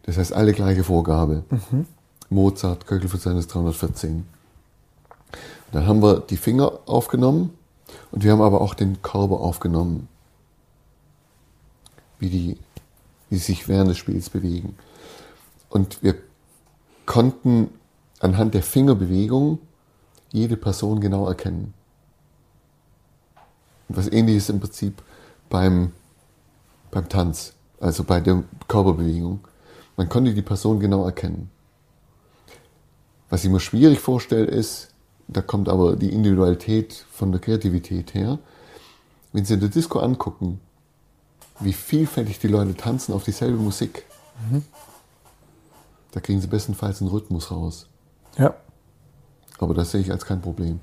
[0.04, 1.44] Das heißt, alle gleiche Vorgabe.
[2.30, 4.26] Mozart, Köchel für seines 314.
[5.76, 7.50] Dann haben wir die Finger aufgenommen
[8.10, 10.08] und wir haben aber auch den Körper aufgenommen,
[12.18, 12.56] wie die,
[13.28, 14.74] wie sie sich während des Spiels bewegen.
[15.68, 16.14] Und wir
[17.04, 17.68] konnten
[18.20, 19.58] anhand der Fingerbewegung
[20.32, 21.74] jede Person genau erkennen.
[23.90, 25.02] Und was ähnliches im Prinzip
[25.50, 25.92] beim,
[26.90, 29.40] beim Tanz, also bei der Körperbewegung.
[29.98, 31.50] Man konnte die Person genau erkennen.
[33.28, 34.94] Was ich mir schwierig vorstelle, ist,
[35.28, 38.38] da kommt aber die Individualität von der Kreativität her.
[39.32, 40.60] Wenn Sie in der Disco angucken,
[41.60, 44.04] wie vielfältig die Leute tanzen auf dieselbe Musik,
[46.12, 47.88] da kriegen Sie bestenfalls einen Rhythmus raus.
[48.38, 48.54] Ja.
[49.58, 50.80] Aber das sehe ich als kein Problem.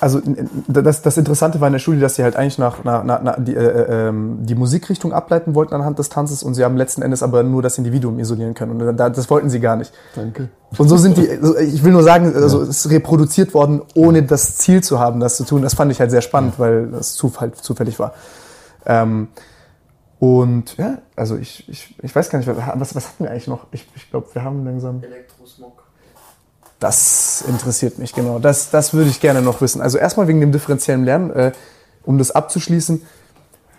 [0.00, 0.20] Also
[0.68, 3.36] das, das Interessante war in der Studie, dass sie halt eigentlich nach, nach, nach, nach
[3.38, 7.22] die, äh, ähm, die Musikrichtung ableiten wollten anhand des Tanzes und sie haben letzten Endes
[7.22, 8.80] aber nur das Individuum isolieren können.
[8.80, 9.92] Und da, das wollten sie gar nicht.
[10.14, 10.50] Danke.
[10.76, 14.22] Und so sind die, also ich will nur sagen, also es ist reproduziert worden, ohne
[14.22, 15.62] das Ziel zu haben, das zu tun.
[15.62, 18.14] Das fand ich halt sehr spannend, weil das Zufall, zufällig war.
[18.86, 19.28] Ähm,
[20.20, 23.66] und ja, also ich, ich, ich weiß gar nicht, was, was hatten wir eigentlich noch?
[23.72, 25.02] Ich, ich glaube, wir haben langsam.
[25.02, 25.27] Elektrosmog.
[26.78, 28.38] Das interessiert mich, genau.
[28.38, 29.80] Das, das würde ich gerne noch wissen.
[29.80, 31.52] Also erstmal wegen dem differenziellen Lernen, äh,
[32.04, 33.02] um das abzuschließen.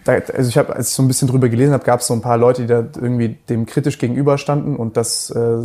[0.04, 2.14] Da, also ich habe, als ich so ein bisschen drüber gelesen habe, gab es so
[2.14, 5.58] ein paar Leute, die da irgendwie dem kritisch gegenüberstanden und das äh,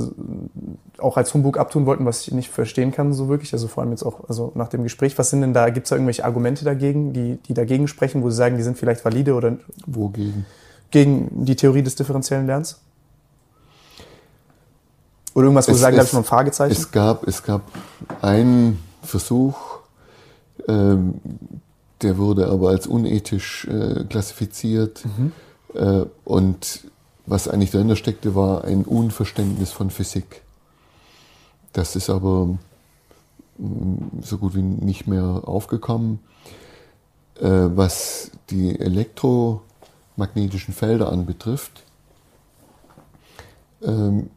[0.99, 3.53] auch als Humbug abtun wollten, was ich nicht verstehen kann so wirklich.
[3.53, 5.19] Also vor allem jetzt auch also nach dem Gespräch.
[5.19, 8.31] Was sind denn da, gibt es da irgendwelche Argumente dagegen, die, die dagegen sprechen, wo
[8.31, 9.57] Sie sagen, die sind vielleicht valide oder
[9.87, 10.47] Wogegen?
[10.95, 12.81] gegen die Theorie des differenziellen Lernens?
[15.35, 16.73] Oder irgendwas, wo Sie Es- sagen, da habe ich noch ein Fragezeichen?
[16.73, 17.63] Es gab, es gab
[18.23, 19.57] einen Versuch,
[20.69, 21.15] ähm,
[22.03, 25.05] der wurde aber als unethisch äh, klassifiziert.
[25.75, 26.85] Äh, und
[27.27, 30.43] was eigentlich dahinter steckte, war ein Unverständnis von Physik.
[31.73, 32.47] Das ist aber
[33.59, 36.21] mm, so gut wie nicht mehr aufgekommen.
[37.41, 41.83] Äh, was die elektromagnetischen Felder anbetrifft,
[43.83, 44.31] ähm,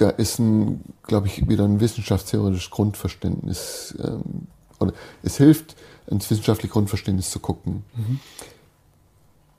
[0.00, 3.94] da ist ein, glaube ich, wieder ein wissenschaftstheoretisches Grundverständnis.
[4.02, 4.46] Ähm,
[4.78, 7.84] oder es hilft, ins wissenschaftliche Grundverständnis zu gucken.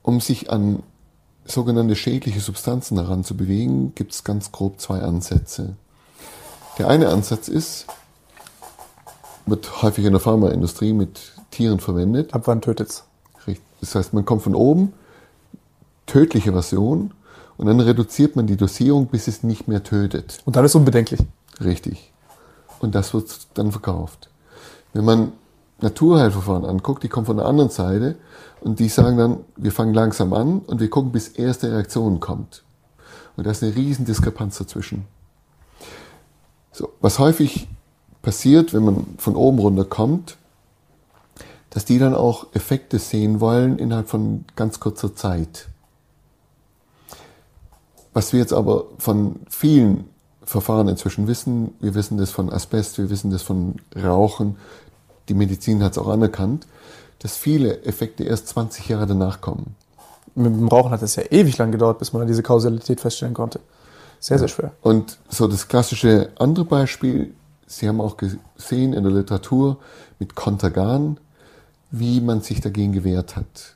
[0.02, 0.82] Um sich an
[1.46, 5.76] sogenannte schädliche Substanzen daran zu bewegen, gibt es ganz grob zwei Ansätze.
[6.80, 7.86] Der eine Ansatz ist,
[9.46, 12.34] wird häufig in der Pharmaindustrie mit Tieren verwendet.
[12.34, 13.04] Ab wann tötet's?
[13.46, 13.66] Richtig.
[13.80, 14.94] Das heißt, man kommt von oben,
[16.08, 17.14] tödliche Version,
[17.62, 20.40] und dann reduziert man die Dosierung, bis es nicht mehr tötet.
[20.46, 21.20] Und dann ist unbedenklich.
[21.64, 22.12] Richtig.
[22.80, 24.32] Und das wird dann verkauft.
[24.94, 25.32] Wenn man
[25.80, 28.16] Naturheilverfahren anguckt, die kommen von der anderen Seite
[28.62, 32.64] und die sagen dann, wir fangen langsam an und wir gucken, bis erste Reaktion kommt.
[33.38, 35.06] Und da ist eine riesen Diskrepanz dazwischen.
[36.72, 37.68] So, was häufig
[38.24, 40.36] passiert, wenn man von oben runter kommt,
[41.70, 45.68] dass die dann auch Effekte sehen wollen innerhalb von ganz kurzer Zeit.
[48.14, 50.06] Was wir jetzt aber von vielen
[50.44, 54.58] Verfahren inzwischen wissen, wir wissen das von Asbest, wir wissen das von Rauchen,
[55.30, 56.68] die Medizin hat es auch anerkannt,
[57.20, 59.76] dass viele Effekte erst 20 Jahre danach kommen.
[60.36, 63.34] Mit dem Rauchen hat es ja ewig lang gedauert, bis man dann diese Kausalität feststellen
[63.34, 63.60] konnte.
[64.20, 64.72] Sehr, sehr schwer.
[64.82, 67.34] Und so das klassische andere Beispiel,
[67.66, 69.78] Sie haben auch gesehen in der Literatur
[70.20, 71.18] mit Contergan,
[71.90, 73.76] wie man sich dagegen gewehrt hat.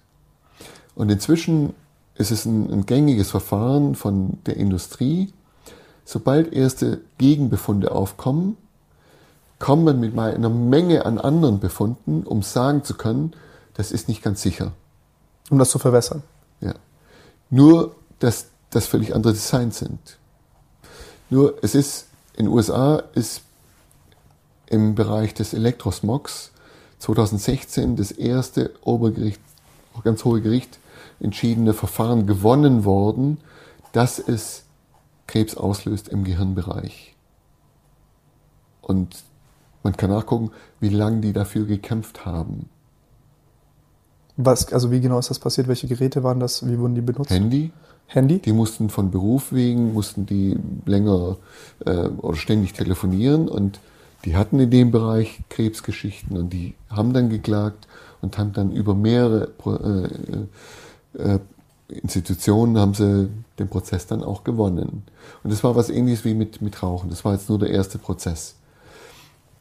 [0.95, 1.73] Und inzwischen
[2.15, 5.33] ist es ein, ein gängiges Verfahren von der Industrie.
[6.05, 8.57] Sobald erste Gegenbefunde aufkommen,
[9.59, 13.33] kommt man mit einer Menge an anderen Befunden, um sagen zu können,
[13.73, 14.71] das ist nicht ganz sicher.
[15.49, 16.23] Um das zu verwässern.
[16.61, 16.73] Ja.
[17.49, 20.17] Nur, dass das völlig andere Designs sind.
[21.29, 23.41] Nur, es ist, in den USA ist
[24.67, 26.51] im Bereich des Elektrosmogs
[26.99, 29.41] 2016 das erste Obergericht,
[30.03, 30.79] ganz hohe Gericht
[31.19, 33.37] entschiedene Verfahren gewonnen worden,
[33.91, 34.65] dass es
[35.27, 37.15] Krebs auslöst im Gehirnbereich.
[38.81, 39.23] Und
[39.83, 42.69] man kann nachgucken, wie lange die dafür gekämpft haben.
[44.37, 45.67] Was, also wie genau ist das passiert?
[45.67, 46.67] Welche Geräte waren das?
[46.67, 47.31] Wie wurden die benutzt?
[47.31, 47.71] Handy.
[48.07, 48.39] Handy?
[48.39, 51.37] Die mussten von Beruf wegen, mussten die länger
[51.85, 53.79] äh, oder ständig telefonieren und
[54.25, 57.87] die hatten in dem Bereich Krebsgeschichten und die haben dann geklagt
[58.21, 59.49] und haben dann über mehrere
[61.17, 61.39] äh,
[61.87, 63.29] Institutionen haben sie
[63.59, 65.03] den Prozess dann auch gewonnen.
[65.43, 67.09] Und das war was ähnliches wie mit, mit Rauchen.
[67.09, 68.55] Das war jetzt nur der erste Prozess.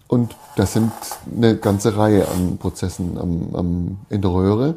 [0.09, 0.93] Und das sind
[1.35, 4.77] eine ganze Reihe an Prozessen am, am, in der Röhre.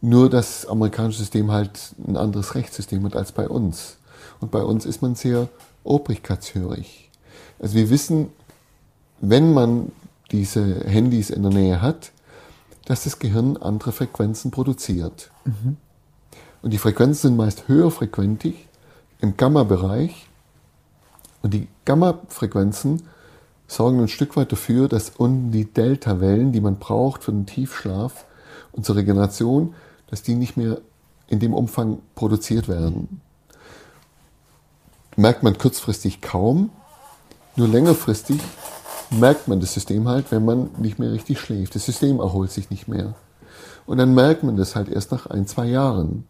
[0.00, 3.96] Nur das amerikanische System halt ein anderes Rechtssystem hat als bei uns.
[4.40, 5.48] Und bei uns ist man sehr
[5.84, 7.10] obrigkeitshörig.
[7.58, 8.28] Also wir wissen,
[9.20, 9.92] wenn man
[10.30, 12.12] diese Handys in der Nähe hat,
[12.86, 15.30] dass das Gehirn andere Frequenzen produziert.
[15.44, 15.76] Mhm.
[16.62, 18.68] Und die Frequenzen sind meist höherfrequentig
[19.20, 20.28] im Gamma-Bereich.
[21.42, 23.02] Und die Gamma-Frequenzen
[23.66, 28.24] sorgen ein Stück weit dafür, dass unten die Delta-Wellen, die man braucht für den Tiefschlaf
[28.72, 29.74] und zur Regeneration,
[30.08, 30.80] dass die nicht mehr
[31.28, 33.20] in dem Umfang produziert werden.
[35.16, 36.70] Merkt man kurzfristig kaum,
[37.56, 38.40] nur längerfristig
[39.18, 41.74] merkt man das System halt, wenn man nicht mehr richtig schläft.
[41.74, 43.14] Das System erholt sich nicht mehr.
[43.86, 46.26] Und dann merkt man das halt erst nach ein, zwei Jahren.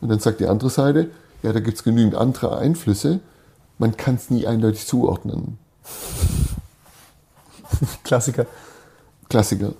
[0.00, 1.10] Und dann sagt die andere Seite,
[1.42, 3.20] ja, da gibt es genügend andere Einflüsse,
[3.78, 5.58] man kann es nie eindeutig zuordnen.
[8.04, 8.46] Klassiker.
[9.28, 9.72] Klassiker.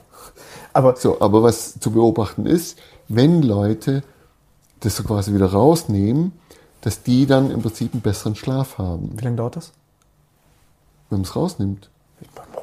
[0.72, 2.78] Aber, so, aber was zu beobachten ist,
[3.08, 4.02] wenn Leute
[4.80, 6.32] das so quasi wieder rausnehmen,
[6.80, 9.18] dass die dann im Prinzip einen besseren Schlaf haben.
[9.18, 9.72] Wie lange dauert das?
[11.10, 11.90] Wenn man es rausnimmt.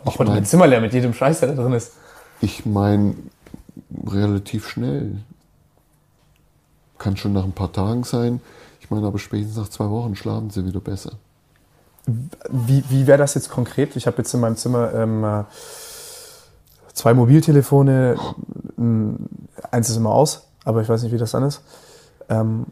[0.05, 1.91] Mach mal dein Zimmer leer mit jedem Scheiß, der da drin ist.
[2.41, 3.15] Ich meine,
[4.05, 5.17] relativ schnell.
[6.97, 8.41] Kann schon nach ein paar Tagen sein.
[8.79, 11.11] Ich meine, aber spätestens nach zwei Wochen schlafen sie wieder besser.
[12.49, 13.95] Wie, wie wäre das jetzt konkret?
[13.97, 15.43] Ich habe jetzt in meinem Zimmer ähm, äh,
[16.93, 18.17] zwei Mobiltelefone,
[19.71, 21.61] eins ist immer aus, aber ich weiß nicht, wie das dann ist.
[22.29, 22.65] Ähm,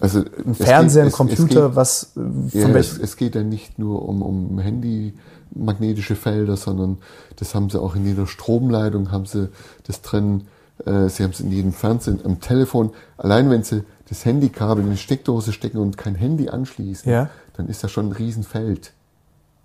[0.00, 4.08] also ein Fernseher, ein Computer, geht, was von ja, es, es, geht ja nicht nur
[4.08, 5.14] um, um Handy,
[5.50, 6.98] magnetische Felder, sondern
[7.36, 9.48] das haben sie auch in jeder Stromleitung, haben sie
[9.84, 10.46] das drin,
[10.84, 12.90] äh, sie haben es in jedem Fernsehen, am Telefon.
[13.16, 17.30] Allein wenn sie das Handykabel in die Steckdose stecken und kein Handy anschließen, ja.
[17.56, 18.92] dann ist das schon ein Riesenfeld.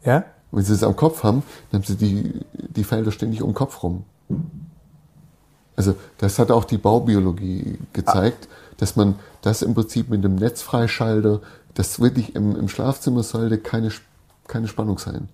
[0.03, 0.26] Ja?
[0.52, 3.50] Und wenn sie es am Kopf haben, dann haben sie die, die Felder ständig um
[3.50, 4.03] den Kopf rum.
[5.76, 8.62] Also das hat auch die Baubiologie gezeigt, ah.
[8.84, 11.40] Dass man das im Prinzip mit dem Netzfreischalter,
[11.74, 13.92] das wirklich im, im Schlafzimmer sollte keine,
[14.45, 15.30] keine Spannung sein.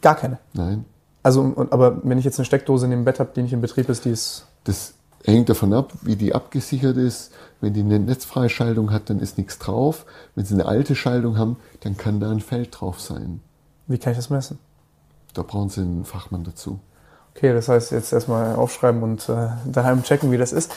[0.00, 0.38] Gar keine?
[0.54, 0.86] Nein.
[1.22, 3.90] Also, aber wenn ich jetzt eine Steckdose in dem Bett habe, die nicht in Betrieb
[3.90, 4.46] ist, die ist...
[4.64, 7.30] Das hängt davon ab, wie die abgesichert ist.
[7.60, 10.06] Wenn die eine Netzfreischaltung hat, dann ist nichts drauf.
[10.34, 13.42] Wenn sie eine alte Schaltung haben, dann kann da ein Feld drauf sein.
[13.86, 14.58] Wie kann ich das messen?
[15.34, 16.80] Da brauchen Sie einen Fachmann dazu.
[17.34, 20.72] Okay, das heißt jetzt erstmal aufschreiben und äh, daheim checken, wie das ist.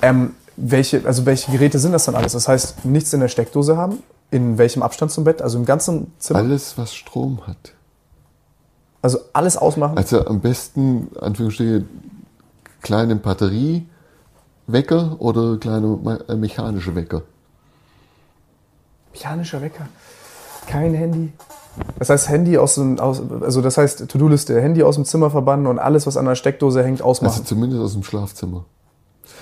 [0.00, 2.32] Ähm, welche, also welche Geräte sind das dann alles?
[2.32, 4.02] Das heißt, nichts in der Steckdose haben?
[4.30, 5.42] In welchem Abstand zum Bett?
[5.42, 6.40] Also im ganzen Zimmer?
[6.40, 7.72] Alles, was Strom hat.
[9.02, 9.96] Also alles ausmachen?
[9.98, 11.84] Also am besten, Anführungsstriche,
[12.80, 13.86] kleine Batteriewecker
[15.18, 17.22] oder kleine äh, mechanische Wecker.
[19.12, 19.88] Mechanischer Wecker?
[20.66, 21.32] Kein Handy?
[21.98, 25.66] Das heißt, Handy aus dem, aus, also das heißt, To-Do-Liste, Handy aus dem Zimmer verbannen
[25.66, 27.32] und alles, was an der Steckdose hängt, ausmachen.
[27.32, 28.64] Also zumindest aus dem Schlafzimmer.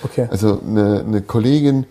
[0.02, 0.28] Okay.
[0.30, 1.86] Also eine, eine Kollegin,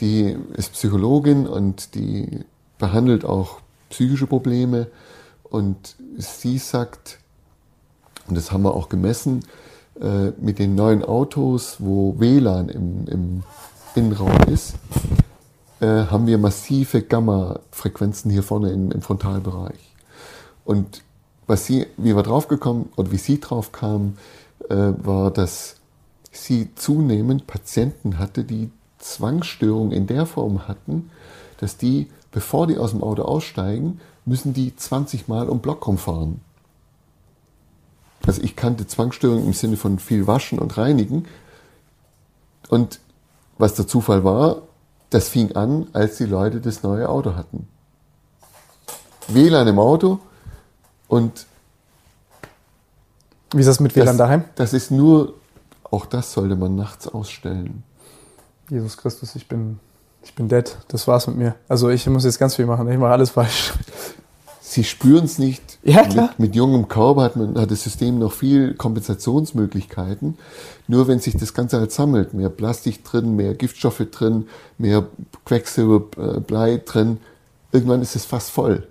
[0.00, 2.40] die ist Psychologin und die
[2.78, 4.88] behandelt auch psychische Probleme
[5.44, 7.18] und sie sagt,
[8.26, 9.44] und das haben wir auch gemessen,
[10.00, 13.42] äh, mit den neuen Autos, wo WLAN im, im
[13.94, 14.74] Innenraum ist,
[15.80, 19.94] äh, haben wir massive Gamma-Frequenzen hier vorne im, im Frontalbereich.
[20.64, 21.02] Und
[21.46, 24.16] was sie, wie wir draufgekommen oder wie sie drauf kam,
[24.68, 25.76] äh, war, dass
[26.34, 31.10] sie zunehmend Patienten hatte, die Zwangsstörungen in der Form hatten,
[31.58, 36.40] dass die, bevor die aus dem Auto aussteigen, müssen die 20 Mal um Block rumfahren.
[38.26, 41.26] Also ich kannte Zwangsstörungen im Sinne von viel waschen und reinigen.
[42.68, 43.00] Und
[43.58, 44.62] was der Zufall war,
[45.10, 47.68] das fing an, als die Leute das neue Auto hatten.
[49.28, 50.18] WLAN im Auto
[51.08, 51.46] und
[53.52, 54.44] Wie ist das mit WLAN das, daheim?
[54.56, 55.34] das ist nur,
[55.94, 57.84] auch das sollte man nachts ausstellen.
[58.68, 59.78] Jesus Christus, ich bin,
[60.24, 60.76] ich bin dead.
[60.88, 61.54] Das war's mit mir.
[61.68, 62.90] Also ich muss jetzt ganz viel machen.
[62.90, 63.72] Ich mache alles falsch.
[64.60, 65.78] Sie spüren es nicht.
[65.84, 66.30] Ja, klar.
[66.30, 70.36] Mit, mit jungem Körper hat, man, hat das System noch viel Kompensationsmöglichkeiten.
[70.88, 74.48] Nur wenn sich das Ganze halt sammelt, mehr Plastik drin, mehr Giftstoffe drin,
[74.78, 75.06] mehr
[75.44, 77.18] Quecksilber, äh, Blei drin,
[77.70, 78.88] irgendwann ist es fast voll.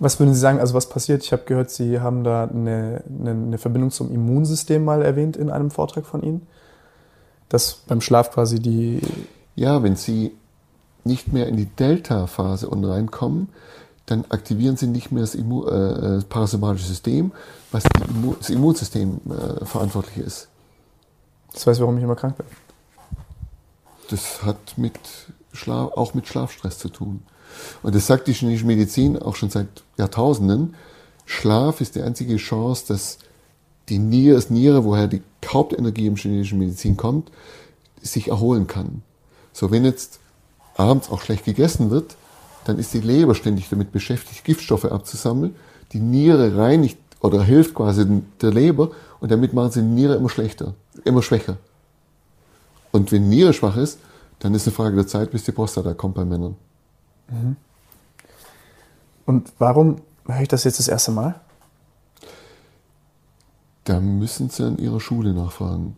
[0.00, 1.24] Was würden Sie sagen, also was passiert?
[1.24, 5.50] Ich habe gehört, Sie haben da eine, eine, eine Verbindung zum Immunsystem mal erwähnt in
[5.50, 6.46] einem Vortrag von Ihnen.
[7.48, 9.00] Dass beim Schlaf quasi die.
[9.56, 10.32] Ja, wenn Sie
[11.04, 13.48] nicht mehr in die Delta-Phase und reinkommen,
[14.06, 17.32] dann aktivieren Sie nicht mehr das, Immu äh, das parasympathische System,
[17.72, 20.48] was Immu das Immunsystem äh, verantwortlich ist.
[21.52, 22.46] Das weiß, warum ich immer krank bin.
[24.10, 24.98] Das hat mit
[25.58, 27.22] Schlaf, auch mit Schlafstress zu tun.
[27.82, 30.74] Und das sagt die chinesische Medizin auch schon seit Jahrtausenden.
[31.26, 33.18] Schlaf ist die einzige Chance, dass
[33.88, 37.30] die Niere, das Niere, woher die Hauptenergie im chinesischen Medizin kommt,
[38.02, 39.02] sich erholen kann.
[39.52, 40.20] So, wenn jetzt
[40.76, 42.16] abends auch schlecht gegessen wird,
[42.64, 45.56] dann ist die Leber ständig damit beschäftigt, Giftstoffe abzusammeln.
[45.92, 48.06] Die Niere reinigt oder hilft quasi
[48.40, 51.56] der Leber und damit machen sie die Niere immer schlechter, immer schwächer.
[52.92, 53.98] Und wenn die Niere schwach ist,
[54.40, 56.56] dann ist eine Frage der Zeit, bis die Prostata kommt bei Männern.
[59.26, 61.34] Und warum höre ich das jetzt das erste Mal?
[63.84, 65.96] Da müssen sie an ihrer Schule nachfragen.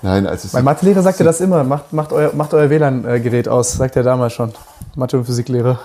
[0.00, 1.62] Nein, also Mein Mathelehrer sagte das immer.
[1.64, 4.52] Macht, macht euer, macht euer WLAN-Gerät aus, sagt er damals schon.
[4.96, 5.78] Mathe- und Physiklehrer.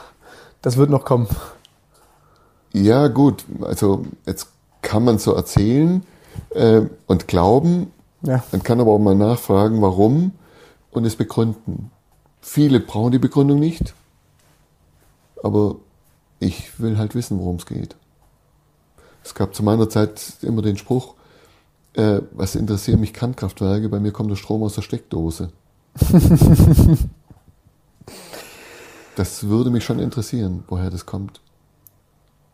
[0.62, 1.28] Das wird noch kommen.
[2.74, 4.48] Ja, gut, also jetzt
[4.82, 6.04] kann man so erzählen
[6.52, 7.92] äh, und glauben,
[8.22, 8.44] Ja.
[8.52, 10.32] man kann aber auch mal nachfragen, warum
[10.98, 11.92] und es begründen.
[12.42, 13.94] Viele brauchen die Begründung nicht,
[15.44, 15.76] aber
[16.40, 17.96] ich will halt wissen, worum es geht.
[19.24, 21.16] Es gab zu meiner Zeit immer den Spruch,
[21.94, 25.52] äh, was interessieren mich Kernkraftwerke, bei mir kommt der Strom aus der Steckdose.
[29.16, 31.42] das würde mich schon interessieren, woher das kommt.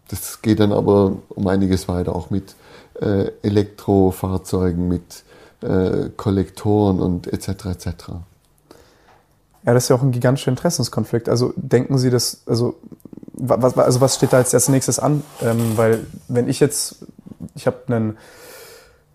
[0.07, 2.55] Das geht dann aber um einiges weiter, auch mit
[3.01, 5.23] äh, Elektrofahrzeugen, mit
[5.61, 7.65] äh, Kollektoren und etc.
[7.65, 7.93] etc.
[9.65, 11.29] Ja, das ist ja auch ein gigantischer Interessenskonflikt.
[11.29, 12.75] Also denken Sie das, also
[13.33, 15.23] was, also was steht da jetzt als nächstes an?
[15.41, 17.05] Ähm, weil wenn ich jetzt,
[17.55, 18.17] ich habe einen,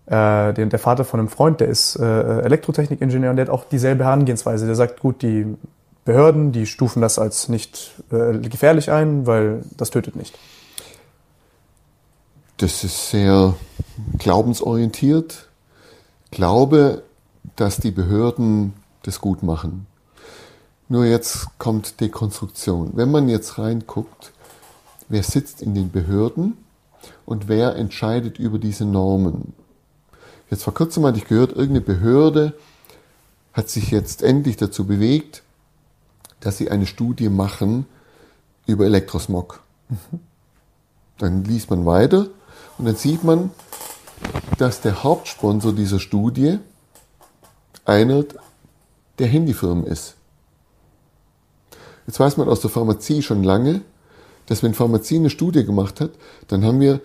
[0.07, 3.65] äh, den, der Vater von einem Freund, der ist äh, Elektrotechnikingenieur und der hat auch
[3.65, 4.65] dieselbe Herangehensweise.
[4.65, 5.55] Der sagt, gut, die
[6.05, 10.37] Behörden, die stufen das als nicht äh, gefährlich ein, weil das tötet nicht.
[12.57, 13.53] Das ist sehr
[14.17, 15.47] glaubensorientiert.
[16.31, 17.03] Glaube,
[17.55, 19.87] dass die Behörden das gut machen.
[20.91, 22.93] Nur jetzt kommt Dekonstruktion.
[22.95, 24.31] Wenn man jetzt reinguckt,
[25.07, 26.57] wer sitzt in den Behörden
[27.27, 29.53] und wer entscheidet über diese Normen.
[30.49, 32.57] Jetzt vor kurzem hatte ich gehört, irgendeine Behörde
[33.53, 35.43] hat sich jetzt endlich dazu bewegt,
[36.39, 37.85] dass sie eine Studie machen
[38.65, 39.61] über Elektrosmog.
[41.19, 42.27] Dann liest man weiter
[42.79, 43.51] und dann sieht man,
[44.57, 46.57] dass der Hauptsponsor dieser Studie
[47.85, 48.23] einer
[49.19, 50.15] der Handyfirmen ist.
[52.09, 53.81] Jetzt weiß man aus der Pharmazie schon lange,
[54.47, 56.09] dass wenn Pharmazie eine Studie gemacht hat,
[56.47, 57.01] dann haben wir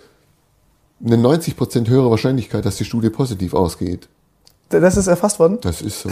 [1.05, 4.09] eine 90% höhere Wahrscheinlichkeit, dass die Studie positiv ausgeht.
[4.71, 5.59] Das ist erfasst worden?
[5.61, 6.09] Das ist so.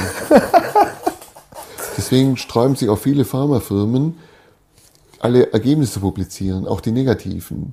[1.97, 4.19] Deswegen sträuben sich auch viele Pharmafirmen,
[5.21, 7.73] alle Ergebnisse zu publizieren, auch die negativen.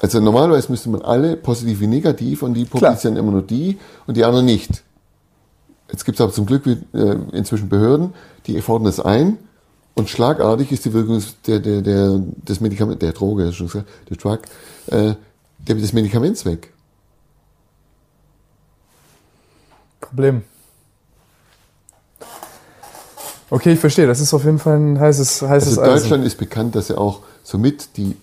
[0.00, 4.16] Also normalerweise müsste man alle positiv wie negativ und die publizieren immer nur die und
[4.16, 4.82] die anderen nicht.
[5.92, 6.76] Jetzt gibt es aber zum Glück äh,
[7.32, 8.14] inzwischen Behörden,
[8.46, 9.38] die fordern das ein
[9.94, 14.16] und schlagartig ist die Wirkung der, der, der, des Medikaments, der Droge, schon gesagt, der
[14.16, 14.38] Drug,
[14.86, 15.14] äh,
[15.58, 16.72] der, des Medikaments weg.
[20.00, 20.42] Problem.
[23.50, 24.06] Okay, ich verstehe.
[24.06, 27.20] Das ist auf jeden Fall ein heißes, heißes Also Deutschland ist bekannt, dass er auch
[27.42, 28.16] somit die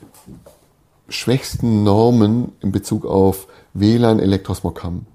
[1.10, 5.06] schwächsten Normen in Bezug auf WLAN Elektrosmog haben.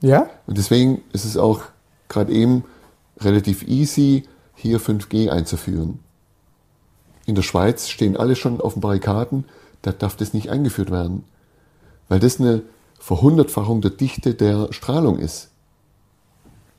[0.00, 0.28] Ja?
[0.46, 1.62] Und deswegen ist es auch
[2.14, 2.64] gerade eben
[3.18, 5.98] relativ easy, hier 5G einzuführen.
[7.26, 9.44] In der Schweiz stehen alle schon auf den Barrikaden,
[9.82, 11.24] da darf das nicht eingeführt werden,
[12.08, 12.62] weil das eine
[12.98, 15.50] Verhundertfachung der Dichte der Strahlung ist.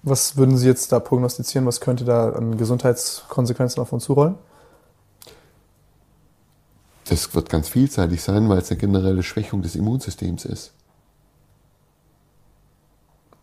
[0.01, 1.65] Was würden Sie jetzt da prognostizieren?
[1.65, 4.35] Was könnte da an Gesundheitskonsequenzen auf uns zurollen?
[7.09, 10.73] Das wird ganz vielseitig sein, weil es eine generelle Schwächung des Immunsystems ist.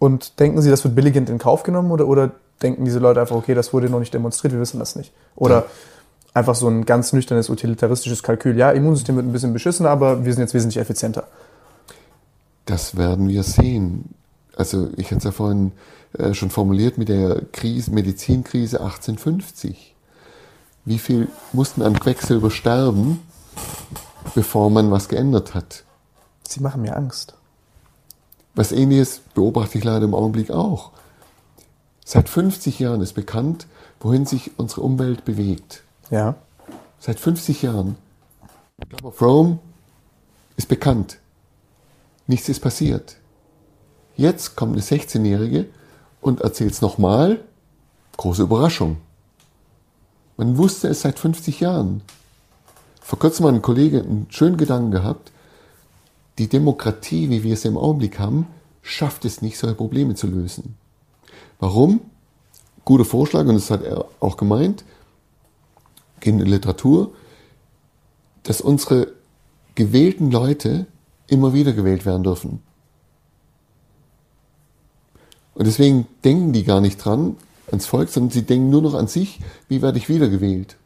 [0.02, 3.36] Und denken Sie, das wird billigend in Kauf genommen oder, oder denken diese Leute einfach,
[3.36, 5.12] okay, das wurde noch nicht demonstriert, wir wissen das nicht?
[5.36, 5.64] Oder ja.
[6.34, 10.34] einfach so ein ganz nüchternes utilitaristisches Kalkül, ja, Immunsystem wird ein bisschen beschissen, aber wir
[10.34, 11.28] sind jetzt wesentlich effizienter.
[12.64, 14.16] Das werden wir sehen.
[14.56, 15.70] Also ich hatte es ja vorhin
[16.18, 19.94] äh, schon formuliert mit der Krise, Medizinkrise 1850.
[20.84, 23.20] Wie viel mussten an Quecksilber sterben,
[24.34, 25.84] bevor man was geändert hat?
[26.42, 27.36] Sie machen mir Angst.
[28.54, 30.90] Was ähnliches beobachte ich leider im Augenblick auch.
[32.04, 33.66] Seit 50 Jahren ist bekannt,
[34.00, 35.82] wohin sich unsere Umwelt bewegt.
[36.10, 36.34] Ja.
[36.98, 37.96] Seit 50 Jahren.
[38.88, 39.58] Glaube Rome
[40.56, 41.18] ist bekannt.
[42.26, 43.16] Nichts ist passiert.
[44.16, 45.66] Jetzt kommt eine 16-Jährige
[46.20, 47.40] und erzählt es nochmal.
[48.16, 48.98] Große Überraschung.
[50.36, 52.02] Man wusste es seit 50 Jahren.
[53.00, 55.31] Vor kurzem hat ein Kollege einen schönen Gedanken gehabt.
[56.38, 58.46] Die Demokratie, wie wir es im Augenblick haben,
[58.80, 60.76] schafft es nicht, solche Probleme zu lösen.
[61.58, 62.00] Warum?
[62.84, 64.84] Guter Vorschlag, und das hat er auch gemeint,
[66.20, 67.12] in der Literatur,
[68.42, 69.12] dass unsere
[69.74, 70.86] gewählten Leute
[71.26, 72.62] immer wieder gewählt werden dürfen.
[75.54, 77.36] Und deswegen denken die gar nicht dran,
[77.70, 80.76] ans Volk, sondern sie denken nur noch an sich, wie werde ich wiedergewählt.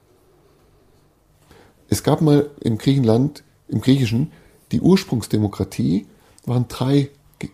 [1.89, 4.33] Es gab mal im Griechenland, im Griechischen,
[4.73, 6.07] die Ursprungsdemokratie,
[6.45, 7.11] waren drei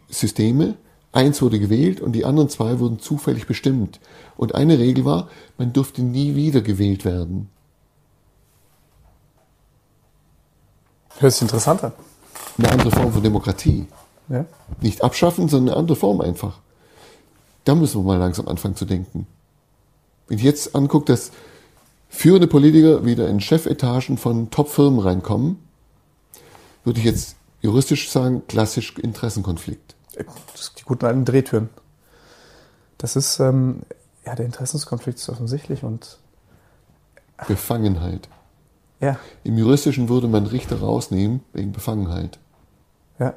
[0.09, 0.77] Systeme.
[1.13, 4.01] Eins wurde gewählt und die anderen zwei wurden zufällig bestimmt.
[4.37, 7.51] Und eine Regel war, man durfte nie wieder gewählt werden.
[11.19, 11.93] Hört sich interessant an.
[12.59, 13.87] Eine andere Form von Demokratie.
[14.29, 14.47] Ja.
[14.81, 16.61] Nicht abschaffen, sondern eine andere Form einfach.
[17.65, 19.27] Da müssen wir mal langsam anfangen zu denken.
[20.29, 21.31] Wenn ich jetzt angucke, dass
[22.09, 25.59] führende Politiker wieder in Chefetagen von Top-Firmen reinkommen,
[26.85, 29.95] würde ich jetzt juristisch sagen, klassisch Interessenkonflikt.
[30.19, 31.71] die guten alten Drehtüren.
[32.99, 33.83] Das ist, ähm,
[34.25, 36.19] ja, der Interessenskonflikt ist offensichtlich und.
[37.49, 38.29] Befangenheit.
[39.01, 39.19] Ja.
[39.43, 42.39] Im Juristischen würde man Richter rausnehmen wegen Befangenheit.
[43.19, 43.35] Ja.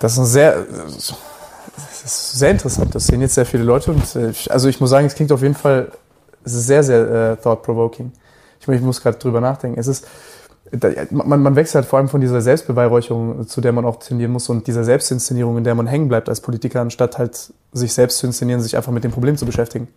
[0.00, 1.14] Das ist ein sehr, das
[2.04, 2.92] ist sehr interessant.
[2.92, 5.42] Das sehen jetzt sehr viele Leute und äh, also ich muss sagen, es klingt auf
[5.42, 5.92] jeden Fall
[6.44, 8.10] sehr, sehr äh, thought-provoking.
[8.60, 9.78] Ich, ich muss gerade drüber nachdenken.
[9.78, 10.08] Es ist,
[11.10, 14.48] man, man wechselt halt vor allem von dieser Selbstbeweihräucherung, zu der man auch tendieren muss,
[14.48, 18.26] und dieser Selbstinszenierung, in der man hängen bleibt als Politiker, anstatt halt sich selbst zu
[18.26, 19.88] inszenieren, sich einfach mit dem Problem zu beschäftigen.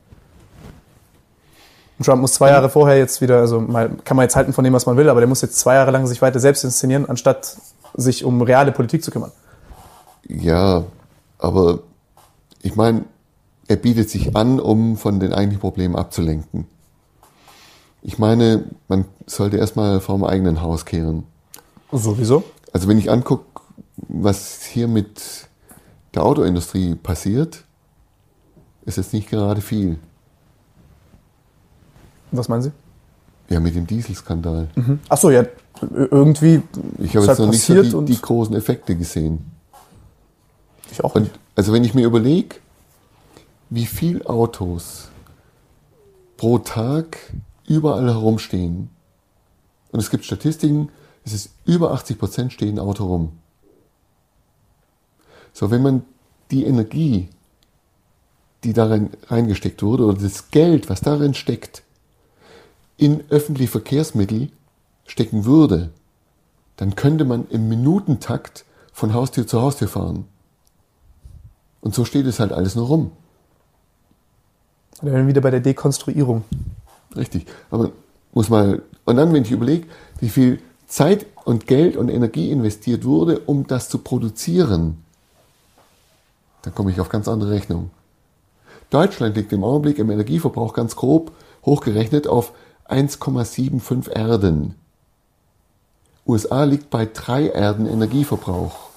[1.98, 4.66] Und Trump muss zwei Jahre vorher jetzt wieder, also mal, kann man jetzt halten von
[4.66, 7.08] dem, was man will, aber der muss jetzt zwei Jahre lang sich weiter selbst inszenieren,
[7.08, 7.56] anstatt
[7.94, 9.32] sich um reale Politik zu kümmern.
[10.28, 10.84] Ja,
[11.40, 11.80] aber
[12.62, 13.06] ich meine,
[13.68, 16.68] er bietet sich an, um von den eigentlichen Problemen abzulenken.
[18.08, 21.24] Ich meine, man sollte erstmal vor dem eigenen Haus kehren.
[21.92, 22.44] Sowieso?
[22.72, 23.46] Also wenn ich angucke,
[23.98, 25.48] was hier mit
[26.14, 27.64] der Autoindustrie passiert,
[28.86, 29.98] ist jetzt nicht gerade viel.
[32.32, 32.72] Was meinen Sie?
[33.50, 34.68] Ja, mit dem Dieselskandal.
[34.76, 35.00] Mhm.
[35.10, 35.44] Achso, ja,
[35.92, 36.62] irgendwie.
[37.00, 39.52] Ich habe jetzt halt noch nicht so die, die, großen Effekte gesehen.
[40.92, 41.34] Ich auch nicht.
[41.34, 42.58] Und also wenn ich mir überlege,
[43.72, 45.10] wie viele Autos
[46.38, 47.18] pro Tag
[47.68, 48.90] überall herumstehen,
[49.92, 50.90] und es gibt Statistiken,
[51.24, 53.32] es ist über 80 Prozent stehen Auto rum.
[55.54, 56.04] So, wenn man
[56.52, 57.30] die Energie,
[58.64, 61.84] die darin reingesteckt wurde, oder das Geld, was darin steckt,
[62.98, 64.50] in öffentliche Verkehrsmittel
[65.06, 65.92] stecken würde,
[66.78, 70.26] dann könnte man im Minutentakt von Haustür zu Haustür fahren.
[71.82, 73.12] Und so steht es halt alles nur rum.
[74.98, 76.44] Dann wären wir wieder bei der Dekonstruierung.
[77.16, 77.46] Richtig.
[77.72, 77.92] Aber
[78.34, 79.88] muss mal, und dann, wenn ich überlege,
[80.20, 85.04] wie viel Zeit und Geld und Energie investiert wurde, um das zu produzieren,
[86.62, 87.92] dann komme ich auf ganz andere Rechnungen.
[88.90, 91.32] Deutschland liegt im Augenblick im Energieverbrauch ganz grob
[91.66, 92.54] hochgerechnet auf
[92.88, 94.76] 1,75 Erden.
[96.28, 98.90] USA liegt bei 3 Erden Energieverbrauch.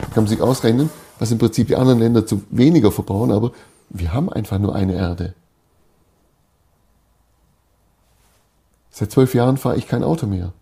[0.00, 3.52] Da kann man sich ausrechnen, was im Prinzip die anderen Länder zu weniger verbrauchen, aber
[3.90, 5.34] wir haben einfach nur eine Erde.
[8.90, 10.52] Seit zwölf Jahren fahre ich kein Auto mehr.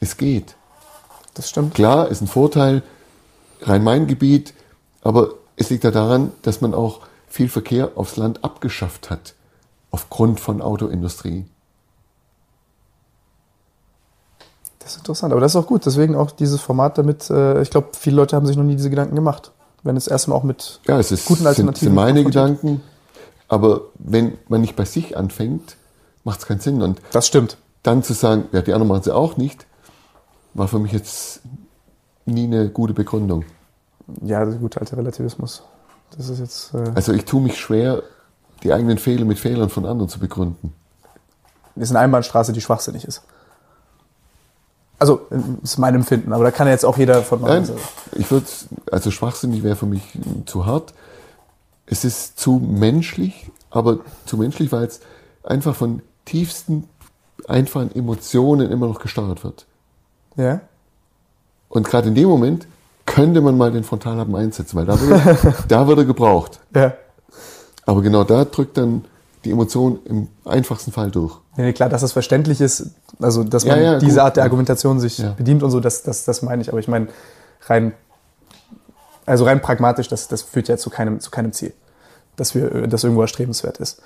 [0.00, 0.56] Es geht.
[1.34, 1.74] Das stimmt.
[1.74, 2.82] Klar, ist ein Vorteil,
[3.62, 4.54] Rhein-Main-Gebiet,
[5.02, 9.34] aber es liegt ja daran, dass man auch viel Verkehr aufs Land abgeschafft hat,
[9.90, 11.46] aufgrund von Autoindustrie.
[14.78, 15.86] Das ist interessant, aber das ist auch gut.
[15.86, 18.90] Deswegen auch dieses Format damit, äh, ich glaube, viele Leute haben sich noch nie diese
[18.90, 19.52] Gedanken gemacht.
[19.82, 22.82] Wenn es erstmal auch mit ja, es ist, guten Alternativen sind, sind meine Gedanken,
[23.48, 25.76] aber wenn man nicht bei sich anfängt,
[26.24, 26.82] macht es keinen Sinn.
[26.82, 27.56] Und das stimmt.
[27.82, 29.66] Dann zu sagen, ja, die anderen machen sie auch nicht,
[30.54, 31.40] war für mich jetzt
[32.26, 33.44] nie eine gute Begründung.
[34.22, 35.62] Ja, das ist gut, alter Relativismus.
[36.16, 36.74] Das ist jetzt.
[36.74, 38.02] Äh, Also ich tue mich schwer,
[38.62, 40.74] die eigenen Fehler mit Fehlern von anderen zu begründen.
[41.76, 43.22] ist eine Einbahnstraße, die schwachsinnig ist.
[44.98, 47.76] Also, äh, ist mein Empfinden, aber da kann ja jetzt auch jeder von Nein, machen.
[48.12, 48.46] ich würde,
[48.92, 50.02] also schwachsinnig wäre für mich
[50.44, 50.92] zu hart.
[51.86, 55.00] Es ist zu menschlich, aber zu menschlich, weil es
[55.42, 56.88] einfach von tiefsten,
[57.48, 59.66] einfachen Emotionen immer noch gesteuert wird.
[60.36, 60.60] Ja?
[61.68, 62.66] Und gerade in dem Moment
[63.06, 66.60] könnte man mal den Frontallappen einsetzen, weil da wird, er- da wird er gebraucht.
[66.74, 66.92] Ja.
[67.86, 69.04] Aber genau da drückt dann
[69.44, 71.34] die Emotion im einfachsten Fall durch.
[71.56, 74.20] Nee, nee, klar, dass das verständlich ist, also dass Ja, man ja, diese gut.
[74.20, 75.30] Art der Argumentation sich Ja.
[75.32, 76.68] bedient und so, das, das, das meine ich.
[76.68, 77.08] Aber ich meine,
[77.66, 77.92] rein,
[79.26, 81.72] also rein pragmatisch, das, das führt ja zu keinem, zu keinem Ziel,
[82.36, 84.02] dass wir, das irgendwo erstrebenswert ist.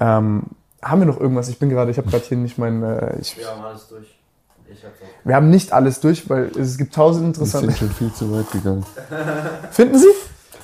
[0.00, 0.44] Ähm,
[0.82, 1.48] haben wir noch irgendwas?
[1.48, 4.18] Ich bin gerade, ich habe gerade hier nicht mein, äh, ich, Wir haben alles durch.
[4.66, 5.26] Ich hab's auch.
[5.26, 7.66] wir haben nicht alles durch, weil es gibt tausend Wir interessante.
[7.66, 8.84] sind schon viel zu weit gegangen.
[9.70, 10.08] Finden Sie?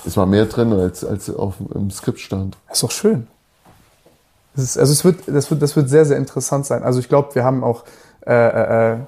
[0.05, 2.57] Es war mehr drin, als, als auf dem Skript stand.
[2.69, 3.27] Das ist doch schön.
[4.55, 6.83] Das ist, also es wird, das, wird, das wird sehr, sehr interessant sein.
[6.83, 7.85] Also ich glaube, wir haben auch,
[8.27, 8.99] äh, äh, äh,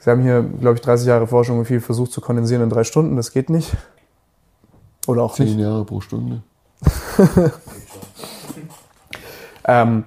[0.00, 2.84] Sie haben hier, glaube ich, 30 Jahre Forschung und viel versucht zu kondensieren in drei
[2.84, 3.16] Stunden.
[3.16, 3.72] Das geht nicht.
[5.06, 5.58] Oder auch Zehn nicht.
[5.58, 6.42] Jahre pro Stunde.
[9.68, 10.04] Ähm,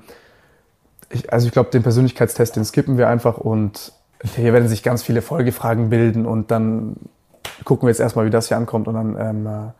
[1.10, 3.94] ich, also ich glaube, den Persönlichkeitstest, den skippen wir einfach und
[4.36, 6.98] hier werden sich ganz viele Folgefragen bilden und dann
[7.64, 9.72] gucken wir jetzt erstmal, wie das hier ankommt und dann ähm, äh,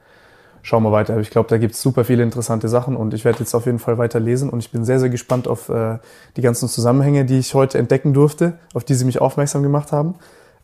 [0.62, 1.14] schauen wir weiter.
[1.14, 3.66] Aber Ich glaube, da gibt es super viele interessante Sachen und ich werde jetzt auf
[3.66, 5.98] jeden Fall weiter lesen und ich bin sehr, sehr gespannt auf äh,
[6.38, 10.16] die ganzen Zusammenhänge, die ich heute entdecken durfte, auf die Sie mich aufmerksam gemacht haben.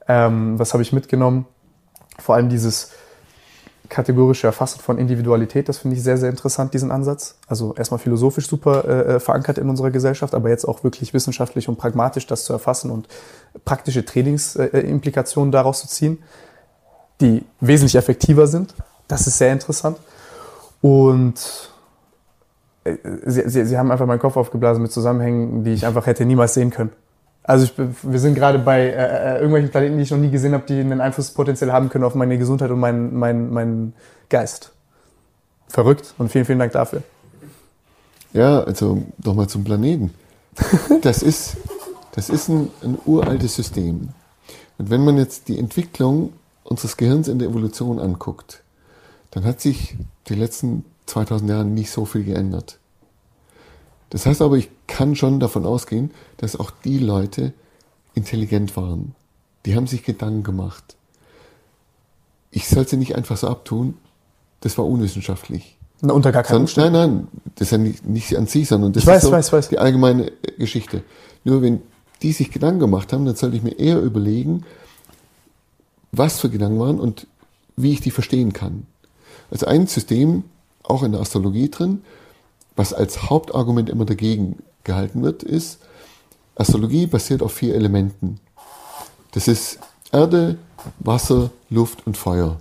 [0.08, 1.46] Ähm, was habe ich mitgenommen?
[2.20, 2.92] Vor allem dieses
[3.90, 7.36] kategorische Erfassen von Individualität, das finde ich sehr, sehr interessant, diesen Ansatz.
[7.48, 11.78] Also erstmal philosophisch super äh, verankert in unserer Gesellschaft, aber jetzt auch wirklich wissenschaftlich und
[11.78, 13.08] pragmatisch das zu erfassen und
[13.66, 16.24] praktische Trainingsimplikationen äh, Implikationen daraus zu ziehen,
[17.22, 18.74] die wesentlich effektiver sind.
[19.08, 19.98] Das ist sehr interessant.
[20.82, 21.72] Und
[22.84, 26.26] äh, sie, sie, sie haben einfach meinen Kopf aufgeblasen mit Zusammenhängen, die ich einfach hätte
[26.26, 26.92] niemals sehen können.
[27.48, 27.72] Also ich,
[28.04, 30.80] wir sind gerade bei äh, äh, irgendwelchen Planeten, die ich noch nie gesehen habe, die
[30.80, 33.94] einen Einfluss potenziell haben können auf meine Gesundheit und meinen meinen meinen
[34.30, 34.74] Geist.
[35.70, 37.04] Verrückt und vielen, vielen Dank dafür.
[38.34, 40.14] Ja, also nochmal zum Planeten.
[41.02, 41.56] Das ist,
[42.14, 44.10] das ist ein, ein uraltes System.
[44.78, 48.64] Und wenn man jetzt die Entwicklung unseres Gehirns in der Evolution anguckt,
[49.32, 49.96] dann hat sich
[50.28, 52.80] die letzten 2000 Jahre nicht so viel geändert.
[54.10, 57.54] Das heißt aber, ich kann schon davon ausgehen, dass auch die Leute
[58.14, 59.16] intelligent waren.
[59.66, 60.96] Die haben sich Gedanken gemacht.
[62.52, 63.96] Ich sollte sie nicht einfach so abtun,
[64.62, 65.78] das war unwissenschaftlich.
[66.02, 68.94] Na, unter gar keinen Sonst, nein, nein, das ist ja nicht, nicht an Sie, sondern
[68.94, 69.70] das Ich weiß, ist so weiß, weiß.
[69.70, 71.04] die allgemeine äh, Geschichte.
[71.44, 71.82] Nur wenn
[72.22, 74.64] die sich Gedanken gemacht haben, dann sollte ich mir eher überlegen,
[76.12, 77.28] was für Gedanken waren und
[77.76, 78.86] wie ich die verstehen kann.
[79.52, 80.44] Also ein System,
[80.84, 82.02] auch in der Astrologie drin,
[82.78, 85.80] was als Hauptargument immer dagegen gehalten wird, ist,
[86.56, 88.40] Astrologie basiert auf vier Elementen.
[89.32, 89.80] Das ist
[90.12, 90.58] Erde,
[91.00, 92.58] Wasser, Luft und Feuer.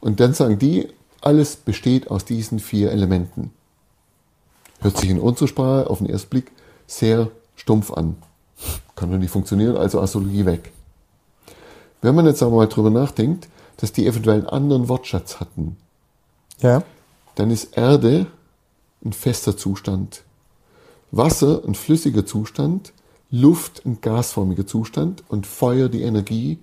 [0.00, 0.88] Und dann sagen die,
[1.20, 3.52] alles besteht aus diesen vier Elementen.
[4.80, 6.50] Hört sich in unserer Sprache auf den ersten Blick
[6.86, 8.16] sehr stumpf an.
[8.96, 10.72] Kann doch nicht funktionieren, also Astrologie weg.
[12.00, 15.76] Wenn man jetzt aber mal drüber nachdenkt, dass die eventuell einen anderen Wortschatz hatten,
[16.60, 16.82] Ja.
[17.34, 18.26] dann ist Erde
[19.04, 20.24] ein fester Zustand,
[21.10, 22.92] Wasser ein flüssiger Zustand,
[23.30, 26.58] Luft ein gasförmiger Zustand und Feuer die Energie,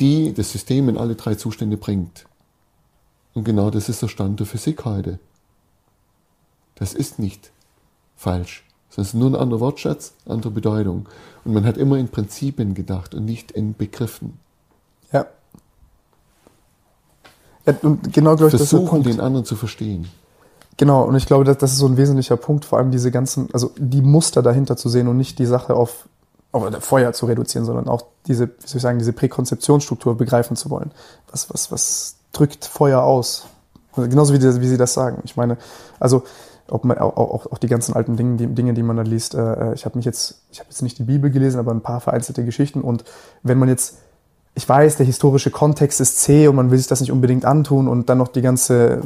[0.00, 2.26] die das System in alle drei Zustände bringt.
[3.34, 5.18] Und genau das ist der Stand der Physik heute.
[6.74, 7.50] Das ist nicht
[8.16, 8.64] falsch.
[8.94, 11.08] Das ist nur ein anderer Wortschatz, andere Bedeutung.
[11.44, 14.38] Und man hat immer in Prinzipien gedacht und nicht in Begriffen.
[15.12, 15.26] Ja.
[17.82, 19.06] und genau, glaube ich, das ist der Versuchen, Punkt.
[19.06, 20.08] den anderen zu verstehen.
[20.78, 23.48] Genau, und ich glaube, das, das ist so ein wesentlicher Punkt, vor allem diese ganzen,
[23.52, 26.08] also die Muster dahinter zu sehen und nicht die Sache auf,
[26.52, 30.70] auf Feuer zu reduzieren, sondern auch diese, wie soll ich sagen, diese Präkonzeptionsstruktur begreifen zu
[30.70, 30.92] wollen.
[31.32, 33.46] Was, was, was drückt Feuer aus?
[33.92, 35.20] Also genauso wie, die, wie Sie das sagen.
[35.24, 35.58] Ich meine,
[35.98, 36.22] also
[36.68, 39.34] ob man, auch, auch, auch die ganzen alten Dinge, die, Dinge, die man da liest.
[39.34, 42.00] Äh, ich habe mich jetzt, ich habe jetzt nicht die Bibel gelesen, aber ein paar
[42.00, 42.82] vereinzelte Geschichten.
[42.82, 43.02] Und
[43.42, 43.96] wenn man jetzt
[44.58, 47.86] ich weiß, der historische Kontext ist zäh und man will sich das nicht unbedingt antun
[47.86, 49.00] und dann noch die ganze,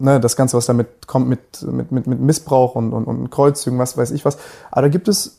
[0.00, 3.78] ne, das Ganze, was damit kommt mit, mit, mit, mit Missbrauch und, und, und Kreuzzügen,
[3.78, 4.36] was weiß ich was.
[4.72, 5.38] Aber da gibt es,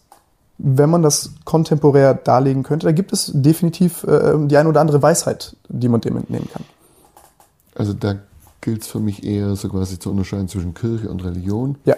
[0.57, 5.01] wenn man das kontemporär darlegen könnte, da gibt es definitiv äh, die eine oder andere
[5.01, 6.63] Weisheit, die man dem entnehmen kann.
[7.75, 8.15] Also da
[8.61, 11.75] gilt es für mich eher so quasi zu unterscheiden zwischen Kirche und Religion.
[11.83, 11.97] Ja,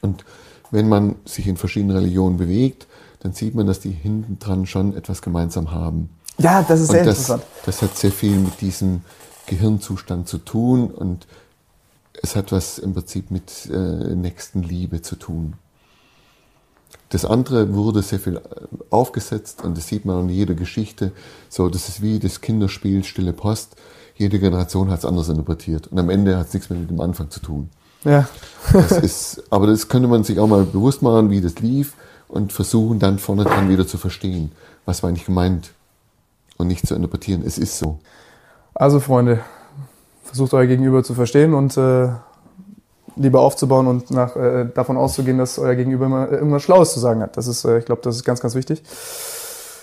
[0.00, 0.24] Und
[0.70, 2.86] wenn man sich in verschiedenen Religionen bewegt,
[3.20, 6.08] dann sieht man, dass die hinten dran schon etwas gemeinsam haben.
[6.38, 7.44] Ja, das ist sehr und das, interessant.
[7.64, 9.02] das hat sehr viel mit diesem
[9.46, 11.26] Gehirnzustand zu tun und
[12.22, 15.54] es hat was im Prinzip mit äh, Nächstenliebe zu tun.
[17.10, 18.40] Das andere wurde sehr viel äh,
[18.90, 21.12] aufgesetzt und das sieht man in jeder Geschichte.
[21.48, 23.76] So, das ist wie das Kinderspiel Stille Post.
[24.16, 27.00] Jede Generation hat es anders interpretiert und am Ende hat es nichts mehr mit dem
[27.00, 27.70] Anfang zu tun.
[28.04, 28.28] Ja.
[28.72, 31.94] Das ist, aber das könnte man sich auch mal bewusst machen, wie das lief
[32.28, 34.52] und versuchen dann vorne dran wieder zu verstehen,
[34.84, 35.70] was war eigentlich gemeint
[36.58, 37.42] und nicht zu interpretieren.
[37.44, 37.98] Es ist so.
[38.74, 39.40] Also Freunde,
[40.24, 42.08] versucht euer Gegenüber zu verstehen und äh,
[43.16, 47.00] lieber aufzubauen und nach, äh, davon auszugehen, dass euer Gegenüber immer äh, irgendwas Schlaues zu
[47.00, 47.36] sagen hat.
[47.36, 48.82] Das ist, äh, ich glaube, das ist ganz, ganz wichtig.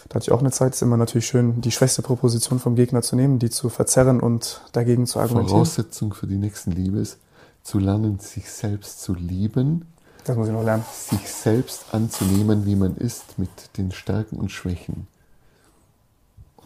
[0.10, 3.02] Da hatte ich auch eine Zeit, ist immer natürlich schön, die schwächste Proposition vom Gegner
[3.02, 5.66] zu nehmen, die zu verzerren und dagegen zu argumentieren.
[5.66, 7.18] Voraussetzung für die nächsten Liebe ist,
[7.64, 9.86] zu lernen, sich selbst zu lieben,
[10.26, 10.84] Das muss ich noch lernen.
[11.10, 15.08] sich selbst anzunehmen, wie man ist, mit den Stärken und Schwächen.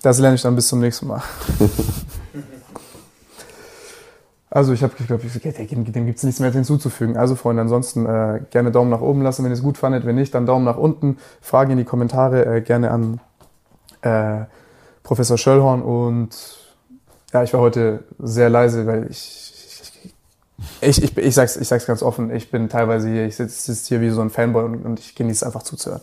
[0.02, 1.22] Das lerne ich dann bis zum nächsten Mal.
[4.50, 7.18] Also ich habe, ich glaube, dem, dem gibt es nichts mehr hinzuzufügen.
[7.18, 10.06] Also Freunde, ansonsten äh, gerne Daumen nach oben lassen, wenn ihr es gut fandet.
[10.06, 11.18] Wenn nicht, dann Daumen nach unten.
[11.42, 13.20] Fragen in die Kommentare äh, gerne an
[14.02, 14.46] äh,
[15.04, 15.82] Professor Schöllhorn.
[15.82, 16.30] Und
[17.34, 19.48] ja, ich war heute sehr leise, weil ich
[20.82, 23.88] ich, ich, ich, sag's, ich sag's ganz offen, ich bin teilweise hier, ich sitze sitz
[23.88, 26.02] hier wie so ein Fanboy und, und ich genieße es einfach zuzuhören.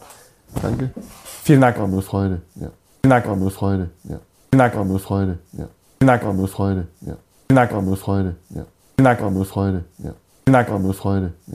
[0.62, 0.90] Danke.
[1.42, 1.78] Vielen Dank.
[1.78, 2.42] War mir eine Freude.
[2.54, 2.70] Ja.
[3.04, 3.90] Mir eine Freude.
[4.04, 4.18] Ja.
[4.54, 5.38] Mir eine Freude.
[5.52, 5.68] Ja.
[6.00, 6.88] Mir eine Freude.
[7.02, 7.16] Ja.
[7.50, 8.36] Mir eine Freude.
[8.48, 8.64] Ja.
[8.98, 9.84] Mir eine Freude.
[9.98, 10.14] Ja.
[10.48, 11.34] Mir eine Freude.
[11.46, 11.54] Ja.